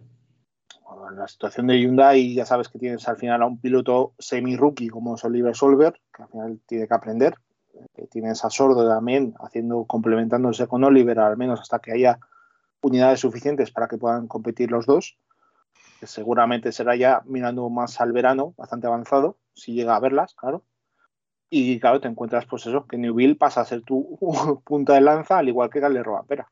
Bueno, 0.84 1.11
en 1.11 1.17
la 1.17 1.28
situación 1.28 1.67
de 1.67 1.80
Hyundai 1.80 2.34
ya 2.34 2.45
sabes 2.45 2.69
que 2.69 2.80
tienes 2.80 3.07
al 3.07 3.17
final 3.17 3.41
a 3.41 3.45
un 3.45 3.59
piloto 3.59 4.13
semi-rookie 4.19 4.89
como 4.89 5.15
es 5.15 5.23
Oliver 5.23 5.55
Solver, 5.55 5.93
que 6.15 6.23
al 6.23 6.30
final 6.30 6.59
tiene 6.65 6.88
que 6.88 6.93
aprender. 6.93 7.36
Que 7.93 8.07
tienes 8.07 8.43
a 8.43 8.49
Sordo 8.49 8.88
también 8.88 9.36
haciendo, 9.39 9.86
complementándose 9.86 10.65
con 10.65 10.84
Oliver, 10.84 11.19
al 11.19 11.38
menos 11.38 11.61
hasta 11.61 11.78
que 11.78 11.91
haya 11.91 12.19
unidades 12.82 13.19
suficientes 13.19 13.69
para 13.69 13.88
que 13.88 13.97
puedan 13.97 14.28
competir 14.28 14.71
los 14.71 14.88
dos. 14.88 15.15
Que 15.99 16.07
seguramente 16.07 16.71
será 16.71 16.95
ya 16.95 17.21
mirando 17.25 17.69
más 17.69 17.99
al 18.01 18.11
verano, 18.11 18.53
bastante 18.57 18.87
avanzado, 18.87 19.37
si 19.53 19.73
llega 19.73 19.95
a 19.95 19.99
verlas, 19.99 20.35
claro. 20.35 20.63
Y 21.49 21.79
claro, 21.79 22.01
te 22.01 22.07
encuentras 22.07 22.45
pues 22.45 22.65
eso, 22.65 22.85
que 22.85 22.97
Newville 22.97 23.35
pasa 23.35 23.61
a 23.61 23.65
ser 23.65 23.81
tu 23.81 24.17
punta 24.65 24.93
de 24.93 25.01
lanza, 25.01 25.37
al 25.37 25.47
igual 25.47 25.69
que 25.69 25.79
Galero 25.79 26.13
Vampera. 26.13 26.47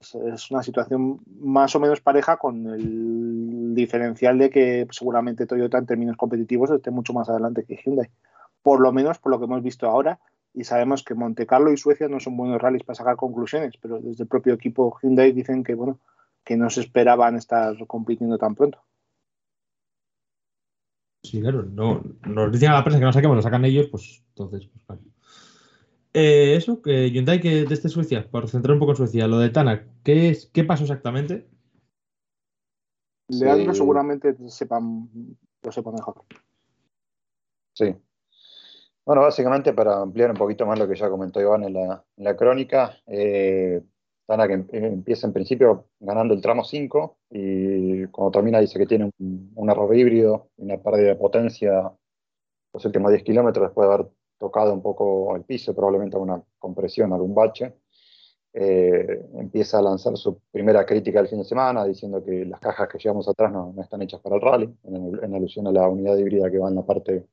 Es, 0.00 0.14
es 0.14 0.50
una 0.50 0.62
situación 0.62 1.20
más 1.40 1.74
o 1.74 1.80
menos 1.80 2.00
pareja 2.00 2.36
con 2.36 2.66
el 2.68 3.74
diferencial 3.74 4.38
de 4.38 4.50
que 4.50 4.86
seguramente 4.90 5.46
Toyota 5.46 5.78
en 5.78 5.86
términos 5.86 6.16
competitivos 6.16 6.70
esté 6.70 6.90
mucho 6.90 7.12
más 7.12 7.28
adelante 7.28 7.64
que 7.64 7.76
Hyundai. 7.76 8.10
Por 8.62 8.80
lo 8.80 8.92
menos 8.92 9.18
por 9.18 9.32
lo 9.32 9.38
que 9.38 9.46
hemos 9.46 9.62
visto 9.62 9.86
ahora. 9.86 10.20
Y 10.54 10.64
sabemos 10.64 11.04
que 11.04 11.14
Monte 11.14 11.46
Carlo 11.46 11.72
y 11.72 11.76
Suecia 11.76 12.08
no 12.08 12.20
son 12.20 12.36
buenos 12.36 12.60
rallies 12.60 12.82
para 12.82 12.96
sacar 12.96 13.16
conclusiones, 13.16 13.74
pero 13.80 14.00
desde 14.00 14.24
el 14.24 14.28
propio 14.28 14.54
equipo 14.54 14.98
Hyundai 15.00 15.32
dicen 15.32 15.62
que 15.62 15.74
bueno, 15.74 16.00
que 16.48 16.56
no 16.56 16.70
se 16.70 16.80
esperaban 16.80 17.36
estar 17.36 17.76
compitiendo 17.86 18.38
tan 18.38 18.54
pronto. 18.54 18.82
Sí, 21.22 21.42
claro, 21.42 21.62
no, 21.62 22.02
nos 22.26 22.50
dicen 22.50 22.70
a 22.70 22.74
la 22.76 22.84
prensa 22.84 22.98
que 22.98 23.04
no 23.04 23.12
saquemos, 23.12 23.36
lo 23.36 23.42
sacan 23.42 23.66
ellos, 23.66 23.88
pues 23.90 24.24
entonces, 24.30 24.66
pues 24.72 24.82
claro. 24.86 25.02
Eh, 26.14 26.56
eso, 26.56 26.80
que 26.80 27.10
Hyundai, 27.10 27.38
que 27.38 27.66
desde 27.66 27.90
Suecia, 27.90 28.30
por 28.30 28.48
centrar 28.48 28.72
un 28.72 28.78
poco 28.78 28.92
en 28.92 28.96
Suecia, 28.96 29.26
lo 29.26 29.38
de 29.38 29.50
Tanak, 29.50 29.88
¿qué, 30.02 30.30
es, 30.30 30.46
qué 30.46 30.64
pasó 30.64 30.84
exactamente? 30.84 31.46
Leandro 33.28 33.74
Sí. 33.74 33.80
seguramente 33.80 34.34
sepan, 34.48 35.10
lo 35.62 35.70
sepa 35.70 35.92
mejor. 35.92 36.24
Sí. 37.74 37.94
Bueno, 39.04 39.20
básicamente 39.20 39.74
para 39.74 40.00
ampliar 40.00 40.30
un 40.30 40.38
poquito 40.38 40.64
más 40.64 40.78
lo 40.78 40.88
que 40.88 40.96
ya 40.96 41.10
comentó 41.10 41.42
Iván 41.42 41.64
en 41.64 41.74
la, 41.74 42.02
en 42.16 42.24
la 42.24 42.34
crónica, 42.34 42.96
eh, 43.06 43.82
Tanak 44.28 44.50
em- 44.50 44.66
empieza 44.72 45.26
en 45.26 45.32
principio 45.32 45.86
ganando 45.98 46.34
el 46.34 46.42
tramo 46.42 46.62
5 46.62 47.16
y 47.30 48.04
cuando 48.08 48.30
termina 48.30 48.60
dice 48.60 48.78
que 48.78 48.86
tiene 48.86 49.10
un, 49.18 49.70
error 49.70 49.96
híbrido, 49.96 50.50
una 50.58 50.76
pérdida 50.76 51.08
de 51.08 51.16
potencia 51.16 51.90
los 52.74 52.84
últimos 52.84 53.10
10 53.10 53.24
kilómetros 53.24 53.68
después 53.68 53.88
de 53.88 53.94
haber 53.94 54.06
tocado 54.38 54.74
un 54.74 54.82
poco 54.82 55.34
el 55.34 55.44
piso, 55.44 55.74
probablemente 55.74 56.16
alguna 56.16 56.42
compresión, 56.58 57.10
algún 57.14 57.34
bache. 57.34 57.72
Eh, 58.52 59.24
empieza 59.36 59.78
a 59.78 59.82
lanzar 59.82 60.16
su 60.18 60.40
primera 60.50 60.84
crítica 60.84 61.20
del 61.20 61.28
fin 61.28 61.38
de 61.38 61.44
semana 61.44 61.86
diciendo 61.86 62.22
que 62.22 62.44
las 62.44 62.60
cajas 62.60 62.86
que 62.88 62.98
llevamos 62.98 63.28
atrás 63.28 63.50
no, 63.50 63.74
están 63.80 64.02
hechas 64.02 64.20
para 64.20 64.36
el 64.36 64.42
rally, 64.42 64.74
en, 64.84 65.24
en 65.24 65.34
alusión 65.34 65.66
a 65.68 65.72
la 65.72 65.88
unidad 65.88 66.18
híbrida 66.18 66.50
que 66.50 66.58
va 66.58 66.68
en 66.68 66.74
la 66.74 66.84
parte 66.84 67.24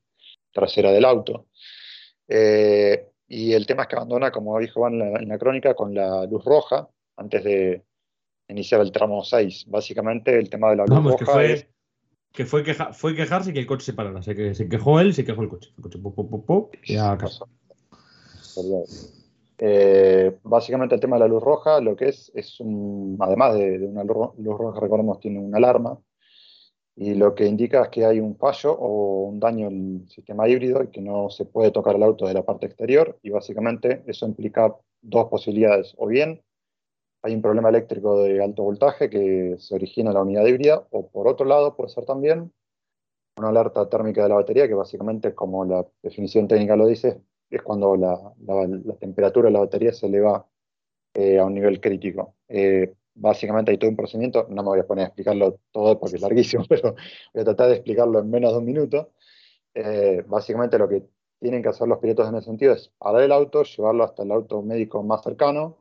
trasera 0.53 0.91
del 0.91 1.03
auto. 1.03 1.47
Eh, 2.27 3.11
y 3.28 3.53
el 3.53 3.65
tema 3.65 3.84
es 3.84 3.89
que 3.89 3.95
abandona, 3.95 4.32
como 4.32 4.59
dijo 4.59 4.82
Van 4.82 4.93
en 4.93 5.13
la, 5.13 5.19
en 5.19 5.30
la 5.30 5.38
crónica, 5.38 5.73
con 5.73 5.93
la 5.93 6.26
luz 6.26 6.43
roja 6.45 6.88
antes 7.17 7.43
de 7.43 7.84
iniciar 8.47 8.82
el 8.82 8.91
tramo 8.91 9.23
6. 9.23 9.65
Básicamente 9.67 10.38
el 10.38 10.49
tema 10.49 10.69
de 10.69 10.76
la 10.78 10.84
luz 10.86 10.95
Vamos, 10.95 11.15
que 11.15 11.26
roja 11.26 11.34
fue, 11.34 11.53
es... 11.53 11.67
que 12.32 12.45
fue, 12.45 12.63
queja- 12.63 12.93
fue 12.93 13.15
quejarse 13.15 13.49
y 13.49 13.53
que 13.53 13.59
el 13.59 13.65
coche 13.67 13.86
se 13.86 13.93
parara. 13.93 14.21
Se, 14.21 14.36
que, 14.36 14.53
se 14.53 14.69
quejó 14.69 14.99
él, 14.99 15.13
se 15.13 15.26
quejó 15.26 15.41
el 15.41 15.49
coche. 15.49 15.71
El 15.78 15.84
coche 15.84 15.99
pop, 15.99 16.15
pop, 16.15 16.30
pop, 16.30 16.45
pop, 16.45 16.76
y 16.84 16.97
a 16.97 17.17
casa. 17.17 17.45
Eh, 19.57 20.38
básicamente 20.43 20.95
el 20.95 21.01
tema 21.01 21.15
de 21.15 21.21
la 21.21 21.28
luz 21.28 21.41
roja, 21.41 21.80
lo 21.80 21.95
que 21.95 22.09
es, 22.09 22.32
es 22.36 22.59
un, 22.59 23.17
además 23.21 23.53
de, 23.55 23.80
de 23.80 23.88
una 23.88 24.03
luz 24.03 24.57
roja, 24.57 24.80
recordemos, 24.80 25.19
tiene 25.19 25.39
una 25.39 25.57
alarma, 25.57 25.97
y 26.95 27.13
lo 27.15 27.35
que 27.35 27.45
indica 27.45 27.83
es 27.83 27.89
que 27.89 28.05
hay 28.05 28.19
un 28.19 28.37
fallo 28.37 28.71
o 28.73 29.25
un 29.27 29.39
daño 29.39 29.67
en 29.67 30.01
el 30.03 30.09
sistema 30.09 30.47
híbrido 30.47 30.83
y 30.83 30.87
que 30.87 31.01
no 31.01 31.29
se 31.29 31.45
puede 31.45 31.71
tocar 31.71 31.95
el 31.95 32.03
auto 32.03 32.27
de 32.27 32.33
la 32.33 32.43
parte 32.45 32.67
exterior, 32.67 33.19
y 33.21 33.31
básicamente 33.31 34.03
eso 34.07 34.25
implica 34.25 34.75
dos 35.01 35.29
posibilidades, 35.29 35.93
o 35.97 36.07
bien 36.07 36.41
hay 37.21 37.33
un 37.33 37.41
problema 37.41 37.69
eléctrico 37.69 38.21
de 38.21 38.43
alto 38.43 38.63
voltaje 38.63 39.09
que 39.09 39.55
se 39.57 39.75
origina 39.75 40.11
en 40.11 40.13
la 40.13 40.21
unidad 40.21 40.45
híbrida, 40.45 40.87
o 40.91 41.07
por 41.09 41.27
otro 41.27 41.45
lado 41.45 41.75
puede 41.75 41.89
ser 41.89 42.05
también 42.05 42.53
una 43.37 43.49
alerta 43.49 43.89
térmica 43.89 44.23
de 44.23 44.29
la 44.29 44.35
batería, 44.35 44.67
que 44.67 44.75
básicamente, 44.75 45.33
como 45.33 45.65
la 45.65 45.85
definición 46.01 46.47
técnica 46.47 46.75
lo 46.75 46.87
dice, 46.87 47.21
es 47.49 47.61
cuando 47.61 47.95
la, 47.95 48.33
temperatura 48.99 49.47
de 49.47 49.53
la 49.53 49.59
batería 49.59 49.91
se 49.91 50.07
eleva 50.07 50.47
eh, 51.13 51.39
a 51.39 51.45
un 51.45 51.53
nivel 51.55 51.81
crítico. 51.81 52.35
Eh, 52.47 52.93
básicamente 53.16 53.72
hay 53.72 53.78
todo 53.78 53.89
un 53.89 53.95
procedimiento, 53.95 54.45
no 54.49 54.61
me 54.61 54.70
voy 54.70 54.80
a 54.80 54.88
poner 54.88 55.05
a 55.05 55.07
explicarlo 55.07 55.59
todo 55.72 55.99
porque 55.99 56.18
es 56.18 56.22
larguísimo, 56.22 56.66
pero 56.70 56.95
voy 57.34 57.41
a 57.41 57.45
tratar 57.45 57.70
de 57.70 57.76
explicarlo 57.76 58.20
en 58.20 58.30
menos 58.30 58.51
de 58.51 58.57
un 58.59 58.66
minuto. 58.66 59.11
Eh, 59.74 60.24
básicamente 60.28 60.78
lo 60.78 60.88
que 60.88 61.03
tienen 61.39 61.61
que 61.61 61.70
hacer 61.70 61.88
los 61.88 61.99
pilotos 61.99 62.30
en 62.30 62.36
ese 62.36 62.45
sentido 62.45 62.74
es 62.74 62.91
parar 62.97 63.22
el 63.24 63.32
auto, 63.32 63.63
llevarlo 63.63 64.03
hasta 64.03 64.24
el 64.24 64.32
auto 64.32 64.61
médico 64.61 65.03
más 65.03 65.24
cercano, 65.24 65.78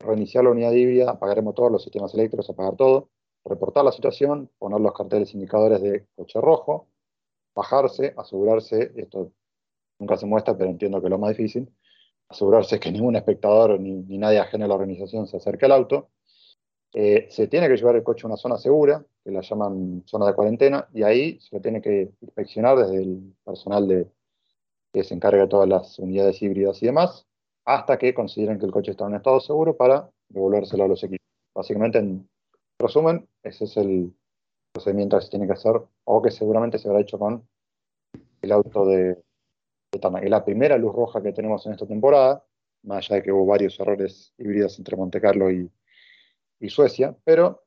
reiniciar 0.00 0.44
la 0.44 0.50
unidad 0.50 0.72
híbrida, 0.72 1.10
apagar 1.10 1.38
el 1.38 1.44
motor, 1.44 1.72
los 1.72 1.82
sistemas 1.82 2.12
eléctricos, 2.14 2.50
apagar 2.50 2.76
todo, 2.76 3.08
reportar 3.44 3.84
la 3.84 3.92
situación, 3.92 4.50
poner 4.58 4.80
los 4.80 4.92
carteles 4.92 5.34
indicadores 5.34 5.80
de 5.80 6.06
coche 6.14 6.40
rojo, 6.40 6.88
bajarse, 7.54 8.14
asegurarse, 8.16 8.92
esto 8.96 9.32
nunca 9.98 10.16
se 10.16 10.26
muestra, 10.26 10.56
pero 10.56 10.70
entiendo 10.70 11.00
que 11.00 11.06
es 11.06 11.10
lo 11.10 11.18
más 11.18 11.30
difícil, 11.30 11.72
asegurarse 12.28 12.80
que 12.80 12.90
ningún 12.90 13.16
espectador 13.16 13.78
ni, 13.80 14.18
nadie 14.18 14.38
ajeno 14.38 14.64
a 14.64 14.68
la 14.68 14.74
organización 14.74 15.26
se 15.26 15.36
acerque 15.36 15.66
al 15.66 15.72
auto. 15.72 16.10
Eh, 16.92 17.26
se 17.30 17.46
tiene 17.48 17.68
que 17.68 17.76
llevar 17.76 17.96
el 17.96 18.02
coche 18.02 18.22
a 18.24 18.28
una 18.28 18.36
zona 18.36 18.56
segura, 18.56 19.04
que 19.22 19.30
la 19.30 19.42
llaman 19.42 20.02
zona 20.06 20.26
de 20.26 20.34
cuarentena, 20.34 20.88
y 20.94 21.02
ahí 21.02 21.38
se 21.40 21.54
lo 21.56 21.60
tiene 21.60 21.82
que 21.82 22.10
inspeccionar 22.20 22.78
desde 22.78 23.02
el 23.02 23.34
personal 23.44 24.10
que 24.92 25.04
se 25.04 25.14
encarga 25.14 25.42
de 25.42 25.48
todas 25.48 25.68
las 25.68 25.98
unidades 25.98 26.40
híbridas 26.40 26.82
y 26.82 26.86
demás, 26.86 27.26
hasta 27.66 27.98
que 27.98 28.14
consideren 28.14 28.58
que 28.58 28.64
el 28.64 28.72
coche 28.72 28.92
está 28.92 29.04
en 29.04 29.10
un 29.10 29.16
estado 29.16 29.40
seguro 29.40 29.76
para 29.76 30.08
devolvérselo 30.28 30.84
a 30.84 30.88
los 30.88 31.02
equipos. 31.04 31.26
Básicamente, 31.54 31.98
en 31.98 32.28
resumen, 32.78 33.28
ese 33.42 33.64
es 33.64 33.76
el 33.76 34.14
procedimiento 34.72 35.18
que 35.18 35.24
se 35.24 35.30
tiene 35.30 35.46
que 35.46 35.52
hacer, 35.52 35.82
o 36.04 36.22
que 36.22 36.30
seguramente 36.30 36.78
se 36.78 36.88
habrá 36.88 37.00
hecho 37.00 37.18
con 37.18 37.46
el 38.42 38.52
auto 38.52 38.86
de. 38.86 39.22
Es 39.96 40.30
la 40.30 40.44
primera 40.44 40.76
luz 40.78 40.94
roja 40.94 41.22
que 41.22 41.32
tenemos 41.32 41.66
en 41.66 41.72
esta 41.72 41.86
temporada, 41.86 42.44
más 42.82 42.98
allá 42.98 43.16
de 43.16 43.22
que 43.22 43.32
hubo 43.32 43.46
varios 43.46 43.78
errores 43.80 44.32
híbridos 44.38 44.78
entre 44.78 44.96
Monte 44.96 45.20
Carlo 45.20 45.50
y, 45.50 45.70
Suecia, 46.68 47.16
pero 47.22 47.64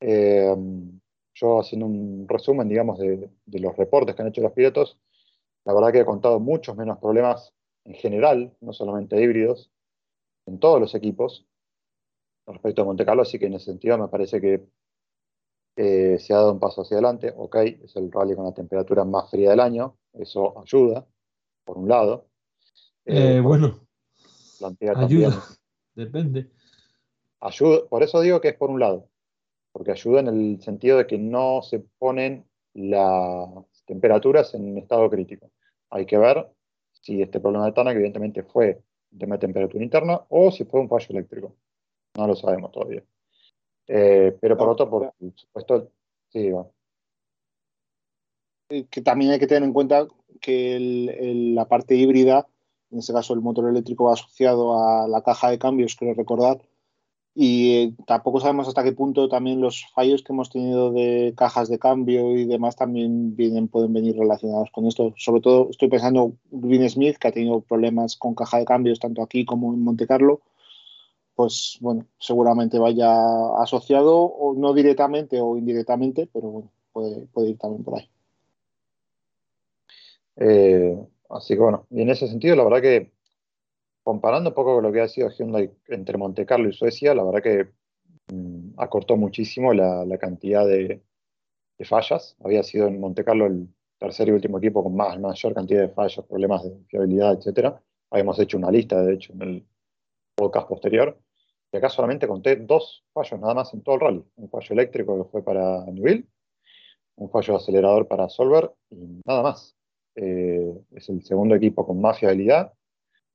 eh, 0.00 0.54
yo 1.34 1.60
haciendo 1.60 1.86
un 1.86 2.26
resumen, 2.28 2.68
digamos, 2.68 2.98
de, 2.98 3.28
de 3.44 3.58
los 3.60 3.76
reportes 3.76 4.14
que 4.14 4.22
han 4.22 4.28
hecho 4.28 4.40
los 4.40 4.52
pilotos, 4.52 4.98
la 5.64 5.74
verdad 5.74 5.92
que 5.92 6.00
he 6.00 6.04
contado 6.04 6.40
muchos 6.40 6.76
menos 6.76 6.98
problemas 6.98 7.52
en 7.84 7.94
general, 7.94 8.56
no 8.60 8.72
solamente 8.72 9.20
híbridos, 9.20 9.70
en 10.46 10.58
todos 10.58 10.80
los 10.80 10.94
equipos 10.94 11.46
respecto 12.46 12.82
a 12.82 12.84
Monte 12.84 13.04
Carlo, 13.04 13.22
así 13.22 13.38
que 13.38 13.46
en 13.46 13.54
ese 13.54 13.66
sentido 13.66 13.98
me 13.98 14.08
parece 14.08 14.40
que 14.40 14.66
eh, 15.76 16.18
se 16.18 16.32
ha 16.32 16.38
dado 16.38 16.52
un 16.52 16.58
paso 16.58 16.82
hacia 16.82 16.96
adelante, 16.96 17.32
ok, 17.36 17.56
es 17.56 17.94
el 17.96 18.10
rally 18.10 18.34
con 18.34 18.46
la 18.46 18.54
temperatura 18.54 19.04
más 19.04 19.30
fría 19.30 19.50
del 19.50 19.60
año, 19.60 19.96
eso 20.12 20.58
ayuda, 20.60 21.06
por 21.68 21.76
un 21.76 21.86
lado. 21.88 22.26
Eh, 23.04 23.36
Eh, 23.36 23.40
bueno, 23.40 23.86
plantea 24.58 24.94
también- 24.94 25.26
ayuda. 25.26 25.42
Depende. 25.94 26.50
ayuda, 27.40 27.86
por 27.88 28.02
eso 28.02 28.20
digo 28.22 28.40
que 28.40 28.48
es 28.48 28.54
por 28.56 28.70
un 28.70 28.80
lado, 28.80 29.08
porque 29.72 29.92
ayuda 29.92 30.20
en 30.20 30.28
el 30.28 30.62
sentido 30.62 30.96
de 30.98 31.06
que 31.06 31.18
no 31.18 31.60
se 31.62 31.80
ponen 31.98 32.46
las 32.74 33.84
temperaturas 33.84 34.54
en 34.54 34.78
estado 34.78 35.10
crítico. 35.10 35.50
Hay 35.90 36.06
que 36.06 36.16
ver 36.18 36.48
si 37.02 37.20
este 37.22 37.38
problema 37.40 37.66
de 37.66 37.72
TANAC 37.72 37.96
evidentemente 37.96 38.42
fue 38.44 38.80
un 39.12 39.18
tema 39.18 39.34
de 39.36 39.40
temperatura 39.40 39.82
interna 39.84 40.20
o 40.30 40.50
si 40.50 40.64
fue 40.64 40.80
un 40.80 40.88
fallo 40.88 41.06
eléctrico. 41.10 41.54
No 42.16 42.26
lo 42.26 42.34
sabemos 42.36 42.72
todavía. 42.72 43.02
Eh, 43.86 44.36
pero 44.40 44.56
por 44.56 44.66
No, 44.66 44.72
otro, 44.72 44.88
por 44.90 45.12
supuesto, 45.34 45.90
sí, 46.28 46.50
va. 46.50 46.66
Que 48.68 49.00
también 49.02 49.32
hay 49.32 49.38
que 49.38 49.46
tener 49.46 49.62
en 49.64 49.72
cuenta 49.72 50.06
que 50.38 50.76
el- 50.76 51.08
el- 51.10 51.54
la 51.54 51.66
parte 51.66 51.94
híbrida, 51.96 52.46
en 52.90 52.98
este 53.00 53.12
caso 53.12 53.34
el 53.34 53.40
motor 53.40 53.68
eléctrico 53.68 54.04
va 54.04 54.14
asociado 54.14 54.78
a 54.82 55.08
la 55.08 55.22
caja 55.22 55.50
de 55.50 55.58
cambios, 55.58 55.96
creo 55.96 56.14
recordar, 56.14 56.60
y 57.34 57.74
eh, 57.74 57.94
tampoco 58.06 58.40
sabemos 58.40 58.66
hasta 58.66 58.82
qué 58.82 58.90
punto 58.92 59.28
también 59.28 59.60
los 59.60 59.86
fallos 59.94 60.24
que 60.24 60.32
hemos 60.32 60.50
tenido 60.50 60.90
de 60.90 61.34
cajas 61.36 61.68
de 61.68 61.78
cambio 61.78 62.36
y 62.36 62.46
demás 62.46 62.74
también 62.74 63.36
vienen, 63.36 63.68
pueden 63.68 63.92
venir 63.92 64.16
relacionados 64.18 64.70
con 64.72 64.86
esto. 64.86 65.14
Sobre 65.16 65.40
todo 65.40 65.68
estoy 65.70 65.88
pensando 65.88 66.32
Green 66.50 66.90
Smith, 66.90 67.16
que 67.16 67.28
ha 67.28 67.32
tenido 67.32 67.60
problemas 67.60 68.16
con 68.16 68.34
caja 68.34 68.58
de 68.58 68.64
cambios 68.64 68.98
tanto 68.98 69.22
aquí 69.22 69.44
como 69.44 69.72
en 69.72 69.82
Monte 69.84 70.08
Carlo. 70.08 70.40
Pues 71.36 71.78
bueno, 71.80 72.06
seguramente 72.18 72.80
vaya 72.80 73.12
asociado, 73.62 74.18
o 74.18 74.54
no 74.54 74.74
directamente 74.74 75.40
o 75.40 75.56
indirectamente, 75.56 76.28
pero 76.32 76.48
bueno, 76.48 76.72
puede, 76.92 77.26
puede 77.26 77.50
ir 77.50 77.58
también 77.58 77.84
por 77.84 77.98
ahí. 77.98 78.08
Eh, 80.40 80.96
así 81.30 81.54
que 81.54 81.60
bueno, 81.60 81.86
y 81.90 82.02
en 82.02 82.10
ese 82.10 82.28
sentido, 82.28 82.56
la 82.56 82.64
verdad 82.64 82.82
que 82.82 83.12
comparando 84.02 84.50
un 84.50 84.54
poco 84.54 84.74
con 84.74 84.84
lo 84.84 84.92
que 84.92 85.00
ha 85.00 85.08
sido 85.08 85.28
Hyundai 85.30 85.70
entre 85.88 86.16
Monte 86.16 86.46
Carlo 86.46 86.68
y 86.68 86.72
Suecia, 86.72 87.14
la 87.14 87.24
verdad 87.24 87.42
que 87.42 87.68
mm, 88.34 88.78
acortó 88.78 89.16
muchísimo 89.16 89.74
la, 89.74 90.04
la 90.04 90.18
cantidad 90.18 90.66
de, 90.66 91.02
de 91.78 91.84
fallas. 91.84 92.36
Había 92.42 92.62
sido 92.62 92.86
en 92.86 93.00
Monte 93.00 93.24
Carlo 93.24 93.46
el 93.46 93.68
tercer 93.98 94.28
y 94.28 94.32
último 94.32 94.58
equipo 94.58 94.82
con 94.82 94.96
más, 94.96 95.18
mayor 95.18 95.54
cantidad 95.54 95.82
de 95.82 95.88
fallos, 95.88 96.24
problemas 96.26 96.62
de 96.64 96.76
fiabilidad, 96.88 97.34
etcétera. 97.34 97.82
Habíamos 98.10 98.38
hecho 98.38 98.56
una 98.56 98.70
lista, 98.70 99.02
de 99.02 99.14
hecho, 99.14 99.32
en 99.32 99.42
el 99.42 99.66
podcast 100.34 100.68
posterior. 100.68 101.18
Y 101.72 101.76
acá 101.76 101.90
solamente 101.90 102.26
conté 102.26 102.56
dos 102.56 103.04
fallos 103.12 103.38
nada 103.40 103.54
más 103.54 103.74
en 103.74 103.82
todo 103.82 103.96
el 103.96 104.00
rally. 104.00 104.24
Un 104.36 104.48
fallo 104.48 104.68
eléctrico 104.70 105.22
que 105.22 105.30
fue 105.30 105.42
para 105.44 105.84
Newville, 105.86 106.26
un 107.16 107.30
fallo 107.30 107.56
acelerador 107.56 108.08
para 108.08 108.28
Solver 108.28 108.72
y 108.90 109.20
nada 109.26 109.42
más. 109.42 109.77
Eh, 110.20 110.74
es 110.96 111.08
el 111.10 111.22
segundo 111.22 111.54
equipo 111.54 111.86
con 111.86 112.00
más 112.00 112.18
fiabilidad. 112.18 112.72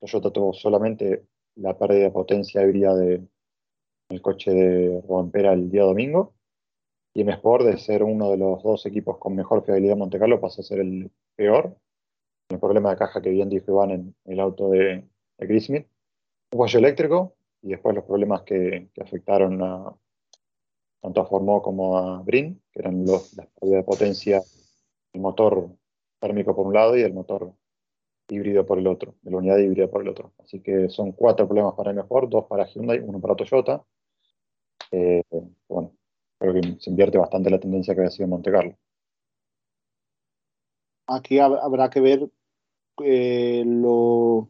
Toyota 0.02 0.32
tuvo 0.32 0.52
solamente 0.52 1.26
la 1.56 1.78
pérdida 1.78 2.04
de 2.04 2.12
potencia 2.12 2.62
híbrida 2.62 2.94
de, 2.94 3.26
el 4.10 4.22
coche 4.22 4.52
de 4.52 5.02
Rompera 5.08 5.54
el 5.54 5.72
día 5.72 5.84
domingo. 5.84 6.34
Y 7.14 7.22
M 7.22 7.32
Sport, 7.32 7.66
de 7.66 7.78
ser 7.78 8.04
uno 8.04 8.32
de 8.32 8.38
los 8.38 8.62
dos 8.64 8.86
equipos 8.86 9.18
con 9.18 9.34
mejor 9.34 9.64
fiabilidad 9.64 9.94
en 9.94 10.00
Monte 10.00 10.20
Carlo, 10.20 10.42
pasa 10.42 10.62
a 10.62 10.66
ser 10.66 10.80
el 10.80 11.10
peor. 11.38 11.78
El 12.50 12.60
problema 12.60 12.90
de 12.90 12.98
caja 12.98 13.22
que 13.22 13.30
bien 13.30 13.50
dijo 13.50 13.72
Iván 13.72 13.92
en 13.92 14.16
el 14.26 14.42
auto 14.42 14.70
de, 14.70 15.08
de 15.38 15.48
Chris. 15.48 15.70
Un 15.70 15.86
fallo 16.52 16.80
eléctrico 16.80 17.36
y 17.62 17.70
después 17.70 17.96
los 17.96 18.04
problemas 18.04 18.42
que, 18.42 18.90
afectaron 19.00 19.58
tanto 21.02 21.22
a 21.22 21.26
Formó 21.26 21.62
como 21.62 21.98
a 21.98 22.22
Brin, 22.24 22.62
que 22.74 22.80
eran 22.82 23.06
los, 23.06 23.34
las 23.38 23.48
pérdidas 23.48 23.80
de 23.80 23.84
potencia, 23.84 24.44
el 25.14 25.22
motor 25.22 25.70
térmico 26.24 26.56
por 26.56 26.68
un 26.68 26.74
lado 26.74 26.98
y 26.98 27.02
el 27.04 27.14
motor 27.14 27.54
híbrido 28.30 28.66
por 28.66 28.80
el 28.80 28.88
otro, 28.88 29.16
de 29.22 29.32
la 29.32 29.38
unidad 29.38 29.58
híbrida 29.60 29.90
por 29.90 30.02
el 30.02 30.10
otro. 30.10 30.34
Así 30.40 30.62
que 30.62 30.90
son 30.90 31.12
cuatro 31.12 31.48
problemas 31.48 31.76
para 31.76 31.92
M 31.92 32.02
Sport, 32.02 32.30
dos 32.30 32.46
para 32.48 32.66
Hyundai, 32.66 33.00
uno 33.00 33.20
para 33.22 33.36
Toyota. 33.36 33.84
Eh, 34.92 35.24
bueno, 35.68 35.92
creo 36.40 36.54
que 36.54 36.62
se 36.80 36.90
invierte 36.90 37.18
bastante 37.18 37.50
la 37.50 37.60
tendencia 37.60 37.94
que 37.94 38.02
había 38.02 38.12
sido 38.12 38.26
en 38.26 38.30
Monte 38.32 38.52
Carlo. 38.52 38.76
aquí 41.08 41.38
hab- 41.38 41.60
habrá 41.62 41.90
que 41.90 42.02
ver 42.02 42.30
eh, 43.04 43.64
lo, 43.66 44.50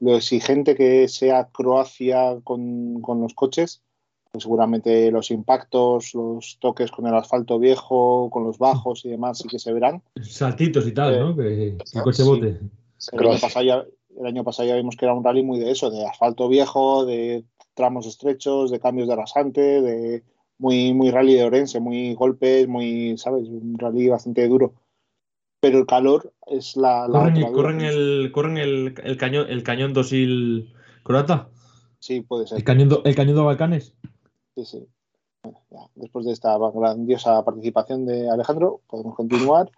lo 0.00 0.16
exigente 0.16 0.74
que 0.74 1.08
sea 1.08 1.50
Croacia 1.52 2.40
con, 2.44 3.00
con 3.02 3.20
los 3.20 3.34
coches. 3.34 3.82
Pues 4.38 4.44
seguramente 4.44 5.10
los 5.10 5.32
impactos, 5.32 6.14
los 6.14 6.58
toques 6.60 6.92
con 6.92 7.08
el 7.08 7.14
asfalto 7.16 7.58
viejo, 7.58 8.30
con 8.30 8.44
los 8.44 8.56
bajos 8.56 9.04
y 9.04 9.08
demás 9.08 9.38
sí 9.38 9.48
que 9.48 9.58
se 9.58 9.72
verán. 9.72 10.00
Saltitos 10.22 10.86
y 10.86 10.92
tal, 10.92 11.12
Eh, 11.14 11.18
¿no? 11.18 11.36
Que, 11.36 11.76
coche 12.04 12.22
sí. 12.22 12.28
bote. 12.28 12.60
El 13.10 13.26
año, 13.26 13.38
pasado 13.40 13.64
ya, 13.64 13.84
el 14.16 14.26
año 14.26 14.44
pasado 14.44 14.68
ya 14.68 14.76
vimos 14.76 14.94
que 14.94 15.06
era 15.06 15.14
un 15.14 15.24
rally 15.24 15.42
muy 15.42 15.58
de 15.58 15.72
eso, 15.72 15.90
de 15.90 16.06
asfalto 16.06 16.48
viejo, 16.48 17.04
de 17.04 17.42
tramos 17.74 18.06
estrechos, 18.06 18.70
de 18.70 18.78
cambios 18.78 19.08
de 19.08 19.16
rasante, 19.16 19.60
de 19.82 20.22
muy, 20.58 20.94
muy 20.94 21.10
rally 21.10 21.34
de 21.34 21.42
Orense, 21.44 21.80
muy 21.80 22.14
golpes, 22.14 22.68
muy, 22.68 23.18
¿sabes? 23.18 23.48
Un 23.48 23.76
rally 23.76 24.08
bastante 24.08 24.46
duro. 24.46 24.74
Pero 25.60 25.78
el 25.80 25.86
calor 25.86 26.32
es 26.46 26.76
la, 26.76 27.08
la 27.08 27.18
Corren, 27.18 27.36
el, 27.38 27.52
corren, 27.52 27.80
el, 27.80 28.30
corren 28.32 28.56
el, 28.58 28.94
el 29.02 29.16
cañón, 29.16 29.46
el 29.48 29.64
cañón 29.64 29.92
dosil 29.94 30.72
croata. 31.02 31.48
Sí, 32.00 32.20
puede 32.20 32.46
ser. 32.46 32.58
El 32.58 32.62
cañón, 32.64 32.88
do- 32.88 33.02
el 33.04 33.16
cañón 33.16 33.34
de 33.34 33.42
Balcanes. 33.42 33.92
Sí, 34.58 34.64
sí. 34.64 34.88
Bueno, 35.44 35.60
ya, 35.70 35.88
después 35.94 36.26
de 36.26 36.32
esta 36.32 36.58
grandiosa 36.58 37.44
participación 37.44 38.06
de 38.06 38.28
Alejandro, 38.28 38.80
podemos 38.88 39.14
continuar. 39.14 39.70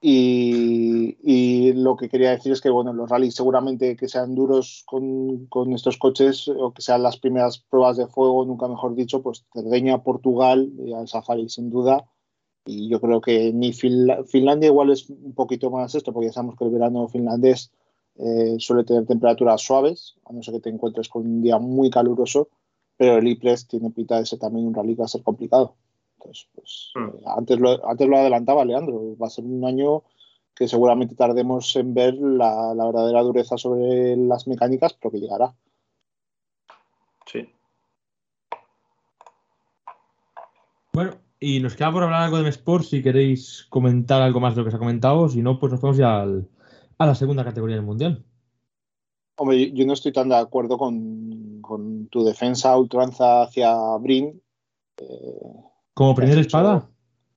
Y, 0.00 1.72
lo 1.74 1.96
que 1.96 2.08
quería 2.08 2.30
decir 2.30 2.52
es 2.52 2.60
que 2.60 2.68
bueno, 2.68 2.92
los 2.92 3.08
rallies 3.08 3.34
seguramente 3.34 3.96
que 3.96 4.08
sean 4.08 4.34
duros 4.34 4.82
con, 4.86 5.46
con 5.46 5.72
estos 5.72 5.96
coches 5.98 6.48
o 6.48 6.72
que 6.72 6.82
sean 6.82 7.02
las 7.02 7.16
primeras 7.18 7.58
pruebas 7.58 7.96
de 7.96 8.08
fuego, 8.08 8.44
nunca 8.44 8.66
mejor 8.66 8.96
dicho, 8.96 9.22
pues 9.22 9.44
Cerdeña, 9.52 10.02
Portugal 10.02 10.72
y 10.78 10.92
al 10.92 11.06
Safari 11.06 11.48
sin 11.48 11.70
duda. 11.70 12.04
Y 12.66 12.88
yo 12.88 13.00
creo 13.00 13.20
que 13.20 13.52
ni 13.52 13.72
Finla- 13.72 14.24
Finlandia 14.24 14.66
igual 14.66 14.90
es 14.90 15.08
un 15.08 15.34
poquito 15.34 15.70
más 15.70 15.94
esto, 15.94 16.12
porque 16.12 16.26
ya 16.26 16.32
sabemos 16.32 16.56
que 16.56 16.64
el 16.64 16.70
verano 16.70 17.06
finlandés 17.08 17.70
eh, 18.16 18.56
suele 18.58 18.84
tener 18.84 19.06
temperaturas 19.06 19.62
suaves, 19.62 20.16
a 20.24 20.32
no 20.32 20.42
ser 20.42 20.54
que 20.54 20.60
te 20.60 20.70
encuentres 20.70 21.08
con 21.08 21.22
un 21.22 21.40
día 21.40 21.58
muy 21.58 21.88
caluroso 21.88 22.48
pero 22.96 23.18
el 23.18 23.28
IPRES 23.28 23.66
tiene 23.68 23.90
pinta 23.90 24.18
de 24.18 24.26
ser 24.26 24.38
también 24.38 24.66
un 24.66 24.74
rally 24.74 24.94
que 24.94 25.00
va 25.00 25.04
a 25.06 25.08
ser 25.08 25.22
complicado. 25.22 25.74
Entonces, 26.18 26.48
pues, 26.54 26.92
Mm. 26.94 27.08
eh, 27.08 27.22
antes, 27.36 27.58
lo, 27.60 27.88
antes 27.88 28.08
lo 28.08 28.16
adelantaba 28.16 28.64
Leandro, 28.64 29.16
va 29.16 29.26
a 29.26 29.30
ser 29.30 29.44
un 29.44 29.64
año 29.64 30.02
que 30.54 30.68
seguramente 30.68 31.14
tardemos 31.16 31.74
en 31.76 31.94
ver 31.94 32.14
la, 32.14 32.74
la 32.74 32.86
verdadera 32.86 33.22
dureza 33.22 33.56
sobre 33.58 34.16
las 34.16 34.46
mecánicas, 34.46 34.92
pero 34.94 35.10
que 35.10 35.18
llegará. 35.20 35.52
Sí. 37.26 37.48
Bueno, 40.92 41.12
y 41.40 41.60
nos 41.60 41.74
queda 41.74 41.90
por 41.92 42.04
hablar 42.04 42.22
algo 42.22 42.40
de 42.42 42.48
Sport 42.50 42.84
si 42.84 43.02
queréis 43.02 43.66
comentar 43.68 44.22
algo 44.22 44.38
más 44.40 44.54
de 44.54 44.60
lo 44.60 44.64
que 44.64 44.70
se 44.70 44.76
ha 44.76 44.80
comentado. 44.80 45.28
Si 45.28 45.42
no, 45.42 45.58
pues 45.58 45.72
nos 45.72 45.80
vamos 45.80 45.96
ya 45.96 46.20
al- 46.22 46.48
a 46.98 47.06
la 47.06 47.14
segunda 47.16 47.42
categoría 47.44 47.76
del 47.76 47.84
Mundial. 47.84 48.24
Hombre, 49.36 49.72
yo- 49.72 49.86
no 49.86 49.92
estoy 49.92 50.12
tan 50.12 50.28
de 50.28 50.36
acuerdo 50.36 50.78
con, 50.78 51.60
con 51.60 52.06
tu 52.08 52.24
defensa 52.24 52.72
a 52.72 52.78
ultranza 52.78 53.42
hacia 53.42 53.74
Brin. 53.98 54.40
Eh, 54.98 55.40
Como 55.94 56.14
primera 56.14 56.40
espada. 56.40 56.88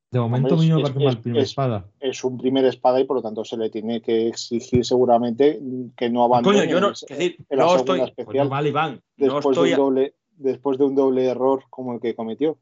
De 0.09 0.19
momento 0.19 0.53
Hombre, 0.55 0.71
a 0.71 0.75
mí 0.77 0.81
me 0.81 0.81
es- 0.81 0.89
parece 0.89 0.99
es- 0.99 1.05
mal 1.13 1.21
primera 1.21 1.43
es- 1.43 1.49
espada. 1.49 1.91
es 1.99 2.23
un 2.23 2.37
primer 2.37 2.63
espada 2.65 2.99
y 3.01 3.03
por 3.03 3.17
lo 3.17 3.21
tanto 3.21 3.43
se 3.43 3.57
le 3.57 3.69
tiene 3.69 4.01
que 4.01 4.27
exigir 4.29 4.85
seguramente 4.85 5.59
que 5.97 6.09
no 6.09 6.23
abandone 6.23 6.59
Coño, 6.59 6.69
yo 6.71 6.79
no, 6.79 6.91
es 6.91 7.05
decir, 7.09 7.35
en 7.49 7.57
la 7.57 7.63
no 7.65 7.69
segunda 7.71 7.93
estoy. 7.93 8.09
especial. 8.09 8.25
Coño, 8.45 8.49
vale, 8.49 8.69
Iván. 8.69 9.01
No 9.17 9.25
después, 9.25 9.45
estoy. 9.57 9.69
de 9.69 9.75
un 9.75 9.79
doble, 9.81 10.15
después 10.37 10.77
de 10.77 10.83
un 10.85 10.95
doble 10.95 11.25
error 11.25 11.63
como 11.69 11.93
el 11.93 11.99
que 11.99 12.15
cometió. 12.15 12.57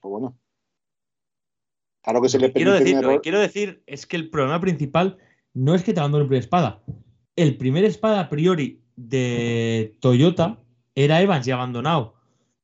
Pues 0.00 0.10
bueno. 0.10 0.38
Claro 2.02 2.22
que 2.22 2.28
se 2.30 2.38
Lo 2.38 2.46
le 2.46 2.52
que 2.52 2.54
quiero 2.54 2.70
permite 2.72 2.84
decir, 2.94 3.04
un 3.06 3.12
lo 3.12 3.18
que 3.18 3.22
quiero 3.22 3.40
decir 3.40 3.82
es 3.86 4.06
que 4.06 4.16
el 4.16 4.30
problema 4.30 4.58
principal 4.60 5.18
no 5.52 5.74
es 5.74 5.82
que 5.82 5.92
te 5.92 6.00
abandone 6.00 6.22
el 6.22 6.28
primer 6.28 6.42
espada. 6.44 6.82
El 7.36 7.56
primer 7.56 7.84
espada 7.84 8.20
a 8.20 8.28
priori 8.28 8.82
de 8.96 9.96
Toyota 10.00 10.58
era 10.94 11.20
Evans 11.20 11.46
y 11.46 11.50
abandonado. 11.50 12.14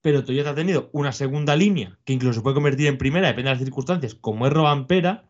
Pero 0.00 0.24
Toyota 0.24 0.50
ha 0.50 0.54
tenido 0.54 0.90
una 0.92 1.12
segunda 1.12 1.56
línea 1.56 1.98
que 2.04 2.12
incluso 2.12 2.34
se 2.34 2.40
puede 2.42 2.54
convertir 2.54 2.86
en 2.86 2.98
primera, 2.98 3.28
depende 3.28 3.50
de 3.50 3.56
las 3.56 3.64
circunstancias, 3.64 4.14
como 4.14 4.46
es 4.46 4.52
Robampera, 4.52 5.24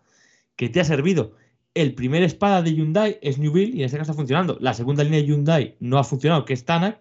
que 0.56 0.68
te 0.68 0.80
ha 0.80 0.84
servido. 0.84 1.32
El 1.74 1.94
primer 1.94 2.22
espada 2.22 2.62
de 2.62 2.74
Hyundai 2.74 3.18
es 3.22 3.38
Newville 3.38 3.74
y 3.74 3.80
en 3.80 3.86
este 3.86 3.98
caso 3.98 4.10
está 4.10 4.16
funcionando. 4.18 4.58
La 4.60 4.74
segunda 4.74 5.04
línea 5.04 5.20
de 5.20 5.26
Hyundai 5.26 5.76
no 5.80 5.98
ha 5.98 6.04
funcionado, 6.04 6.44
que 6.44 6.54
es 6.54 6.64
Tanak. 6.64 6.98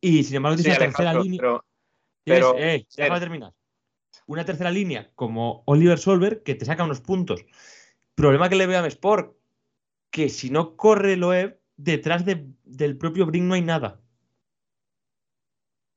Y 0.00 0.24
sin 0.24 0.36
embargo, 0.36 0.56
Sí, 0.58 0.64
tienes 0.64 0.80
una 0.80 0.88
tercera 0.88 1.14
línea. 1.14 1.38
pero 1.40 1.64
Tienes, 2.24 2.44
Pero, 2.44 2.58
eh, 2.58 2.86
déjame 2.96 3.20
terminar. 3.20 3.52
Una 4.26 4.44
tercera 4.44 4.70
línea 4.70 5.10
como 5.14 5.62
Oliver 5.66 5.98
Solver 5.98 6.42
que 6.42 6.54
te 6.54 6.64
saca 6.64 6.84
unos 6.84 7.00
puntos. 7.00 7.44
Problema 8.14 8.48
que 8.48 8.56
le 8.56 8.66
veo 8.66 8.82
a 8.82 8.86
Sport, 8.86 9.34
que 10.12 10.28
si 10.28 10.50
no 10.50 10.76
corre 10.76 11.16
Loeb, 11.16 11.58
detrás 11.76 12.24
de- 12.24 12.46
del 12.64 12.96
propio 12.96 13.26
Brink 13.26 13.44
no 13.44 13.54
hay 13.54 13.62
nada. 13.62 14.00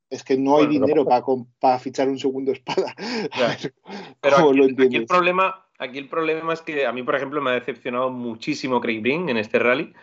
Es 0.09 0.23
que 0.23 0.37
no 0.37 0.57
hay 0.57 0.65
Bueno, 0.65 0.85
dinero 0.85 1.05
para, 1.05 1.23
para 1.59 1.79
fichar 1.79 2.07
un 2.07 2.17
segundo 2.17 2.51
espada. 2.51 2.95
Pero 4.21 4.35
¿Cómo 4.37 4.49
aquí, 4.49 4.57
lo 4.57 4.83
aquí 4.85 4.95
el 4.95 5.05
problema, 5.05 5.67
aquí 5.77 5.97
el 5.97 6.07
problema 6.07 6.53
es 6.53 6.61
que 6.61 6.85
a 6.85 6.93
mí, 6.93 7.03
por 7.03 7.15
ejemplo, 7.15 7.41
me 7.41 7.51
ha 7.51 7.53
decepcionado 7.55 8.09
muchísimo 8.09 8.79
Craig 8.79 9.01
Breen 9.01 9.29
en 9.29 9.37
este 9.37 9.59
rally. 9.59 9.93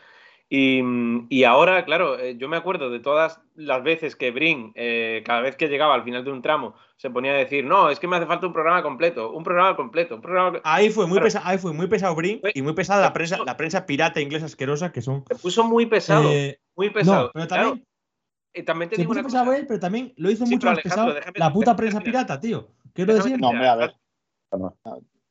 Y, 0.55 0.83
y 1.31 1.45
ahora, 1.45 1.83
claro, 1.87 2.19
eh, 2.19 2.37
yo 2.37 2.47
me 2.47 2.59
acuerdo 2.59 2.91
de 2.91 3.01
todas 3.01 3.41
las 3.55 3.83
veces 3.83 4.17
que 4.17 4.31
Brin, 4.33 4.71
eh, 4.75 5.23
cada 5.25 5.41
vez 5.41 5.57
que 5.57 5.67
llegaba 5.69 5.95
al 5.95 6.05
final 6.05 6.27
de 6.27 6.31
un 6.31 6.43
tramo, 6.43 6.75
se 6.99 7.09
ponía 7.09 7.33
a 7.33 7.37
decir, 7.37 7.65
no, 7.65 7.89
es 7.89 7.99
que 7.99 8.07
me 8.07 8.17
hace 8.17 8.27
falta 8.27 8.47
un 8.49 8.53
programa 8.53 8.83
completo, 8.83 9.33
un 9.33 9.45
programa 9.45 9.75
completo, 9.77 10.17
un 10.17 10.21
programa... 10.21 10.61
Ahí 10.65 10.91
fue 10.91 11.07
muy 11.07 11.15
Claro. 11.15 11.25
pesado, 11.25 11.47
ahí 11.49 11.57
fue 11.57 11.73
muy 11.73 11.87
pesado 11.87 12.15
Brin 12.15 12.43
y 12.53 12.61
muy 12.61 12.75
pesada 12.75 13.01
la 13.01 13.15
prensa, 13.15 13.39
la 13.47 13.57
prensa 13.57 13.87
pirata 13.87 14.21
inglesa 14.21 14.45
asquerosa 14.45 14.93
que 14.93 15.01
son. 15.01 15.25
Se 15.27 15.37
puso 15.37 15.65
muy 15.65 15.87
pesado, 15.87 16.29
Eh, 16.31 16.59
muy 16.77 16.91
pesado. 16.91 17.25
no, 17.29 17.31
pero 17.33 17.47
Claro, 17.49 17.63
también 17.69 17.87
y 18.55 18.63
también 18.65 18.91
te 18.91 18.97
se 18.97 19.03
digo 19.03 19.09
puso 19.09 19.21
una 19.21 19.29
pesado 19.29 19.47
cosa, 19.47 19.59
él, 19.59 19.67
pero 19.67 19.81
también 19.81 20.13
lo 20.19 20.31
hizo 20.31 20.45
Sí, 20.45 20.53
mucho 20.55 20.67
más 20.67 20.79
Alejandro, 20.81 21.15
pesado 21.15 21.19
déjame- 21.33 21.39
la 21.39 21.51
puta 21.51 21.65
déjame 21.71 21.77
prensa 21.79 22.01
pirata, 22.03 22.39
tío. 22.41 22.69
Quiero 22.93 23.15
decir, 23.15 23.41
No, 23.41 23.49
hombre, 23.49 23.69
a 23.69 23.77
ver. 23.77 23.95
No. 24.53 24.77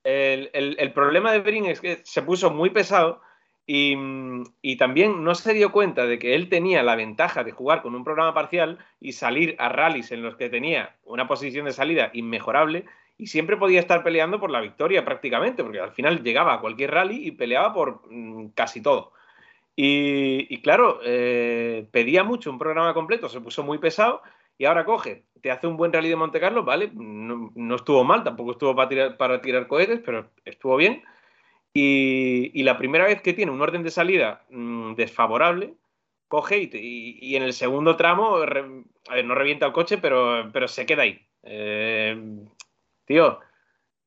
El, 0.04 0.50
el- 0.54 0.76
el 0.80 0.94
problema 0.94 1.32
de 1.32 1.42
Brin 1.42 1.66
es 1.68 1.80
que 1.80 2.02
se 2.04 2.24
puso 2.24 2.50
muy 2.50 2.72
pesado 2.72 3.22
y, 3.74 4.76
también 4.76 5.24
no 5.24 5.34
se 5.34 5.54
dio 5.54 5.72
cuenta 5.72 6.06
de 6.06 6.20
que 6.20 6.36
él 6.36 6.50
tenía 6.50 6.84
la 6.84 6.96
ventaja 6.96 7.46
de 7.46 7.52
jugar 7.52 7.82
con 7.82 7.96
un 7.96 8.04
programa 8.04 8.34
parcial 8.34 8.80
y 9.00 9.14
salir 9.14 9.56
a 9.60 9.70
rallies 9.70 10.12
en 10.12 10.24
los 10.24 10.36
que 10.36 10.50
tenía 10.50 10.98
una 11.06 11.26
posición 11.28 11.66
de 11.66 11.72
salida 11.72 12.10
inmejorable 12.14 12.86
y 13.18 13.28
siempre 13.28 13.56
podía 13.56 13.80
estar 13.80 14.04
peleando 14.04 14.42
por 14.42 14.50
la 14.52 14.60
victoria 14.60 15.06
prácticamente, 15.06 15.64
porque 15.64 15.80
al 15.80 15.92
final 15.92 16.22
llegaba 16.22 16.56
a 16.56 16.60
cualquier 16.60 16.92
rally 16.92 17.26
y 17.26 17.32
peleaba 17.32 17.74
por 17.74 18.02
mm, 18.10 18.50
casi 18.50 18.82
todo. 18.82 19.14
Y, 19.74 20.62
claro, 20.62 21.00
eh, 21.06 21.88
pedía 21.92 22.24
mucho 22.24 22.52
un 22.52 22.60
programa 22.60 22.94
completo, 22.94 23.30
se 23.30 23.40
puso 23.40 23.64
muy 23.64 23.78
pesado 23.78 24.22
y 24.58 24.66
ahora 24.66 24.84
coge, 24.84 25.24
te 25.42 25.50
hace 25.50 25.66
un 25.66 25.78
buen 25.78 25.94
rally 25.94 26.10
de 26.10 26.18
Monte 26.18 26.42
Carlo, 26.42 26.64
¿vale? 26.64 26.92
No, 26.94 27.76
estuvo 27.76 28.04
mal, 28.04 28.24
tampoco 28.24 28.52
estuvo 28.52 28.76
para 28.76 29.42
tirar 29.42 29.68
cohetes, 29.68 30.02
pero 30.06 30.30
estuvo 30.44 30.76
bien. 30.76 31.04
Y, 31.74 32.52
y 32.54 32.64
la 32.64 32.78
primera 32.78 33.06
vez 33.06 33.22
que 33.22 33.34
tiene 33.34 33.52
un 33.52 33.62
orden 33.62 33.84
de 33.84 33.92
salida 33.92 34.44
mm, 34.50 34.96
desfavorable, 34.96 35.76
coge 36.28 36.60
y, 36.60 36.68
te- 36.68 36.82
y- 36.82 37.18
y 37.22 37.36
en 37.36 37.44
el 37.44 37.54
segundo 37.54 37.96
tramo, 37.96 38.46
re- 38.46 38.84
a 39.10 39.16
ver, 39.16 39.26
no 39.26 39.36
revienta 39.36 39.66
el 39.68 39.72
coche, 39.74 39.98
pero, 39.98 40.50
pero 40.52 40.68
se 40.68 40.86
queda 40.86 41.04
ahí. 41.04 41.20
Eh, 41.44 42.18
tío, 43.06 43.40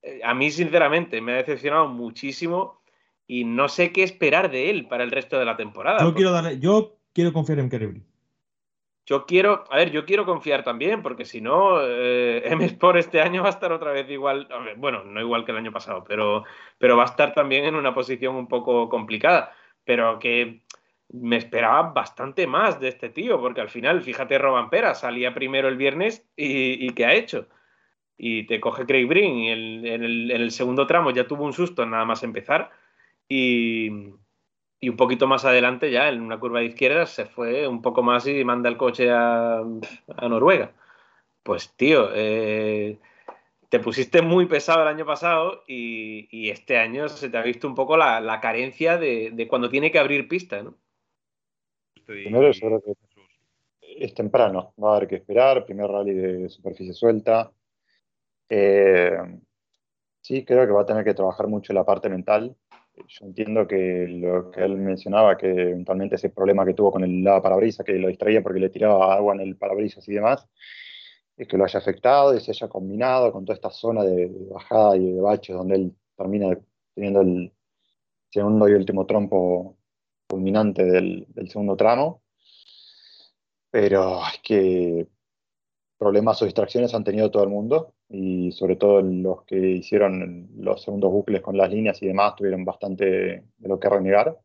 eh, 0.02 0.20
a 0.22 0.34
mí 0.34 0.50
sinceramente 0.50 1.20
me 1.20 1.32
ha 1.32 1.36
decepcionado 1.36 1.88
muchísimo 1.88 2.82
y 3.26 3.44
no 3.44 3.68
sé 3.68 3.92
qué 3.92 4.02
esperar 4.02 4.50
de 4.50 4.68
él 4.70 4.86
para 4.86 5.04
el 5.04 5.10
resto 5.10 5.38
de 5.38 5.44
la 5.46 5.56
temporada. 5.56 5.98
yo 6.00 6.04
porque- 6.06 6.16
quiero 6.18 6.32
darle, 6.32 6.58
yo 6.58 6.98
quiero 7.14 7.32
confiar 7.32 7.58
en 7.60 7.70
Kerry 7.70 7.86
Brin. 7.86 8.06
Yo 9.06 9.26
quiero, 9.26 9.64
a 9.70 9.76
ver, 9.76 9.90
yo 9.90 10.06
quiero 10.06 10.24
confiar 10.24 10.64
también, 10.64 11.02
porque 11.02 11.24
si 11.24 11.40
no, 11.40 11.80
eh, 11.82 12.42
M-Sport 12.52 12.98
este 12.98 13.20
año 13.20 13.42
va 13.42 13.48
a 13.48 13.52
estar 13.52 13.72
otra 13.72 13.92
vez 13.92 14.08
igual, 14.10 14.48
bueno, 14.76 15.04
no 15.04 15.20
igual 15.20 15.44
que 15.44 15.52
el 15.52 15.58
año 15.58 15.72
pasado, 15.72 16.04
pero, 16.04 16.44
pero 16.78 16.96
va 16.96 17.02
a 17.04 17.06
estar 17.06 17.34
también 17.34 17.64
en 17.64 17.74
una 17.74 17.94
posición 17.94 18.34
un 18.36 18.48
poco 18.48 18.88
complicada, 18.88 19.52
pero 19.84 20.18
que 20.18 20.62
me 21.10 21.36
esperaba 21.36 21.92
bastante 21.92 22.46
más 22.46 22.80
de 22.80 22.88
este 22.88 23.10
tío, 23.10 23.40
porque 23.40 23.60
al 23.60 23.68
final, 23.68 24.02
fíjate, 24.02 24.38
Robampera 24.38 24.94
salía 24.94 25.34
primero 25.34 25.68
el 25.68 25.76
viernes 25.76 26.26
y, 26.36 26.86
y 26.86 26.90
¿qué 26.90 27.04
ha 27.04 27.14
hecho? 27.14 27.48
Y 28.16 28.46
te 28.46 28.60
coge 28.60 28.86
Craig 28.86 29.06
Breen 29.06 29.36
y 29.36 29.50
en 29.50 30.30
el 30.30 30.50
segundo 30.50 30.86
tramo 30.86 31.10
ya 31.10 31.26
tuvo 31.26 31.44
un 31.44 31.52
susto 31.52 31.84
nada 31.84 32.04
más 32.04 32.22
empezar 32.22 32.70
y, 33.28 33.90
y 34.84 34.90
un 34.90 34.96
poquito 34.96 35.26
más 35.26 35.46
adelante, 35.46 35.90
ya 35.90 36.10
en 36.10 36.20
una 36.20 36.38
curva 36.38 36.60
de 36.60 36.66
izquierda, 36.66 37.06
se 37.06 37.24
fue 37.24 37.66
un 37.66 37.80
poco 37.80 38.02
más 38.02 38.26
y 38.26 38.44
manda 38.44 38.68
el 38.68 38.76
coche 38.76 39.10
a, 39.10 39.60
a 39.60 40.28
Noruega. 40.28 40.72
Pues, 41.42 41.72
tío, 41.74 42.10
eh, 42.14 42.98
te 43.70 43.80
pusiste 43.80 44.20
muy 44.20 44.44
pesado 44.44 44.82
el 44.82 44.88
año 44.88 45.06
pasado 45.06 45.62
y, 45.66 46.28
y 46.30 46.50
este 46.50 46.76
año 46.76 47.08
se 47.08 47.30
te 47.30 47.38
ha 47.38 47.42
visto 47.42 47.66
un 47.66 47.74
poco 47.74 47.96
la, 47.96 48.20
la 48.20 48.40
carencia 48.40 48.98
de, 48.98 49.30
de 49.32 49.48
cuando 49.48 49.70
tiene 49.70 49.90
que 49.90 49.98
abrir 49.98 50.28
pista, 50.28 50.62
¿no? 50.62 50.74
Primero, 52.04 52.50
yo 52.50 52.66
creo 52.66 52.82
que 52.82 52.92
es 53.80 54.12
temprano, 54.12 54.74
va 54.82 54.92
a 54.92 54.96
haber 54.96 55.08
que 55.08 55.16
esperar, 55.16 55.64
primer 55.64 55.90
rally 55.90 56.12
de 56.12 56.48
superficie 56.50 56.92
suelta. 56.92 57.50
Eh, 58.50 59.16
sí, 60.20 60.44
creo 60.44 60.66
que 60.66 60.72
va 60.72 60.82
a 60.82 60.86
tener 60.86 61.04
que 61.04 61.14
trabajar 61.14 61.46
mucho 61.46 61.72
la 61.72 61.86
parte 61.86 62.10
mental. 62.10 62.54
Yo 62.96 63.26
entiendo 63.26 63.66
que 63.66 64.06
lo 64.08 64.50
que 64.50 64.62
él 64.64 64.76
mencionaba, 64.76 65.36
que 65.36 65.48
eventualmente 65.50 66.14
ese 66.14 66.30
problema 66.30 66.64
que 66.64 66.74
tuvo 66.74 66.92
con 66.92 67.02
el 67.04 67.24
parabrisas, 67.42 67.84
que 67.84 67.94
lo 67.94 68.08
distraía 68.08 68.42
porque 68.42 68.60
le 68.60 68.70
tiraba 68.70 69.14
agua 69.14 69.34
en 69.34 69.40
el 69.40 69.56
parabrisas 69.56 70.08
y 70.08 70.14
demás, 70.14 70.46
es 71.36 71.48
que 71.48 71.56
lo 71.56 71.64
haya 71.64 71.78
afectado 71.80 72.34
y 72.34 72.40
se 72.40 72.52
haya 72.52 72.68
combinado 72.68 73.32
con 73.32 73.44
toda 73.44 73.56
esta 73.56 73.70
zona 73.70 74.04
de, 74.04 74.30
bajada 74.50 74.96
y 74.96 75.12
de 75.12 75.20
baches 75.20 75.56
donde 75.56 75.76
él 75.76 75.96
termina 76.16 76.56
teniendo 76.94 77.20
el 77.22 77.52
segundo 78.30 78.68
y 78.68 78.74
último 78.74 79.06
trompo 79.06 79.76
culminante 80.28 80.84
del 80.84 81.26
segundo 81.48 81.76
tramo. 81.76 82.22
Pero 83.70 84.20
es 84.26 84.40
que 84.42 85.08
problemas 85.98 86.40
o 86.42 86.44
distracciones 86.44 86.94
han 86.94 87.04
tenido 87.04 87.30
todo 87.30 87.42
el 87.42 87.50
mundo 87.50 87.93
y 88.08 88.52
sobre 88.52 88.76
todo 88.76 89.02
los 89.02 89.44
que 89.44 89.56
hicieron 89.58 90.48
los 90.58 90.82
segundos 90.82 91.10
bucles 91.12 91.42
con 91.42 91.56
las 91.56 91.70
líneas 91.70 92.02
y 92.02 92.06
demás 92.08 92.36
tuvieron 92.36 92.64
bastante 92.64 93.04
de 93.06 93.68
lo 93.68 93.78
que 93.80 93.88
renegar. 93.88 94.38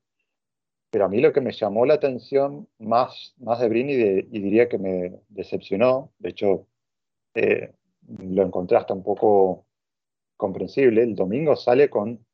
Pero 0.91 1.05
a 1.05 1.09
mí 1.09 1.21
lo 1.21 1.33
que 1.33 1.41
me 1.41 1.51
llamó 1.51 1.85
la 1.85 1.95
atención 1.95 2.67
más, 2.79 3.35
más 3.37 3.59
de 3.59 3.69
Brini 3.69 3.95
de- 3.95 4.27
y 4.31 4.39
diría 4.41 4.67
que 4.69 4.77
me 4.79 5.19
decepcionó, 5.29 6.11
de 6.19 6.29
hecho 6.29 6.67
eh, 7.35 7.73
lo 8.19 8.43
encontré 8.43 8.77
hasta 8.77 8.93
un 8.95 9.03
poco 9.03 9.67
comprensible, 10.37 11.03
el 11.03 11.15
domingo 11.15 11.55
sale 11.57 11.89
con 11.89 12.25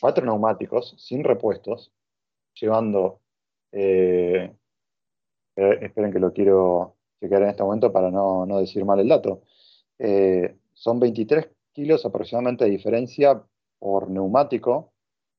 cuatro 0.00 0.24
neumáticos 0.26 0.94
sin 0.98 1.24
repuestos, 1.24 1.92
llevando 2.54 3.20
eh, 3.72 4.52
eh, 5.56 5.78
esperen 5.82 6.12
que 6.12 6.18
lo 6.18 6.32
quiero 6.32 6.96
chequear 7.20 7.42
en 7.42 7.48
este 7.50 7.62
momento 7.62 7.92
para 7.92 8.10
no, 8.10 8.46
no 8.46 8.58
decir 8.58 8.84
mal 8.84 9.00
el 9.00 9.08
dato. 9.08 9.42
Eh, 9.98 10.56
son 10.72 11.00
23 11.00 11.48
kilos 11.72 12.04
aproximadamente 12.04 12.64
de 12.64 12.70
diferencia 12.70 13.42
por 13.78 14.10
neumático 14.10 14.92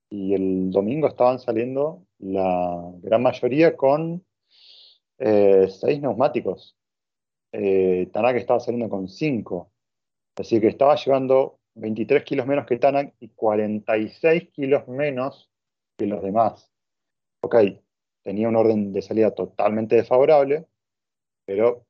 y 0.10 0.34
el 0.34 0.72
domingo 0.72 1.08
estaban 1.08 1.40
saliendo 1.40 2.06
la 2.20 2.92
gran 3.02 3.24
mayoría 3.24 3.76
con 3.78 4.26
eh, 5.18 5.68
seis 5.70 6.02
neumáticos. 6.02 6.76
Eh, 7.52 8.10
Tanak 8.12 8.38
estaba 8.38 8.60
saliendo 8.60 8.90
con 8.90 9.08
5. 9.08 9.72
Así 10.38 10.60
que 10.62 10.68
estaba 10.68 10.96
llevando 10.96 11.60
23 11.76 12.24
kilos 12.24 12.48
menos 12.48 12.66
que 12.66 12.78
Tanak 12.78 13.14
y 13.20 13.30
46 13.30 14.50
kilos 14.52 14.88
menos 14.88 15.50
que 15.98 16.08
los 16.08 16.24
demás. 16.24 16.72
Ok, 17.42 17.56
tenía 18.24 18.50
un 18.50 18.56
orden 18.56 18.94
de 18.94 19.02
salida 19.02 19.32
totalmente 19.32 19.96
desfavorable, 19.96 20.68
pero 21.46 21.86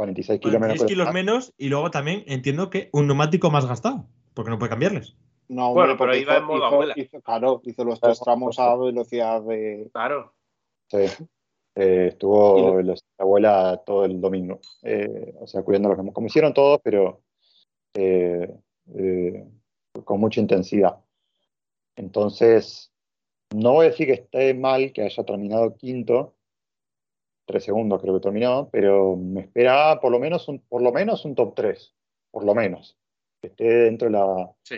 46 0.00 0.40
kilos 0.40 0.54
menos. 0.60 0.68
16 0.78 0.88
que 0.90 0.96
los 0.96 1.08
kilos 1.08 1.14
menos 1.14 1.54
y 1.58 1.68
luego 1.68 1.90
también 1.90 2.24
entiendo 2.26 2.70
que 2.70 2.88
un 2.92 3.06
neumático 3.06 3.50
más 3.50 3.66
gastado, 3.66 4.06
porque 4.32 4.50
no 4.50 4.58
puede 4.58 4.70
cambiarles. 4.70 5.14
No, 5.48 5.74
Bueno, 5.74 5.92
hombre, 5.92 6.06
pero 6.06 6.16
iba 6.16 6.36
en 6.38 6.44
modo 6.44 6.64
abuela. 6.64 6.94
hizo- 6.96 7.20
claro, 7.20 7.60
hizo 7.64 7.84
los 7.84 8.00
tres 8.00 8.18
tramos 8.20 8.58
a 8.58 8.74
velocidad 8.76 9.42
de. 9.42 9.90
Claro. 9.92 10.32
Sí. 10.88 10.98
Eh, 11.74 12.06
estuvo 12.12 12.76
velocidad 12.76 13.08
abuela 13.18 13.82
todo 13.84 14.04
el 14.06 14.20
domingo. 14.20 14.60
Eh, 14.82 15.34
o 15.38 15.46
sea, 15.46 15.62
cuidando 15.62 15.94
como, 15.94 16.12
como 16.14 16.26
hicieron 16.28 16.54
todos, 16.54 16.80
pero 16.82 17.20
eh, 17.94 18.56
eh, 18.94 19.44
con 20.04 20.18
mucha 20.18 20.40
intensidad. 20.40 20.98
Entonces, 21.96 22.90
no 23.54 23.72
voy 23.72 23.86
a 23.86 23.90
decir 23.90 24.06
que 24.06 24.14
esté 24.14 24.54
mal 24.54 24.92
que 24.92 25.02
haya 25.02 25.24
terminado 25.24 25.76
quinto, 25.76 26.36
tres 27.50 27.64
segundos 27.64 28.00
creo 28.00 28.14
que 28.14 28.20
terminó, 28.20 28.68
pero 28.70 29.16
me 29.16 29.40
esperaba 29.42 30.00
por 30.00 30.10
lo 30.12 30.18
menos 30.18 30.48
un, 30.48 30.60
por 30.60 30.82
lo 30.82 30.92
menos 30.92 31.24
un 31.24 31.34
top 31.34 31.54
3, 31.54 31.94
por 32.30 32.44
lo 32.44 32.54
menos. 32.54 32.96
Que 33.42 33.48
esté 33.48 33.64
dentro 33.64 34.06
de 34.08 34.12
la, 34.12 34.50
Sí. 34.62 34.76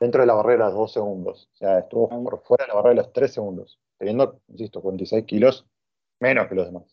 dentro 0.00 0.20
de 0.20 0.26
la 0.26 0.34
barrera 0.34 0.66
de 0.66 0.70
los 0.72 0.78
dos 0.80 0.92
segundos. 0.92 1.48
O 1.54 1.56
sea, 1.56 1.78
estuvo 1.80 2.08
por 2.08 2.42
fuera 2.42 2.64
de 2.64 2.68
la 2.68 2.74
barrera 2.74 2.90
de 2.90 3.02
los 3.02 3.12
tres 3.12 3.32
segundos, 3.32 3.78
teniendo, 3.98 4.40
insisto, 4.48 4.80
46 4.82 5.24
kilos 5.24 5.66
menos 6.20 6.46
que 6.48 6.54
los 6.54 6.66
demás. 6.66 6.84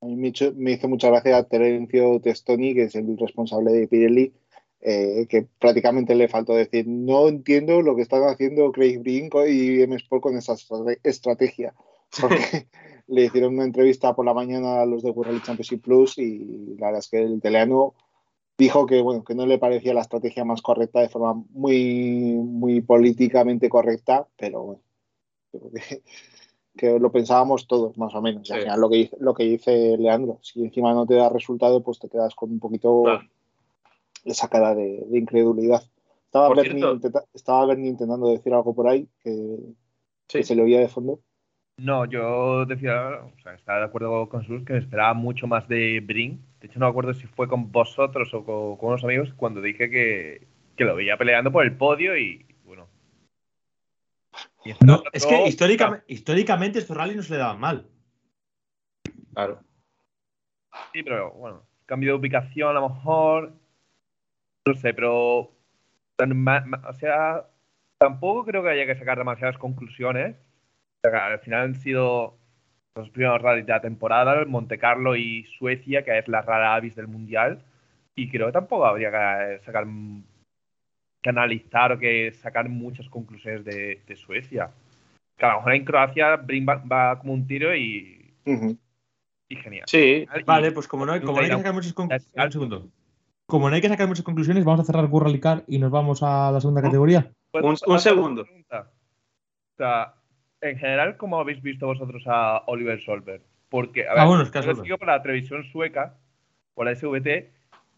A 0.00 0.06
mí 0.06 0.16
me 0.16 0.28
hizo, 0.72 0.88
mucha 0.88 1.08
gracia 1.10 1.42
Terencio 1.44 2.20
Testoni, 2.20 2.74
que 2.74 2.82
es 2.84 2.94
el 2.96 3.16
responsable 3.16 3.70
de 3.72 3.86
Pirelli, 3.86 4.34
eh, 4.80 5.26
que 5.28 5.46
prácticamente 5.60 6.16
le 6.16 6.26
faltó 6.26 6.54
decir: 6.56 6.88
No 6.88 7.28
entiendo 7.28 7.82
lo 7.82 7.94
que 7.94 8.02
están 8.02 8.24
haciendo 8.24 8.72
Craig 8.72 8.98
Breen 8.98 9.30
y 9.48 9.80
M 9.82 9.94
Sport 9.94 10.22
con 10.24 10.36
esa 10.36 10.54
estra- 10.54 10.98
estrategia. 11.04 11.72
Porque 12.20 12.66
le 13.12 13.24
hicieron 13.26 13.54
una 13.54 13.64
entrevista 13.64 14.14
por 14.14 14.24
la 14.24 14.34
mañana 14.34 14.80
a 14.82 14.86
los 14.86 15.02
de 15.02 15.10
World 15.10 15.32
Rally 15.32 15.42
Championship 15.42 15.82
Plus 15.82 16.18
y 16.18 16.76
la 16.78 16.86
verdad 16.86 17.00
es 17.00 17.08
que 17.08 17.18
el 17.22 17.34
italiano 17.34 17.94
dijo 18.58 18.86
que 18.86 19.02
bueno 19.02 19.22
que 19.24 19.34
no 19.34 19.46
le 19.46 19.58
parecía 19.58 19.94
la 19.94 20.00
estrategia 20.02 20.44
más 20.44 20.62
correcta 20.62 21.00
de 21.00 21.08
forma 21.08 21.34
muy 21.50 22.34
muy 22.42 22.80
políticamente 22.80 23.68
correcta 23.68 24.26
pero 24.36 24.62
bueno 24.62 24.82
que 25.50 26.02
que 26.74 26.98
lo 26.98 27.12
pensábamos 27.12 27.66
todos, 27.66 27.98
más 27.98 28.14
o 28.14 28.22
menos. 28.22 28.48
Y 28.48 28.52
al 28.54 28.60
Sí. 28.60 28.64
final 28.64 28.80
lo 28.80 28.88
que, 28.88 28.96
dice, 28.96 29.16
lo 29.20 29.34
que 29.34 29.44
dice 29.44 29.94
Leandro, 29.98 30.38
si 30.40 30.64
encima 30.64 30.94
no 30.94 31.04
te 31.04 31.16
da 31.16 31.28
resultado, 31.28 31.82
pues 31.82 31.98
te 31.98 32.08
quedas 32.08 32.34
con 32.34 32.50
un 32.50 32.60
poquito 32.60 33.02
Claro. 33.02 33.20
esa 34.24 34.48
cara 34.48 34.74
de, 34.74 35.04
de 35.06 35.18
incredulidad. 35.18 35.82
Estaba 36.24 36.48
Bernie, 36.54 36.82
intenta- 36.90 37.26
estaba 37.34 37.66
Bernie 37.66 37.90
intentando 37.90 38.26
decir 38.28 38.54
algo 38.54 38.74
por 38.74 38.88
ahí 38.88 39.06
que, 39.22 39.58
Sí. 40.28 40.38
que 40.38 40.44
se 40.44 40.54
le 40.54 40.62
oía 40.62 40.80
de 40.80 40.88
fondo. 40.88 41.20
No, 41.78 42.04
yo 42.04 42.64
decía, 42.66 43.20
o 43.22 43.40
sea, 43.42 43.54
estaba 43.54 43.78
de 43.78 43.84
acuerdo 43.86 44.28
con 44.28 44.44
Sus 44.44 44.64
que 44.64 44.74
me 44.74 44.78
esperaba 44.78 45.14
mucho 45.14 45.46
más 45.46 45.66
de 45.68 46.00
Brin. 46.00 46.44
De 46.60 46.66
hecho, 46.66 46.78
no 46.78 46.86
me 46.86 46.90
acuerdo 46.90 47.14
si 47.14 47.26
fue 47.26 47.48
con 47.48 47.72
vosotros 47.72 48.32
o 48.34 48.44
con, 48.44 48.76
con 48.76 48.90
unos 48.90 49.04
amigos 49.04 49.32
cuando 49.36 49.60
dije 49.60 49.90
que, 49.90 50.46
que 50.76 50.84
lo 50.84 50.94
veía 50.94 51.16
peleando 51.16 51.50
por 51.50 51.64
el 51.64 51.76
podio 51.76 52.16
y 52.16 52.46
bueno. 52.64 52.88
Y 54.64 54.72
No, 54.84 55.02
es 55.12 55.26
que 55.26 55.46
históricamente, 55.48 56.04
históricamente 56.08 56.78
estos 56.78 56.96
rallies 56.96 57.16
no 57.16 57.22
se 57.22 57.32
le 57.32 57.38
daban 57.40 57.58
mal. 57.58 57.86
Claro. 59.34 59.60
Sí, 60.92 61.02
pero 61.02 61.32
bueno, 61.32 61.66
cambio 61.86 62.12
de 62.12 62.18
ubicación 62.18 62.76
a 62.76 62.80
lo 62.80 62.90
mejor. 62.90 63.54
No 64.66 64.74
sé, 64.74 64.94
pero. 64.94 65.50
tan 66.16 66.36
ma- 66.36 66.64
ma- 66.64 66.82
o 66.88 66.92
sea, 66.94 67.46
tampoco 67.98 68.44
creo 68.44 68.62
que 68.62 68.68
haya 68.70 68.86
que 68.86 68.94
sacar 68.98 69.18
demasiadas 69.18 69.58
conclusiones. 69.58 70.36
Al 71.04 71.38
final 71.40 71.62
han 71.62 71.74
sido 71.74 72.36
los 72.94 73.10
primeros 73.10 73.42
rallies 73.42 73.66
de 73.66 73.72
la 73.72 73.80
temporada, 73.80 74.38
el 74.38 74.46
Monte 74.46 74.78
Carlo 74.78 75.16
y 75.16 75.44
Suecia, 75.58 76.04
que 76.04 76.16
es 76.18 76.28
la 76.28 76.42
rara 76.42 76.74
avis 76.74 76.94
del 76.94 77.08
mundial. 77.08 77.62
Y 78.14 78.30
creo 78.30 78.46
que 78.46 78.52
tampoco 78.52 78.86
habría 78.86 79.10
que 79.10 79.64
sacar 79.64 79.86
que 81.22 81.30
analizar 81.30 81.92
o 81.92 81.98
que 81.98 82.32
sacar 82.32 82.68
muchas 82.68 83.08
conclusiones 83.08 83.64
de, 83.64 84.00
de 84.06 84.16
Suecia. 84.16 84.70
Que 85.36 85.46
a 85.46 85.50
lo 85.52 85.56
mejor 85.58 85.74
en 85.74 85.84
Croacia 85.84 86.36
Brin 86.36 86.66
va, 86.68 86.76
va 86.76 87.18
como 87.18 87.32
un 87.32 87.46
tiro 87.46 87.74
y, 87.74 88.32
Ujú. 88.44 88.76
y 89.48 89.56
genial. 89.56 89.84
Sí, 89.88 90.26
Y- 90.36 90.42
Vale, 90.44 90.72
pues 90.72 90.86
como 90.86 91.06
no, 91.06 91.12
hay- 91.12 91.20
como 91.20 91.38
no 91.38 91.42
hay 91.44 91.50
que 91.50 91.56
sacar 91.56 91.72
muchas 91.74 91.92
conclusiones. 91.94 92.30
Un 92.46 92.52
segundo. 92.52 92.88
Como 93.46 93.68
no 93.68 93.74
hay 93.74 93.80
que 93.80 93.88
sacar 93.88 94.06
muchas 94.08 94.24
conclusiones, 94.24 94.64
vamos 94.64 94.80
a 94.80 94.84
cerrar 94.84 95.06
World 95.06 95.26
Rally 95.28 95.40
Car 95.40 95.64
y 95.66 95.78
nos 95.78 95.90
vamos 95.90 96.22
a 96.22 96.50
la 96.52 96.60
segunda 96.60 96.82
categoría. 96.82 97.30
Pues, 97.50 97.64
Un- 97.64 97.70
un 97.70 97.74
hacer 97.74 97.88
una 97.88 97.98
segundo. 97.98 98.42
O 98.42 99.76
sea, 99.78 100.14
en 100.62 100.78
general, 100.78 101.16
¿cómo 101.16 101.38
habéis 101.40 101.60
visto 101.60 101.86
vosotros 101.86 102.22
a 102.26 102.62
Oliver 102.66 103.00
Solberg? 103.00 103.42
Porque, 103.68 104.06
a 104.06 104.12
ver, 104.14 104.20
Ah, 104.20 104.26
bueno, 104.26 104.42
es 104.42 104.50
que 104.50 104.58
a 104.58 104.60
yo 104.62 104.68
lo 104.68 104.72
Solberg. 104.74 104.86
sigo 104.86 104.98
por 104.98 105.08
la 105.08 105.22
televisión 105.22 105.64
sueca, 105.64 106.14
por 106.74 106.86
la 106.86 106.94
SVT, 106.94 107.50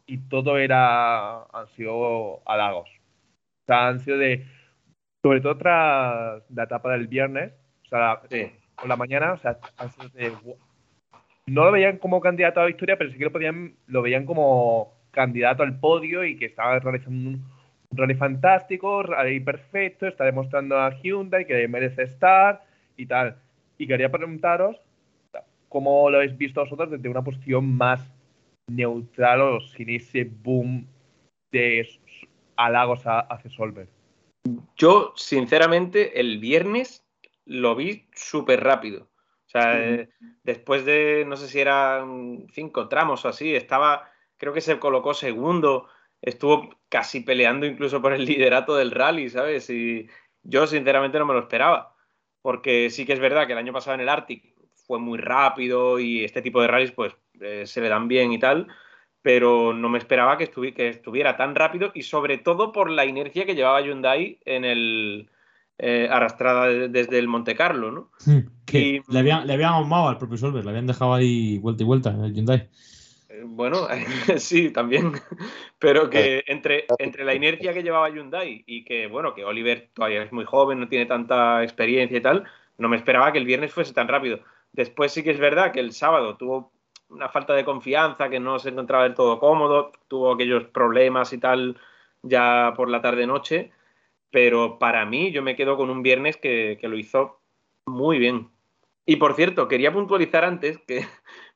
y 0.06 0.18
todo 0.28 0.58
era. 0.58 1.42
han 1.44 1.66
sido 1.76 2.42
halagos. 2.48 2.88
O 2.90 3.66
sea, 3.66 3.88
han 3.88 4.00
sido 4.00 4.18
de. 4.18 4.44
Sobre 5.22 5.40
todo 5.40 5.56
tras 5.56 6.42
la 6.50 6.64
etapa 6.64 6.92
del 6.92 7.06
viernes, 7.06 7.52
o 7.84 7.88
sea, 7.88 8.20
sí. 8.30 8.50
por 8.76 8.88
la 8.88 8.96
mañana, 8.96 9.32
o 9.32 9.38
sea, 9.38 9.58
han 9.78 9.90
sido 9.90 10.08
de. 10.10 10.32
No 11.46 11.64
lo 11.64 11.72
veían 11.72 11.98
como 11.98 12.20
candidato 12.20 12.60
a 12.60 12.62
la 12.64 12.66
victoria, 12.68 12.96
pero 12.96 13.10
sí 13.10 13.18
que 13.18 13.24
lo, 13.24 13.32
podían, 13.32 13.74
lo 13.86 14.00
veían 14.02 14.24
como 14.24 14.94
candidato 15.10 15.62
al 15.62 15.78
podio 15.78 16.24
y 16.24 16.36
que 16.36 16.46
estaba 16.46 16.78
realizando 16.78 17.30
un 17.30 17.44
rally 17.96 18.14
fantástico, 18.14 19.02
rally 19.02 19.40
perfecto, 19.40 20.06
está 20.06 20.24
demostrando 20.24 20.78
a 20.78 20.90
Hyundai 20.90 21.46
que 21.46 21.66
merece 21.68 22.02
estar 22.02 22.64
y 22.96 23.06
tal. 23.06 23.36
Y 23.78 23.86
quería 23.86 24.10
preguntaros 24.10 24.76
cómo 25.68 26.08
lo 26.10 26.18
habéis 26.18 26.36
visto 26.36 26.60
vosotros 26.60 26.90
desde 26.90 27.08
una 27.08 27.22
posición 27.22 27.76
más 27.76 28.00
neutral 28.68 29.40
o 29.40 29.60
sin 29.60 29.90
ese 29.90 30.24
boom 30.24 30.86
de 31.52 31.86
halagos 32.56 33.06
a- 33.06 33.20
hacia 33.20 33.50
Solver. 33.50 33.88
Yo, 34.76 35.12
sinceramente, 35.16 36.20
el 36.20 36.38
viernes 36.38 37.04
lo 37.46 37.74
vi 37.74 38.06
súper 38.14 38.62
rápido. 38.62 39.08
O 39.46 39.48
sea, 39.48 39.80
eh, 39.80 40.08
después 40.42 40.84
de, 40.84 41.24
no 41.26 41.36
sé 41.36 41.48
si 41.48 41.60
eran 41.60 42.46
cinco 42.52 42.88
tramos 42.88 43.24
o 43.24 43.28
así, 43.28 43.54
estaba, 43.54 44.10
creo 44.36 44.52
que 44.52 44.60
se 44.60 44.78
colocó 44.78 45.14
segundo, 45.14 45.88
estuvo 46.24 46.70
casi 46.88 47.20
peleando 47.20 47.66
incluso 47.66 48.00
por 48.02 48.12
el 48.12 48.24
liderato 48.24 48.76
del 48.76 48.90
rally, 48.90 49.28
¿sabes? 49.30 49.68
Y 49.70 50.08
yo, 50.42 50.66
sinceramente, 50.66 51.18
no 51.18 51.26
me 51.26 51.34
lo 51.34 51.40
esperaba. 51.40 51.94
Porque 52.42 52.90
sí 52.90 53.06
que 53.06 53.12
es 53.14 53.20
verdad 53.20 53.46
que 53.46 53.52
el 53.52 53.58
año 53.58 53.72
pasado 53.72 53.94
en 53.94 54.00
el 54.00 54.08
Arctic 54.08 54.54
fue 54.86 54.98
muy 54.98 55.18
rápido 55.18 55.98
y 55.98 56.24
este 56.24 56.42
tipo 56.42 56.60
de 56.60 56.68
rallies, 56.68 56.92
pues, 56.92 57.14
eh, 57.40 57.64
se 57.66 57.80
le 57.80 57.88
dan 57.88 58.08
bien 58.08 58.32
y 58.32 58.38
tal 58.38 58.66
pero 59.22 59.72
no 59.72 59.88
me 59.88 59.96
esperaba 59.96 60.36
que, 60.36 60.52
estuvi- 60.52 60.74
que 60.74 60.88
estuviera 60.90 61.34
tan 61.38 61.54
rápido 61.54 61.92
y 61.94 62.02
sobre 62.02 62.36
todo 62.36 62.72
por 62.72 62.90
la 62.90 63.06
inercia 63.06 63.46
que 63.46 63.54
llevaba 63.54 63.80
Hyundai 63.80 64.38
en 64.44 64.66
el 64.66 65.30
eh, 65.78 66.08
arrastrada 66.10 66.66
de- 66.66 66.88
desde 66.90 67.18
el 67.20 67.26
Monte 67.26 67.56
Carlo, 67.56 67.90
¿no? 67.90 68.10
Que 68.66 68.78
Y- 68.80 69.00
le, 69.08 69.18
habían, 69.18 69.46
le 69.46 69.54
habían 69.54 69.72
ahumado 69.72 70.08
al 70.08 70.18
propio 70.18 70.36
Solver, 70.36 70.62
le 70.62 70.68
habían 70.72 70.86
dejado 70.86 71.14
ahí 71.14 71.56
vuelta 71.56 71.82
y 71.82 71.86
vuelta 71.86 72.10
en 72.10 72.22
el 72.22 72.34
Hyundai. 72.34 72.68
Bueno, 73.46 73.86
sí, 74.38 74.70
también, 74.70 75.12
pero 75.78 76.08
que 76.08 76.44
entre, 76.46 76.86
entre 76.98 77.24
la 77.24 77.34
inercia 77.34 77.74
que 77.74 77.82
llevaba 77.82 78.08
Hyundai 78.08 78.64
y 78.66 78.84
que, 78.84 79.06
bueno, 79.06 79.34
que 79.34 79.44
Oliver 79.44 79.90
todavía 79.92 80.22
es 80.22 80.32
muy 80.32 80.46
joven, 80.46 80.80
no 80.80 80.88
tiene 80.88 81.04
tanta 81.04 81.62
experiencia 81.62 82.16
y 82.16 82.22
tal, 82.22 82.44
no 82.78 82.88
me 82.88 82.96
esperaba 82.96 83.32
que 83.32 83.38
el 83.38 83.44
viernes 83.44 83.72
fuese 83.72 83.92
tan 83.92 84.08
rápido. 84.08 84.40
Después 84.72 85.12
sí 85.12 85.22
que 85.22 85.30
es 85.30 85.38
verdad 85.38 85.72
que 85.72 85.80
el 85.80 85.92
sábado 85.92 86.36
tuvo 86.36 86.72
una 87.10 87.28
falta 87.28 87.52
de 87.54 87.66
confianza, 87.66 88.30
que 88.30 88.40
no 88.40 88.58
se 88.58 88.70
encontraba 88.70 89.04
del 89.04 89.14
todo 89.14 89.38
cómodo, 89.38 89.92
tuvo 90.08 90.32
aquellos 90.32 90.64
problemas 90.64 91.32
y 91.32 91.38
tal 91.38 91.78
ya 92.22 92.72
por 92.74 92.88
la 92.88 93.02
tarde-noche, 93.02 93.72
pero 94.30 94.78
para 94.78 95.04
mí 95.04 95.32
yo 95.32 95.42
me 95.42 95.54
quedo 95.54 95.76
con 95.76 95.90
un 95.90 96.02
viernes 96.02 96.38
que, 96.38 96.78
que 96.80 96.88
lo 96.88 96.96
hizo 96.96 97.40
muy 97.84 98.18
bien. 98.18 98.48
Y 99.04 99.16
por 99.16 99.34
cierto, 99.34 99.68
quería 99.68 99.92
puntualizar 99.92 100.44
antes 100.44 100.78
que 100.86 101.04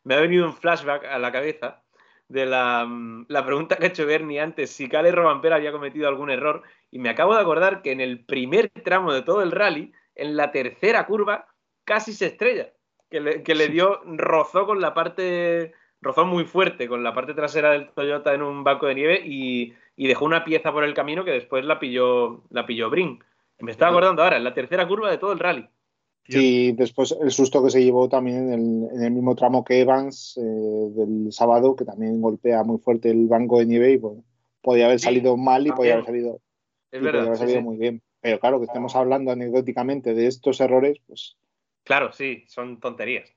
me 0.09 0.15
ha 0.15 0.21
venido 0.21 0.47
un 0.47 0.55
flashback 0.55 1.05
a 1.05 1.19
la 1.19 1.31
cabeza 1.31 1.83
de 2.29 2.47
la, 2.47 2.87
mm, 2.87 3.27
la 3.29 3.45
pregunta 3.45 3.77
que 3.77 3.85
ha 3.85 3.89
hecho 3.89 4.07
Bernie 4.07 4.41
antes, 4.41 4.71
si 4.71 4.89
Cale 4.89 5.13
Robampera 5.13 5.57
había 5.57 5.71
cometido 5.71 6.09
algún 6.09 6.31
error, 6.31 6.63
y 6.91 6.99
me 6.99 7.11
acabo 7.11 7.35
de 7.35 7.43
acordar 7.43 7.83
que 7.83 7.93
en 7.93 8.01
el 8.01 8.25
primer 8.25 8.71
tramo 8.71 9.13
de 9.13 9.21
todo 9.21 9.43
el 9.43 9.53
rally, 9.53 9.93
en 10.15 10.35
la 10.35 10.51
tercera 10.51 11.05
curva, 11.05 11.49
casi 11.85 12.15
se 12.15 12.25
estrella, 12.25 12.73
que 13.11 13.21
le, 13.21 13.43
que 13.43 13.55
le 13.55 13.69
dio, 13.69 14.01
rozó 14.07 14.65
con 14.67 14.81
la 14.81 14.95
parte, 14.95 15.75
rozó 16.01 16.25
muy 16.25 16.45
fuerte 16.45 16.89
con 16.89 17.03
la 17.05 17.13
parte 17.13 17.35
trasera 17.35 17.73
del 17.73 17.91
Toyota 17.91 18.33
en 18.33 18.41
un 18.41 18.65
banco 18.65 18.87
de 18.87 18.95
nieve 18.95 19.21
y, 19.23 19.75
y 19.95 20.07
dejó 20.09 20.25
una 20.25 20.43
pieza 20.43 20.73
por 20.73 20.85
el 20.85 20.95
camino 20.95 21.23
que 21.23 21.33
después 21.33 21.67
la 21.67 21.79
pilló, 21.79 22.45
la 22.49 22.65
pilló 22.65 22.89
Brin. 22.89 23.23
Me 23.59 23.73
estaba 23.73 23.91
acordando 23.91 24.23
ahora, 24.23 24.39
en 24.39 24.45
la 24.45 24.55
tercera 24.55 24.89
curva 24.89 25.11
de 25.11 25.19
todo 25.19 25.35
el 25.35 25.39
rally. 25.39 25.69
Y 26.31 26.73
después 26.73 27.17
el 27.21 27.31
susto 27.31 27.65
que 27.65 27.71
se 27.71 27.83
llevó 27.83 28.09
también 28.09 28.53
en 28.53 28.53
el, 28.53 28.89
en 28.97 29.03
el 29.03 29.11
mismo 29.13 29.35
tramo 29.35 29.65
que 29.65 29.81
Evans 29.81 30.37
eh, 30.37 30.41
del 30.43 31.33
sábado, 31.33 31.75
que 31.75 31.87
también 31.87 32.21
golpea 32.21 32.63
muy 32.65 32.79
fuerte 32.79 33.11
el 33.11 33.27
banco 33.29 33.59
de 33.59 33.67
nieve 33.67 33.93
y 33.93 33.97
bueno, 33.97 34.25
podía 34.61 34.87
haber 34.87 34.99
Sí, 35.01 35.07
salido 35.07 35.37
mal 35.39 35.67
y 35.67 35.73
podía 35.73 35.95
haber 35.95 36.05
salido, 36.05 36.41
Es 36.91 36.99
podía 36.99 37.13
verdad. 37.13 37.27
haber 37.29 37.37
sí, 37.37 37.41
salido 37.41 37.59
sí. 37.61 37.65
muy 37.65 37.77
bien. 37.79 38.03
Pero 38.21 38.41
claro, 38.41 38.59
que 38.59 38.67
estemos 38.67 38.95
hablando 38.95 39.31
anecdóticamente 39.31 40.13
de 40.13 40.27
estos 40.27 40.61
errores, 40.61 40.99
pues 41.07 41.37
Claro, 41.85 42.13
sí, 42.13 42.45
son 42.47 42.79
tonterías. 42.79 43.31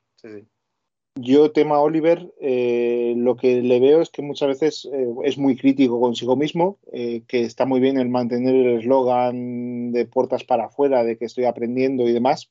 Yo 1.15 1.51
tema 1.51 1.79
Oliver, 1.79 2.33
eh, 2.41 3.13
lo 3.15 3.35
que 3.37 3.61
le 3.61 3.79
veo 3.79 4.01
es 4.01 4.09
que 4.09 4.21
muchas 4.21 4.47
veces 4.49 4.89
eh, 4.91 5.07
es 5.23 5.37
muy 5.37 5.55
crítico 5.55 5.99
consigo 6.01 6.35
mismo, 6.35 6.79
que 6.91 7.41
está 7.41 7.65
muy 7.65 7.79
bien 7.79 7.97
el 7.97 8.09
mantener 8.09 8.55
el 8.55 8.79
eslogan 8.79 9.91
de 9.93 10.05
puertas 10.05 10.43
para 10.43 10.65
afuera, 10.65 11.03
de 11.05 11.17
que 11.17 11.25
estoy 11.25 11.45
aprendiendo 11.45 12.07
y 12.07 12.11
demás, 12.11 12.49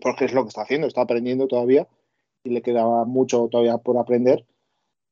porque 0.00 0.24
es 0.24 0.32
lo 0.32 0.42
que 0.42 0.48
está 0.48 0.62
haciendo, 0.62 0.86
está 0.86 1.02
aprendiendo 1.02 1.46
todavía 1.46 1.88
y 2.44 2.50
le 2.50 2.62
quedaba 2.62 3.04
mucho 3.04 3.48
todavía 3.48 3.78
por 3.78 3.98
aprender. 3.98 4.44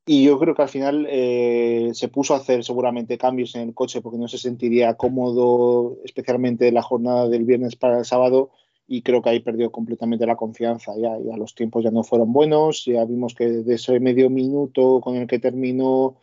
Y 0.07 0.24
yo 0.24 0.39
creo 0.39 0.55
que 0.55 0.62
al 0.62 0.68
final 0.68 1.07
eh, 1.09 1.91
se 1.93 2.09
puso 2.09 2.35
a 2.35 2.39
hacer 2.39 2.64
seguramente 2.64 3.18
cambios 3.18 3.55
en 3.55 3.62
el 3.62 3.74
coche 3.74 4.01
porque 4.01 4.18
no 4.18 4.28
se 4.28 4.39
sentiría 4.39 4.95
cómodo, 4.95 5.99
especialmente 6.05 6.72
la 6.72 6.83
jornada 6.83 7.28
del 7.28 7.45
viernes 7.45 7.76
para 7.76 7.99
el 7.99 8.05
sábado, 8.05 8.51
y 8.89 9.03
creo 9.03 9.22
que 9.22 9.31
ahí 9.31 9.41
perdió 9.41 9.70
completamente 9.70 10.26
la 10.26 10.37
confianza. 10.37 10.95
Ya, 10.97 11.16
ya 11.18 11.37
los 11.37 11.55
tiempos 11.55 11.85
ya 11.85 11.93
no 11.93 12.03
fueron 12.03 12.33
buenos, 12.33 12.85
ya 12.87 13.05
vimos 13.05 13.35
que 13.35 13.47
de 13.47 13.74
ese 13.74 14.01
medio 14.01 14.31
minuto 14.31 15.01
con 15.01 15.14
el 15.16 15.28
que 15.28 15.39
terminó 15.39 16.16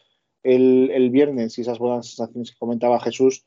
el, 0.43 0.91
el 0.91 1.09
viernes 1.09 1.57
y 1.57 1.61
esas 1.61 1.79
buenas 1.79 2.07
sensaciones 2.07 2.51
que 2.51 2.57
comentaba 2.57 2.99
Jesús, 2.99 3.45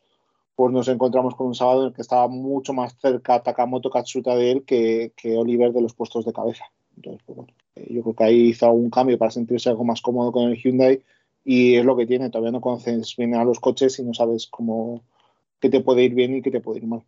pues 0.55 0.73
nos 0.73 0.89
encontramos 0.89 1.35
con 1.35 1.49
un 1.49 1.55
sábado 1.55 1.83
en 1.83 1.89
el 1.89 1.95
que 1.95 2.03
estaba 2.03 2.29
mucho 2.29 2.73
más 2.73 2.97
cerca 2.99 3.43
Takamoto 3.43 3.91
Katsuta 3.91 4.35
de 4.37 4.51
él 4.53 4.65
que, 4.65 5.13
que 5.17 5.37
Oliver 5.37 5.73
de 5.73 5.83
los 5.83 5.95
puestos 5.95 6.25
de 6.25 6.33
cabeza. 6.33 6.65
Entonces, 6.97 7.23
pues 7.25 7.37
bueno, 7.37 7.53
eh, 7.77 7.87
yo 7.91 8.03
creo 8.03 8.15
que 8.15 8.25
ahí 8.25 8.41
hizo 8.49 8.71
un 8.71 8.91
cambio 8.91 9.17
para 9.17 9.31
sentirse 9.31 9.71
algo 9.71 9.85
más 9.85 10.03
cómodo 10.03 10.33
con 10.33 10.51
el 10.51 10.57
Hyundai 10.57 11.03
y 11.45 11.77
es 11.77 11.85
lo 11.85 11.97
que 11.97 12.07
tiene. 12.07 12.31
Todavía 12.31 12.53
no 12.53 12.61
conoces 12.61 13.17
bien 13.17 13.35
a 13.35 13.45
los 13.45 13.61
coches 13.61 13.99
y 13.99 14.05
no 14.05 14.13
sabes 14.13 14.47
cómo 14.49 15.03
qué 15.61 15.69
te 15.69 15.81
puede 15.81 16.03
ir 16.03 16.15
bien 16.15 16.37
y 16.37 16.43
qué 16.43 16.51
te 16.51 16.61
puede 16.61 16.81
ir 16.81 16.87
mal. 16.87 17.03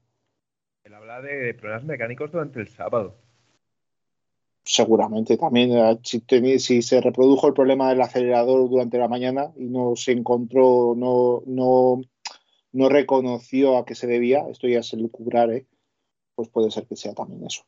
Él 0.84 0.94
habla 0.94 1.20
de 1.20 1.54
problemas 1.54 1.84
mecánicos 1.84 2.32
durante 2.32 2.60
el 2.60 2.68
sábado. 2.68 3.16
Seguramente 4.64 5.36
también, 5.36 5.72
eh, 5.72 5.98
si, 6.04 6.22
si 6.58 6.82
se 6.82 7.00
reprodujo 7.00 7.48
el 7.48 7.54
problema 7.54 7.88
del 7.88 8.00
acelerador 8.00 8.68
durante 8.68 8.98
la 8.98 9.08
mañana 9.08 9.52
y 9.56 9.64
no 9.64 9.96
se 9.96 10.12
encontró, 10.12 10.94
no, 10.96 11.42
no, 11.46 12.00
no 12.72 12.88
reconoció 12.88 13.76
a 13.76 13.84
qué 13.84 13.94
se 13.94 14.06
debía, 14.06 14.48
esto 14.48 14.68
ya 14.68 14.80
es 14.80 14.92
lucubrar, 14.94 15.50
¿eh? 15.52 15.66
pues 16.34 16.48
puede 16.48 16.70
ser 16.70 16.86
que 16.86 16.96
sea 16.96 17.14
también 17.14 17.44
eso. 17.44 17.62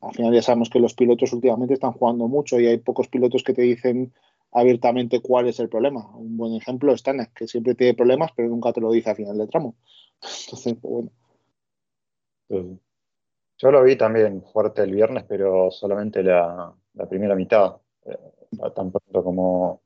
al 0.00 0.12
final 0.14 0.34
ya 0.34 0.42
sabemos 0.42 0.70
que 0.70 0.80
los 0.80 0.94
pilotos 0.94 1.32
últimamente 1.32 1.74
están 1.74 1.92
jugando 1.92 2.28
mucho 2.28 2.60
y 2.60 2.66
hay 2.66 2.78
pocos 2.78 3.08
pilotos 3.08 3.42
que 3.42 3.54
te 3.54 3.62
dicen 3.62 4.12
abiertamente 4.52 5.20
cuál 5.20 5.48
es 5.48 5.58
el 5.58 5.68
problema. 5.68 6.16
Un 6.16 6.36
buen 6.36 6.54
ejemplo 6.54 6.92
es 6.92 7.02
Tanak, 7.02 7.32
que 7.34 7.48
siempre 7.48 7.74
tiene 7.74 7.94
problemas, 7.94 8.30
pero 8.36 8.48
nunca 8.48 8.72
te 8.72 8.80
lo 8.80 8.90
dice 8.92 9.10
al 9.10 9.16
final 9.16 9.36
del 9.36 9.50
tramo. 9.50 9.74
Entonces, 10.22 10.76
pues, 10.80 10.92
bueno. 10.92 11.10
Sí. 12.48 12.80
Yo 13.58 13.70
lo 13.70 13.82
vi 13.82 13.96
también 13.96 14.42
fuerte 14.52 14.82
el 14.82 14.92
viernes, 14.92 15.24
pero 15.28 15.70
solamente 15.70 16.22
la, 16.22 16.72
la 16.94 17.08
primera 17.08 17.34
mitad. 17.34 17.76
Eh, 18.04 18.18
tan 18.74 18.92
pronto 18.92 19.24
como, 19.24 19.82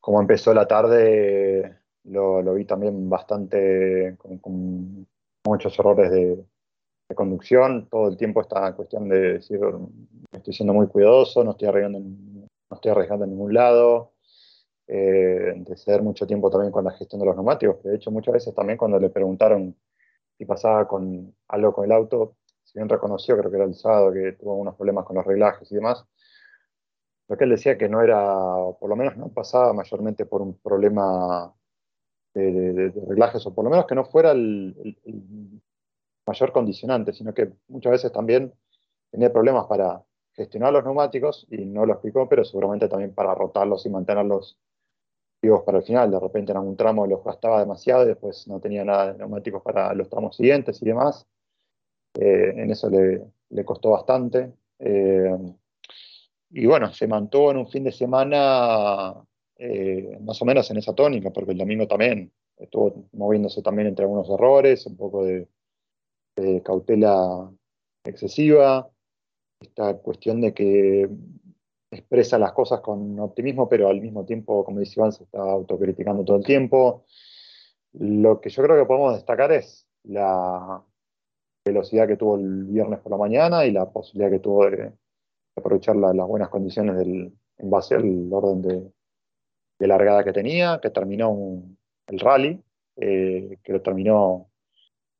como 0.00 0.20
empezó 0.20 0.52
la 0.52 0.66
tarde, 0.66 1.79
lo, 2.04 2.54
vi 2.54 2.64
también 2.64 3.08
bastante 3.08 4.16
con, 4.18 5.06
muchos 5.44 5.78
errores 5.78 6.10
de, 6.10 6.44
conducción. 7.14 7.88
Todo 7.90 8.08
el 8.08 8.16
tiempo 8.16 8.40
esta 8.40 8.72
cuestión 8.74 9.08
de 9.08 9.34
decir, 9.34 9.60
estoy 10.32 10.54
siendo 10.54 10.72
muy 10.72 10.86
cuidadoso, 10.86 11.42
no 11.42 11.52
estoy 11.52 11.68
arriesgando 11.68 11.98
en, 11.98 12.42
no 12.44 12.74
estoy 12.76 12.92
arriesgando 12.92 13.24
en 13.24 13.30
ningún 13.32 13.52
lado. 13.52 14.12
Eh, 14.92 15.54
de 15.56 15.76
ceder 15.76 16.02
mucho 16.02 16.26
tiempo 16.26 16.50
también 16.50 16.72
con 16.72 16.84
la 16.84 16.90
gestión 16.90 17.20
de 17.20 17.26
los 17.26 17.36
neumáticos, 17.36 17.80
de 17.84 17.94
hecho 17.94 18.10
muchas 18.10 18.34
veces 18.34 18.52
también 18.52 18.76
cuando 18.76 18.98
le 18.98 19.08
preguntaron 19.08 19.76
si 20.36 20.44
pasaba 20.44 20.88
algo 21.46 21.72
con 21.72 21.84
el 21.84 21.92
auto, 21.92 22.34
si 22.64 22.76
bien 22.76 22.88
reconoció, 22.88 23.36
creo 23.38 23.50
que 23.52 23.56
era 23.56 23.66
el 23.66 23.74
sábado, 23.76 24.12
que 24.12 24.32
tuvo 24.32 24.56
unos 24.56 24.74
problemas 24.74 25.04
con 25.04 25.14
los 25.14 25.24
reglajes 25.24 25.70
y 25.70 25.76
demás, 25.76 26.04
lo 27.28 27.36
que 27.36 27.44
él 27.44 27.50
decía 27.50 27.78
que 27.78 27.88
no 27.88 28.02
era, 28.02 28.16
por 28.80 28.88
lo 28.88 28.96
menos 28.96 29.16
no 29.16 29.28
pasaba 29.28 29.72
mayormente 29.72 30.26
por 30.26 30.42
un 30.42 30.58
problema 30.58 31.54
de, 32.34 32.92
reglajes, 33.08 33.46
o 33.46 33.54
por 33.54 33.64
lo 33.64 33.70
menos 33.70 33.86
que 33.86 33.94
no 33.94 34.04
fuera 34.04 34.32
el, 34.32 34.96
mayor 36.26 36.52
condicionante, 36.52 37.12
sino 37.12 37.34
que 37.34 37.50
muchas 37.68 37.92
veces 37.92 38.12
también 38.12 38.52
tenía 39.10 39.32
problemas 39.32 39.66
para 39.66 40.02
gestionar 40.34 40.72
los 40.72 40.84
neumáticos, 40.84 41.46
y 41.50 41.64
no 41.64 41.86
lo 41.86 41.94
explicó, 41.94 42.28
pero 42.28 42.44
seguramente 42.44 42.88
también 42.88 43.14
para 43.14 43.34
rotarlos 43.34 43.84
y 43.86 43.90
mantenerlos 43.90 44.58
vivos 45.42 45.62
para 45.64 45.78
el 45.78 45.84
final. 45.84 46.10
De 46.10 46.20
repente 46.20 46.52
en 46.52 46.58
algún 46.58 46.76
tramo 46.76 47.06
los 47.06 47.24
gastaba 47.24 47.60
demasiado 47.60 48.04
y 48.04 48.08
después 48.08 48.46
no 48.46 48.60
tenía 48.60 48.84
nada 48.84 49.12
de 49.12 49.18
neumáticos 49.18 49.62
para 49.62 49.92
los 49.94 50.08
tramos 50.08 50.36
siguientes 50.36 50.80
y 50.82 50.86
demás. 50.86 51.26
Eh, 52.14 52.52
en 52.56 52.70
eso 52.70 52.88
le, 52.90 53.22
le 53.50 53.64
costó 53.64 53.90
bastante. 53.90 54.52
Eh, 54.78 55.36
y 56.50 56.66
bueno, 56.66 56.92
se 56.92 57.06
mantuvo 57.06 57.50
en 57.50 57.58
un 57.58 57.68
fin 57.68 57.84
de 57.84 57.92
semana 57.92 59.14
eh, 59.62 60.18
más 60.22 60.40
o 60.40 60.46
menos 60.46 60.70
en 60.70 60.78
esa 60.78 60.94
tónica, 60.94 61.30
porque 61.30 61.52
el 61.52 61.58
domingo 61.58 61.86
también 61.86 62.32
estuvo 62.56 63.08
moviéndose 63.12 63.60
también 63.60 63.88
entre 63.88 64.04
algunos 64.06 64.30
errores, 64.30 64.86
un 64.86 64.96
poco 64.96 65.24
de, 65.24 65.46
cautela 66.64 67.52
excesiva, 68.02 68.88
esta 69.60 69.98
cuestión 69.98 70.40
de 70.40 70.54
que 70.54 71.10
expresa 71.90 72.38
las 72.38 72.52
cosas 72.52 72.80
con 72.80 73.20
optimismo, 73.20 73.68
pero 73.68 73.88
al 73.88 74.00
mismo 74.00 74.24
tiempo, 74.24 74.64
como 74.64 74.80
dice 74.80 74.94
Iván, 74.98 75.12
se 75.12 75.24
está 75.24 75.42
autocriticando 75.42 76.24
todo 76.24 76.38
el 76.38 76.44
tiempo. 76.44 77.04
Lo 77.92 78.40
que 78.40 78.48
yo 78.48 78.62
creo 78.62 78.78
que 78.78 78.86
podemos 78.86 79.12
destacar 79.12 79.52
es 79.52 79.86
la 80.04 80.82
velocidad 81.66 82.06
que 82.08 82.16
tuvo 82.16 82.36
el 82.36 82.64
viernes 82.64 83.00
por 83.00 83.12
la 83.12 83.18
mañana 83.18 83.66
y 83.66 83.72
la 83.72 83.90
posibilidad 83.90 84.30
que 84.30 84.38
tuvo 84.38 84.70
de 84.70 84.92
aprovechar 85.56 85.96
la- 85.96 86.14
las 86.14 86.26
buenas 86.26 86.48
condiciones 86.48 86.96
en 87.02 87.70
base 87.70 87.96
al 87.96 88.32
orden 88.32 88.62
de, 88.62 88.90
de 89.80 89.86
largada 89.88 90.22
que 90.22 90.32
tenía, 90.32 90.78
que 90.80 90.90
terminó 90.90 91.62
el 92.06 92.20
rally, 92.20 92.62
eh, 92.96 93.58
que 93.64 93.72
lo 93.72 93.80
terminó, 93.80 94.50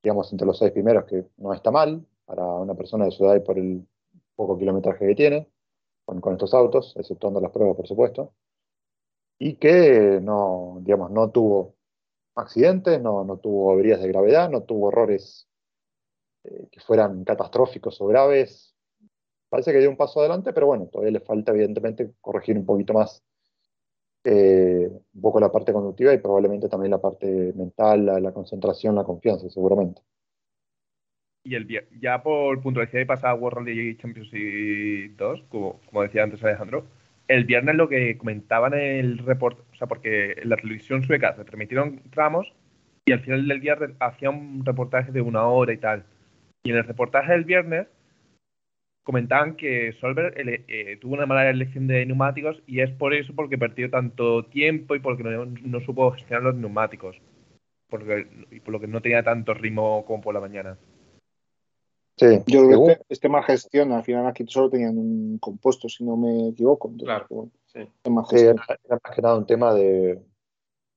digamos, 0.02 0.30
entre 0.32 0.46
los 0.46 0.58
seis 0.58 0.70
primeros, 0.70 1.06
que 1.06 1.24
no 1.38 1.54
está 1.54 1.70
mal 1.70 2.06
para 2.26 2.44
una 2.44 2.74
persona 2.74 3.06
de 3.06 3.10
su 3.10 3.24
edad 3.24 3.42
por 3.42 3.58
el 3.58 3.88
poco 4.36 4.58
kilometraje 4.58 5.06
que 5.06 5.14
tiene 5.14 5.48
con, 6.04 6.20
con 6.20 6.34
estos 6.34 6.52
autos, 6.52 6.94
exceptuando 6.96 7.40
las 7.40 7.50
pruebas, 7.50 7.74
por 7.74 7.86
supuesto, 7.86 8.34
y 9.38 9.54
que 9.54 10.20
no, 10.22 10.78
digamos, 10.82 11.10
no 11.10 11.30
tuvo 11.30 11.76
accidentes, 12.34 13.00
no, 13.00 13.24
no 13.24 13.38
tuvo 13.38 13.72
averías 13.72 14.02
de 14.02 14.08
gravedad, 14.08 14.50
no 14.50 14.62
tuvo 14.64 14.90
errores 14.90 15.48
eh, 16.44 16.68
que 16.70 16.80
fueran 16.80 17.24
catastróficos 17.24 17.98
o 18.02 18.06
graves. 18.06 18.74
Parece 19.48 19.72
que 19.72 19.78
dio 19.78 19.88
un 19.88 19.96
paso 19.96 20.20
adelante, 20.20 20.52
pero 20.52 20.66
bueno, 20.66 20.86
todavía 20.86 21.12
le 21.12 21.20
falta 21.20 21.52
evidentemente 21.52 22.12
corregir 22.20 22.58
un 22.58 22.66
poquito 22.66 22.92
más 22.92 23.24
eh, 24.24 24.90
un 25.14 25.20
poco 25.20 25.40
la 25.40 25.50
parte 25.50 25.72
conductiva 25.72 26.12
y 26.12 26.18
probablemente 26.18 26.68
también 26.68 26.90
la 26.90 27.00
parte 27.00 27.52
mental, 27.54 28.06
la, 28.06 28.20
la 28.20 28.32
concentración, 28.32 28.94
la 28.94 29.04
confianza, 29.04 29.48
seguramente. 29.48 30.02
Y 31.42 31.54
el 31.54 31.66
ya 32.00 32.22
por 32.22 32.60
puntualidad 32.60 33.00
y 33.00 33.04
pasada 33.06 33.34
World 33.34 33.66
Rally 33.66 33.96
Championship 33.96 35.16
2, 35.16 35.42
como, 35.48 35.80
como 35.86 36.02
decía 36.02 36.22
antes 36.22 36.44
Alejandro, 36.44 36.84
el 37.28 37.44
viernes 37.44 37.76
lo 37.76 37.88
que 37.88 38.18
comentaban 38.18 38.74
en 38.74 38.98
el 38.98 39.18
report, 39.18 39.60
o 39.72 39.76
sea, 39.76 39.86
porque 39.86 40.32
en 40.32 40.48
la 40.48 40.56
televisión 40.56 41.02
sueca 41.02 41.34
se 41.36 41.44
permitieron 41.44 42.02
tramos 42.10 42.52
y 43.06 43.12
al 43.12 43.20
final 43.20 43.48
del 43.48 43.60
día 43.60 43.78
hacía 44.00 44.30
un 44.30 44.64
reportaje 44.64 45.12
de 45.12 45.22
una 45.22 45.46
hora 45.46 45.72
y 45.72 45.78
tal. 45.78 46.04
Y 46.62 46.70
en 46.70 46.76
el 46.76 46.84
reportaje 46.84 47.32
del 47.32 47.44
viernes 47.44 47.86
comentaban 49.02 49.56
que 49.56 49.92
Solver 50.00 50.34
ele- 50.38 50.64
eh, 50.68 50.98
tuvo 51.00 51.14
una 51.14 51.26
mala 51.26 51.48
elección 51.50 51.86
de 51.86 52.04
neumáticos 52.06 52.62
y 52.66 52.80
es 52.80 52.90
por 52.90 53.14
eso 53.14 53.32
porque 53.34 53.58
perdió 53.58 53.90
tanto 53.90 54.44
tiempo 54.44 54.94
y 54.94 55.00
porque 55.00 55.22
no, 55.22 55.46
no 55.46 55.80
supo 55.80 56.12
gestionar 56.12 56.42
los 56.44 56.54
neumáticos. 56.56 57.20
Porque, 57.88 58.26
y 58.50 58.60
por 58.60 58.72
lo 58.72 58.80
que 58.80 58.86
no 58.86 59.00
tenía 59.00 59.22
tanto 59.22 59.52
ritmo 59.54 60.04
como 60.06 60.22
por 60.22 60.34
la 60.34 60.40
mañana. 60.40 60.78
Sí, 62.16 62.26
Yo 62.46 62.66
creo 62.66 62.84
que 62.84 62.92
este, 62.92 63.04
este 63.08 63.28
más 63.28 63.46
gestión, 63.46 63.92
al 63.92 64.04
final 64.04 64.26
aquí 64.26 64.44
solo 64.46 64.68
tenían 64.68 64.98
un 64.98 65.38
compuesto, 65.38 65.88
si 65.88 66.04
no 66.04 66.16
me 66.16 66.50
equivoco. 66.50 66.88
Entonces, 66.88 67.06
Claro. 67.06 67.26
bueno, 67.30 67.50
Sí. 67.66 67.80
Sí, 68.28 68.36
era 68.46 68.54
más 69.04 69.14
que 69.14 69.22
nada 69.22 69.38
un 69.38 69.46
tema 69.46 69.72
de, 69.72 70.20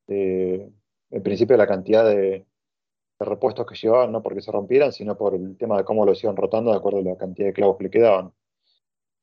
de, 0.07 0.69
en 1.11 1.23
principio, 1.23 1.55
la 1.55 1.67
cantidad 1.67 2.05
de, 2.05 2.45
de 3.23 3.29
repuestos 3.29 3.65
que 3.65 3.75
llevaban, 3.75 4.11
no 4.11 4.21
porque 4.21 4.41
se 4.41 4.51
rompieran, 4.51 4.91
sino 4.91 5.17
por 5.17 5.35
el 5.35 5.57
tema 5.57 5.77
de 5.77 5.85
cómo 5.85 6.05
los 6.05 6.23
iban 6.23 6.35
rotando 6.35 6.71
de 6.71 6.77
acuerdo 6.77 6.99
a 6.99 7.03
la 7.03 7.17
cantidad 7.17 7.47
de 7.47 7.53
clavos 7.53 7.77
que 7.77 7.85
le 7.85 7.89
quedaban. 7.89 8.33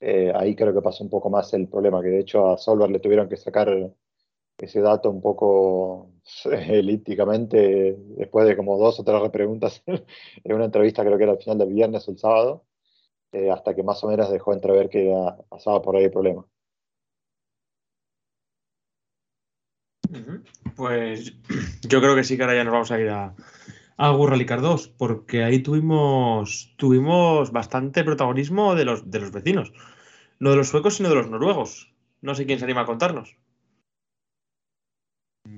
Eh, 0.00 0.32
ahí 0.34 0.54
creo 0.56 0.72
que 0.74 0.82
pasó 0.82 1.04
un 1.04 1.10
poco 1.10 1.30
más 1.30 1.52
el 1.54 1.68
problema, 1.68 2.02
que 2.02 2.08
de 2.08 2.20
hecho 2.20 2.50
a 2.50 2.58
Solver 2.58 2.90
le 2.90 3.00
tuvieron 3.00 3.28
que 3.28 3.36
sacar 3.36 3.68
ese 4.58 4.80
dato 4.80 5.10
un 5.10 5.20
poco 5.20 6.12
elípticamente, 6.44 7.96
después 8.16 8.46
de 8.46 8.56
como 8.56 8.78
dos 8.78 9.00
o 9.00 9.04
tres 9.04 9.20
repreguntas 9.20 9.82
en 10.44 10.54
una 10.54 10.66
entrevista, 10.66 11.04
creo 11.04 11.16
que 11.18 11.24
era 11.24 11.32
al 11.32 11.38
final 11.38 11.58
del 11.58 11.72
viernes 11.72 12.08
o 12.08 12.10
el 12.12 12.18
sábado, 12.18 12.64
eh, 13.32 13.50
hasta 13.50 13.74
que 13.74 13.82
más 13.82 14.02
o 14.04 14.08
menos 14.08 14.30
dejó 14.30 14.52
entrever 14.52 14.88
que 14.88 15.14
pasaba 15.48 15.82
por 15.82 15.96
ahí 15.96 16.04
el 16.04 16.10
problema. 16.10 16.46
Pues 20.76 21.32
yo 21.88 22.00
creo 22.00 22.16
que 22.16 22.24
sí 22.24 22.36
que 22.36 22.42
ahora 22.42 22.56
ya 22.56 22.64
nos 22.64 22.72
vamos 22.72 22.90
a 22.90 23.00
ir 23.00 23.08
a, 23.08 23.34
a 24.04 24.06
World 24.16 24.32
Rally 24.32 24.46
Car 24.50 24.60
2, 24.62 24.82
porque 25.02 25.44
ahí 25.44 25.58
tuvimos, 25.66 26.74
tuvimos 26.76 27.52
bastante 27.52 28.04
protagonismo 28.08 28.74
de 28.74 28.84
los, 28.84 29.10
de 29.12 29.20
los 29.20 29.32
vecinos. 29.32 29.72
No 30.40 30.50
de 30.50 30.56
los 30.56 30.68
suecos, 30.68 30.96
sino 30.96 31.08
de 31.10 31.16
los 31.16 31.30
noruegos. 31.30 31.70
No 32.22 32.34
sé 32.34 32.46
quién 32.46 32.58
se 32.58 32.64
anima 32.66 32.82
a 32.82 32.86
contarnos. 32.92 33.36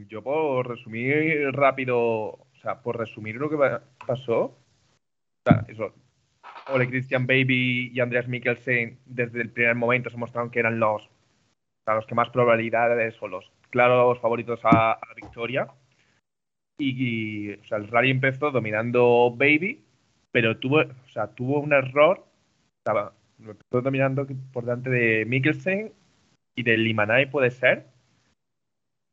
Yo 0.09 0.23
por 0.23 0.69
resumir 0.69 1.51
rápido, 1.53 1.99
o 1.99 2.47
sea, 2.63 2.81
por 2.83 2.99
resumir 2.99 3.37
lo 3.37 3.51
que 3.51 3.57
pa- 3.57 3.83
pasó, 4.07 4.41
o 4.45 4.57
sea, 5.45 5.65
eso, 5.69 5.95
Ole 6.69 6.89
Christian 6.89 7.27
Baby 7.27 7.91
y 7.95 8.01
Andreas 8.01 8.29
Mikkelsen 8.29 9.01
desde 9.07 9.43
el 9.43 9.51
primer 9.53 9.77
momento 9.77 10.11
se 10.11 10.17
mostraron 10.19 10.51
que 10.51 10.61
eran 10.61 10.81
los, 10.81 11.05
o 11.07 11.11
sea, 11.85 11.97
los 11.97 12.07
que 12.07 12.15
más 12.17 12.31
probabilidades 12.31 13.17
o 13.23 13.29
los 13.29 13.51
claros 13.71 14.21
favoritos 14.21 14.61
a, 14.65 14.93
a 14.93 15.09
la 15.09 15.15
victoria. 15.15 15.69
Y, 16.83 17.53
o 17.53 17.65
sea, 17.65 17.79
el 17.79 17.89
rally 17.89 18.11
empezó 18.11 18.51
dominando 18.51 19.31
Baby, 19.37 19.81
pero 20.33 20.59
tuvo, 20.59 20.81
o 20.81 21.09
sea, 21.13 21.29
tuvo 21.29 21.61
un 21.61 21.73
error, 21.73 22.27
estaba, 22.79 23.15
dominando 23.71 24.27
por 24.53 24.65
delante 24.65 24.91
de 24.91 25.25
Mikkelsen 25.25 25.93
y 26.57 26.63
de 26.65 26.77
Limanay 26.77 27.27
puede 27.31 27.51
ser, 27.51 27.87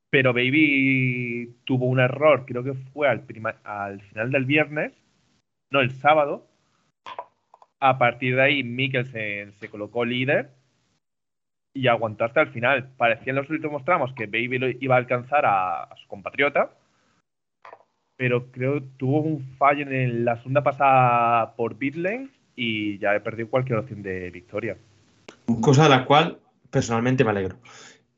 pero 0.10 0.34
Baby 0.34 1.56
tuvo 1.66 1.86
un 1.86 2.00
error, 2.00 2.46
creo 2.48 2.64
que 2.64 2.74
fue 2.74 3.08
al, 3.08 3.22
final 3.22 4.32
del 4.32 4.46
viernes, 4.46 4.94
no, 5.72 5.82
el 5.82 5.92
sábado. 5.92 6.48
A 7.80 7.98
partir 7.98 8.36
de 8.36 8.42
ahí, 8.42 8.64
Mikkelsen 8.64 9.54
se 9.54 9.70
colocó 9.70 10.04
líder 10.04 10.50
y 11.74 11.88
aguantó 11.88 12.26
hasta 12.26 12.42
el 12.42 12.50
final. 12.50 12.90
Parecía 12.98 13.32
en 13.32 13.38
los 13.38 13.50
últimos 13.50 13.86
tramos 13.86 14.14
que 14.14 14.26
Baby 14.26 14.78
iba 14.82 14.96
a 14.96 14.98
alcanzar 14.98 15.46
a 15.46 15.90
su 15.96 16.08
compatriota, 16.08 16.72
pero 18.20 18.52
creo 18.52 18.82
que 18.82 18.86
tuvo 18.98 19.22
un 19.22 19.40
fallo 19.58 19.90
en 19.90 20.26
la 20.26 20.36
segunda 20.36 20.62
pasada 20.62 21.56
por 21.56 21.78
Bitlane 21.78 22.28
y 22.54 23.00
ya 23.00 23.16
he 23.16 23.22
perdido 23.22 23.50
cualquier 23.50 23.80
opción 23.80 24.04
de 24.04 24.30
victoria. 24.30 24.76
Cosa 25.62 25.84
de 25.84 25.90
la 25.90 26.06
cual 26.06 26.38
personalmente 26.70 27.24
me 27.24 27.30
alegro. 27.30 27.56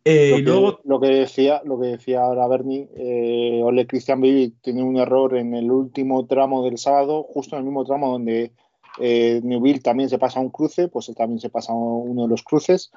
Eh, 0.04 0.32
Lo 0.32 0.38
que, 0.38 0.42
luego, 0.42 0.80
lo 0.86 1.00
que 1.00 1.08
decía, 1.10 1.62
lo 1.66 1.80
que 1.80 1.90
decía 1.90 2.22
ahora 2.22 2.48
Bernie, 2.48 2.90
eh, 2.98 3.62
Ole 3.64 3.86
Christian 3.86 4.20
Baby 4.20 4.56
tiene 4.64 4.82
un 4.82 4.98
error 4.98 5.38
en 5.38 5.54
el 5.54 5.70
último 5.70 6.26
tramo 6.26 6.66
del 6.66 6.80
sábado, 6.80 7.22
justo 7.22 7.56
en 7.56 7.60
el 7.60 7.66
mismo 7.66 7.86
tramo 7.86 8.12
donde 8.12 8.54
eh, 9.00 9.40
Newville 9.44 9.82
también 9.82 10.10
se 10.10 10.18
pasa 10.18 10.40
un 10.40 10.50
cruce, 10.50 10.88
pues 10.88 11.10
él 11.10 11.16
también 11.16 11.40
se 11.40 11.52
pasa 11.52 11.74
uno 11.74 12.24
de 12.24 12.28
los 12.28 12.42
cruces 12.42 12.92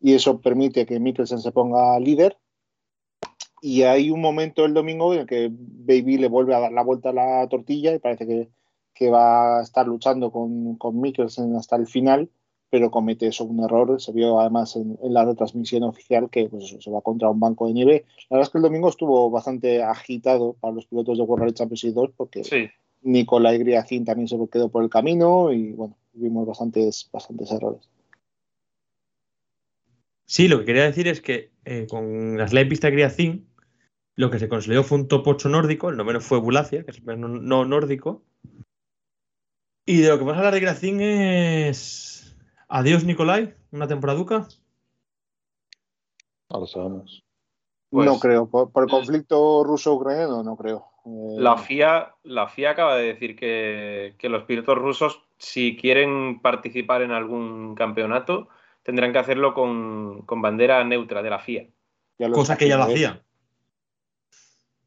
y 0.00 0.14
eso 0.14 0.40
permite 0.40 0.86
que 0.86 1.00
Mikkelsen 1.00 1.40
se 1.40 1.52
ponga 1.52 2.00
líder. 2.00 2.38
Y 3.62 3.82
hay 3.82 4.10
un 4.10 4.20
momento 4.20 4.64
el 4.64 4.74
domingo 4.74 5.12
en 5.14 5.20
el 5.20 5.26
que 5.26 5.50
Baby 5.50 6.18
le 6.18 6.28
vuelve 6.28 6.54
a 6.54 6.60
dar 6.60 6.72
la 6.72 6.82
vuelta 6.82 7.10
a 7.10 7.12
la 7.12 7.48
tortilla 7.48 7.94
y 7.94 7.98
parece 7.98 8.26
que, 8.26 8.48
que 8.94 9.10
va 9.10 9.58
a 9.58 9.62
estar 9.62 9.86
luchando 9.86 10.30
con, 10.30 10.76
con 10.76 11.00
Mikkelsen 11.00 11.54
hasta 11.56 11.76
el 11.76 11.86
final, 11.86 12.28
pero 12.70 12.90
comete 12.90 13.26
eso 13.26 13.44
un 13.44 13.64
error. 13.64 14.00
Se 14.00 14.12
vio 14.12 14.40
además 14.40 14.76
en, 14.76 14.98
en 15.02 15.14
la 15.14 15.24
retransmisión 15.24 15.84
oficial 15.84 16.28
que 16.30 16.48
pues 16.48 16.64
eso, 16.64 16.80
se 16.80 16.90
va 16.90 17.00
contra 17.00 17.30
un 17.30 17.40
banco 17.40 17.66
de 17.66 17.72
nieve. 17.72 18.04
La 18.28 18.36
verdad 18.36 18.48
es 18.48 18.52
que 18.52 18.58
el 18.58 18.62
domingo 18.62 18.88
estuvo 18.88 19.30
bastante 19.30 19.82
agitado 19.82 20.54
para 20.60 20.74
los 20.74 20.86
pilotos 20.86 21.16
de 21.16 21.24
World 21.24 21.42
Rally 21.42 21.54
Championship 21.54 21.94
2 21.94 22.10
porque 22.16 22.44
Sí, 22.44 22.68
Nicolai 23.02 23.58
Griacin 23.58 24.04
también 24.04 24.28
se 24.28 24.36
quedó 24.50 24.68
por 24.68 24.82
el 24.82 24.90
camino 24.90 25.52
y 25.52 25.72
bueno, 25.72 25.96
vimos 26.12 26.46
bastantes, 26.46 27.08
bastantes 27.12 27.50
errores. 27.52 27.88
Sí, 30.26 30.48
lo 30.48 30.58
que 30.58 30.64
quería 30.66 30.82
decir 30.82 31.06
es 31.06 31.20
que 31.20 31.52
eh, 31.64 31.86
con 31.88 32.36
la 32.36 32.48
slide 32.48 32.66
pista 32.66 32.90
Griacin, 32.90 33.48
lo 34.16 34.30
que 34.30 34.40
se 34.40 34.48
consolidó 34.48 34.82
fue 34.82 34.98
un 34.98 35.08
top 35.08 35.26
8 35.28 35.48
nórdico, 35.48 35.88
el 35.88 35.96
noveno 35.96 36.20
fue 36.20 36.40
Bulacia, 36.40 36.84
que 36.84 36.90
es 36.90 36.98
el 37.06 37.20
no, 37.20 37.28
no 37.28 37.64
nórdico. 37.64 38.24
Y 39.86 40.00
de 40.00 40.08
lo 40.08 40.18
que 40.18 40.24
vamos 40.24 40.34
a 40.34 40.38
hablar 40.38 40.54
de 40.54 40.60
Griacin 40.60 41.00
es. 41.00 42.36
Adiós, 42.68 43.04
Nicolai, 43.04 43.54
una 43.70 43.86
temporaduca. 43.86 44.48
No 46.50 46.60
lo 46.60 46.66
sabemos. 46.66 47.22
Pues- 47.90 48.06
no 48.06 48.18
creo, 48.18 48.50
por, 48.50 48.72
por 48.72 48.82
el 48.82 48.90
conflicto 48.90 49.62
ruso-ucraniano 49.62 50.42
no 50.42 50.56
creo. 50.56 50.86
Eh, 51.04 51.36
La 51.38 51.56
FIA, 51.56 52.14
la 52.24 52.48
FIA 52.48 52.70
acaba 52.72 52.96
de 52.96 53.06
decir 53.06 53.36
que, 53.36 54.16
que 54.18 54.28
los 54.28 54.42
pilotos 54.42 54.76
rusos, 54.76 55.22
si 55.38 55.76
quieren 55.76 56.40
participar 56.42 57.02
en 57.02 57.12
algún 57.12 57.76
campeonato, 57.76 58.48
tendrán 58.86 59.12
que 59.12 59.18
hacerlo 59.18 59.52
con, 59.52 60.22
con 60.22 60.40
bandera 60.40 60.82
neutra 60.84 61.20
de 61.20 61.28
la 61.30 61.40
FIA. 61.40 61.66
Cosa 62.32 62.56
que 62.56 62.68
ya 62.68 62.76
lo 62.76 62.84
haciendo, 62.84 63.06
¿eh? 63.06 63.10
hacía. 63.10 63.22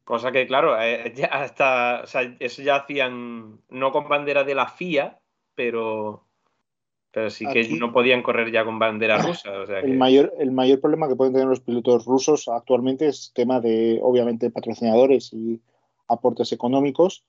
Cosa 0.04 0.32
que, 0.32 0.46
claro, 0.46 0.80
eh, 0.80 1.12
ya 1.14 1.26
hasta, 1.26 2.00
o 2.02 2.06
sea, 2.06 2.22
eso 2.40 2.62
ya 2.62 2.76
hacían, 2.76 3.60
no 3.68 3.92
con 3.92 4.08
bandera 4.08 4.42
de 4.42 4.54
la 4.54 4.66
FIA, 4.68 5.20
pero, 5.54 6.24
pero 7.12 7.28
sí 7.30 7.46
que 7.46 7.60
Aquí- 7.60 7.78
no 7.78 7.92
podían 7.92 8.22
correr 8.22 8.50
ya 8.50 8.64
con 8.64 8.78
bandera 8.78 9.18
rusa. 9.18 9.52
O 9.60 9.66
sea 9.66 9.82
que, 9.82 9.86
El 9.86 9.98
mayor, 9.98 10.32
el 10.38 10.50
mayor 10.50 10.80
problema 10.80 11.06
que 11.06 11.14
pueden 11.14 11.34
tener 11.34 11.46
los 11.46 11.60
pilotos 11.60 12.06
rusos 12.06 12.48
actualmente 12.48 13.06
es 13.06 13.32
tema 13.34 13.60
de, 13.60 14.00
obviamente, 14.02 14.50
patrocinadores 14.50 15.30
y 15.34 15.60
aportes 16.08 16.50
económicos 16.52 17.22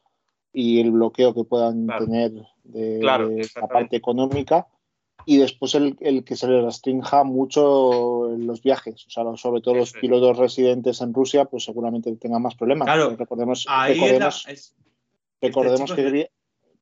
y 0.54 0.80
el 0.80 0.92
bloqueo 0.92 1.36
que 1.36 1.44
puedan 1.44 1.86
Claro. 1.86 2.06
tener 2.06 2.32
de 2.64 3.00
Claro, 3.02 3.30
la 3.62 3.68
parte 3.68 3.98
económica 3.98 4.68
y 5.26 5.38
después 5.38 5.76
el, 5.76 5.98
el 6.02 6.24
que 6.24 6.36
se 6.36 6.48
les 6.48 6.64
restrinja 6.64 7.24
mucho 7.24 8.30
los 8.38 8.62
viajes. 8.62 9.06
O 9.08 9.10
sea, 9.10 9.24
sobre 9.38 9.62
todo 9.62 9.76
los 9.76 9.94
es. 9.94 10.00
pilotos 10.02 10.38
residentes 10.38 11.02
en 11.02 11.14
Rusia, 11.14 11.46
pues 11.46 11.64
seguramente 11.64 12.16
tengan 12.18 12.42
más 12.42 12.56
problemas. 12.56 12.86
Claro, 12.86 13.16
recordemos, 13.16 13.66
Ahí 13.70 13.94
es 13.94 13.98
la- 14.00 14.04
recordemos, 14.06 14.46
es- 14.48 14.76
recordemos 15.42 15.82
chico 15.90 15.96
que 15.96 16.22
es- 16.22 16.30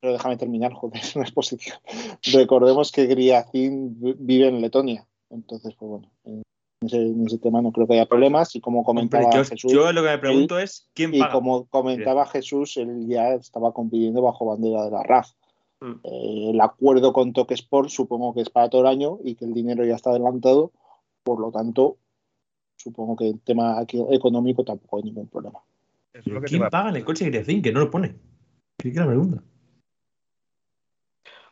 pero 0.01 0.13
déjame 0.13 0.37
terminar, 0.37 0.71
joder, 0.73 1.01
es 1.01 1.15
una 1.15 1.25
exposición. 1.25 1.77
Recordemos 2.31 2.91
que 2.91 3.05
Griacin 3.05 3.99
vi- 3.99 4.15
vive 4.17 4.47
en 4.47 4.61
Letonia. 4.61 5.05
Entonces, 5.29 5.75
pues 5.77 5.89
bueno, 5.89 6.11
en 6.23 6.41
ese, 6.81 6.97
en 6.97 7.25
ese 7.27 7.37
tema 7.37 7.61
no 7.61 7.71
creo 7.71 7.85
que 7.85 7.93
haya 7.93 8.05
problemas. 8.07 8.55
Y 8.55 8.61
como 8.61 8.83
comentaba 8.83 9.29
yo, 9.33 9.43
Jesús, 9.43 9.71
yo 9.71 9.91
lo 9.91 10.01
que 10.01 10.07
me 10.09 10.17
pregunto 10.17 10.57
es 10.57 10.89
quién 10.93 11.13
y 11.13 11.19
paga. 11.19 11.33
como 11.33 11.65
comentaba 11.67 12.25
Jesús, 12.25 12.77
él 12.77 13.05
ya 13.07 13.33
estaba 13.33 13.73
compitiendo 13.73 14.21
bajo 14.21 14.45
bandera 14.45 14.85
de 14.85 14.91
la 14.91 15.03
RAF. 15.03 15.31
Mm. 15.81 15.91
Eh, 16.03 16.49
el 16.51 16.61
acuerdo 16.61 17.13
con 17.13 17.33
Toque 17.33 17.53
Sport 17.53 17.89
supongo 17.89 18.33
que 18.33 18.41
es 18.41 18.49
para 18.49 18.69
todo 18.69 18.81
el 18.81 18.87
año 18.87 19.19
y 19.23 19.35
que 19.35 19.45
el 19.45 19.53
dinero 19.53 19.85
ya 19.85 19.95
está 19.95 20.11
adelantado. 20.11 20.71
Por 21.23 21.39
lo 21.39 21.51
tanto, 21.51 21.97
supongo 22.75 23.15
que 23.15 23.29
el 23.29 23.39
tema 23.41 23.79
aquí 23.79 24.03
económico 24.11 24.63
tampoco 24.63 24.97
hay 24.97 25.03
ningún 25.03 25.27
problema. 25.27 25.59
eso 26.13 26.29
es 26.29 26.33
lo 26.33 26.41
que 26.41 26.47
te 26.47 26.57
¿Quién 26.57 26.69
paga 26.69 26.89
en 26.89 26.95
el 26.97 27.05
coche 27.05 27.25
de 27.25 27.31
Griacin? 27.31 27.61
Que 27.61 27.71
no 27.71 27.81
lo 27.81 27.91
pone. 27.91 28.15
Que 28.77 28.91
la 28.91 29.07
pregunta. 29.07 29.43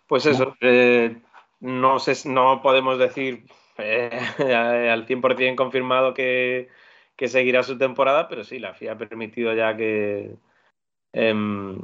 Pues 0.07 0.25
eso, 0.25 0.55
eh, 0.61 1.21
no 1.59 1.99
sé, 1.99 2.29
no 2.29 2.61
podemos 2.61 2.97
decir 2.97 3.45
eh, 3.77 4.09
al 4.89 5.05
100% 5.05 5.55
confirmado 5.55 6.13
que, 6.13 6.69
que 7.17 7.27
seguirá 7.27 7.63
su 7.63 7.77
temporada, 7.77 8.29
pero 8.29 8.45
sí, 8.45 8.59
la 8.59 8.73
FIA 8.73 8.93
ha 8.93 8.97
permitido 8.97 9.53
ya 9.53 9.75
que 9.75 10.37
em, 11.13 11.79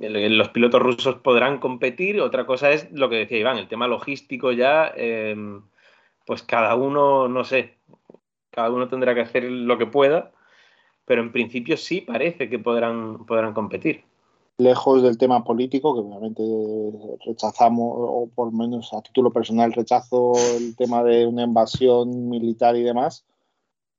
los 0.00 0.48
pilotos 0.50 0.80
rusos 0.82 1.16
podrán 1.16 1.58
competir. 1.58 2.20
Otra 2.20 2.46
cosa 2.46 2.70
es 2.70 2.90
lo 2.92 3.08
que 3.08 3.16
decía 3.16 3.38
Iván, 3.38 3.58
el 3.58 3.68
tema 3.68 3.88
logístico 3.88 4.52
ya, 4.52 4.92
em, 4.96 5.62
pues 6.26 6.42
cada 6.42 6.74
uno, 6.76 7.28
no 7.28 7.44
sé, 7.44 7.74
cada 8.50 8.70
uno 8.70 8.88
tendrá 8.88 9.14
que 9.14 9.22
hacer 9.22 9.44
lo 9.44 9.78
que 9.78 9.86
pueda, 9.86 10.32
pero 11.04 11.22
en 11.22 11.32
principio 11.32 11.76
sí 11.76 12.02
parece 12.02 12.48
que 12.50 12.58
podrán, 12.58 13.24
podrán 13.26 13.54
competir. 13.54 14.04
lejos 14.58 15.04
del 15.04 15.18
tema 15.18 15.44
político, 15.44 15.94
que 15.94 16.00
obviamente 16.00 16.42
rechazamos, 17.24 17.92
o 17.96 18.28
por 18.34 18.52
menos 18.52 18.92
a 18.92 19.00
título 19.02 19.30
personal 19.32 19.72
rechazo 19.72 20.32
el 20.56 20.74
tema 20.74 21.04
de 21.04 21.26
una 21.26 21.44
invasión 21.44 22.28
militar 22.28 22.74
y 22.74 22.82
demás, 22.82 23.24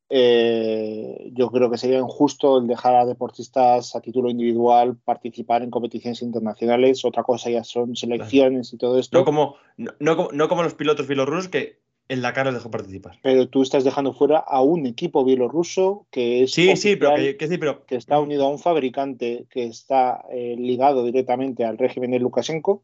eh, 0.10 1.30
yo 1.34 1.50
creo 1.52 1.70
que 1.70 1.78
sería 1.78 2.00
injusto 2.00 2.58
el 2.58 2.68
dejar 2.68 2.96
a 2.96 3.06
deportistas 3.06 3.96
a 3.96 4.02
título 4.02 4.30
individual 4.30 4.98
participar 4.98 5.62
en 5.62 5.70
competiciones 5.70 6.22
internacionales. 6.22 7.06
Otra 7.06 7.24
cosa 7.24 7.50
ya 7.50 7.64
son 7.64 7.96
selecciones 7.96 8.74
y 8.74 8.78
todo 8.78 8.98
esto. 8.98 9.18
No 9.18 9.26
como, 9.26 9.56
no, 9.78 9.92
no 10.00 10.16
como, 10.16 10.32
no 10.32 10.50
como 10.50 10.64
los 10.64 10.74
pilotos 10.74 11.08
bielorrusos 11.08 11.50
que 11.50 11.78
en 12.10 12.24
la 12.24 12.34
cara 12.34 12.50
les 12.50 12.62
dejó 12.62 12.72
participar. 12.72 13.20
pero 13.22 13.48
tú 13.48 13.62
estás 13.62 13.84
dejando 13.84 14.14
fuera 14.14 14.40
a 14.40 14.62
un 14.62 14.88
equipo 14.88 15.24
bielorruso 15.24 16.08
que 16.10 16.44
es 16.44 16.52
Sí, 16.52 16.76
sí, 16.76 16.96
pero 16.96 17.14
que 17.16 17.48
sí, 17.48 17.58
pero 17.60 17.86
que 17.86 17.96
está 17.96 18.20
unido 18.20 18.46
a 18.46 18.50
un 18.50 18.58
fabricante 18.58 19.46
que 19.52 19.66
está 19.66 20.26
eh, 20.32 20.56
ligado 20.58 21.06
directamente 21.06 21.66
al 21.66 21.78
régimen 21.78 22.10
de 22.10 22.20
Lukashenko 22.20 22.82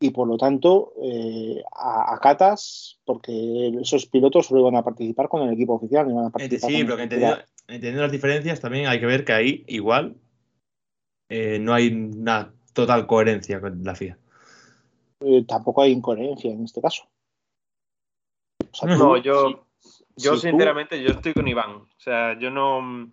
y 0.00 0.10
por 0.10 0.28
lo 0.28 0.36
tanto 0.36 0.92
eh, 1.02 1.62
a- 1.74 2.14
acatas 2.14 2.98
porque 3.04 3.72
esos 3.80 4.06
pilotos 4.06 4.46
solo 4.46 4.60
iban 4.60 4.76
a 4.76 4.84
participar 4.84 5.28
con 5.28 5.42
el 5.42 5.52
equipo 5.54 5.74
oficial, 5.74 6.06
no 6.06 6.12
iban 6.12 6.26
a 6.26 6.30
participar 6.30 6.70
Sí, 6.70 6.84
pero 6.84 6.96
que 6.96 7.02
entendiendo, 7.02 8.02
las 8.02 8.12
diferencias 8.12 8.60
también 8.60 8.86
hay 8.86 9.00
que 9.00 9.06
ver 9.06 9.24
que 9.24 9.32
ahí 9.32 9.64
igual 9.66 10.16
eh, 11.28 11.58
no 11.58 11.74
hay 11.74 11.88
una 11.88 12.52
total 12.72 13.06
coherencia 13.06 13.60
con 13.60 13.82
la 13.82 13.94
FIA. 13.94 14.16
Eh, 15.20 15.44
tampoco 15.46 15.82
hay 15.82 15.92
incoherencia 15.92 16.50
en 16.50 16.64
este 16.64 16.80
caso. 16.80 17.02
O 18.72 18.74
sea, 18.76 18.88
tú- 18.88 18.98
No, 18.98 19.16
yo, 19.16 19.66
yo 20.16 20.34
si 20.36 20.36
tú- 20.36 20.36
sinceramente, 20.38 21.02
yo 21.02 21.10
estoy 21.10 21.34
con 21.34 21.48
Iván. 21.48 21.70
O 21.72 21.88
sea, 21.98 22.38
yo 22.38 22.50
no, 22.50 23.10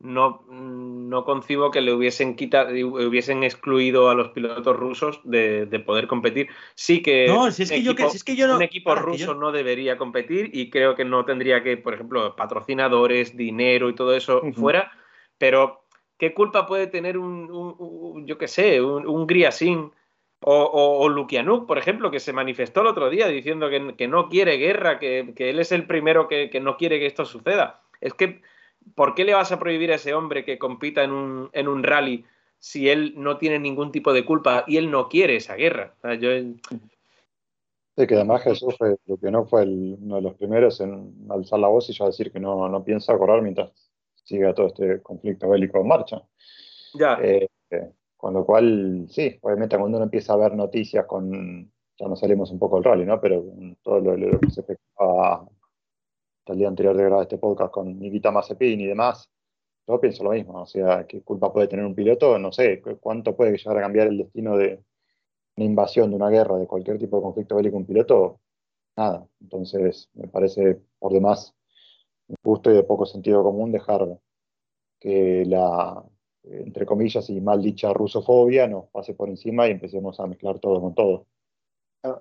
no, 0.00 0.44
no 0.48 1.24
concibo 1.24 1.70
que 1.70 1.80
le 1.80 1.92
hubiesen 1.92 2.36
quitado, 2.36 2.70
hubiesen 2.70 3.42
excluido 3.44 4.10
a 4.10 4.14
los 4.14 4.28
pilotos 4.30 4.76
rusos 4.76 5.20
de, 5.24 5.66
de 5.66 5.80
poder 5.80 6.06
competir. 6.06 6.48
Sí 6.74 7.02
que 7.02 7.26
No, 7.28 7.50
si 7.50 7.62
es 7.62 7.70
un 7.70 7.76
que 7.76 7.82
yo, 7.82 7.92
equipo- 7.92 8.04
que, 8.06 8.10
si 8.10 8.16
es 8.18 8.24
que 8.24 8.36
yo 8.36 8.46
no. 8.46 8.56
un 8.56 8.62
equipo 8.62 8.90
para, 8.90 9.02
ruso 9.02 9.26
yo- 9.26 9.34
no 9.34 9.52
debería 9.52 9.96
competir 9.96 10.50
y 10.52 10.68
creo 10.70 10.94
que 10.94 11.04
no 11.04 11.24
tendría 11.24 11.62
que, 11.62 11.76
por 11.76 11.94
ejemplo, 11.94 12.36
patrocinadores, 12.36 13.36
dinero 13.36 13.88
y 13.88 13.94
todo 13.94 14.14
eso 14.14 14.42
fuera, 14.54 14.92
pero 15.38 15.84
¿qué 16.18 16.34
culpa 16.34 16.66
puede 16.66 16.86
tener 16.86 17.16
un, 17.18 17.50
un- 17.50 17.74
un- 17.78 18.26
yo 18.26 18.36
qué 18.38 18.48
sé, 18.48 18.80
un, 18.82 19.06
un 19.06 19.26
Griasin 19.26 19.90
o, 20.40 20.54
o, 20.64 20.98
o 21.04 21.08
Lukianuk, 21.08 21.66
por 21.66 21.78
ejemplo, 21.78 22.10
que 22.10 22.20
se 22.20 22.32
manifestó 22.34 22.82
el 22.82 22.88
otro 22.88 23.08
día 23.08 23.28
diciendo 23.28 23.70
que, 23.70 23.94
que 23.96 24.08
no 24.08 24.28
quiere 24.28 24.58
guerra, 24.58 24.98
que, 24.98 25.32
que 25.34 25.48
él 25.50 25.58
es 25.60 25.72
el 25.72 25.86
primero 25.86 26.28
que, 26.28 26.50
que 26.50 26.60
no 26.60 26.76
quiere 26.76 26.98
que 26.98 27.06
esto 27.06 27.24
suceda? 27.24 27.82
Es 28.02 28.12
que, 28.12 28.42
¿por 28.94 29.14
qué 29.14 29.24
le 29.24 29.34
vas 29.34 29.52
a 29.52 29.58
prohibir 29.58 29.92
a 29.92 29.96
ese 29.96 30.14
hombre 30.14 30.44
que 30.44 30.58
compita 30.58 31.02
en 31.04 31.12
un, 31.12 31.50
en 31.52 31.68
un 31.68 31.82
rally 31.82 32.24
si 32.58 32.88
él 32.88 33.14
no 33.16 33.36
tiene 33.38 33.58
ningún 33.58 33.92
tipo 33.92 34.12
de 34.12 34.24
culpa 34.24 34.64
y 34.66 34.76
él 34.76 34.90
no 34.90 35.08
quiere 35.08 35.36
esa 35.36 35.54
guerra? 35.54 35.94
O 35.98 36.00
sea, 36.00 36.14
yo, 36.14 36.30
Sí, 37.96 38.08
que 38.08 38.14
además 38.16 38.42
Jesús 38.42 38.74
fue, 38.76 38.96
lo 39.06 39.16
que 39.16 39.30
no 39.30 39.44
fue 39.46 39.62
el- 39.62 39.96
uno 40.00 40.16
de 40.16 40.22
los 40.22 40.34
primeros 40.34 40.80
en 40.80 41.14
alzar 41.30 41.60
la 41.60 41.68
voz 41.68 41.88
y 41.90 41.92
ya 41.92 42.06
decir 42.06 42.32
que 42.32 42.40
no, 42.40 42.68
no 42.68 42.82
piensa 42.82 43.16
correr 43.16 43.40
mientras 43.40 43.70
siga 44.24 44.52
todo 44.52 44.66
este 44.66 45.00
conflicto 45.00 45.48
bélico 45.48 45.78
en 45.80 45.86
marcha. 45.88 46.22
ya. 46.94 47.18
Eh, 47.22 47.46
eh, 47.70 47.90
con 48.16 48.34
lo 48.34 48.44
cual, 48.44 49.06
sí, 49.08 49.38
obviamente 49.42 49.78
cuando 49.78 49.98
uno 49.98 50.04
empieza 50.06 50.32
a 50.32 50.36
ver 50.38 50.54
noticias 50.54 51.06
con, 51.06 51.70
ya 51.96 52.08
nos 52.08 52.18
salimos 52.18 52.50
un 52.50 52.58
poco 52.58 52.76
del 52.76 52.84
rally, 52.84 53.04
¿no? 53.04 53.20
Pero 53.20 53.44
todo 53.82 54.00
lo, 54.00 54.16
lo 54.16 54.40
que 54.40 54.50
se 54.50 54.62
efectuaba 54.62 55.46
el 56.52 56.58
día 56.58 56.68
anterior 56.68 56.96
de 56.96 57.04
grabar 57.04 57.22
este 57.22 57.38
podcast 57.38 57.72
con 57.72 57.98
Nikita 57.98 58.30
Mazepin 58.30 58.80
y 58.80 58.86
demás, 58.86 59.30
yo 59.86 60.00
pienso 60.00 60.24
lo 60.24 60.30
mismo, 60.30 60.62
o 60.62 60.66
sea, 60.66 61.06
¿qué 61.06 61.22
culpa 61.22 61.52
puede 61.52 61.68
tener 61.68 61.84
un 61.84 61.94
piloto? 61.94 62.38
No 62.38 62.52
sé, 62.52 62.80
¿cu- 62.80 62.98
¿cuánto 63.00 63.36
puede 63.36 63.56
llegar 63.56 63.78
a 63.78 63.82
cambiar 63.82 64.08
el 64.08 64.18
destino 64.18 64.56
de 64.56 64.82
una 65.56 65.66
invasión, 65.66 66.10
de 66.10 66.16
una 66.16 66.30
guerra, 66.30 66.56
de 66.58 66.66
cualquier 66.66 66.98
tipo 66.98 67.16
de 67.16 67.22
conflicto 67.22 67.56
bélico 67.56 67.76
un 67.76 67.86
piloto? 67.86 68.40
Nada, 68.96 69.26
entonces 69.40 70.08
me 70.14 70.28
parece 70.28 70.80
por 70.98 71.12
demás 71.12 71.54
justo 72.42 72.70
y 72.70 72.74
de 72.74 72.82
poco 72.84 73.06
sentido 73.06 73.42
común 73.42 73.72
dejar 73.72 74.18
que 75.00 75.44
la, 75.46 76.02
entre 76.44 76.86
comillas, 76.86 77.28
y 77.30 77.40
mal 77.40 77.62
dicha 77.62 77.92
rusofobia 77.92 78.66
nos 78.66 78.86
pase 78.88 79.14
por 79.14 79.28
encima 79.28 79.66
y 79.68 79.72
empecemos 79.72 80.18
a 80.20 80.26
mezclar 80.26 80.58
todo 80.58 80.80
con 80.80 80.94
todo. 80.94 81.26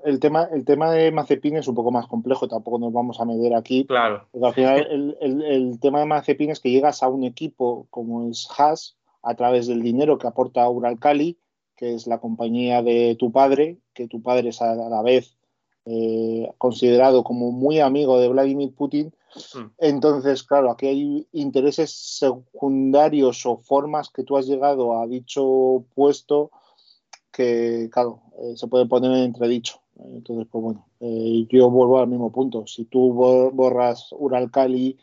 El 0.05 0.19
tema, 0.19 0.47
el 0.51 0.63
tema 0.63 0.91
de 0.91 1.11
Mazepin 1.11 1.57
es 1.57 1.67
un 1.67 1.75
poco 1.75 1.91
más 1.91 2.07
complejo, 2.07 2.47
tampoco 2.47 2.79
nos 2.79 2.93
vamos 2.93 3.19
a 3.19 3.25
meter 3.25 3.53
aquí. 3.53 3.85
Claro. 3.85 4.25
Porque 4.31 4.45
al 4.47 4.53
final 4.53 4.87
el, 4.89 5.17
el- 5.19 5.41
el 5.41 5.79
tema 5.79 5.99
de 5.99 6.05
Mazepin 6.05 6.51
es 6.51 6.59
que 6.61 6.71
llegas 6.71 7.03
a 7.03 7.09
un 7.09 7.23
equipo 7.25 7.87
como 7.89 8.29
es 8.29 8.47
Haas 8.57 8.95
a 9.21 9.35
través 9.35 9.67
del 9.67 9.81
dinero 9.81 10.17
que 10.17 10.27
aporta 10.27 10.69
Uralkali, 10.69 11.37
que 11.75 11.95
es 11.95 12.07
la 12.07 12.19
compañía 12.19 12.81
de 12.81 13.15
tu 13.19 13.31
padre, 13.31 13.77
que 13.93 14.07
tu 14.07 14.21
padre 14.21 14.49
es 14.49 14.61
a 14.61 14.73
la 14.75 15.01
vez 15.01 15.35
eh, 15.85 16.49
considerado 16.57 17.23
como 17.25 17.51
muy 17.51 17.79
amigo 17.81 18.19
de 18.19 18.29
Vladimir 18.29 18.73
Putin. 18.73 19.13
Mm. 19.55 19.65
Entonces, 19.79 20.43
claro, 20.43 20.71
aquí 20.71 20.87
hay 20.87 21.27
intereses 21.33 21.91
secundarios 21.91 23.45
o 23.45 23.57
formas 23.57 24.09
que 24.09 24.23
tú 24.23 24.37
has 24.37 24.45
llegado 24.47 24.97
a 24.99 25.07
dicho 25.07 25.83
puesto 25.95 26.51
que, 27.33 27.89
claro, 27.91 28.21
eh, 28.39 28.55
se 28.55 28.67
puede 28.67 28.85
poner 28.85 29.11
en 29.11 29.23
entredicho. 29.25 29.81
Entonces, 29.97 30.47
pues 30.49 30.63
bueno, 30.63 30.87
eh, 31.01 31.45
yo 31.49 31.69
vuelvo 31.69 31.99
al 31.99 32.07
mismo 32.07 32.31
punto. 32.31 32.65
Si 32.67 32.85
tú 32.85 33.13
bo- 33.13 33.51
borras 33.51 34.07
Uralkali 34.11 34.97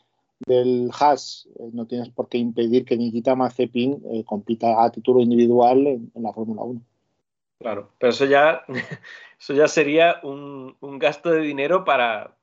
del 0.47 0.91
Haas, 0.99 1.49
eh, 1.59 1.69
no 1.73 1.87
tienes 1.87 2.09
por 2.09 2.29
qué 2.29 2.39
impedir 2.39 2.85
que 2.85 2.97
Nikita 2.97 3.35
Mazepin 3.35 4.25
compita 4.25 4.83
a 4.83 4.91
título 4.91 5.21
individual 5.21 5.87
en, 5.87 6.11
en 6.15 6.23
la 6.23 6.33
Fórmula 6.33 6.63
1. 6.63 6.81
Claro, 7.59 7.91
pero 7.99 8.11
eso 8.11 8.25
ya, 8.25 8.65
eso 9.39 9.53
ya 9.53 9.69
sería 9.69 10.21
un, 10.23 10.77
un 10.81 10.99
gasto 10.99 11.31
de 11.31 11.41
dinero 11.43 11.85
para, 11.85 12.37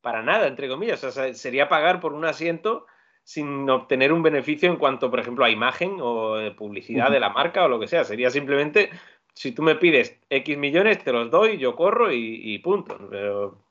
para 0.00 0.22
nada, 0.22 0.46
entre 0.46 0.68
comillas. 0.68 1.04
O 1.04 1.10
sea, 1.10 1.32
sería 1.34 1.68
pagar 1.68 2.00
por 2.00 2.14
un 2.14 2.24
asiento 2.24 2.86
sin 3.24 3.68
obtener 3.70 4.12
un 4.12 4.22
beneficio 4.22 4.70
en 4.70 4.76
cuanto, 4.76 5.10
por 5.10 5.20
ejemplo, 5.20 5.44
a 5.44 5.50
imagen 5.50 5.96
o 6.00 6.36
de 6.36 6.50
publicidad 6.50 7.10
de 7.10 7.20
la 7.20 7.30
marca 7.30 7.64
o 7.64 7.68
lo 7.68 7.78
que 7.78 7.88
sea. 7.88 8.04
Sería 8.04 8.30
simplemente, 8.30 8.90
si 9.34 9.52
tú 9.52 9.62
me 9.62 9.76
pides 9.76 10.18
X 10.28 10.58
millones, 10.58 11.02
te 11.04 11.12
los 11.12 11.30
doy, 11.30 11.58
yo 11.58 11.76
corro 11.76 12.12
y, 12.12 12.40
y 12.42 12.58
punto. 12.58 12.98
Pero, 13.10 13.64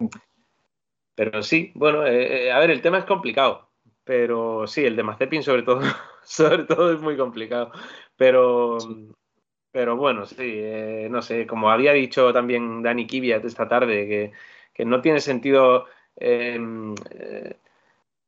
pero 1.15 1.44
sí, 1.44 1.72
bueno, 1.76 2.06
eh, 2.06 2.48
eh, 2.48 2.52
a 2.52 2.60
ver, 2.60 2.72
el 2.72 2.82
tema 2.82 2.98
es 2.98 3.06
complicado. 3.06 3.69
Pero 4.03 4.65
sí, 4.68 4.84
el 4.84 4.95
de 4.95 5.03
Mazepin 5.03 5.44
sobre 5.44 5.64
todo, 5.64 5.82
sobre 6.23 6.64
todo 6.64 6.94
es 6.94 7.02
muy 7.02 7.18
complicado. 7.18 7.72
Pero, 8.15 8.78
pero 9.72 9.95
bueno, 9.95 10.26
sí, 10.26 10.36
eh, 10.40 11.07
no 11.10 11.22
sé, 11.22 11.48
como 11.48 11.69
había 11.69 11.94
dicho 11.94 12.34
también 12.34 12.82
Dani 12.84 13.07
Kiviat 13.07 13.45
esta 13.45 13.68
tarde, 13.68 14.07
que, 14.07 14.32
que 14.73 14.86
no 14.86 15.02
tiene 15.02 15.22
sentido 15.22 15.86
eh, 16.18 16.60
eh, 17.11 17.56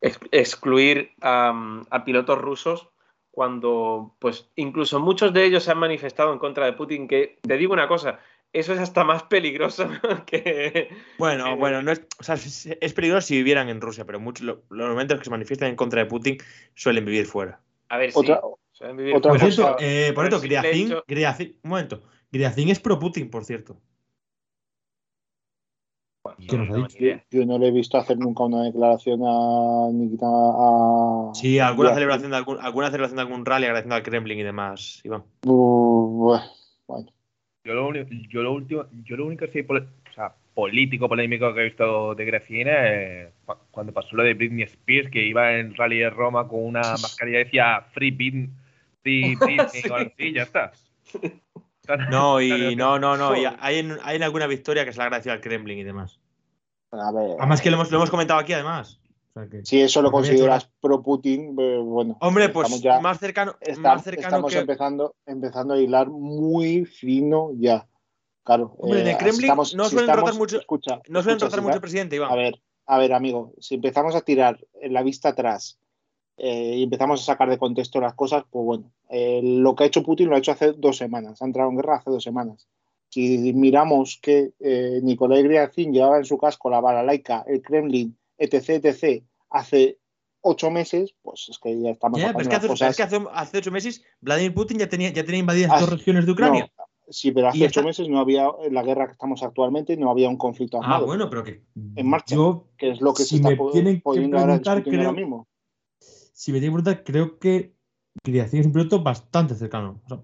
ex- 0.03 0.19
excluir 0.31 1.11
a, 1.21 1.83
a 1.89 2.05
pilotos 2.05 2.37
rusos 2.39 2.89
cuando, 3.31 4.15
pues, 4.19 4.49
incluso 4.55 4.99
muchos 4.99 5.33
de 5.33 5.43
ellos 5.45 5.63
se 5.63 5.71
han 5.71 5.79
manifestado 5.79 6.31
en 6.33 6.39
contra 6.39 6.65
de 6.65 6.73
Putin, 6.73 7.07
que 7.07 7.39
te 7.41 7.57
digo 7.57 7.73
una 7.73 7.87
cosa, 7.87 8.19
eso 8.53 8.73
es 8.73 8.79
hasta 8.79 9.03
más 9.03 9.23
peligroso 9.23 9.89
que... 10.27 10.89
Bueno, 11.17 11.57
bueno, 11.57 11.81
no 11.81 11.91
es, 11.91 12.05
o 12.19 12.23
sea, 12.23 12.35
es, 12.35 12.93
peligroso 12.93 13.25
si 13.27 13.35
vivieran 13.37 13.69
en 13.69 13.81
Rusia, 13.81 14.05
pero 14.05 14.19
muchos 14.19 14.45
lo- 14.45 14.61
los 14.69 14.87
momentos 14.89 15.17
que 15.17 15.23
se 15.25 15.31
manifiestan 15.31 15.69
en 15.69 15.75
contra 15.75 16.01
de 16.03 16.05
Putin 16.07 16.37
suelen 16.75 17.05
vivir 17.05 17.25
fuera. 17.25 17.59
A 17.89 17.97
ver, 17.97 18.11
sí, 18.11 18.19
Otra, 18.19 18.41
suelen 18.71 18.97
vivir 18.97 19.15
otra 19.15 19.31
Por 19.31 19.39
fuera, 19.39 19.51
cierto, 19.55 19.71
cosa- 19.73 19.83
eh, 19.85 20.13
por 20.13 20.15
por 20.15 20.25
el 20.25 20.29
cierto, 20.31 20.41
simple 20.41 20.59
Griazin, 20.61 20.87
hecho- 20.87 21.03
Griazin- 21.07 21.55
un 21.63 21.69
momento, 21.71 22.03
Griazin 22.31 22.69
es 22.69 22.79
pro 22.79 22.99
Putin, 22.99 23.31
por 23.31 23.45
cierto. 23.45 23.77
Bueno, 26.23 26.37
¿Qué 26.47 26.57
nos 26.57 26.69
ha 26.69 26.73
tengo 26.73 26.87
dicho? 26.87 26.97
ni 26.99 27.05
idea. 27.05 27.25
yo 27.31 27.45
no 27.45 27.57
le 27.57 27.67
he 27.67 27.71
visto 27.71 27.97
hacer 27.97 28.17
nunca 28.17 28.43
una 28.43 28.63
declaración 28.63 29.21
a 29.25 29.89
Nikita. 29.91 30.25
A, 30.25 31.31
Sí, 31.33 31.59
alguna 31.59 31.93
celebración 31.93 32.31
de 32.31 32.37
algún, 32.37 32.59
alguna 32.59 32.87
celebración 32.87 33.17
de 33.17 33.21
algún 33.23 33.45
rally 33.45 33.65
agradeciendo 33.65 33.95
al 33.95 34.03
Kremlin 34.03 34.39
y 34.39 34.43
demás, 34.43 35.01
Iván. 35.03 35.23
Bueno. 35.41 37.11
Yo 37.65 37.73
lo, 37.73 37.93
yo 37.93 38.41
lo 38.41 38.53
último, 38.53 38.85
yo 39.03 39.17
lo 39.17 39.25
único 39.25 39.45
así 39.45 39.63
pole- 39.63 39.87
o 40.09 40.13
sea, 40.13 40.33
político 40.53 41.07
polémico 41.09 41.53
que 41.53 41.61
he 41.61 41.63
visto 41.65 42.13
de 42.15 42.25
Grecina 42.25 42.89
es 42.89 43.33
cu- 43.45 43.55
cuando 43.71 43.91
pasó 43.93 44.15
lo 44.15 44.23
de 44.23 44.33
Britney 44.33 44.63
Spears, 44.63 45.09
que 45.09 45.25
iba 45.25 45.57
en 45.57 45.75
rally 45.75 45.99
de 45.99 46.09
Roma 46.09 46.47
con 46.47 46.63
una 46.63 46.97
mascarilla 46.97 47.39
y 47.41 47.43
decía 47.45 47.81
Free 47.93 48.11
Britney, 48.15 48.49
Free 49.01 49.35
Britney 49.35 49.83
algo 49.85 49.95
así, 49.95 50.33
ya 50.33 50.43
está. 50.43 50.71
No, 52.09 52.39
y 52.41 52.75
no, 52.75 52.97
no, 52.99 53.17
no. 53.17 53.35
y 53.35 53.45
hay, 53.59 53.79
en, 53.79 53.97
hay 54.03 54.15
en 54.15 54.23
alguna 54.23 54.47
victoria 54.47 54.85
que 54.85 54.91
se 54.93 54.97
le 54.97 55.03
ha 55.03 55.05
agradecido 55.07 55.33
al 55.33 55.41
Kremlin 55.41 55.79
y 55.79 55.83
demás. 55.83 56.19
A 56.91 57.11
ver, 57.11 57.31
Además 57.39 57.61
que 57.61 57.69
lo 57.71 57.75
hemos, 57.77 57.91
lo 57.91 57.97
hemos 57.97 58.09
comentado 58.09 58.39
aquí, 58.39 58.53
además. 58.53 58.99
O 59.35 59.39
sea 59.39 59.49
que- 59.49 59.65
si 59.65 59.81
eso 59.81 60.01
lo 60.01 60.11
consideras 60.11 60.69
pro 60.79 61.01
Putin, 61.01 61.55
eh, 61.59 61.77
bueno. 61.79 62.17
Hombre, 62.21 62.45
estamos 62.45 62.69
pues 62.69 62.81
ya- 62.81 62.99
más 62.99 63.19
cercano, 63.19 63.55
está- 63.59 63.81
más 63.95 64.03
cercano 64.03 64.27
estamos 64.27 64.53
que. 64.53 64.59
empezando, 64.59 65.15
empezando 65.25 65.73
a 65.73 65.79
hilar 65.79 66.07
muy 66.09 66.85
fino 66.85 67.49
ya. 67.55 67.87
Claro. 68.43 68.75
Hombre, 68.77 69.01
en 69.01 69.07
el 69.07 69.13
eh, 69.13 69.17
Kremlin 69.17 69.39
si 69.39 69.45
estamos- 69.45 69.75
no 69.75 69.85
si 69.85 69.89
suelen 69.91 70.09
estamos- 70.09 70.29
rotar 70.29 70.39
mucho- 70.39 70.59
Escucha, 70.59 70.95
No 71.09 71.21
suelen 71.23 71.37
escucha, 71.37 71.37
tratar 71.39 71.59
si 71.59 71.63
mucho 71.63 71.75
el 71.75 71.81
presidente, 71.81 72.15
Iván. 72.17 72.31
A 72.31 72.35
ver, 72.35 72.61
a 72.85 72.97
ver, 72.99 73.13
amigo, 73.13 73.53
si 73.59 73.75
empezamos 73.75 74.15
a 74.15 74.21
tirar 74.21 74.59
en 74.81 74.93
la 74.93 75.01
vista 75.01 75.29
atrás 75.29 75.79
eh, 76.37 76.75
y 76.77 76.83
empezamos 76.83 77.21
a 77.21 77.25
sacar 77.25 77.49
de 77.49 77.57
contexto 77.57 78.01
las 78.01 78.13
cosas, 78.15 78.43
pues 78.49 78.65
bueno, 78.65 78.91
eh, 79.09 79.41
lo 79.43 79.75
que 79.75 79.83
ha 79.83 79.87
hecho 79.87 80.03
Putin 80.03 80.29
lo 80.29 80.35
ha 80.35 80.39
hecho 80.39 80.51
hace 80.51 80.73
dos 80.73 80.97
semanas, 80.97 81.41
ha 81.41 81.45
entrado 81.45 81.69
en 81.69 81.75
guerra 81.77 81.97
hace 81.97 82.09
dos 82.09 82.23
semanas. 82.23 82.67
Si 83.09 83.53
miramos 83.53 84.17
que 84.21 84.53
eh, 84.59 84.99
Nikolai 85.03 85.43
Griazin 85.43 85.93
llevaba 85.93 86.17
en 86.17 86.25
su 86.25 86.37
casco 86.37 86.69
la 86.71 86.81
balalaika, 86.81 87.43
el 87.47 87.61
Kremlin, 87.61 88.17
etc., 88.37 88.83
etc., 88.83 89.23
hace 89.51 89.99
ocho 90.41 90.71
meses, 90.71 91.13
pues 91.21 91.47
es 91.49 91.59
que 91.59 91.79
ya 91.79 91.91
estamos 91.91 92.19
Ya, 92.19 92.27
pero 92.33 92.41
es 92.41 92.47
que, 92.49 92.55
hace, 92.55 92.67
las 92.67 92.81
es 92.81 92.97
que 92.97 93.03
cosas. 93.03 93.13
hace, 93.13 93.27
hace 93.31 93.57
ocho 93.59 93.71
meses 93.71 94.03
Vladimir 94.19 94.53
Putin 94.55 94.79
ya 94.79 94.89
tenía, 94.89 95.09
ya 95.13 95.23
tenía 95.23 95.39
invadidas 95.41 95.71
Ah, 95.75 95.79
dos 95.79 95.89
regiones 95.91 96.25
de 96.25 96.31
Ucrania. 96.31 96.71
No, 96.75 96.85
sí, 97.07 97.31
pero 97.31 97.49
hace 97.49 97.65
ocho 97.65 97.83
meses 97.83 98.09
no 98.09 98.19
había 98.19 98.49
en 98.63 98.73
la 98.73 98.81
guerra 98.81 99.05
que 99.05 99.11
estamos 99.13 99.43
actualmente, 99.43 99.95
no 99.95 100.09
había 100.09 100.27
un 100.27 100.37
conflicto 100.37 100.77
ah, 100.77 100.83
armado, 100.83 101.05
bueno, 101.05 101.29
pero 101.29 101.43
que. 101.43 101.61
En 101.95 102.07
marcha. 102.07 102.35
Yo, 102.35 102.65
que 102.77 102.89
es 102.89 102.99
lo 102.99 103.13
que 103.13 103.23
si 103.23 103.29
se 103.29 103.35
está 103.35 103.49
me 103.49 103.71
tienen 103.71 103.97
que 103.97 104.01
preguntar, 104.01 104.01
discutiendo 104.01 104.37
ahora 104.39 104.61
creo- 104.83 105.13
mismo. 105.13 105.47
Si 106.33 106.51
me 106.51 106.59
tiene 106.59 106.73
preguntar, 106.75 107.03
creo 107.03 107.39
que 107.39 107.73
Griazin 108.23 108.59
es 108.59 108.65
un 108.65 108.73
piloto 108.73 109.01
bastante 109.01 109.55
cercano. 109.55 110.01
O 110.05 110.07
sea, 110.09 110.19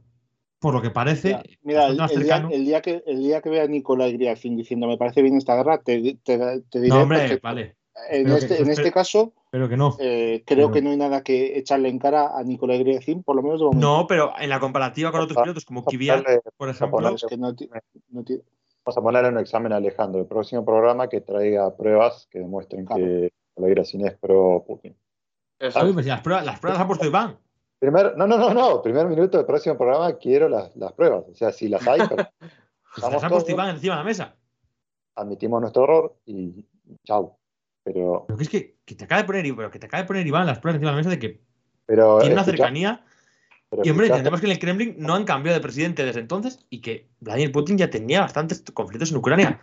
por 0.59 0.73
lo 0.73 0.81
que 0.81 0.89
parece, 0.89 1.29
Mira, 1.63 1.87
Mira, 1.89 2.05
el, 2.05 2.23
día, 2.23 2.47
el 2.51 2.65
día 2.65 2.81
que, 2.81 3.03
el 3.07 3.19
día 3.23 3.41
que 3.41 3.49
vea 3.49 3.63
a 3.63 3.67
Nicolai 3.67 4.11
Griafin 4.17 4.57
diciendo 4.57 4.87
me 4.87 4.97
parece 4.97 5.21
bien 5.21 5.37
esta 5.37 5.55
guerra, 5.55 5.81
te, 5.81 6.17
te, 6.23 6.37
te 6.69 6.79
diré 6.81 6.89
no, 6.89 7.03
hombre, 7.03 7.19
perfecto. 7.19 7.47
vale. 7.47 7.75
En 8.09 8.23
Pero 8.25 8.35
que- 8.35 8.41
este, 8.41 8.53
en 8.57 8.63
pero- 8.63 8.71
este 8.73 8.91
caso, 8.91 9.33
Pero 9.51 9.69
que 9.69 9.77
no. 9.77 9.95
eh, 9.99 10.43
creo 10.45 10.67
pero- 10.67 10.71
que 10.71 10.81
no 10.81 10.89
hay 10.91 10.97
nada 10.97 11.21
que 11.23 11.57
echarle 11.57 11.89
en 11.89 11.99
cara 11.99 12.37
a 12.37 12.43
Nicolai 12.43 12.79
Griafin, 12.79 13.23
por 13.23 13.35
lo 13.35 13.41
menos 13.43 13.59
de 13.59 13.65
momento. 13.65 13.87
No, 13.87 14.07
pero 14.07 14.33
en 14.39 14.49
la 14.49 14.59
comparativa 14.59 15.11
con 15.11 15.21
otros 15.21 15.41
pilotos 15.41 15.63
como 15.65 15.81
Vamos 15.81 15.93
a 15.93 15.97
Kvyat, 15.97 16.23
por 16.57 16.67
a 16.69 16.71
ejemplo, 16.71 17.15
Es 17.15 17.25
que 17.27 17.37
no 17.37 17.51
no 17.51 18.23
vamos 18.85 18.97
a 18.97 19.01
ponerle 19.01 19.29
un 19.29 19.37
examen 19.37 19.71
a 19.73 19.77
Alejandro. 19.77 20.21
El 20.21 20.27
próximo 20.27 20.63
programa 20.65 21.07
que 21.09 21.21
traiga 21.21 21.75
pruebas 21.75 22.27
que 22.31 22.39
demuestren 22.39 22.85
Claro. 22.85 23.03
que 23.03 23.33
la 23.57 23.67
Gracina 23.67 24.07
es 24.09 24.17
pro 24.17 24.63
Putin. 24.65 24.95
Eso. 25.59 25.85
Uy, 25.85 25.93
pues 25.93 26.05
las 26.05 26.21
pruebas, 26.21 26.45
las 26.45 26.59
pruebas 26.59 26.79
las 26.79 26.85
ha 26.85 26.87
puesto 26.87 27.05
Iván. 27.05 27.37
Primer, 27.79 28.17
no, 28.17 28.27
no, 28.27 28.37
no, 28.37 28.53
no. 28.53 28.81
Primer 28.81 29.07
minuto 29.07 29.37
del 29.37 29.45
próximo 29.45 29.77
programa 29.77 30.17
quiero 30.17 30.49
las, 30.49 30.75
las 30.75 30.93
pruebas. 30.93 31.25
O 31.29 31.35
sea, 31.35 31.51
si 31.51 31.67
las 31.69 31.85
hay, 31.87 32.01
pero 32.09 32.27
Pues 32.95 33.11
las 33.13 33.23
ha 33.23 33.29
puesto. 33.29 33.51
Iván 33.51 33.69
encima 33.69 33.93
de 33.95 33.99
la 33.99 34.03
mesa. 34.05 34.35
admitimos 35.15 35.61
nuestro 35.61 35.83
error 35.83 36.15
y 36.25 36.65
chau. 37.05 37.37
Pero, 37.83 38.25
Pero 38.27 38.37
que 38.37 38.43
es 38.43 38.49
que, 38.49 38.77
que 38.85 38.95
te 38.95 39.03
acaba 39.05 39.21
de 39.21 39.27
poner, 39.27 39.55
pero 39.55 39.71
que 39.71 39.79
te 39.79 39.85
acaba 39.85 40.01
de 40.03 40.07
poner 40.07 40.25
Iván 40.27 40.45
las 40.47 40.59
pruebas 40.59 40.75
encima 40.77 40.91
de 40.91 40.95
la 40.95 40.97
mesa 40.97 41.09
de 41.09 41.19
que 41.19 41.41
pero 41.85 42.19
tiene 42.19 42.33
una 42.33 42.41
escucha- 42.41 42.57
cercanía. 42.57 43.05
pero 43.69 43.81
Y 43.85 43.89
hombre, 43.89 44.07
escuchaste- 44.07 44.17
entendemos 44.17 44.39
que 44.41 44.45
en 44.47 44.51
el 44.51 44.59
Kremlin 44.59 44.95
no 44.99 45.15
han 45.15 45.23
cambiado 45.25 45.57
de 45.57 45.61
presidente 45.61 46.03
desde 46.05 46.19
entonces 46.19 46.65
y 46.69 46.81
que 46.81 47.09
Vladimir 47.19 47.51
Putin 47.51 47.77
ya 47.77 47.89
tenía 47.89 48.21
bastantes 48.21 48.63
conflictos 48.73 49.11
en 49.11 49.17
Ucrania. 49.17 49.59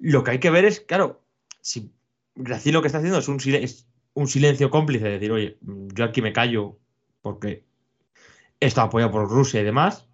Lo 0.00 0.22
que 0.24 0.30
hay 0.32 0.38
que 0.40 0.50
ver 0.50 0.64
es, 0.64 0.80
claro, 0.80 1.22
si 1.60 1.92
Graci 2.34 2.72
lo 2.72 2.80
que 2.80 2.86
está 2.86 2.98
haciendo 2.98 3.18
es 3.18 3.28
un, 3.28 3.40
silen- 3.40 3.62
es 3.64 3.86
un 4.14 4.26
silencio 4.28 4.70
cómplice, 4.70 5.04
de 5.04 5.10
decir, 5.12 5.32
oye, 5.32 5.58
yo 5.60 6.04
aquí 6.04 6.22
me 6.22 6.32
callo 6.32 6.76
porque 7.22 7.64
está 8.58 8.82
apoyado 8.82 9.12
por 9.12 9.28
Rusia 9.28 9.60
y 9.60 9.64
demás, 9.64 10.08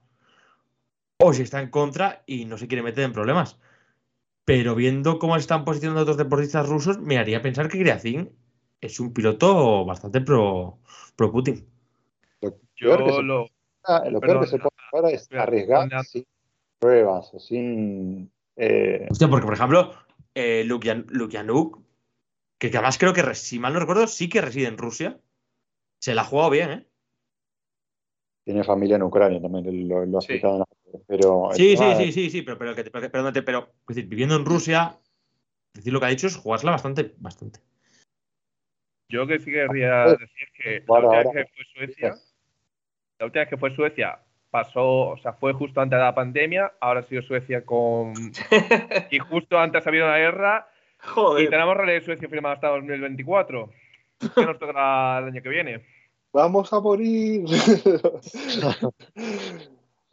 o 1.18 1.32
si 1.32 1.42
está 1.42 1.60
en 1.60 1.70
contra 1.70 2.22
y 2.26 2.44
no 2.44 2.58
se 2.58 2.68
quiere 2.68 2.82
meter 2.82 3.04
en 3.04 3.12
problemas. 3.12 3.58
Pero 4.44 4.74
viendo 4.74 5.18
cómo 5.18 5.36
están 5.36 5.64
posicionando 5.64 6.02
otros 6.02 6.16
deportistas 6.18 6.68
rusos, 6.68 7.00
me 7.00 7.18
haría 7.18 7.42
pensar 7.42 7.68
que 7.68 7.78
Griazin 7.78 8.30
es 8.80 9.00
un 9.00 9.12
piloto 9.12 9.84
bastante 9.84 10.20
pro, 10.20 10.78
pro 11.16 11.32
Putin. 11.32 11.66
Lo 12.42 12.50
peor 12.78 13.04
que 13.04 13.10
Yo 13.10 13.16
se- 13.16 13.22
lo, 13.22 13.46
ah, 13.84 14.04
lo 14.08 14.20
peor 14.20 14.40
que 14.40 14.46
se 14.46 14.58
puede 14.58 14.70
ahora 14.92 15.10
es 15.10 15.28
arriesgar 15.32 16.04
sin 16.04 16.24
pruebas 16.78 17.30
o 17.32 17.40
sin. 17.40 18.30
eh, 18.56 19.08
Hostia, 19.10 19.28
porque 19.28 19.46
por 19.46 19.54
ejemplo, 19.54 19.92
eh, 20.34 20.62
Lukian- 20.64 21.06
Lukianuk, 21.08 21.80
que, 22.58 22.70
que 22.70 22.76
además 22.76 22.98
creo 22.98 23.12
que, 23.12 23.34
si 23.34 23.58
mal 23.58 23.72
no 23.72 23.80
recuerdo, 23.80 24.06
sí 24.06 24.28
que 24.28 24.40
reside 24.40 24.68
en 24.68 24.78
Rusia, 24.78 25.18
se 26.00 26.14
la 26.14 26.22
ha 26.22 26.24
jugado 26.24 26.50
bien, 26.50 26.70
¿eh? 26.70 26.86
tiene 28.44 28.62
familia 28.62 28.94
en 28.96 29.02
Ucrania 29.02 29.42
también, 29.42 29.88
lo, 29.88 30.06
lo 30.06 30.18
ha 30.18 30.20
Sí. 30.20 30.40
Pero 31.08 31.50
Sí, 31.52 31.76
sí, 31.76 31.94
sí, 31.96 32.12
sí, 32.12 32.30
sí, 32.30 32.42
pero, 32.42 32.56
pero, 32.58 32.74
que- 32.74 32.84
pero, 32.84 33.02
que- 33.02 33.10
pero, 33.10 33.32
pero, 33.32 33.44
pero, 33.44 33.72
es 33.88 33.96
decir, 33.96 34.06
viviendo 34.08 34.36
en 34.36 34.44
Rusia, 34.44 34.96
decir 35.74 35.92
lo 35.92 35.98
que 35.98 36.06
ha 36.06 36.10
dicho 36.10 36.28
es 36.28 36.36
jugársela 36.36 36.72
bastante, 36.72 37.12
bastante. 37.18 37.60
yo 39.08 39.26
que 39.26 39.40
sí 39.40 39.50
querría 39.50 40.06
decir 40.06 40.48
que 40.54 40.84
la 40.86 40.94
última 40.94 41.16
ahora. 41.16 41.32
vez 41.32 41.46
que 41.46 41.54
fue 41.54 41.64
Suecia, 41.74 42.14
La 43.18 43.26
última 43.26 43.40
vez 43.42 43.48
que 43.50 43.56
fue 43.56 43.74
Suecia 43.74 44.18
pasó, 44.50 45.08
o 45.08 45.18
sea, 45.18 45.32
fue 45.32 45.52
justo 45.52 45.80
antes 45.80 45.98
de 45.98 46.04
la 46.04 46.14
pandemia, 46.14 46.72
ahora 46.80 47.00
ha 47.00 47.02
sido 47.02 47.22
Suecia 47.22 47.64
con... 47.64 48.14
y 49.10 49.18
justo 49.18 49.58
antes 49.58 49.84
ha 49.84 49.90
habido 49.90 50.06
una 50.06 50.18
guerra 50.18 50.68
y 51.38 51.48
tenemos 51.48 51.76
Rally 51.76 51.92
de 51.94 52.00
Suecia 52.02 52.28
firmado 52.28 52.54
hasta 52.54 52.68
2024. 52.68 53.70
¿Qué 54.34 54.44
nos 54.46 54.58
tocará 54.58 55.18
el 55.18 55.24
año 55.26 55.42
que 55.42 55.48
viene? 55.48 55.84
Vamos 56.32 56.72
a 56.72 56.80
morir. 56.80 57.44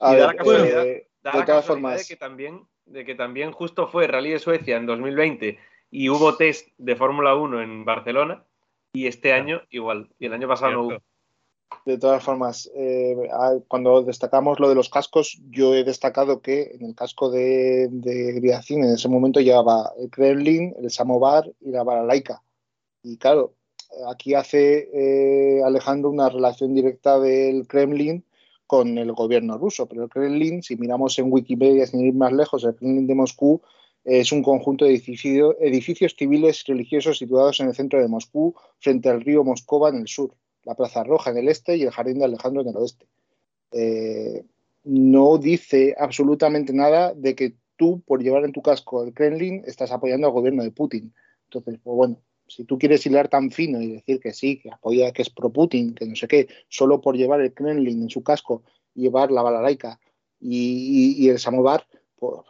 Y 0.05 0.15
da 0.17 0.27
la 0.27 0.33
casualidad- 0.35 0.85
eh, 0.85 1.07
Da 1.23 1.31
de 1.31 1.39
la 1.39 1.45
todas 1.45 1.61
casualidad 1.61 1.89
formas, 1.91 2.07
de 2.07 2.13
que 2.13 2.19
también, 2.19 2.61
de 2.85 3.05
que 3.05 3.15
también 3.15 3.51
justo 3.53 3.87
fue 3.87 4.07
Rally 4.07 4.31
de 4.31 4.39
Suecia 4.39 4.75
en 4.75 4.85
2020 4.85 5.57
y 5.91 6.09
hubo 6.09 6.35
test 6.35 6.67
de 6.77 6.95
Fórmula 6.97 7.35
1 7.35 7.61
en 7.61 7.85
Barcelona 7.85 8.43
y 8.91 9.07
este 9.07 9.31
año 9.31 9.61
igual. 9.69 10.09
Y 10.19 10.25
el 10.25 10.33
año 10.33 10.49
pasado 10.49 10.73
no 10.73 10.81
hubo. 10.83 10.97
De 11.85 11.97
todas 11.97 12.23
formas, 12.23 12.71
eh, 12.75 13.15
a- 13.31 13.59
cuando 13.67 14.01
destacamos 14.03 14.59
lo 14.59 14.69
de 14.69 14.75
los 14.75 14.89
cascos, 14.89 15.41
yo 15.49 15.75
he 15.75 15.83
destacado 15.83 16.41
que 16.41 16.71
en 16.75 16.85
el 16.85 16.95
casco 16.95 17.29
de, 17.29 17.89
de 17.89 18.29
en 18.69 18.83
ese 18.85 19.09
momento 19.09 19.41
llevaba 19.41 19.91
el 19.97 20.09
Kremlin, 20.09 20.73
el 20.79 20.89
Samovar 20.89 21.51
y 21.59 21.71
la 21.71 21.83
Balalaika. 21.83 22.41
Y 23.03 23.17
claro, 23.17 23.55
aquí 24.07 24.33
hace 24.33 24.89
eh, 24.93 25.61
Alejandro 25.63 26.09
una 26.09 26.29
relación 26.29 26.73
directa 26.73 27.19
del 27.19 27.67
Kremlin 27.67 28.23
con 28.65 28.97
el 28.97 29.11
gobierno 29.11 29.57
ruso, 29.57 29.87
pero 29.87 30.03
el 30.03 30.09
Kremlin, 30.09 30.63
si 30.63 30.77
miramos 30.77 31.19
en 31.19 31.31
Wikipedia 31.31 31.85
sin 31.85 31.99
ir 32.01 32.13
más 32.13 32.31
lejos, 32.31 32.63
el 32.63 32.75
Kremlin 32.75 33.07
de 33.07 33.15
Moscú 33.15 33.61
es 34.05 34.31
un 34.31 34.41
conjunto 34.41 34.85
de 34.85 34.91
edificio- 34.91 35.57
edificios 35.59 36.15
civiles 36.17 36.63
religiosos 36.65 37.17
situados 37.17 37.59
en 37.59 37.67
el 37.67 37.75
centro 37.75 37.99
de 38.01 38.07
Moscú, 38.07 38.55
frente 38.79 39.09
al 39.09 39.21
río 39.21 39.43
Moscova 39.43 39.89
en 39.89 39.97
el 39.97 40.07
sur 40.07 40.33
la 40.63 40.75
Plaza 40.75 41.03
Roja 41.03 41.31
en 41.31 41.37
el 41.37 41.49
este 41.49 41.75
y 41.77 41.83
el 41.83 41.91
Jardín 41.91 42.19
de 42.19 42.25
Alejandro 42.25 42.61
en 42.61 42.69
el 42.69 42.77
oeste. 42.77 43.07
Eh, 43.71 44.43
no 44.83 45.37
dice 45.37 45.95
absolutamente 45.97 46.73
nada 46.73 47.13
de 47.13 47.35
que 47.35 47.55
tú, 47.77 48.01
por 48.05 48.21
llevar 48.21 48.43
en 48.45 48.51
tu 48.51 48.61
casco 48.61 49.03
el 49.03 49.13
Kremlin, 49.13 49.63
estás 49.65 49.91
apoyando 49.91 50.27
al 50.27 50.33
gobierno 50.33 50.63
de 50.63 50.71
Putin. 50.71 51.13
Entonces, 51.45 51.79
pues 51.83 51.95
bueno, 51.95 52.21
si 52.47 52.65
tú 52.65 52.77
quieres 52.77 53.05
hilar 53.05 53.29
tan 53.29 53.49
fino 53.51 53.81
y 53.81 53.93
decir 53.93 54.19
que 54.19 54.33
sí, 54.33 54.59
que 54.59 54.69
apoya, 54.71 55.11
que 55.11 55.21
es 55.21 55.29
pro 55.29 55.49
Putin, 55.51 55.95
que 55.95 56.05
no 56.05 56.15
sé 56.15 56.27
qué, 56.27 56.47
solo 56.67 57.01
por 57.01 57.15
llevar 57.15 57.41
el 57.41 57.53
Kremlin 57.53 58.03
en 58.03 58.09
su 58.09 58.21
casco 58.23 58.63
y 58.93 59.01
llevar 59.03 59.31
la 59.31 59.41
balalaika 59.41 59.99
y, 60.39 61.15
y- 61.17 61.25
y 61.25 61.29
el 61.29 61.39
samovar, 61.39 61.87
pues, 62.17 62.41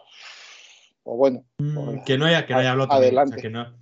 pues 1.03 1.17
bueno, 1.17 1.45
Mm, 1.59 2.03
Que 2.05 2.17
no 2.17 2.25
haya, 2.25 2.45
que 2.45 2.53
no 2.53 2.59
haya 2.59 2.71
hablado 2.71 2.89
también, 2.89 3.17
o 3.17 3.27
sea, 3.27 3.37
que, 3.37 3.49
no, 3.49 3.73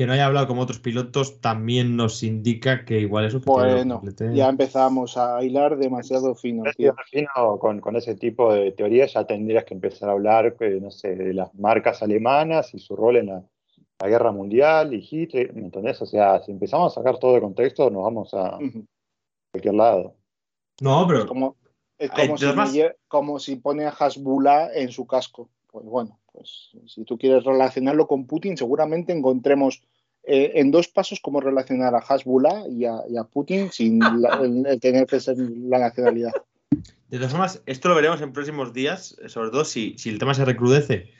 que 0.00 0.06
no 0.06 0.14
haya 0.14 0.24
hablado 0.24 0.46
como 0.46 0.62
otros 0.62 0.78
pilotos 0.78 1.42
también 1.42 1.94
nos 1.94 2.22
indica 2.22 2.86
que 2.86 3.00
igual 3.00 3.26
es 3.26 3.34
de 3.34 3.40
bueno, 3.40 4.00
ya 4.32 4.48
empezamos 4.48 5.18
a 5.18 5.44
hilar 5.44 5.76
demasiado 5.76 6.34
fino. 6.34 6.64
Yo 6.64 6.72
tío. 6.72 6.92
imagino 6.94 7.58
con, 7.58 7.82
con 7.82 7.96
ese 7.96 8.14
tipo 8.14 8.50
de 8.50 8.72
teorías 8.72 9.12
ya 9.12 9.26
tendrías 9.26 9.64
que 9.64 9.74
empezar 9.74 10.08
a 10.08 10.12
hablar, 10.12 10.56
eh, 10.58 10.78
no 10.80 10.90
sé, 10.90 11.16
de 11.16 11.34
las 11.34 11.54
marcas 11.54 12.02
alemanas 12.02 12.72
y 12.72 12.78
su 12.78 12.96
rol 12.96 13.18
en 13.18 13.26
la, 13.26 13.44
la 14.00 14.08
guerra 14.08 14.32
mundial 14.32 14.94
y 14.94 15.06
Hitler, 15.06 15.52
¿me 15.52 15.64
entendés? 15.66 16.00
O 16.00 16.06
sea, 16.06 16.42
si 16.42 16.50
empezamos 16.50 16.92
a 16.92 17.00
sacar 17.02 17.18
todo 17.18 17.34
de 17.34 17.42
contexto, 17.42 17.90
nos 17.90 18.02
vamos 18.02 18.32
a 18.32 18.56
cualquier 19.52 19.74
lado. 19.74 20.14
No, 20.80 21.02
Es 21.02 21.08
pero 21.08 21.26
como, 21.26 21.56
es 21.98 22.10
Ay, 22.14 22.26
como, 22.26 22.38
de 22.38 22.66
si, 22.68 22.82
como 23.06 23.38
si 23.38 23.56
pone 23.56 23.84
a 23.84 23.90
Hasbullah 23.90 24.72
en 24.72 24.92
su 24.92 25.06
casco. 25.06 25.50
Pues 25.66 25.84
bueno, 25.84 26.19
pues 26.32 26.70
si 26.86 27.04
tú 27.04 27.18
quieres 27.18 27.44
relacionarlo 27.44 28.06
con 28.06 28.26
Putin, 28.26 28.56
seguramente 28.56 29.12
encontremos 29.12 29.82
eh, 30.22 30.52
en 30.56 30.70
dos 30.70 30.88
pasos 30.88 31.20
cómo 31.20 31.40
relacionar 31.40 31.94
a 31.94 31.98
Hasbullah 31.98 32.68
y 32.68 32.84
a, 32.84 32.96
y 33.08 33.16
a 33.16 33.24
Putin 33.24 33.70
sin 33.70 34.20
la- 34.20 34.40
el, 34.42 34.66
el 34.66 34.80
tener 34.80 35.06
que 35.06 35.18
ser 35.20 35.36
la 35.38 35.78
nacionalidad. 35.78 36.32
de 37.08 37.16
todas 37.16 37.32
formas, 37.32 37.62
esto 37.66 37.88
lo 37.88 37.94
veremos 37.94 38.20
en 38.20 38.32
próximos 38.32 38.72
días, 38.72 39.16
sobre 39.26 39.50
todo 39.50 39.64
si, 39.64 39.96
si 39.98 40.10
el 40.10 40.18
tema 40.18 40.34
se 40.34 40.44
recrudece 40.44 41.10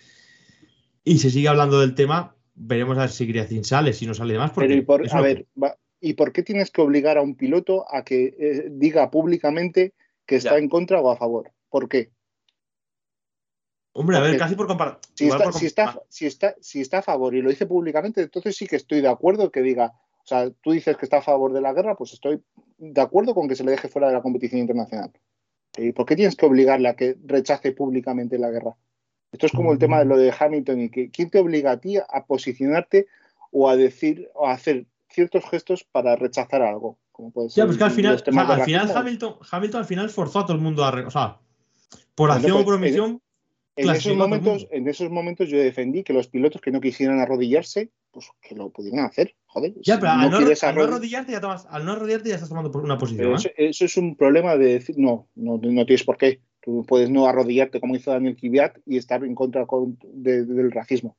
y 1.04 1.18
se 1.18 1.30
sigue 1.30 1.48
hablando 1.48 1.80
del 1.80 1.94
tema, 1.94 2.36
veremos 2.54 2.98
a 2.98 3.02
ver 3.02 3.10
si 3.10 3.26
Griacin 3.26 3.64
sale, 3.64 3.92
si 3.94 4.06
no 4.06 4.12
sale 4.14 4.34
de 4.34 4.38
más. 4.38 4.50
Porque 4.50 4.68
Pero 4.68 4.80
y 4.80 4.84
por, 4.84 5.14
a 5.14 5.20
ver, 5.22 5.46
va- 5.60 5.76
¿y 6.00 6.12
por 6.12 6.32
qué 6.32 6.42
tienes 6.42 6.70
que 6.70 6.82
obligar 6.82 7.16
a 7.18 7.22
un 7.22 7.34
piloto 7.36 7.86
a 7.92 8.04
que 8.04 8.34
eh, 8.38 8.68
diga 8.70 9.10
públicamente 9.10 9.94
que 10.26 10.36
está 10.36 10.52
Ya. 10.52 10.58
en 10.58 10.68
contra 10.68 11.00
o 11.00 11.10
a 11.10 11.16
favor? 11.16 11.50
¿Por 11.70 11.88
qué? 11.88 12.10
Hombre, 13.92 14.16
a 14.16 14.20
ver, 14.20 14.38
casi 14.38 14.54
por 14.54 14.66
comparar. 14.66 15.00
Si 15.14 15.26
está, 15.26 15.44
por 15.44 15.54
si, 15.54 15.66
está, 15.66 15.84
ah, 15.84 16.02
si, 16.08 16.26
está, 16.26 16.54
si 16.60 16.80
está 16.80 16.98
a 16.98 17.02
favor 17.02 17.34
y 17.34 17.42
lo 17.42 17.50
dice 17.50 17.66
públicamente, 17.66 18.22
entonces 18.22 18.56
sí 18.56 18.66
que 18.66 18.76
estoy 18.76 19.00
de 19.00 19.08
acuerdo 19.08 19.50
que 19.50 19.62
diga, 19.62 19.92
o 20.22 20.26
sea, 20.26 20.50
tú 20.50 20.72
dices 20.72 20.96
que 20.96 21.06
está 21.06 21.18
a 21.18 21.22
favor 21.22 21.52
de 21.52 21.60
la 21.60 21.72
guerra, 21.72 21.96
pues 21.96 22.12
estoy 22.12 22.40
de 22.78 23.00
acuerdo 23.00 23.34
con 23.34 23.48
que 23.48 23.56
se 23.56 23.64
le 23.64 23.72
deje 23.72 23.88
fuera 23.88 24.08
de 24.08 24.14
la 24.14 24.22
competición 24.22 24.60
internacional. 24.60 25.10
¿Y 25.76 25.92
por 25.92 26.06
qué 26.06 26.16
tienes 26.16 26.36
que 26.36 26.46
obligarle 26.46 26.88
a 26.88 26.94
que 26.94 27.16
rechace 27.24 27.72
públicamente 27.72 28.38
la 28.38 28.50
guerra? 28.50 28.76
Esto 29.32 29.46
es 29.46 29.52
como 29.52 29.72
el 29.72 29.78
tema 29.78 29.98
de 30.00 30.04
lo 30.04 30.16
de 30.16 30.34
Hamilton 30.36 30.80
y 30.80 30.90
que 30.90 31.10
quién 31.10 31.30
te 31.30 31.38
obliga 31.38 31.72
a 31.72 31.80
ti 31.80 31.96
a 31.96 32.24
posicionarte 32.26 33.06
o 33.52 33.68
a 33.68 33.76
decir 33.76 34.28
o 34.34 34.46
a 34.46 34.52
hacer 34.52 34.86
ciertos 35.08 35.44
gestos 35.48 35.84
para 35.84 36.16
rechazar 36.16 36.62
algo. 36.62 36.98
Como 37.12 37.30
puede 37.30 37.48
Ya, 37.48 37.54
ser 37.54 37.66
pues 37.66 37.78
que 37.78 37.84
al 37.84 37.90
final, 37.90 38.14
o 38.14 38.32
sea, 38.32 38.42
al 38.42 38.62
final. 38.62 38.90
Hamilton, 38.94 39.36
Hamilton 39.50 39.80
al 39.80 39.86
final 39.86 40.10
forzó 40.10 40.40
a 40.40 40.46
todo 40.46 40.56
el 40.56 40.62
mundo 40.62 40.84
a. 40.84 40.90
O 41.06 41.10
sea, 41.10 41.38
por 42.14 42.30
acción 42.30 42.52
o 42.52 42.54
pues, 42.56 42.64
por 42.64 42.74
omisión. 42.74 43.22
En 43.82 43.90
esos, 43.90 44.16
momentos, 44.16 44.66
en 44.70 44.88
esos 44.88 45.10
momentos 45.10 45.48
yo 45.48 45.58
defendí 45.58 46.02
que 46.02 46.12
los 46.12 46.28
pilotos 46.28 46.60
que 46.60 46.70
no 46.70 46.80
quisieran 46.80 47.18
arrodillarse, 47.20 47.90
pues 48.10 48.28
que 48.40 48.54
lo 48.54 48.70
pudieran 48.70 49.04
hacer. 49.04 49.34
Joder, 49.46 49.74
Ya, 49.82 49.94
si 49.94 50.00
pero 50.00 50.12
al 50.12 50.30
no, 50.30 50.36
al 50.36 50.78
arrodillarte 50.88 51.32
ya 51.32 51.40
tomas, 51.40 51.66
al 51.70 51.84
no 51.84 51.92
arrodillarte 51.92 52.28
ya 52.28 52.34
estás 52.36 52.48
tomando 52.48 52.70
por 52.70 52.82
una 52.84 52.98
posición. 52.98 53.32
¿eh? 53.34 53.52
eso, 53.56 53.84
es 53.84 53.96
un 53.96 54.16
problema 54.16 54.56
de 54.56 54.66
decir, 54.74 54.96
no, 54.98 55.28
no, 55.34 55.58
no 55.62 55.86
tienes 55.86 56.04
por 56.04 56.16
qué. 56.18 56.40
Tú 56.62 56.84
puedes 56.86 57.08
no 57.10 57.26
arrodillarte 57.26 57.80
como 57.80 57.96
hizo 57.96 58.10
Daniel 58.10 58.36
Kvyat 58.36 58.78
y 58.86 58.98
estar 58.98 59.24
en 59.24 59.34
contra 59.34 59.66
con- 59.66 59.98
de- 60.12 60.44
del 60.44 60.70
racismo. 60.70 61.16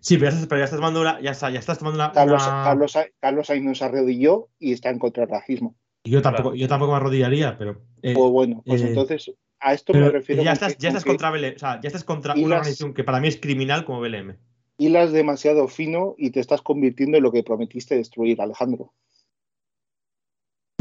Sí, 0.00 0.16
pero 0.16 0.26
ya 0.30 0.34
estás, 0.34 0.46
pero 0.46 0.58
ya 0.60 0.64
estás 0.64 0.78
tomando 0.78 1.00
una. 1.00 1.20
Ya, 1.20 1.32
está, 1.32 1.50
ya 1.50 1.58
estás 1.58 1.78
tomando 1.78 1.96
una. 1.98 2.12
Carlos, 2.12 2.42
una- 2.46 2.62
Carlos, 2.64 2.98
Carlos 3.20 3.46
Sainz 3.48 3.64
no 3.64 3.74
se 3.74 3.84
arrodilló 3.84 4.48
y 4.58 4.72
está 4.72 4.90
en 4.90 4.98
contra 4.98 5.22
del 5.26 5.30
racismo. 5.30 5.74
Yo 6.04 6.22
tampoco, 6.22 6.50
Claro. 6.50 6.56
yo 6.56 6.68
tampoco 6.68 6.92
me 6.92 6.96
arrodillaría, 6.96 7.56
pero. 7.58 7.82
eh, 8.02 8.14
pues 8.14 8.30
bueno, 8.30 8.62
pues 8.66 8.80
eh, 8.82 8.88
entonces 8.88 9.30
a 9.62 9.72
esto 9.74 9.92
pero 9.92 10.06
me 10.06 10.12
refiero. 10.12 10.42
ya 10.42 10.52
estás, 10.52 10.74
que- 10.74 10.82
ya 10.82 10.88
estás 10.88 11.04
contra 11.04 11.30
BLM, 11.30 11.54
o 11.56 11.58
sea, 11.58 11.80
ya 11.80 11.86
estás 11.88 12.04
contra 12.04 12.34
una 12.34 12.42
las- 12.42 12.58
organización 12.58 12.94
que 12.94 13.04
para 13.04 13.20
mí 13.20 13.28
es 13.28 13.36
criminal 13.38 13.84
como 13.84 14.00
BLM. 14.00 14.36
hilas 14.78 15.12
demasiado 15.12 15.68
fino 15.68 16.14
y 16.18 16.30
te 16.30 16.40
estás 16.40 16.60
convirtiendo 16.62 17.16
en 17.18 17.22
lo 17.22 17.30
que 17.30 17.42
prometiste 17.44 17.94
destruir, 17.96 18.40
Alejandro. 18.40 18.92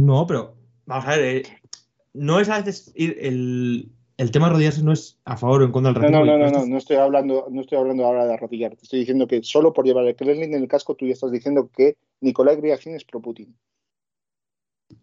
No, 0.02 0.26
pero 0.26 0.56
vamos 0.86 1.06
a 1.08 1.16
ver, 1.18 1.36
eh, 1.38 1.44
no 2.14 2.40
es 2.40 2.50
a 2.50 2.58
veces 2.62 2.92
ir- 2.96 3.18
el, 3.20 3.92
el 4.18 4.32
tema 4.32 4.48
de 4.48 4.52
arrodillarse 4.52 4.84
no 4.84 4.92
es 4.94 5.20
a 5.26 5.38
favor 5.38 5.62
o 5.62 5.66
en 5.66 5.72
contra 5.72 5.92
del 5.94 6.02
racismo. 6.02 6.26
no, 6.26 6.38
no, 6.38 6.46
no, 6.46 6.52
no, 6.52 6.66
no 6.66 6.78
estoy 6.78 6.98
hablando, 6.98 7.48
no 7.52 7.62
estoy 7.62 7.78
hablando 7.78 8.06
ahora 8.06 8.26
de 8.26 8.34
arrodillar. 8.34 8.76
Te 8.76 8.84
estoy 8.84 9.00
diciendo 9.00 9.28
que 9.28 9.44
solo 9.44 9.74
por 9.74 9.86
llevar 9.86 10.06
el 10.08 10.16
Kremlin 10.16 10.56
en 10.56 10.62
el 10.62 10.68
casco 10.68 10.96
tú 10.96 11.06
ya 11.06 11.14
estás 11.14 11.32
diciendo 11.32 11.70
que 11.76 11.96
Nicolai 12.22 12.56
Griacin 12.58 12.96
es 12.96 13.04
pro 13.06 13.22
Putin. 13.22 13.56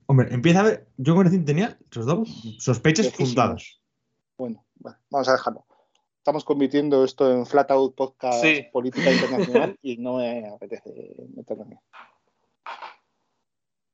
Hombre, 0.06 0.28
empieza 0.32 0.60
a 0.60 0.64
ver. 0.64 0.88
Yo 0.96 1.14
con 1.14 1.22
Griacin 1.24 1.44
tenía 1.44 1.78
sobre 1.90 2.06
todo, 2.06 2.24
sospechas 2.58 3.06
Lejísimos. 3.06 3.28
fundadas. 3.30 3.80
Bueno, 4.36 4.64
bueno, 4.76 4.98
vamos 5.10 5.28
a 5.28 5.32
dejarlo. 5.32 5.64
Estamos 6.18 6.44
convirtiendo 6.44 7.04
esto 7.04 7.32
en 7.32 7.46
Flat 7.46 7.70
Out 7.70 7.94
Podcast 7.94 8.42
Sí. 8.42 8.66
Política 8.72 9.10
Internacional 9.10 9.78
y 9.82 9.96
no 9.96 10.18
me 10.18 10.46
apetece 10.48 11.14
meterme. 11.34 11.80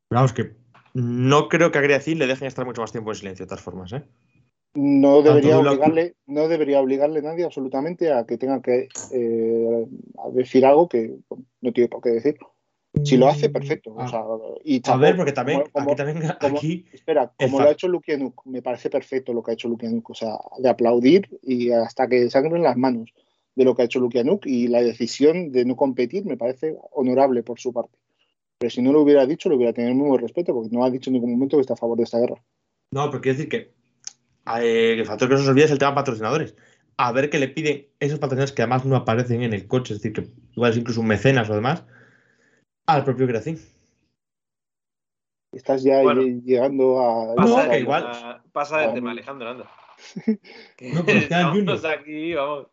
Pero 0.08 0.20
vamos, 0.20 0.32
que 0.32 0.56
no 0.94 1.48
creo 1.48 1.70
que 1.70 1.78
a 1.78 1.82
Griacin 1.82 2.18
le 2.18 2.26
dejen 2.26 2.48
estar 2.48 2.64
mucho 2.64 2.80
más 2.80 2.92
tiempo 2.92 3.10
en 3.10 3.16
silencio, 3.16 3.44
de 3.44 3.48
todas 3.48 3.62
formas, 3.64 3.92
¿eh? 3.92 4.04
No 4.74 5.22
debería 5.22 5.58
obligarle, 5.60 6.16
no 6.26 6.48
debería 6.48 6.80
obligarle 6.80 7.22
nadie 7.22 7.44
absolutamente 7.44 8.12
a 8.12 8.26
que 8.26 8.36
tenga 8.38 8.60
que 8.60 8.88
eh, 9.12 9.86
a 10.18 10.30
decir 10.30 10.66
algo 10.66 10.88
que 10.88 11.16
no 11.60 11.72
tiene 11.72 11.88
por 11.88 12.02
qué 12.02 12.10
decir. 12.10 12.36
Si 13.02 13.16
lo 13.16 13.28
hace, 13.28 13.50
perfecto. 13.50 13.92
o 13.94 14.00
A- 14.00 14.08
sea, 14.08 14.22
y 14.64 14.80
A 14.84 14.96
ver, 14.96 15.16
porque 15.16 15.32
también, 15.32 15.64
como- 15.72 15.90
aquí 15.90 15.96
también, 15.96 16.32
como- 16.40 16.56
aquí, 16.56 16.86
Espera, 16.92 17.32
como 17.36 17.60
lo 17.60 17.68
ha 17.68 17.72
hecho 17.72 17.88
Lukianuk, 17.88 18.46
me 18.46 18.62
parece 18.62 18.88
perfecto 18.90 19.32
lo 19.32 19.42
que 19.42 19.50
ha 19.50 19.54
hecho 19.54 19.68
Lukianuk. 19.68 20.08
O 20.10 20.14
sea, 20.14 20.36
de 20.58 20.68
aplaudir 20.68 21.28
y 21.42 21.70
hasta 21.70 22.06
que 22.08 22.30
sangren 22.30 22.62
las 22.62 22.76
manos 22.76 23.10
de 23.56 23.64
lo 23.64 23.74
que 23.74 23.82
ha 23.82 23.84
hecho 23.86 24.00
Lukianuk 24.00 24.46
y 24.46 24.68
la 24.68 24.82
decisión 24.82 25.50
de 25.52 25.64
no 25.64 25.76
competir 25.76 26.24
me 26.24 26.36
parece 26.36 26.76
honorable 26.92 27.42
por 27.42 27.58
su 27.58 27.72
parte. 27.72 27.96
Pero 28.58 28.70
si 28.70 28.80
no 28.82 28.92
lo 28.92 29.02
hubiera 29.02 29.26
dicho, 29.26 29.48
lo 29.48 29.56
hubiera 29.56 29.72
tenido 29.72 29.92
el 29.92 29.98
mismo 29.98 30.16
respeto 30.16 30.54
porque 30.54 30.70
no 30.74 30.84
ha 30.84 30.90
dicho 30.90 31.10
en 31.10 31.14
ningún 31.14 31.32
momento 31.32 31.56
que 31.56 31.62
está 31.62 31.74
a 31.74 31.78
favor 31.78 31.96
de 31.98 32.04
esta 32.04 32.18
guerra. 32.18 32.42
no, 32.92 33.10
pero 33.10 33.20
quiero 33.20 33.36
decir 33.38 33.50
que 33.50 33.74
eh, 34.60 34.94
el 34.98 35.04
factor 35.06 35.28
que 35.28 35.34
no 35.34 35.40
se 35.42 35.48
olvida 35.48 35.64
es 35.64 35.70
el 35.72 35.78
tema 35.78 35.94
patrocinadores. 35.94 36.54
A 36.96 37.10
ver 37.10 37.28
qué 37.28 37.38
le 37.40 37.48
piden 37.48 37.86
esos 37.98 38.20
patrocinadores 38.20 38.52
que 38.52 38.62
además 38.62 38.84
no 38.84 38.94
aparecen 38.94 39.42
en 39.42 39.52
el 39.52 39.66
coche, 39.66 39.94
es 39.94 40.00
decir, 40.00 40.12
que 40.12 40.30
igual 40.52 40.70
es 40.70 40.76
incluso 40.78 41.00
un 41.00 41.08
mecenas 41.08 41.50
o 41.50 41.54
demás, 41.54 41.84
al 42.86 43.04
propio 43.04 43.26
Griacin. 43.26 43.58
Estás 45.52 45.82
ya 45.84 46.02
Bueno. 46.02 46.22
llegando 46.22 47.00
a... 47.00 47.26
No, 47.28 47.34
Pasa, 47.36 47.64
que 47.68 47.76
de- 47.76 47.80
igual- 47.80 48.06
a- 48.06 48.42
pasa 48.52 48.76
del 48.78 48.86
Bueno. 48.86 48.94
tema, 48.96 49.10
Alejandro, 49.12 49.50
anda. 49.50 49.70
Que 50.76 50.92
No, 50.92 51.04
pero 51.04 51.06
queda 51.06 51.12
el 51.16 51.22
estamos 51.22 51.56
Junior. 51.56 51.86
aquí, 51.86 52.34
vamos. 52.34 52.66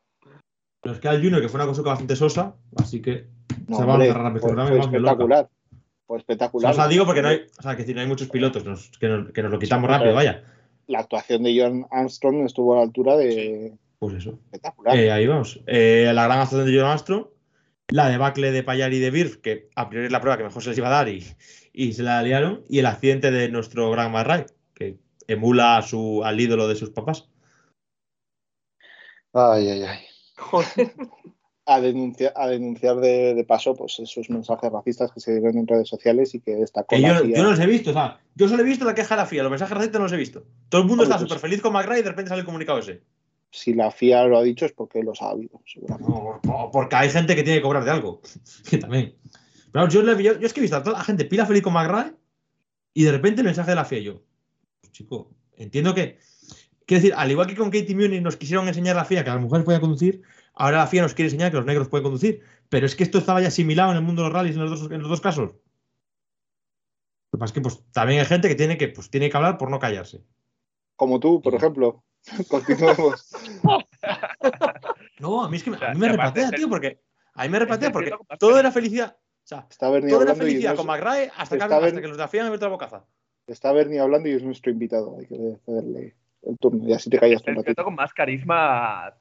Nos 0.84 1.00
queda 1.00 1.12
el 1.14 1.22
Junior, 1.22 1.42
que 1.42 1.50
fue 1.50 1.60
una 1.60 1.68
cosa 1.68 1.82
bastante 1.84 2.16
sosa, 2.16 2.56
así 2.78 3.02
que 3.02 3.28
No, 3.68 3.78
se 3.78 3.84
va 3.86 3.92
a 3.92 3.94
hombre, 3.94 4.08
cerrar 4.08 4.24
la 4.24 4.32
fue, 4.32 4.40
programa 4.40 4.70
y 4.70 4.72
fue 4.78 4.80
espectacular. 4.88 5.50
pues 5.70 5.82
O 6.08 6.18
espectacular. 6.18 6.74
sea, 6.74 6.88
digo 6.88 7.06
porque 7.06 7.22
no 7.22 7.28
hay, 7.28 7.42
o 7.58 7.62
sea, 7.62 7.74
que 7.76 7.84
decir, 7.84 7.96
no 7.96 8.02
hay 8.02 8.08
muchos 8.08 8.30
pilotos 8.30 8.66
nos- 8.66 8.90
que, 8.98 9.08
nos, 9.08 9.32
que 9.32 9.44
nos 9.44 9.52
lo 9.52 9.60
quitamos 9.60 9.88
Sí, 9.88 9.94
rápido, 9.94 10.16
vaya. 10.16 10.44
La 10.88 11.00
actuación 11.00 11.44
de 11.44 11.56
John 11.62 11.86
Armstrong 11.92 12.44
estuvo 12.46 12.74
a 12.74 12.78
la 12.78 12.82
altura 12.84 13.16
de 13.16 13.78
Pues 14.00 14.16
eso. 14.16 14.40
espectacular. 14.46 14.98
Eh, 14.98 15.12
ahí 15.12 15.28
vamos. 15.28 15.62
Eh, 15.68 16.10
la 16.14 16.24
gran 16.26 16.40
actuación 16.40 16.66
de 16.66 16.76
John 16.80 16.90
Armstrong, 16.90 17.26
la 17.92 18.10
debacle 18.10 18.52
de 18.52 18.64
Payar 18.64 18.94
y 18.94 19.00
de 19.00 19.12
Birf, 19.12 19.38
que 19.38 19.70
a 19.76 19.90
priori 19.90 20.08
es 20.08 20.12
la 20.12 20.22
prueba 20.22 20.38
que 20.38 20.44
mejor 20.44 20.64
se 20.64 20.70
les 20.70 20.78
iba 20.78 20.88
a 20.88 20.92
dar 20.92 21.10
y, 21.10 21.26
y 21.74 21.94
se 21.94 22.04
la 22.04 22.24
liaron, 22.24 22.64
y 22.70 22.80
el 22.80 22.86
accidente 22.86 23.32
de 23.32 23.50
nuestro 23.50 23.92
gran 23.92 24.12
Marray, 24.12 24.46
que 24.74 24.98
emula 25.28 25.78
a 25.78 25.82
su, 25.82 26.24
al 26.24 26.40
ídolo 26.40 26.68
de 26.68 26.76
sus 26.76 26.90
papás. 26.90 27.30
Ay, 29.34 29.70
ay, 29.70 29.84
ay. 29.84 30.00
a 31.66 31.80
denunciar, 31.80 32.34
a 32.36 32.48
denunciar 32.48 32.98
de, 32.98 33.34
de 33.34 33.44
paso 33.44 33.76
pues 33.76 34.00
esos 34.00 34.30
mensajes 34.30 34.72
racistas 34.72 35.12
que 35.12 35.20
se 35.20 35.32
dieron 35.34 35.58
en 35.58 35.68
redes 35.68 35.88
sociales 35.88 36.34
y 36.34 36.40
que 36.42 36.56
destacó 36.56 36.96
Que 36.96 37.02
la 37.02 37.22
yo, 37.22 37.44
no 37.44 37.52
los 37.52 37.60
he 37.60 37.68
visto, 37.68 37.92
o 37.92 37.94
sea, 37.94 38.20
yo 38.36 38.48
solo 38.48 38.64
he 38.64 38.66
visto 38.66 38.84
la 38.84 38.96
queja 38.96 39.16
de 39.16 39.22
la 39.22 39.28
FIA, 39.28 39.44
los 39.44 39.52
mensajes 39.52 39.76
racistas 39.78 40.00
no 40.00 40.06
los 40.06 40.14
he 40.14 40.18
visto. 40.18 40.44
Todo 40.70 40.82
el 40.82 40.88
mundo 40.88 41.04
está 41.04 41.18
pues- 41.18 41.30
súper 41.30 41.40
feliz 41.42 41.62
con 41.62 41.74
McRae 41.74 42.00
y 42.00 42.04
de 42.04 42.10
repente 42.10 42.30
sale 42.30 42.40
el 42.40 42.46
comunicado 42.46 42.80
ese. 42.80 43.04
Si 43.54 43.74
la 43.74 43.92
FIA 43.92 44.26
lo 44.26 44.38
ha 44.38 44.44
dicho 44.44 44.66
es 44.66 44.72
porque 44.72 45.04
los 45.04 45.22
ha 45.22 45.30
habido, 45.32 45.62
seguramente. 45.66 46.10
No, 46.12 46.40
por- 46.42 46.72
porque 46.72 46.96
hay 46.96 47.10
gente 47.10 47.36
que 47.36 47.44
tiene 47.44 47.60
que 47.60 47.64
cobrar 47.64 47.84
de 47.84 47.92
algo. 47.92 48.22
que 48.70 48.78
también. 48.78 49.16
Pero 49.72 49.88
yo, 49.90 50.02
le- 50.02 50.24
yo- 50.24 50.40
yo 50.40 50.48
es 50.48 50.54
que 50.54 50.60
he 50.60 50.64
visto 50.64 50.78
a 50.78 50.84
toda 50.84 50.98
la 51.00 51.04
gente 51.04 51.26
pila 51.26 51.46
feliz 51.46 51.62
con 51.62 51.74
McRae 51.74 52.14
y 52.94 53.04
de 53.04 53.12
repente 53.12 53.42
el 53.42 53.46
mensaje 53.46 53.70
de 53.72 53.76
la 53.76 53.86
FIA. 53.86 54.00
Yo, 54.00 54.24
pues, 54.82 54.92
chico, 54.94 55.32
entiendo 55.58 55.94
que. 55.94 56.18
Quiero 56.86 57.04
decir, 57.04 57.14
al 57.16 57.32
igual 57.32 57.48
que 57.48 57.56
con 57.56 57.70
Katie 57.72 57.96
Munich 57.96 58.22
nos 58.22 58.36
quisieron 58.36 58.68
enseñar 58.68 58.96
la 58.98 59.06
FIA 59.06 59.24
que 59.24 59.30
las 59.30 59.40
mujeres 59.40 59.64
podían 59.64 59.80
conducir, 59.82 60.24
ahora 60.54 60.80
la 60.80 60.88
FIA 60.88 61.04
nos 61.04 61.14
quiere 61.14 61.28
enseñar 61.28 61.52
que 61.52 61.58
los 61.58 61.66
negros 61.66 61.88
pueden 61.88 62.04
conducir. 62.04 62.42
Pero 62.70 62.86
es 62.86 62.96
que 62.96 63.04
esto 63.04 63.18
estaba 63.18 63.40
ya 63.42 63.48
asimilado 63.50 63.92
en 63.92 63.98
el 63.98 64.04
mundo 64.04 64.24
de 64.24 64.28
los 64.30 64.34
rallies 64.34 64.56
en 64.56 64.62
los 64.64 64.72
dos, 64.82 64.92
en 64.92 65.00
los 65.02 65.10
dos 65.10 65.22
casos. 65.22 65.52
Lo 67.32 67.38
que 67.38 67.40
pasa 67.40 67.46
es 67.52 67.54
que 67.54 67.62
pues, 67.62 67.84
también 67.92 68.20
hay 68.20 68.26
gente 68.26 68.48
que 68.50 68.56
tiene 68.56 68.78
que, 68.78 68.88
pues, 68.90 69.10
tiene 69.10 69.30
que 69.30 69.38
hablar 69.38 69.58
por 69.58 69.70
no 69.70 69.80
callarse. 69.80 70.22
Como 70.98 71.20
tú, 71.20 71.42
por 71.42 71.56
ejemplo. 71.56 72.04
Continuemos. 72.50 73.32
No, 75.20 75.44
a 75.44 75.50
mí 75.50 75.58
es 75.58 75.64
que 75.64 75.70
me- 75.72 75.76
O 75.78 75.80
sea, 75.80 75.92
a 75.92 75.94
mí 75.94 76.00
me 76.00 76.10
repatea, 76.10 76.52
tío, 76.52 76.70
porque 76.70 77.00
a 77.34 77.44
mí 77.44 77.50
me 77.50 77.60
repatea 77.60 77.92
porque 77.92 78.12
pena. 78.12 78.22
era 78.60 78.72
felicidad. 78.72 79.16
O 79.18 79.48
sea, 79.48 79.66
Está 79.70 79.90
hablando 80.24 80.34
y 80.44 80.50
felicidad 80.50 80.74
es 80.74 80.78
con 80.78 80.88
McRae 80.88 81.32
hasta 81.36 81.58
que, 81.58 81.64
hasta 81.64 82.02
que 82.02 82.08
los 82.08 82.18
de 82.18 82.24
la 82.24 82.28
me 82.52 82.58
la 82.58 82.68
bocaza. 82.68 83.06
está 83.48 83.72
Bernie 83.72 84.00
hablando 84.00 84.30
y 84.30 84.34
es 84.34 84.44
nuestro 84.44 84.72
invitado. 84.72 85.18
Hay 85.20 85.26
que 85.26 85.58
cederle 85.66 86.16
el 86.44 86.58
turno. 86.60 86.88
Y 86.88 86.94
así 86.94 87.10
te 87.10 87.18
callas 87.20 87.42
un 87.42 87.50
el 87.50 87.54
piloto 87.56 87.68
ratito. 87.70 87.84
con 87.84 87.96
más 87.96 88.14
carisma 88.14 89.14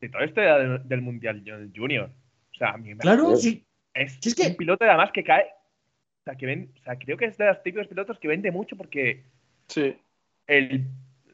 de 0.00 0.08
todo 0.08 0.22
este 0.22 0.40
del, 0.42 0.86
del 0.88 1.00
Mundial 1.02 1.42
Junior. 1.74 2.10
O 2.52 2.54
sea, 2.58 2.70
a 2.70 2.76
mí 2.76 2.90
me 2.94 2.98
Claro, 3.00 3.34
Sí. 3.36 3.50
sí. 3.50 3.66
es 3.94 4.18
Si 4.20 4.28
es 4.28 4.34
que- 4.34 4.48
un 4.48 4.56
piloto 4.56 4.84
además 4.84 5.10
que 5.12 5.24
cae. 5.24 5.46
O 6.20 6.24
sea, 6.24 6.36
que 6.36 6.46
ven, 6.46 6.72
o 6.80 6.82
sea, 6.84 6.96
creo 6.98 7.16
que 7.16 7.24
es 7.24 7.36
de 7.36 7.46
los 7.46 7.62
típicos 7.62 7.88
pilotos 7.88 8.18
que 8.18 8.28
vende 8.28 8.50
mucho 8.52 8.76
porque 8.76 9.24
Sí. 9.68 9.96
el, 10.46 10.86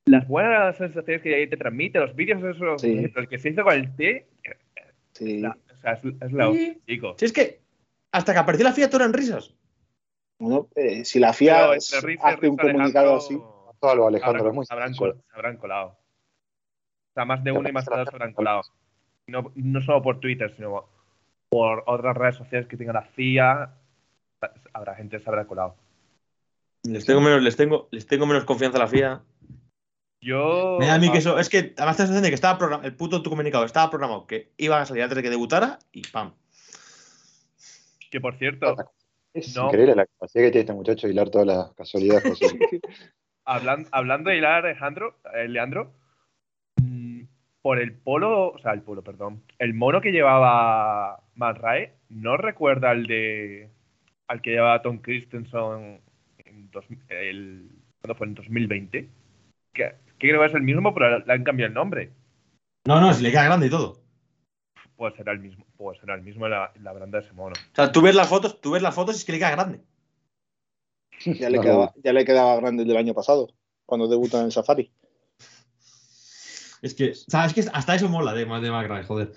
las 0.09 0.27
buenas 0.29 0.77
sensaciones 0.77 1.23
que 1.23 1.47
te 1.47 1.57
transmite, 1.57 1.99
los 2.01 2.15
vídeos, 2.17 2.43
eso, 2.43 2.79
Sí. 2.79 3.11
el 3.15 3.29
que 3.29 3.39
se 3.39 3.51
hizo 3.51 3.63
con 3.65 3.75
el 3.75 3.95
T, 3.97 4.27
Sí. 5.13 5.41
la- 5.41 5.57
o 5.73 5.77
sea, 5.81 5.93
es, 5.93 6.01
es 6.21 6.33
la 6.33 6.53
Sí. 6.53 6.81
chico. 6.87 7.15
Si 7.19 7.25
es 7.25 7.33
que 7.33 7.61
hasta 8.13 8.33
que 8.33 8.39
apareció 8.39 8.65
la 8.65 8.73
FIA 8.73 8.89
todo 8.89 9.01
eran 9.03 9.13
risas. 9.13 9.55
Bueno, 10.39 10.69
eh, 10.77 11.05
si 11.05 11.19
la 11.19 11.33
FIA 11.33 11.73
hace 11.73 12.49
un 12.49 12.57
comunicado 12.57 13.15
Alejandro, 13.15 13.17
así, 13.17 13.39
Salvo 13.81 14.09
Alejandro, 14.09 14.39
habrán- 14.41 14.53
es 14.53 14.55
muy 14.57 14.67
se 14.67 14.75
habrán, 14.75 14.89
sencillo. 14.89 15.13
col- 15.13 15.23
se 15.31 15.37
habrán 15.37 15.57
colado. 15.57 15.89
O 15.91 17.13
sea, 17.15 17.25
más 17.25 17.45
de 17.45 17.53
uno 17.53 17.69
y 17.69 17.73
más 17.73 17.87
de 17.87 17.97
dos 17.97 18.09
se 18.09 18.15
habrán 18.17 18.33
colado. 18.33 18.63
No, 19.29 19.53
no 19.55 19.81
solo 19.83 20.03
por 20.03 20.19
Twitter, 20.21 20.53
sino 20.57 20.89
por 21.49 21.85
otras 21.87 22.17
redes 22.17 22.37
sociales 22.37 22.67
que 22.67 22.77
tengan 22.77 22.95
la 22.95 23.03
FIA. 23.03 23.71
Habrá 24.73 24.95
gente 24.97 25.17
que 25.19 25.23
se 25.23 25.29
habrá 25.31 25.45
colado. 25.47 25.77
Les 26.85 27.05
tengo 27.05 27.21
menos, 27.21 27.43
les 27.43 27.57
tengo, 27.57 27.89
les 27.91 28.07
tengo 28.07 28.27
menos 28.27 28.45
confianza 28.45 28.79
a 28.79 28.81
la 28.83 28.89
FIA. 28.89 29.21
Yo. 30.21 30.79
Me 30.81 30.87
da 30.87 30.95
a 30.95 30.99
mí 30.99 31.11
que 31.13 31.19
eso. 31.19 31.39
Es 31.39 31.49
que 31.49 31.75
además 31.77 31.97
te 31.97 32.03
sensación 32.03 32.23
de 32.25 32.29
que 32.31 32.35
estaba 32.35 32.59
programado. 32.59 32.89
El 32.89 32.97
puto 32.97 33.23
tu 33.23 33.31
comunicado 33.31 33.65
estaba 33.65 33.89
programado 33.91 34.27
que 34.27 34.51
iban 34.57 34.83
a 34.83 34.87
salir 34.87 35.03
antes 35.03 35.17
de 35.17 35.23
que 35.23 35.31
debutara 35.31 35.79
y 35.93 36.03
pam. 36.03 36.33
Que 38.11 38.21
por 38.21 38.37
cierto, 38.39 38.77
Es 39.35 39.55
No. 39.55 39.67
increíble 39.67 39.95
la 39.95 40.07
capacidad 40.07 40.45
que 40.45 40.51
tiene 40.51 40.61
este 40.63 40.73
muchacho 40.73 41.07
de 41.07 41.13
hilar 41.13 41.29
todas 41.31 41.47
las 41.47 41.73
casualidades 41.75 42.25
posibles. 42.25 42.69
hablan- 43.45 43.87
hablando 43.93 44.31
de 44.31 44.39
hilar, 44.39 44.65
Alejandro, 44.65 45.19
eh, 45.35 45.47
Leandro, 45.47 45.93
mm, 46.83 47.21
por 47.63 47.79
el 47.79 47.93
polo, 47.93 48.49
o 48.53 48.59
sea, 48.59 48.73
el 48.73 48.81
polo, 48.83 49.03
perdón, 49.03 49.43
el 49.59 49.75
mono 49.75 50.01
que 50.01 50.13
llevaba 50.13 51.23
Matt 51.37 51.59
Rae, 51.59 51.93
¿no 52.09 52.37
recuerda 52.39 52.91
al 52.91 53.07
de 53.07 53.69
al 54.27 54.43
que 54.43 54.51
llevaba 54.51 54.83
Tom 54.83 54.99
Christensen 54.99 56.01
en 56.39 56.71
dos, 56.71 56.85
el, 57.09 57.71
¿cuándo 58.01 58.15
fue? 58.17 58.27
En 58.27 58.35
2020. 58.35 59.09
Que, 59.73 59.95
que 60.19 60.29
creo 60.29 60.41
que 60.41 60.47
es 60.47 60.55
el 60.55 60.63
mismo, 60.63 60.95
pero 60.95 61.19
le 61.19 61.33
han 61.33 61.45
cambiado 61.45 61.69
el 61.69 61.75
nombre. 61.75 62.13
No, 62.87 63.01
no, 63.01 63.13
si 63.13 63.23
le 63.23 63.31
queda 63.31 63.45
grande 63.45 63.67
y 63.67 63.71
todo. 63.71 64.01
Pues 64.97 65.15
será 65.15 65.33
el 65.33 65.39
mismo, 65.39 65.65
pues 65.77 65.99
será 66.01 66.15
el 66.15 66.23
mismo 66.23 66.49
la, 66.49 66.73
branda 66.75 67.19
de 67.19 67.25
ese 67.25 67.33
mono. 67.35 67.55
O 67.55 67.75
sea, 67.75 67.93
tú 67.93 68.03
ves 68.03 68.15
las 68.15 68.29
fotos, 68.29 68.61
tú 68.61 68.73
ves 68.73 68.83
las 68.83 68.95
fotos 68.95 69.15
y 69.15 69.19
es 69.19 69.25
que 69.25 69.33
le 69.33 69.39
queda 69.39 69.53
grande. 69.53 69.81
ya 71.25 71.51
le, 71.51 71.61
quedaba, 71.61 71.93
ya 72.03 72.13
le 72.13 72.25
quedaba 72.25 72.57
grande 72.57 72.83
el 72.83 72.89
del 72.89 72.97
año 72.97 73.15
pasado, 73.15 73.49
cuando 73.87 74.09
debutan 74.09 74.41
en 74.41 74.47
el 74.47 74.53
Safari. 74.53 74.91
Es 76.83 76.95
que, 76.95 77.15
¿sabes? 77.15 77.55
que 77.55 77.63
hasta 77.73 77.95
eso 77.95 78.09
mola 78.09 78.35
de, 78.35 78.45
de 78.45 78.71
McRae, 78.71 79.05
joder. 79.05 79.33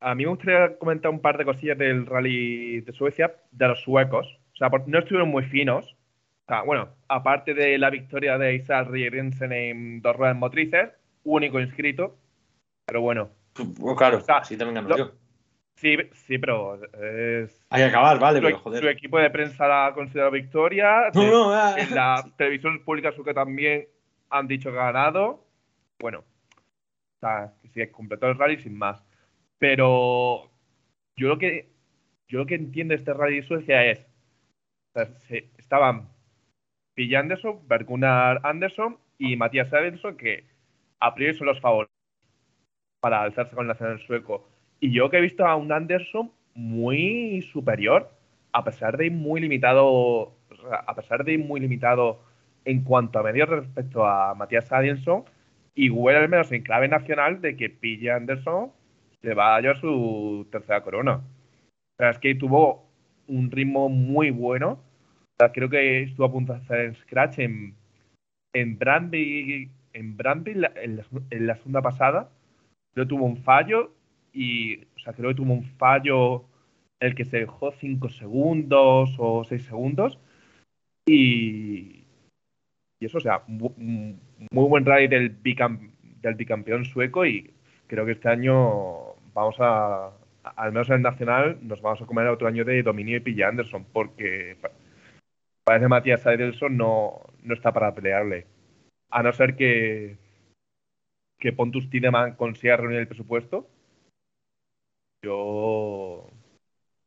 A 0.00 0.14
mí 0.14 0.24
me 0.24 0.30
gustaría 0.30 0.76
comentar 0.78 1.10
un 1.10 1.20
par 1.20 1.38
de 1.38 1.44
cosillas 1.44 1.78
del 1.78 2.06
rally 2.06 2.80
de 2.82 2.92
Suecia, 2.92 3.34
de 3.50 3.68
los 3.68 3.80
suecos. 3.80 4.26
O 4.54 4.56
sea, 4.56 4.68
no 4.86 4.98
estuvieron 4.98 5.28
muy 5.28 5.44
finos. 5.44 5.96
Sea, 6.46 6.62
bueno, 6.62 6.88
aparte 7.08 7.54
de 7.54 7.76
la 7.78 7.90
victoria 7.90 8.38
de 8.38 8.54
Isaac 8.54 8.88
Rierinsen 8.88 9.52
en 9.52 10.00
dos 10.00 10.14
ruedas 10.16 10.36
motrices, 10.36 10.90
único 11.24 11.58
inscrito. 11.60 12.16
Pero 12.86 13.00
bueno, 13.00 13.30
Pues 13.54 13.96
claro, 13.96 14.18
O 14.18 14.20
sea, 14.20 14.44
sí 14.44 14.56
también 14.56 14.76
ganó 14.76 14.88
lo- 14.90 14.96
yo. 14.96 15.12
sí, 15.76 15.96
sí, 16.12 16.38
pero 16.38 16.76
es. 16.94 17.66
Hay 17.70 17.82
que 17.82 17.88
acabar, 17.88 18.18
vale, 18.20 18.38
Su, 18.38 18.44
pero 18.44 18.58
su 18.58 18.62
joder. 18.64 18.86
equipo 18.88 19.18
de 19.18 19.30
prensa 19.30 19.66
la 19.66 19.86
ha 19.86 19.94
considerado 19.94 20.30
victoria. 20.30 21.10
No, 21.12 21.20
de- 21.20 21.30
no, 21.30 21.52
ah, 21.52 21.74
en 21.78 21.94
la 21.94 22.22
televisión 22.36 22.84
pública 22.84 23.10
sueca 23.12 23.34
también 23.34 23.88
han 24.30 24.46
dicho 24.46 24.70
que 24.70 24.78
ha 24.78 24.92
ganado. 24.92 25.44
Bueno, 25.98 26.18
o 26.20 27.18
sea, 27.20 27.54
que 27.62 27.68
sí, 27.70 27.90
completó 27.90 28.28
el 28.28 28.38
rally 28.38 28.58
sin 28.62 28.76
más. 28.78 29.02
Pero 29.58 30.48
yo 31.16 31.28
lo 31.28 31.38
que 31.38 31.70
yo 32.28 32.38
lo 32.38 32.46
que 32.46 32.54
entiendo 32.56 32.92
de 32.92 32.98
este 32.98 33.14
rally 33.14 33.40
de 33.40 33.46
Suecia 33.48 33.84
es 33.84 33.98
o 34.00 34.98
sea, 35.00 35.06
se- 35.28 35.48
estaban 35.58 36.08
Pille 36.96 37.16
Anderson, 37.16 37.60
Bergunar 37.68 38.40
Anderson 38.42 38.96
y 39.18 39.36
Matías 39.36 39.72
Adelson, 39.72 40.16
que 40.16 40.44
a 40.98 41.14
priori 41.14 41.34
son 41.36 41.46
los 41.46 41.60
favoritos 41.60 41.94
para 43.00 43.22
alzarse 43.22 43.54
con 43.54 43.64
el 43.64 43.68
nacional 43.68 44.00
sueco. 44.00 44.48
Y 44.80 44.92
yo 44.92 45.10
que 45.10 45.18
he 45.18 45.20
visto 45.20 45.46
a 45.46 45.56
un 45.56 45.70
Anderson 45.70 46.32
muy 46.54 47.42
superior, 47.52 48.10
a 48.52 48.64
pesar 48.64 48.96
de 48.96 49.06
ir 49.06 49.12
muy 49.12 49.42
limitado, 49.42 50.32
a 50.70 50.94
pesar 50.94 51.22
de 51.22 51.34
ir 51.34 51.44
muy 51.44 51.60
limitado 51.60 52.18
en 52.64 52.82
cuanto 52.82 53.18
a 53.18 53.22
medios 53.22 53.48
respecto 53.50 54.06
a 54.06 54.34
Matías 54.34 54.72
Adelson, 54.72 55.24
y 55.74 55.90
huele 55.90 56.20
al 56.20 56.30
menos 56.30 56.50
en 56.50 56.62
clave 56.62 56.88
nacional 56.88 57.42
de 57.42 57.56
que 57.56 57.68
Pille 57.68 58.10
Anderson 58.10 58.72
se 59.20 59.34
va 59.34 59.56
a 59.56 59.60
llevar 59.60 59.78
su 59.78 60.48
tercera 60.50 60.82
corona. 60.82 61.20
O 61.98 62.04
es 62.04 62.18
que 62.18 62.34
tuvo 62.34 62.86
un 63.28 63.50
ritmo 63.50 63.90
muy 63.90 64.30
bueno. 64.30 64.78
Creo 65.52 65.68
que 65.68 66.02
estuvo 66.04 66.26
a 66.26 66.32
punto 66.32 66.52
de 66.54 66.58
hacer 66.60 66.96
scratch 66.96 67.38
en, 67.40 67.74
en 68.54 68.78
Brandby, 68.78 69.70
en 69.94 70.16
Brandby 70.16 70.54
la- 70.54 70.72
en, 70.76 70.96
la, 70.98 71.04
en 71.30 71.56
segunda 71.56 71.82
pasada. 71.82 72.30
Creo 72.94 73.06
que 73.06 73.10
tuvo 73.10 73.26
un 73.26 73.38
fallo 73.38 73.92
y, 74.32 74.78
o 74.96 74.98
sea, 75.04 75.12
creo 75.14 75.30
que 75.30 75.36
tuvo 75.36 75.52
un 75.54 75.64
fallo 75.64 76.46
el 77.00 77.14
que 77.14 77.24
se 77.26 77.38
dejó 77.40 77.72
5 77.72 78.08
segundos 78.10 79.16
o 79.18 79.44
6 79.44 79.64
segundos. 79.64 80.18
Y, 81.06 82.04
y 83.00 83.06
eso, 83.06 83.18
o 83.18 83.20
sea, 83.20 83.42
mu- 83.46 83.74
mu- 83.76 84.16
muy 84.50 84.68
buen 84.68 84.84
rally 84.86 85.08
del, 85.08 85.42
bicam- 85.42 85.92
del 86.20 86.34
bicampeón 86.34 86.84
sueco 86.84 87.26
y 87.26 87.52
creo 87.86 88.06
que 88.06 88.12
este 88.12 88.28
año 88.28 89.14
vamos 89.34 89.56
a, 89.60 90.12
al 90.44 90.72
menos 90.72 90.88
en 90.90 90.96
el 90.96 91.02
nacional, 91.02 91.58
nos 91.62 91.80
vamos 91.82 92.02
a 92.02 92.06
comer 92.06 92.26
otro 92.28 92.48
año 92.48 92.64
de 92.64 92.82
dominio 92.82 93.16
y 93.16 93.20
pilla 93.20 93.48
Anderson 93.48 93.86
porque 93.92 94.56
parece 95.66 95.84
que 95.84 95.88
Matías 95.88 96.26
Adelson 96.26 96.76
no, 96.76 97.20
no 97.42 97.54
está 97.54 97.72
para 97.72 97.94
pelearle. 97.94 98.46
A 99.10 99.22
no 99.22 99.32
ser 99.32 99.56
que, 99.56 100.16
que 101.38 101.52
Pontus 101.52 101.90
Tideman 101.90 102.36
consiga 102.36 102.76
reunir 102.76 103.00
el 103.00 103.08
presupuesto. 103.08 103.68
Yo, 105.24 106.30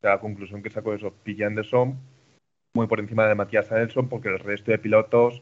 la 0.01 0.19
conclusión 0.19 0.61
que 0.61 0.69
saco 0.69 0.91
de 0.91 0.97
eso, 0.97 1.13
Pilla 1.23 1.47
Anderson 1.47 1.97
muy 2.75 2.87
por 2.87 2.99
encima 2.99 3.27
de 3.27 3.35
Matías 3.35 3.71
Adelson 3.71 4.09
porque 4.09 4.29
el 4.29 4.39
resto 4.39 4.71
de 4.71 4.77
pilotos 4.77 5.41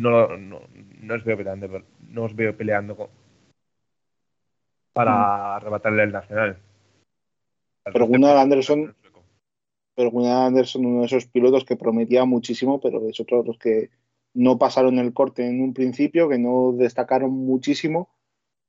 no, 0.00 0.36
no, 0.36 0.60
no 1.00 1.14
os 1.14 1.24
veo 1.24 1.36
peleando, 1.36 1.82
no 2.08 2.22
os 2.24 2.34
veo 2.36 2.56
peleando 2.56 2.96
con- 2.96 3.10
para 4.92 5.56
arrebatarle 5.56 6.04
el 6.04 6.12
nacional. 6.12 6.58
Al 7.84 7.92
Pero 7.92 8.06
Gunnar 8.06 8.36
Anderson-. 8.36 8.94
Pero 9.96 10.10
Gunnar 10.10 10.46
Anderson, 10.46 10.86
uno 10.86 11.00
de 11.00 11.06
esos 11.06 11.26
pilotos 11.26 11.64
que 11.64 11.74
prometía 11.74 12.24
muchísimo, 12.24 12.80
pero 12.80 13.08
es 13.08 13.18
otro 13.18 13.42
de 13.42 13.48
los 13.48 13.58
que 13.58 13.90
no 14.34 14.58
pasaron 14.58 14.98
el 14.98 15.14
corte 15.14 15.48
en 15.48 15.62
un 15.62 15.72
principio, 15.72 16.28
que 16.28 16.38
no 16.38 16.72
destacaron 16.72 17.30
muchísimo, 17.32 18.10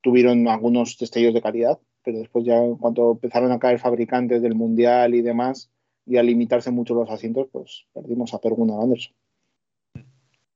tuvieron 0.01 0.47
algunos 0.47 0.97
destellos 0.97 1.33
de 1.33 1.41
calidad, 1.41 1.79
pero 2.03 2.19
después 2.19 2.45
ya 2.45 2.55
en 2.63 2.77
cuanto 2.77 3.11
empezaron 3.11 3.51
a 3.51 3.59
caer 3.59 3.77
fabricantes 3.77 4.41
del 4.41 4.55
mundial 4.55 5.13
y 5.13 5.21
demás, 5.21 5.69
y 6.05 6.15
a 6.15 6.23
limitarse 6.23 6.71
mucho 6.71 6.95
los 6.95 7.09
asientos, 7.09 7.49
pues 7.51 7.85
perdimos 7.93 8.33
a 8.33 8.39
Per 8.39 8.53
Gunnar 8.53 8.79
Anderson. 8.81 9.13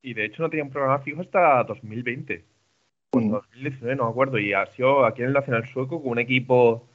Y 0.00 0.14
de 0.14 0.24
hecho 0.24 0.42
no 0.42 0.48
tenía 0.48 0.64
un 0.64 0.70
programa 0.70 0.98
fijo 1.00 1.20
hasta 1.20 1.62
2020. 1.64 2.44
O 3.12 3.20
Mm. 3.20 3.30
2019, 3.30 3.96
no 3.96 4.04
me 4.04 4.10
acuerdo. 4.10 4.38
Y 4.38 4.54
ha 4.54 4.64
sido 4.66 5.04
aquí 5.04 5.20
en 5.20 5.28
el 5.28 5.34
Nacional 5.34 5.66
Sueco 5.68 6.02
con 6.02 6.12
un 6.12 6.18
equipo 6.18 6.88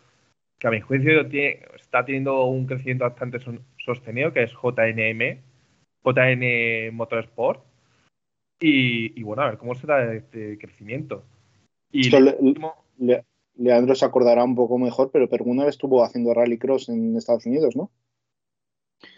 que 0.60 0.68
a 0.68 0.72
mi 0.72 0.82
juicio 0.82 1.28
tiene- 1.28 1.60
está 1.76 2.04
teniendo 2.06 2.46
un 2.46 2.66
crecimiento 2.66 3.04
bastante 3.04 3.40
son- 3.40 3.62
sostenido, 3.78 4.34
que 4.34 4.44
es 4.44 4.52
JNM, 4.54 5.42
JN 6.04 6.92
Motorsport. 6.92 7.64
Y, 8.60 9.20
y 9.20 9.24
bueno, 9.24 9.44
a 9.44 9.50
ver 9.50 9.58
cómo 9.58 9.76
será 9.76 10.14
este 10.14 10.58
crecimiento. 10.58 11.24
Y 11.92 12.10
le- 12.10 12.36
último- 12.40 12.76
Le- 12.98 13.24
Leandro 13.56 13.96
se 13.96 14.06
acordará 14.06 14.44
un 14.44 14.56
poco 14.56 14.78
mejor, 14.78 15.12
pero 15.12 15.30
Per 15.30 15.44
Gunnar 15.44 15.68
estuvo 15.68 16.04
haciendo 16.04 16.34
rallycross 16.34 16.90
en 16.90 17.16
Estados 17.16 17.46
Unidos, 17.46 17.76
¿no? 17.76 17.92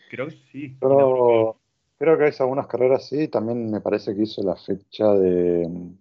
creo 0.10 0.28
que 0.28 0.36
sí. 0.52 0.76
Pero 0.80 1.58
creo 1.98 2.18
que 2.18 2.30
hizo 2.30 2.44
algunas 2.44 2.68
carreras 2.68 3.08
sí, 3.08 3.28
también 3.28 3.70
me 3.70 3.80
parece 3.80 4.16
que 4.16 4.24
hizo 4.24 4.42
la 4.44 4.56
fecha 4.56 5.14
de 5.14 5.68
mm, 5.68 5.98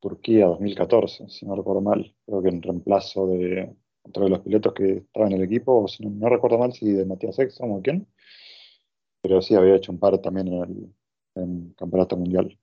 Turquía 0.00 0.46
2014, 0.46 1.28
si 1.28 1.44
no 1.46 1.54
recuerdo 1.54 1.82
mal. 1.82 2.14
Creo 2.24 2.42
que 2.42 2.48
en 2.48 2.62
reemplazo 2.62 3.26
de 3.26 3.74
otro 4.04 4.24
de 4.24 4.30
los 4.30 4.40
pilotos 4.40 4.72
que 4.74 4.98
estaba 4.98 5.26
en 5.26 5.32
el 5.32 5.42
equipo, 5.42 5.84
o 5.84 5.88
si 5.88 6.04
no, 6.04 6.10
no 6.10 6.28
recuerdo 6.28 6.58
mal 6.58 6.72
si 6.72 6.92
de 6.92 7.04
Matías 7.04 7.38
Exxon 7.38 7.72
o 7.72 7.82
quién. 7.82 8.06
Pero 9.20 9.42
sí 9.42 9.54
había 9.54 9.76
hecho 9.76 9.90
un 9.90 9.98
par 9.98 10.18
también 10.18 10.48
en 10.48 10.62
el 10.62 10.94
en 11.34 11.74
Campeonato 11.76 12.16
Mundial. 12.16 12.56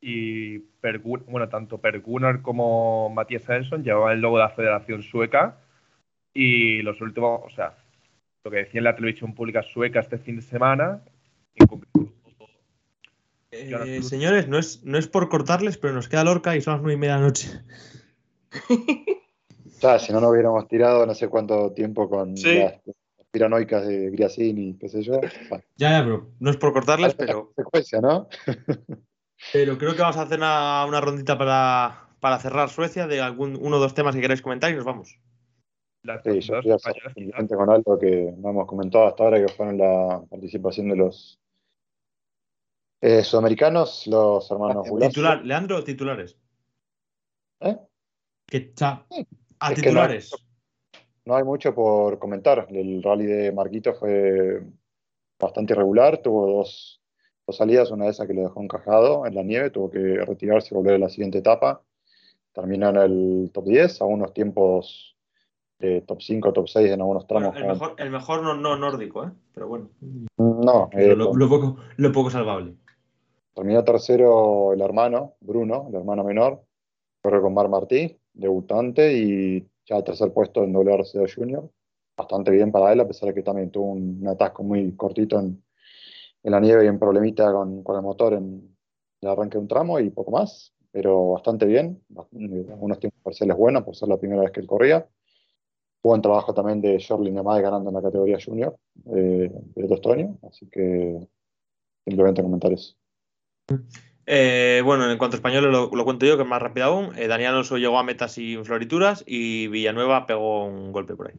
Y 0.00 0.58
Per 0.58 0.98
bueno, 0.98 1.48
tanto 1.48 1.80
Per 1.80 2.00
Gunnar 2.00 2.42
como 2.42 3.10
Matías 3.10 3.42
Svensson 3.42 3.82
llevaban 3.82 4.14
el 4.14 4.20
logo 4.20 4.36
de 4.36 4.44
la 4.44 4.50
Federación 4.50 5.02
Sueca. 5.02 5.58
Y 6.34 6.82
los 6.82 7.00
últimos, 7.00 7.40
o 7.44 7.50
sea, 7.50 7.76
lo 8.44 8.50
que 8.50 8.58
decía 8.58 8.78
en 8.78 8.84
la 8.84 8.94
televisión 8.94 9.34
pública 9.34 9.62
sueca 9.62 10.00
este 10.00 10.18
fin 10.18 10.36
de 10.36 10.42
semana, 10.42 11.02
Eh, 13.50 14.02
señores, 14.02 14.48
no 14.48 14.58
es, 14.58 14.84
no 14.84 14.98
es 14.98 15.08
por 15.08 15.30
cortarles, 15.30 15.78
pero 15.78 15.94
nos 15.94 16.08
queda 16.08 16.24
Lorca 16.24 16.56
y 16.56 16.60
son 16.60 16.74
las 16.74 16.82
nueve 16.82 16.94
y 16.94 16.98
media 16.98 17.14
de 17.14 17.20
la 17.20 17.26
noche. 17.26 17.48
Ya, 19.80 19.98
si 19.98 20.12
no 20.12 20.20
nos 20.20 20.30
hubiéramos 20.30 20.66
tirado 20.68 21.04
no 21.06 21.14
sé 21.14 21.28
cuánto 21.28 21.72
tiempo 21.72 22.08
con 22.08 22.36
Sí. 22.36 22.54
las 22.58 22.74
piranoicas 23.30 23.86
de 23.86 24.10
Griacini, 24.10 24.76
qué 24.78 24.88
sé 24.88 25.02
yo. 25.02 25.20
Bueno, 25.48 25.64
Ya, 25.76 25.90
ya, 25.98 26.04
pero 26.04 26.30
no 26.40 26.50
es 26.50 26.56
por 26.56 26.72
cortarles, 26.72 27.14
pero, 27.14 27.52
secuencia, 27.54 28.00
¿no? 28.00 28.28
pero 29.52 29.76
creo 29.78 29.94
que 29.94 30.00
vamos 30.02 30.16
a 30.16 30.22
hacer 30.22 30.38
una, 30.38 30.84
una 30.86 31.00
rondita 31.00 31.36
para, 31.36 32.08
para 32.20 32.38
cerrar 32.38 32.70
Suecia 32.70 33.06
de 33.06 33.20
algún 33.20 33.56
uno 33.60 33.76
o 33.76 33.80
dos 33.80 33.92
temas 33.94 34.14
que 34.14 34.20
queráis 34.22 34.40
comentar 34.42 34.70
y 34.70 34.76
nos 34.76 34.84
vamos. 34.84 35.18
las 36.02 36.22
Sí, 36.22 36.40
yo 36.40 36.60
suficiente 36.78 37.54
con 37.56 37.68
algo 37.68 37.98
que 37.98 38.32
no 38.38 38.50
hemos 38.50 38.66
comentado 38.66 39.06
hasta 39.08 39.24
ahora, 39.24 39.44
que 39.44 39.52
fueron 39.52 39.76
la 39.76 40.22
participación 40.30 40.88
de 40.88 40.96
los 40.96 41.38
eh, 43.02 43.22
sudamericanos, 43.22 44.06
los 44.06 44.50
hermanos. 44.50 44.88
Gulasso. 44.88 45.10
Titular, 45.10 45.44
Leandro, 45.44 45.84
titulares. 45.84 46.38
¿Eh? 47.60 47.76
Que, 48.46 48.72
cha- 48.74 49.04
a 49.60 49.72
Es 49.72 49.80
que 49.80 49.90
no- 49.92 50.00
titulares. 50.00 50.30
No 51.24 51.34
hay 51.34 51.42
mucho 51.44 51.74
por 51.74 52.18
comentar. 52.20 52.66
El 52.70 53.02
rally 53.02 53.26
de 53.26 53.50
Marquito 53.52 53.94
fue 53.94 54.62
bastante 55.40 55.72
irregular, 55.72 56.18
tuvo 56.18 56.46
dos, 56.46 57.02
dos 57.46 57.56
salidas, 57.56 57.90
una 57.90 58.04
de 58.04 58.10
esas 58.12 58.26
que 58.28 58.34
lo 58.34 58.42
dejó 58.42 58.62
encajado 58.62 59.26
en 59.26 59.34
la 59.34 59.42
nieve, 59.42 59.70
tuvo 59.70 59.90
que 59.90 59.98
retirarse 60.24 60.68
y 60.72 60.76
volver 60.76 60.94
a 60.94 60.98
la 60.98 61.08
siguiente 61.08 61.38
etapa. 61.38 61.82
Terminó 62.52 62.88
en 62.90 62.96
el 62.96 63.50
top 63.52 63.64
10, 63.64 64.00
a 64.00 64.04
unos 64.04 64.32
tiempos 64.32 65.16
de 65.80 66.00
top 66.02 66.22
5, 66.22 66.52
top 66.52 66.68
6 66.68 66.90
en 66.92 67.00
algunos 67.00 67.26
Bueno, 67.26 67.50
tramos. 67.50 67.60
el 67.60 67.66
mejor, 67.72 67.94
el 67.98 68.10
mejor 68.10 68.42
no, 68.42 68.54
no 68.54 68.76
nórdico, 68.76 69.24
¿eh? 69.26 69.32
Pero 69.52 69.68
bueno. 69.68 69.90
No, 70.38 70.88
Pero 70.92 71.12
eh, 71.12 71.16
lo, 71.16 71.34
lo 71.34 71.48
poco, 71.48 71.76
lo 71.96 72.12
poco 72.12 72.30
salvable. 72.30 72.74
Terminó 73.52 73.82
tercero 73.84 74.72
el 74.72 74.80
hermano, 74.80 75.34
Bruno, 75.40 75.86
el 75.88 75.96
hermano 75.96 76.22
menor. 76.24 76.62
Corre 77.26 77.40
con 77.40 77.54
Mar 77.54 77.68
Martí, 77.68 78.16
debutante, 78.34 79.18
y 79.18 79.68
ya 79.84 80.00
tercer 80.04 80.32
puesto 80.32 80.62
en 80.62 80.72
WRC 80.72 81.26
Junior. 81.34 81.68
Bastante 82.16 82.52
bien 82.52 82.70
para 82.70 82.92
él, 82.92 83.00
a 83.00 83.08
pesar 83.08 83.30
de 83.30 83.34
que 83.34 83.42
también 83.42 83.72
tuvo 83.72 83.86
un, 83.86 84.24
atasco 84.28 84.62
muy 84.62 84.94
cortito 84.94 85.40
en, 85.40 85.60
la 86.44 86.60
nieve 86.60 86.84
y 86.84 86.88
un 86.88 87.00
problemita 87.00 87.52
con, 87.52 87.82
el 87.84 88.02
motor 88.02 88.34
en 88.34 88.76
el 89.20 89.28
arranque 89.28 89.58
de 89.58 89.62
un 89.62 89.66
tramo 89.66 89.98
y 89.98 90.10
poco 90.10 90.30
más. 90.30 90.72
Pero 90.92 91.30
bastante 91.30 91.66
bien, 91.66 92.00
algunos 92.70 93.00
tiempos 93.00 93.20
parciales 93.24 93.56
buenos 93.56 93.82
por 93.82 93.96
ser 93.96 94.08
la 94.08 94.18
primera 94.18 94.42
vez 94.42 94.52
que 94.52 94.60
él 94.60 94.68
corría. 94.68 95.04
Buen 96.04 96.22
trabajo 96.22 96.54
también 96.54 96.80
de 96.80 96.96
Shorley 96.98 97.32
Nemade 97.32 97.60
ganando 97.60 97.90
en 97.90 97.96
la 97.96 98.02
categoría 98.02 98.38
junior, 98.40 98.78
eh, 99.16 99.50
piloto 99.74 99.94
estonio. 99.94 100.38
Así 100.48 100.68
que 100.70 101.26
simplemente 102.04 102.40
comentar 102.40 102.72
eso. 102.72 102.94
Eh, 104.28 104.82
bueno, 104.84 105.08
en 105.10 105.18
cuanto 105.18 105.36
a 105.36 105.38
españoles 105.38 105.70
lo, 105.70 105.88
lo 105.94 106.04
cuento 106.04 106.26
yo, 106.26 106.36
que 106.36 106.42
es 106.42 106.48
más 106.48 106.60
rápido 106.60 106.86
aún. 106.86 107.16
Eh, 107.16 107.28
Daniel 107.28 107.50
Alonso 107.50 107.78
llegó 107.78 107.98
a 107.98 108.02
meta 108.02 108.26
sin 108.28 108.64
florituras 108.64 109.22
y 109.26 109.68
Villanueva 109.68 110.26
pegó 110.26 110.64
un 110.66 110.90
golpe 110.92 111.14
por 111.14 111.28
ahí. 111.28 111.36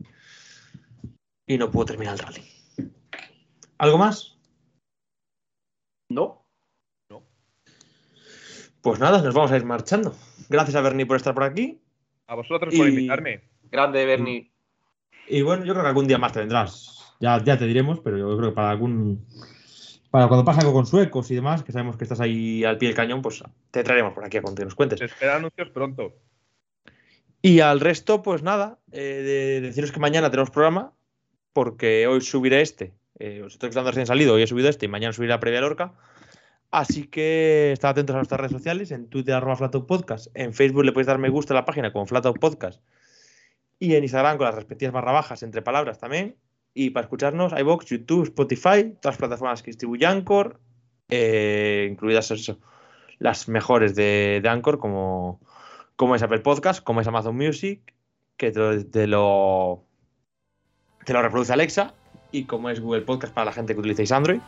Y 1.45 1.57
no 1.57 1.69
pudo 1.69 1.85
terminar 1.85 2.13
el 2.13 2.19
rally. 2.19 2.43
¿Algo 3.77 3.97
más? 3.97 4.37
No. 6.09 6.45
Pues 8.81 8.99
nada, 8.99 9.21
nos 9.21 9.33
vamos 9.33 9.51
a 9.51 9.57
ir 9.57 9.65
marchando. 9.65 10.15
Gracias 10.49 10.75
a 10.75 10.81
Bernie 10.81 11.05
por 11.05 11.17
estar 11.17 11.33
por 11.33 11.43
aquí. 11.43 11.81
A 12.27 12.35
vosotros 12.35 12.73
por 12.73 12.87
Y- 12.87 12.91
invitarme. 12.91 13.41
Grande, 13.69 14.05
Bernie. 14.05 14.51
Y 15.27 15.41
bueno, 15.41 15.65
yo 15.65 15.73
creo 15.73 15.83
que 15.83 15.89
algún 15.89 16.07
día 16.07 16.17
más 16.17 16.31
te 16.31 16.39
vendrás. 16.39 17.15
Ya, 17.19 17.43
ya 17.43 17.57
te 17.57 17.65
diremos, 17.65 17.99
pero 17.99 18.17
yo 18.17 18.37
creo 18.37 18.49
que 18.51 18.55
para 18.55 18.69
algún. 18.69 19.25
Para 20.17 20.29
cuando 20.29 20.45
pase 20.45 20.61
algo 20.61 20.73
con 20.73 20.87
suecos 20.87 21.29
y 21.29 21.35
demás, 21.35 21.61
que 21.61 21.71
sabemos 21.71 21.95
que 21.95 22.03
estás 22.03 22.19
ahí 22.19 22.63
al 22.63 22.79
pie 22.79 22.89
del 22.89 22.95
cañón, 22.95 23.21
pues 23.21 23.43
te 23.69 23.83
traeremos 23.83 24.15
por 24.15 24.25
aquí 24.25 24.37
a 24.37 24.41
que 24.41 24.65
nos 24.65 24.73
cuentes. 24.73 24.97
Se 24.97 25.05
esperan 25.05 25.37
anuncios 25.37 25.69
pronto. 25.69 26.15
Y 27.39 27.59
al 27.59 27.79
resto, 27.79 28.23
pues 28.23 28.41
nada, 28.41 28.79
eh, 28.91 29.21
de 29.61 29.61
deciros 29.61 29.91
que 29.91 29.99
mañana 29.99 30.31
tenemos 30.31 30.49
programa, 30.49 30.91
porque 31.53 32.07
hoy 32.07 32.21
subiré 32.21 32.61
este. 32.61 32.95
Eh, 33.19 33.43
os 33.45 33.53
estoy 33.53 33.67
escuchando 33.67 33.91
recién 33.91 34.07
salido, 34.07 34.33
hoy 34.33 34.41
he 34.41 34.47
subido 34.47 34.69
este 34.69 34.87
y 34.87 34.89
mañana 34.89 35.13
subiré 35.13 35.29
la 35.29 35.39
previa 35.39 35.61
Lorca. 35.61 35.93
Así 36.71 37.05
que 37.05 37.71
estad 37.71 37.91
atentos 37.91 38.15
a 38.15 38.17
nuestras 38.17 38.39
redes 38.39 38.53
sociales, 38.53 38.89
en 38.89 39.09
Twitter 39.09 39.35
arroba 39.35 39.55
Flatout 39.55 39.85
Podcast, 39.85 40.29
en 40.33 40.55
Facebook 40.55 40.83
le 40.83 40.93
podéis 40.93 41.05
dar 41.05 41.19
me 41.19 41.29
gusta 41.29 41.53
a 41.53 41.57
la 41.57 41.65
página 41.65 41.93
como 41.93 42.07
Flatout 42.07 42.39
Podcast 42.39 42.81
y 43.77 43.93
en 43.93 44.03
Instagram 44.03 44.37
con 44.37 44.45
las 44.45 44.55
respectivas 44.55 44.93
barra 44.95 45.11
bajas 45.11 45.43
entre 45.43 45.61
palabras 45.61 45.99
también. 45.99 46.37
Y 46.79 46.91
para 46.91 47.05
escucharnos, 47.05 47.53
iBox, 47.59 47.87
YouTube, 47.87 48.25
Spotify, 48.25 48.93
todas 49.01 49.15
las 49.15 49.17
plataformas 49.17 49.63
que 49.63 49.71
distribuye 49.71 50.05
Anchor, 50.05 50.59
eh, 51.09 51.87
incluidas 51.89 52.29
eso, 52.29 52.59
las 53.17 53.47
mejores 53.47 53.95
de, 53.95 54.41
de 54.43 54.47
Anchor, 54.47 54.77
como, 54.77 55.41
como 55.95 56.13
es 56.13 56.21
Apple 56.21 56.41
Podcast, 56.41 56.83
como 56.83 57.01
es 57.01 57.07
Amazon 57.07 57.35
Music, 57.35 57.81
que 58.37 58.51
te 58.51 58.59
lo, 58.59 58.85
te 58.85 59.07
lo, 59.07 59.85
te 61.03 61.13
lo 61.13 61.23
reproduce 61.23 61.51
Alexa, 61.51 61.95
y 62.31 62.43
como 62.43 62.69
es 62.69 62.79
Google 62.79 63.01
Podcast 63.01 63.33
para 63.33 63.45
la 63.45 63.53
gente 63.53 63.73
que 63.73 63.79
utilizáis 63.79 64.11
Android. 64.11 64.39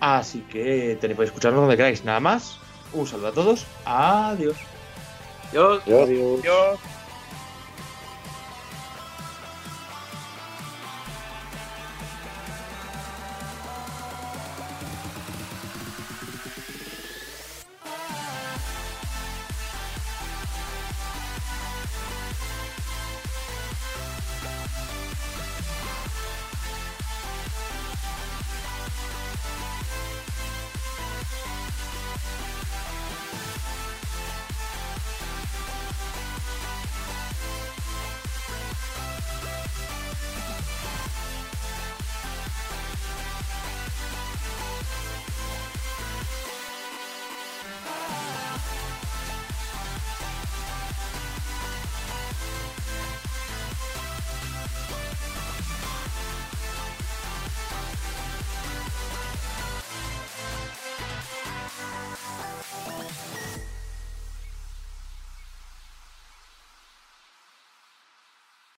Así 0.00 0.40
que 0.40 0.98
tenéis 1.00 1.16
podéis 1.16 1.30
escucharnos 1.30 1.62
donde 1.62 1.78
queráis. 1.78 2.04
Nada 2.04 2.20
más. 2.20 2.58
Un 2.92 3.06
saludo 3.06 3.28
a 3.28 3.32
todos. 3.32 3.66
Adiós. 3.86 4.58
Yo 5.54 5.80
Adiós. 5.80 6.02
Adiós. 6.02 6.40
Adiós. 6.40 6.93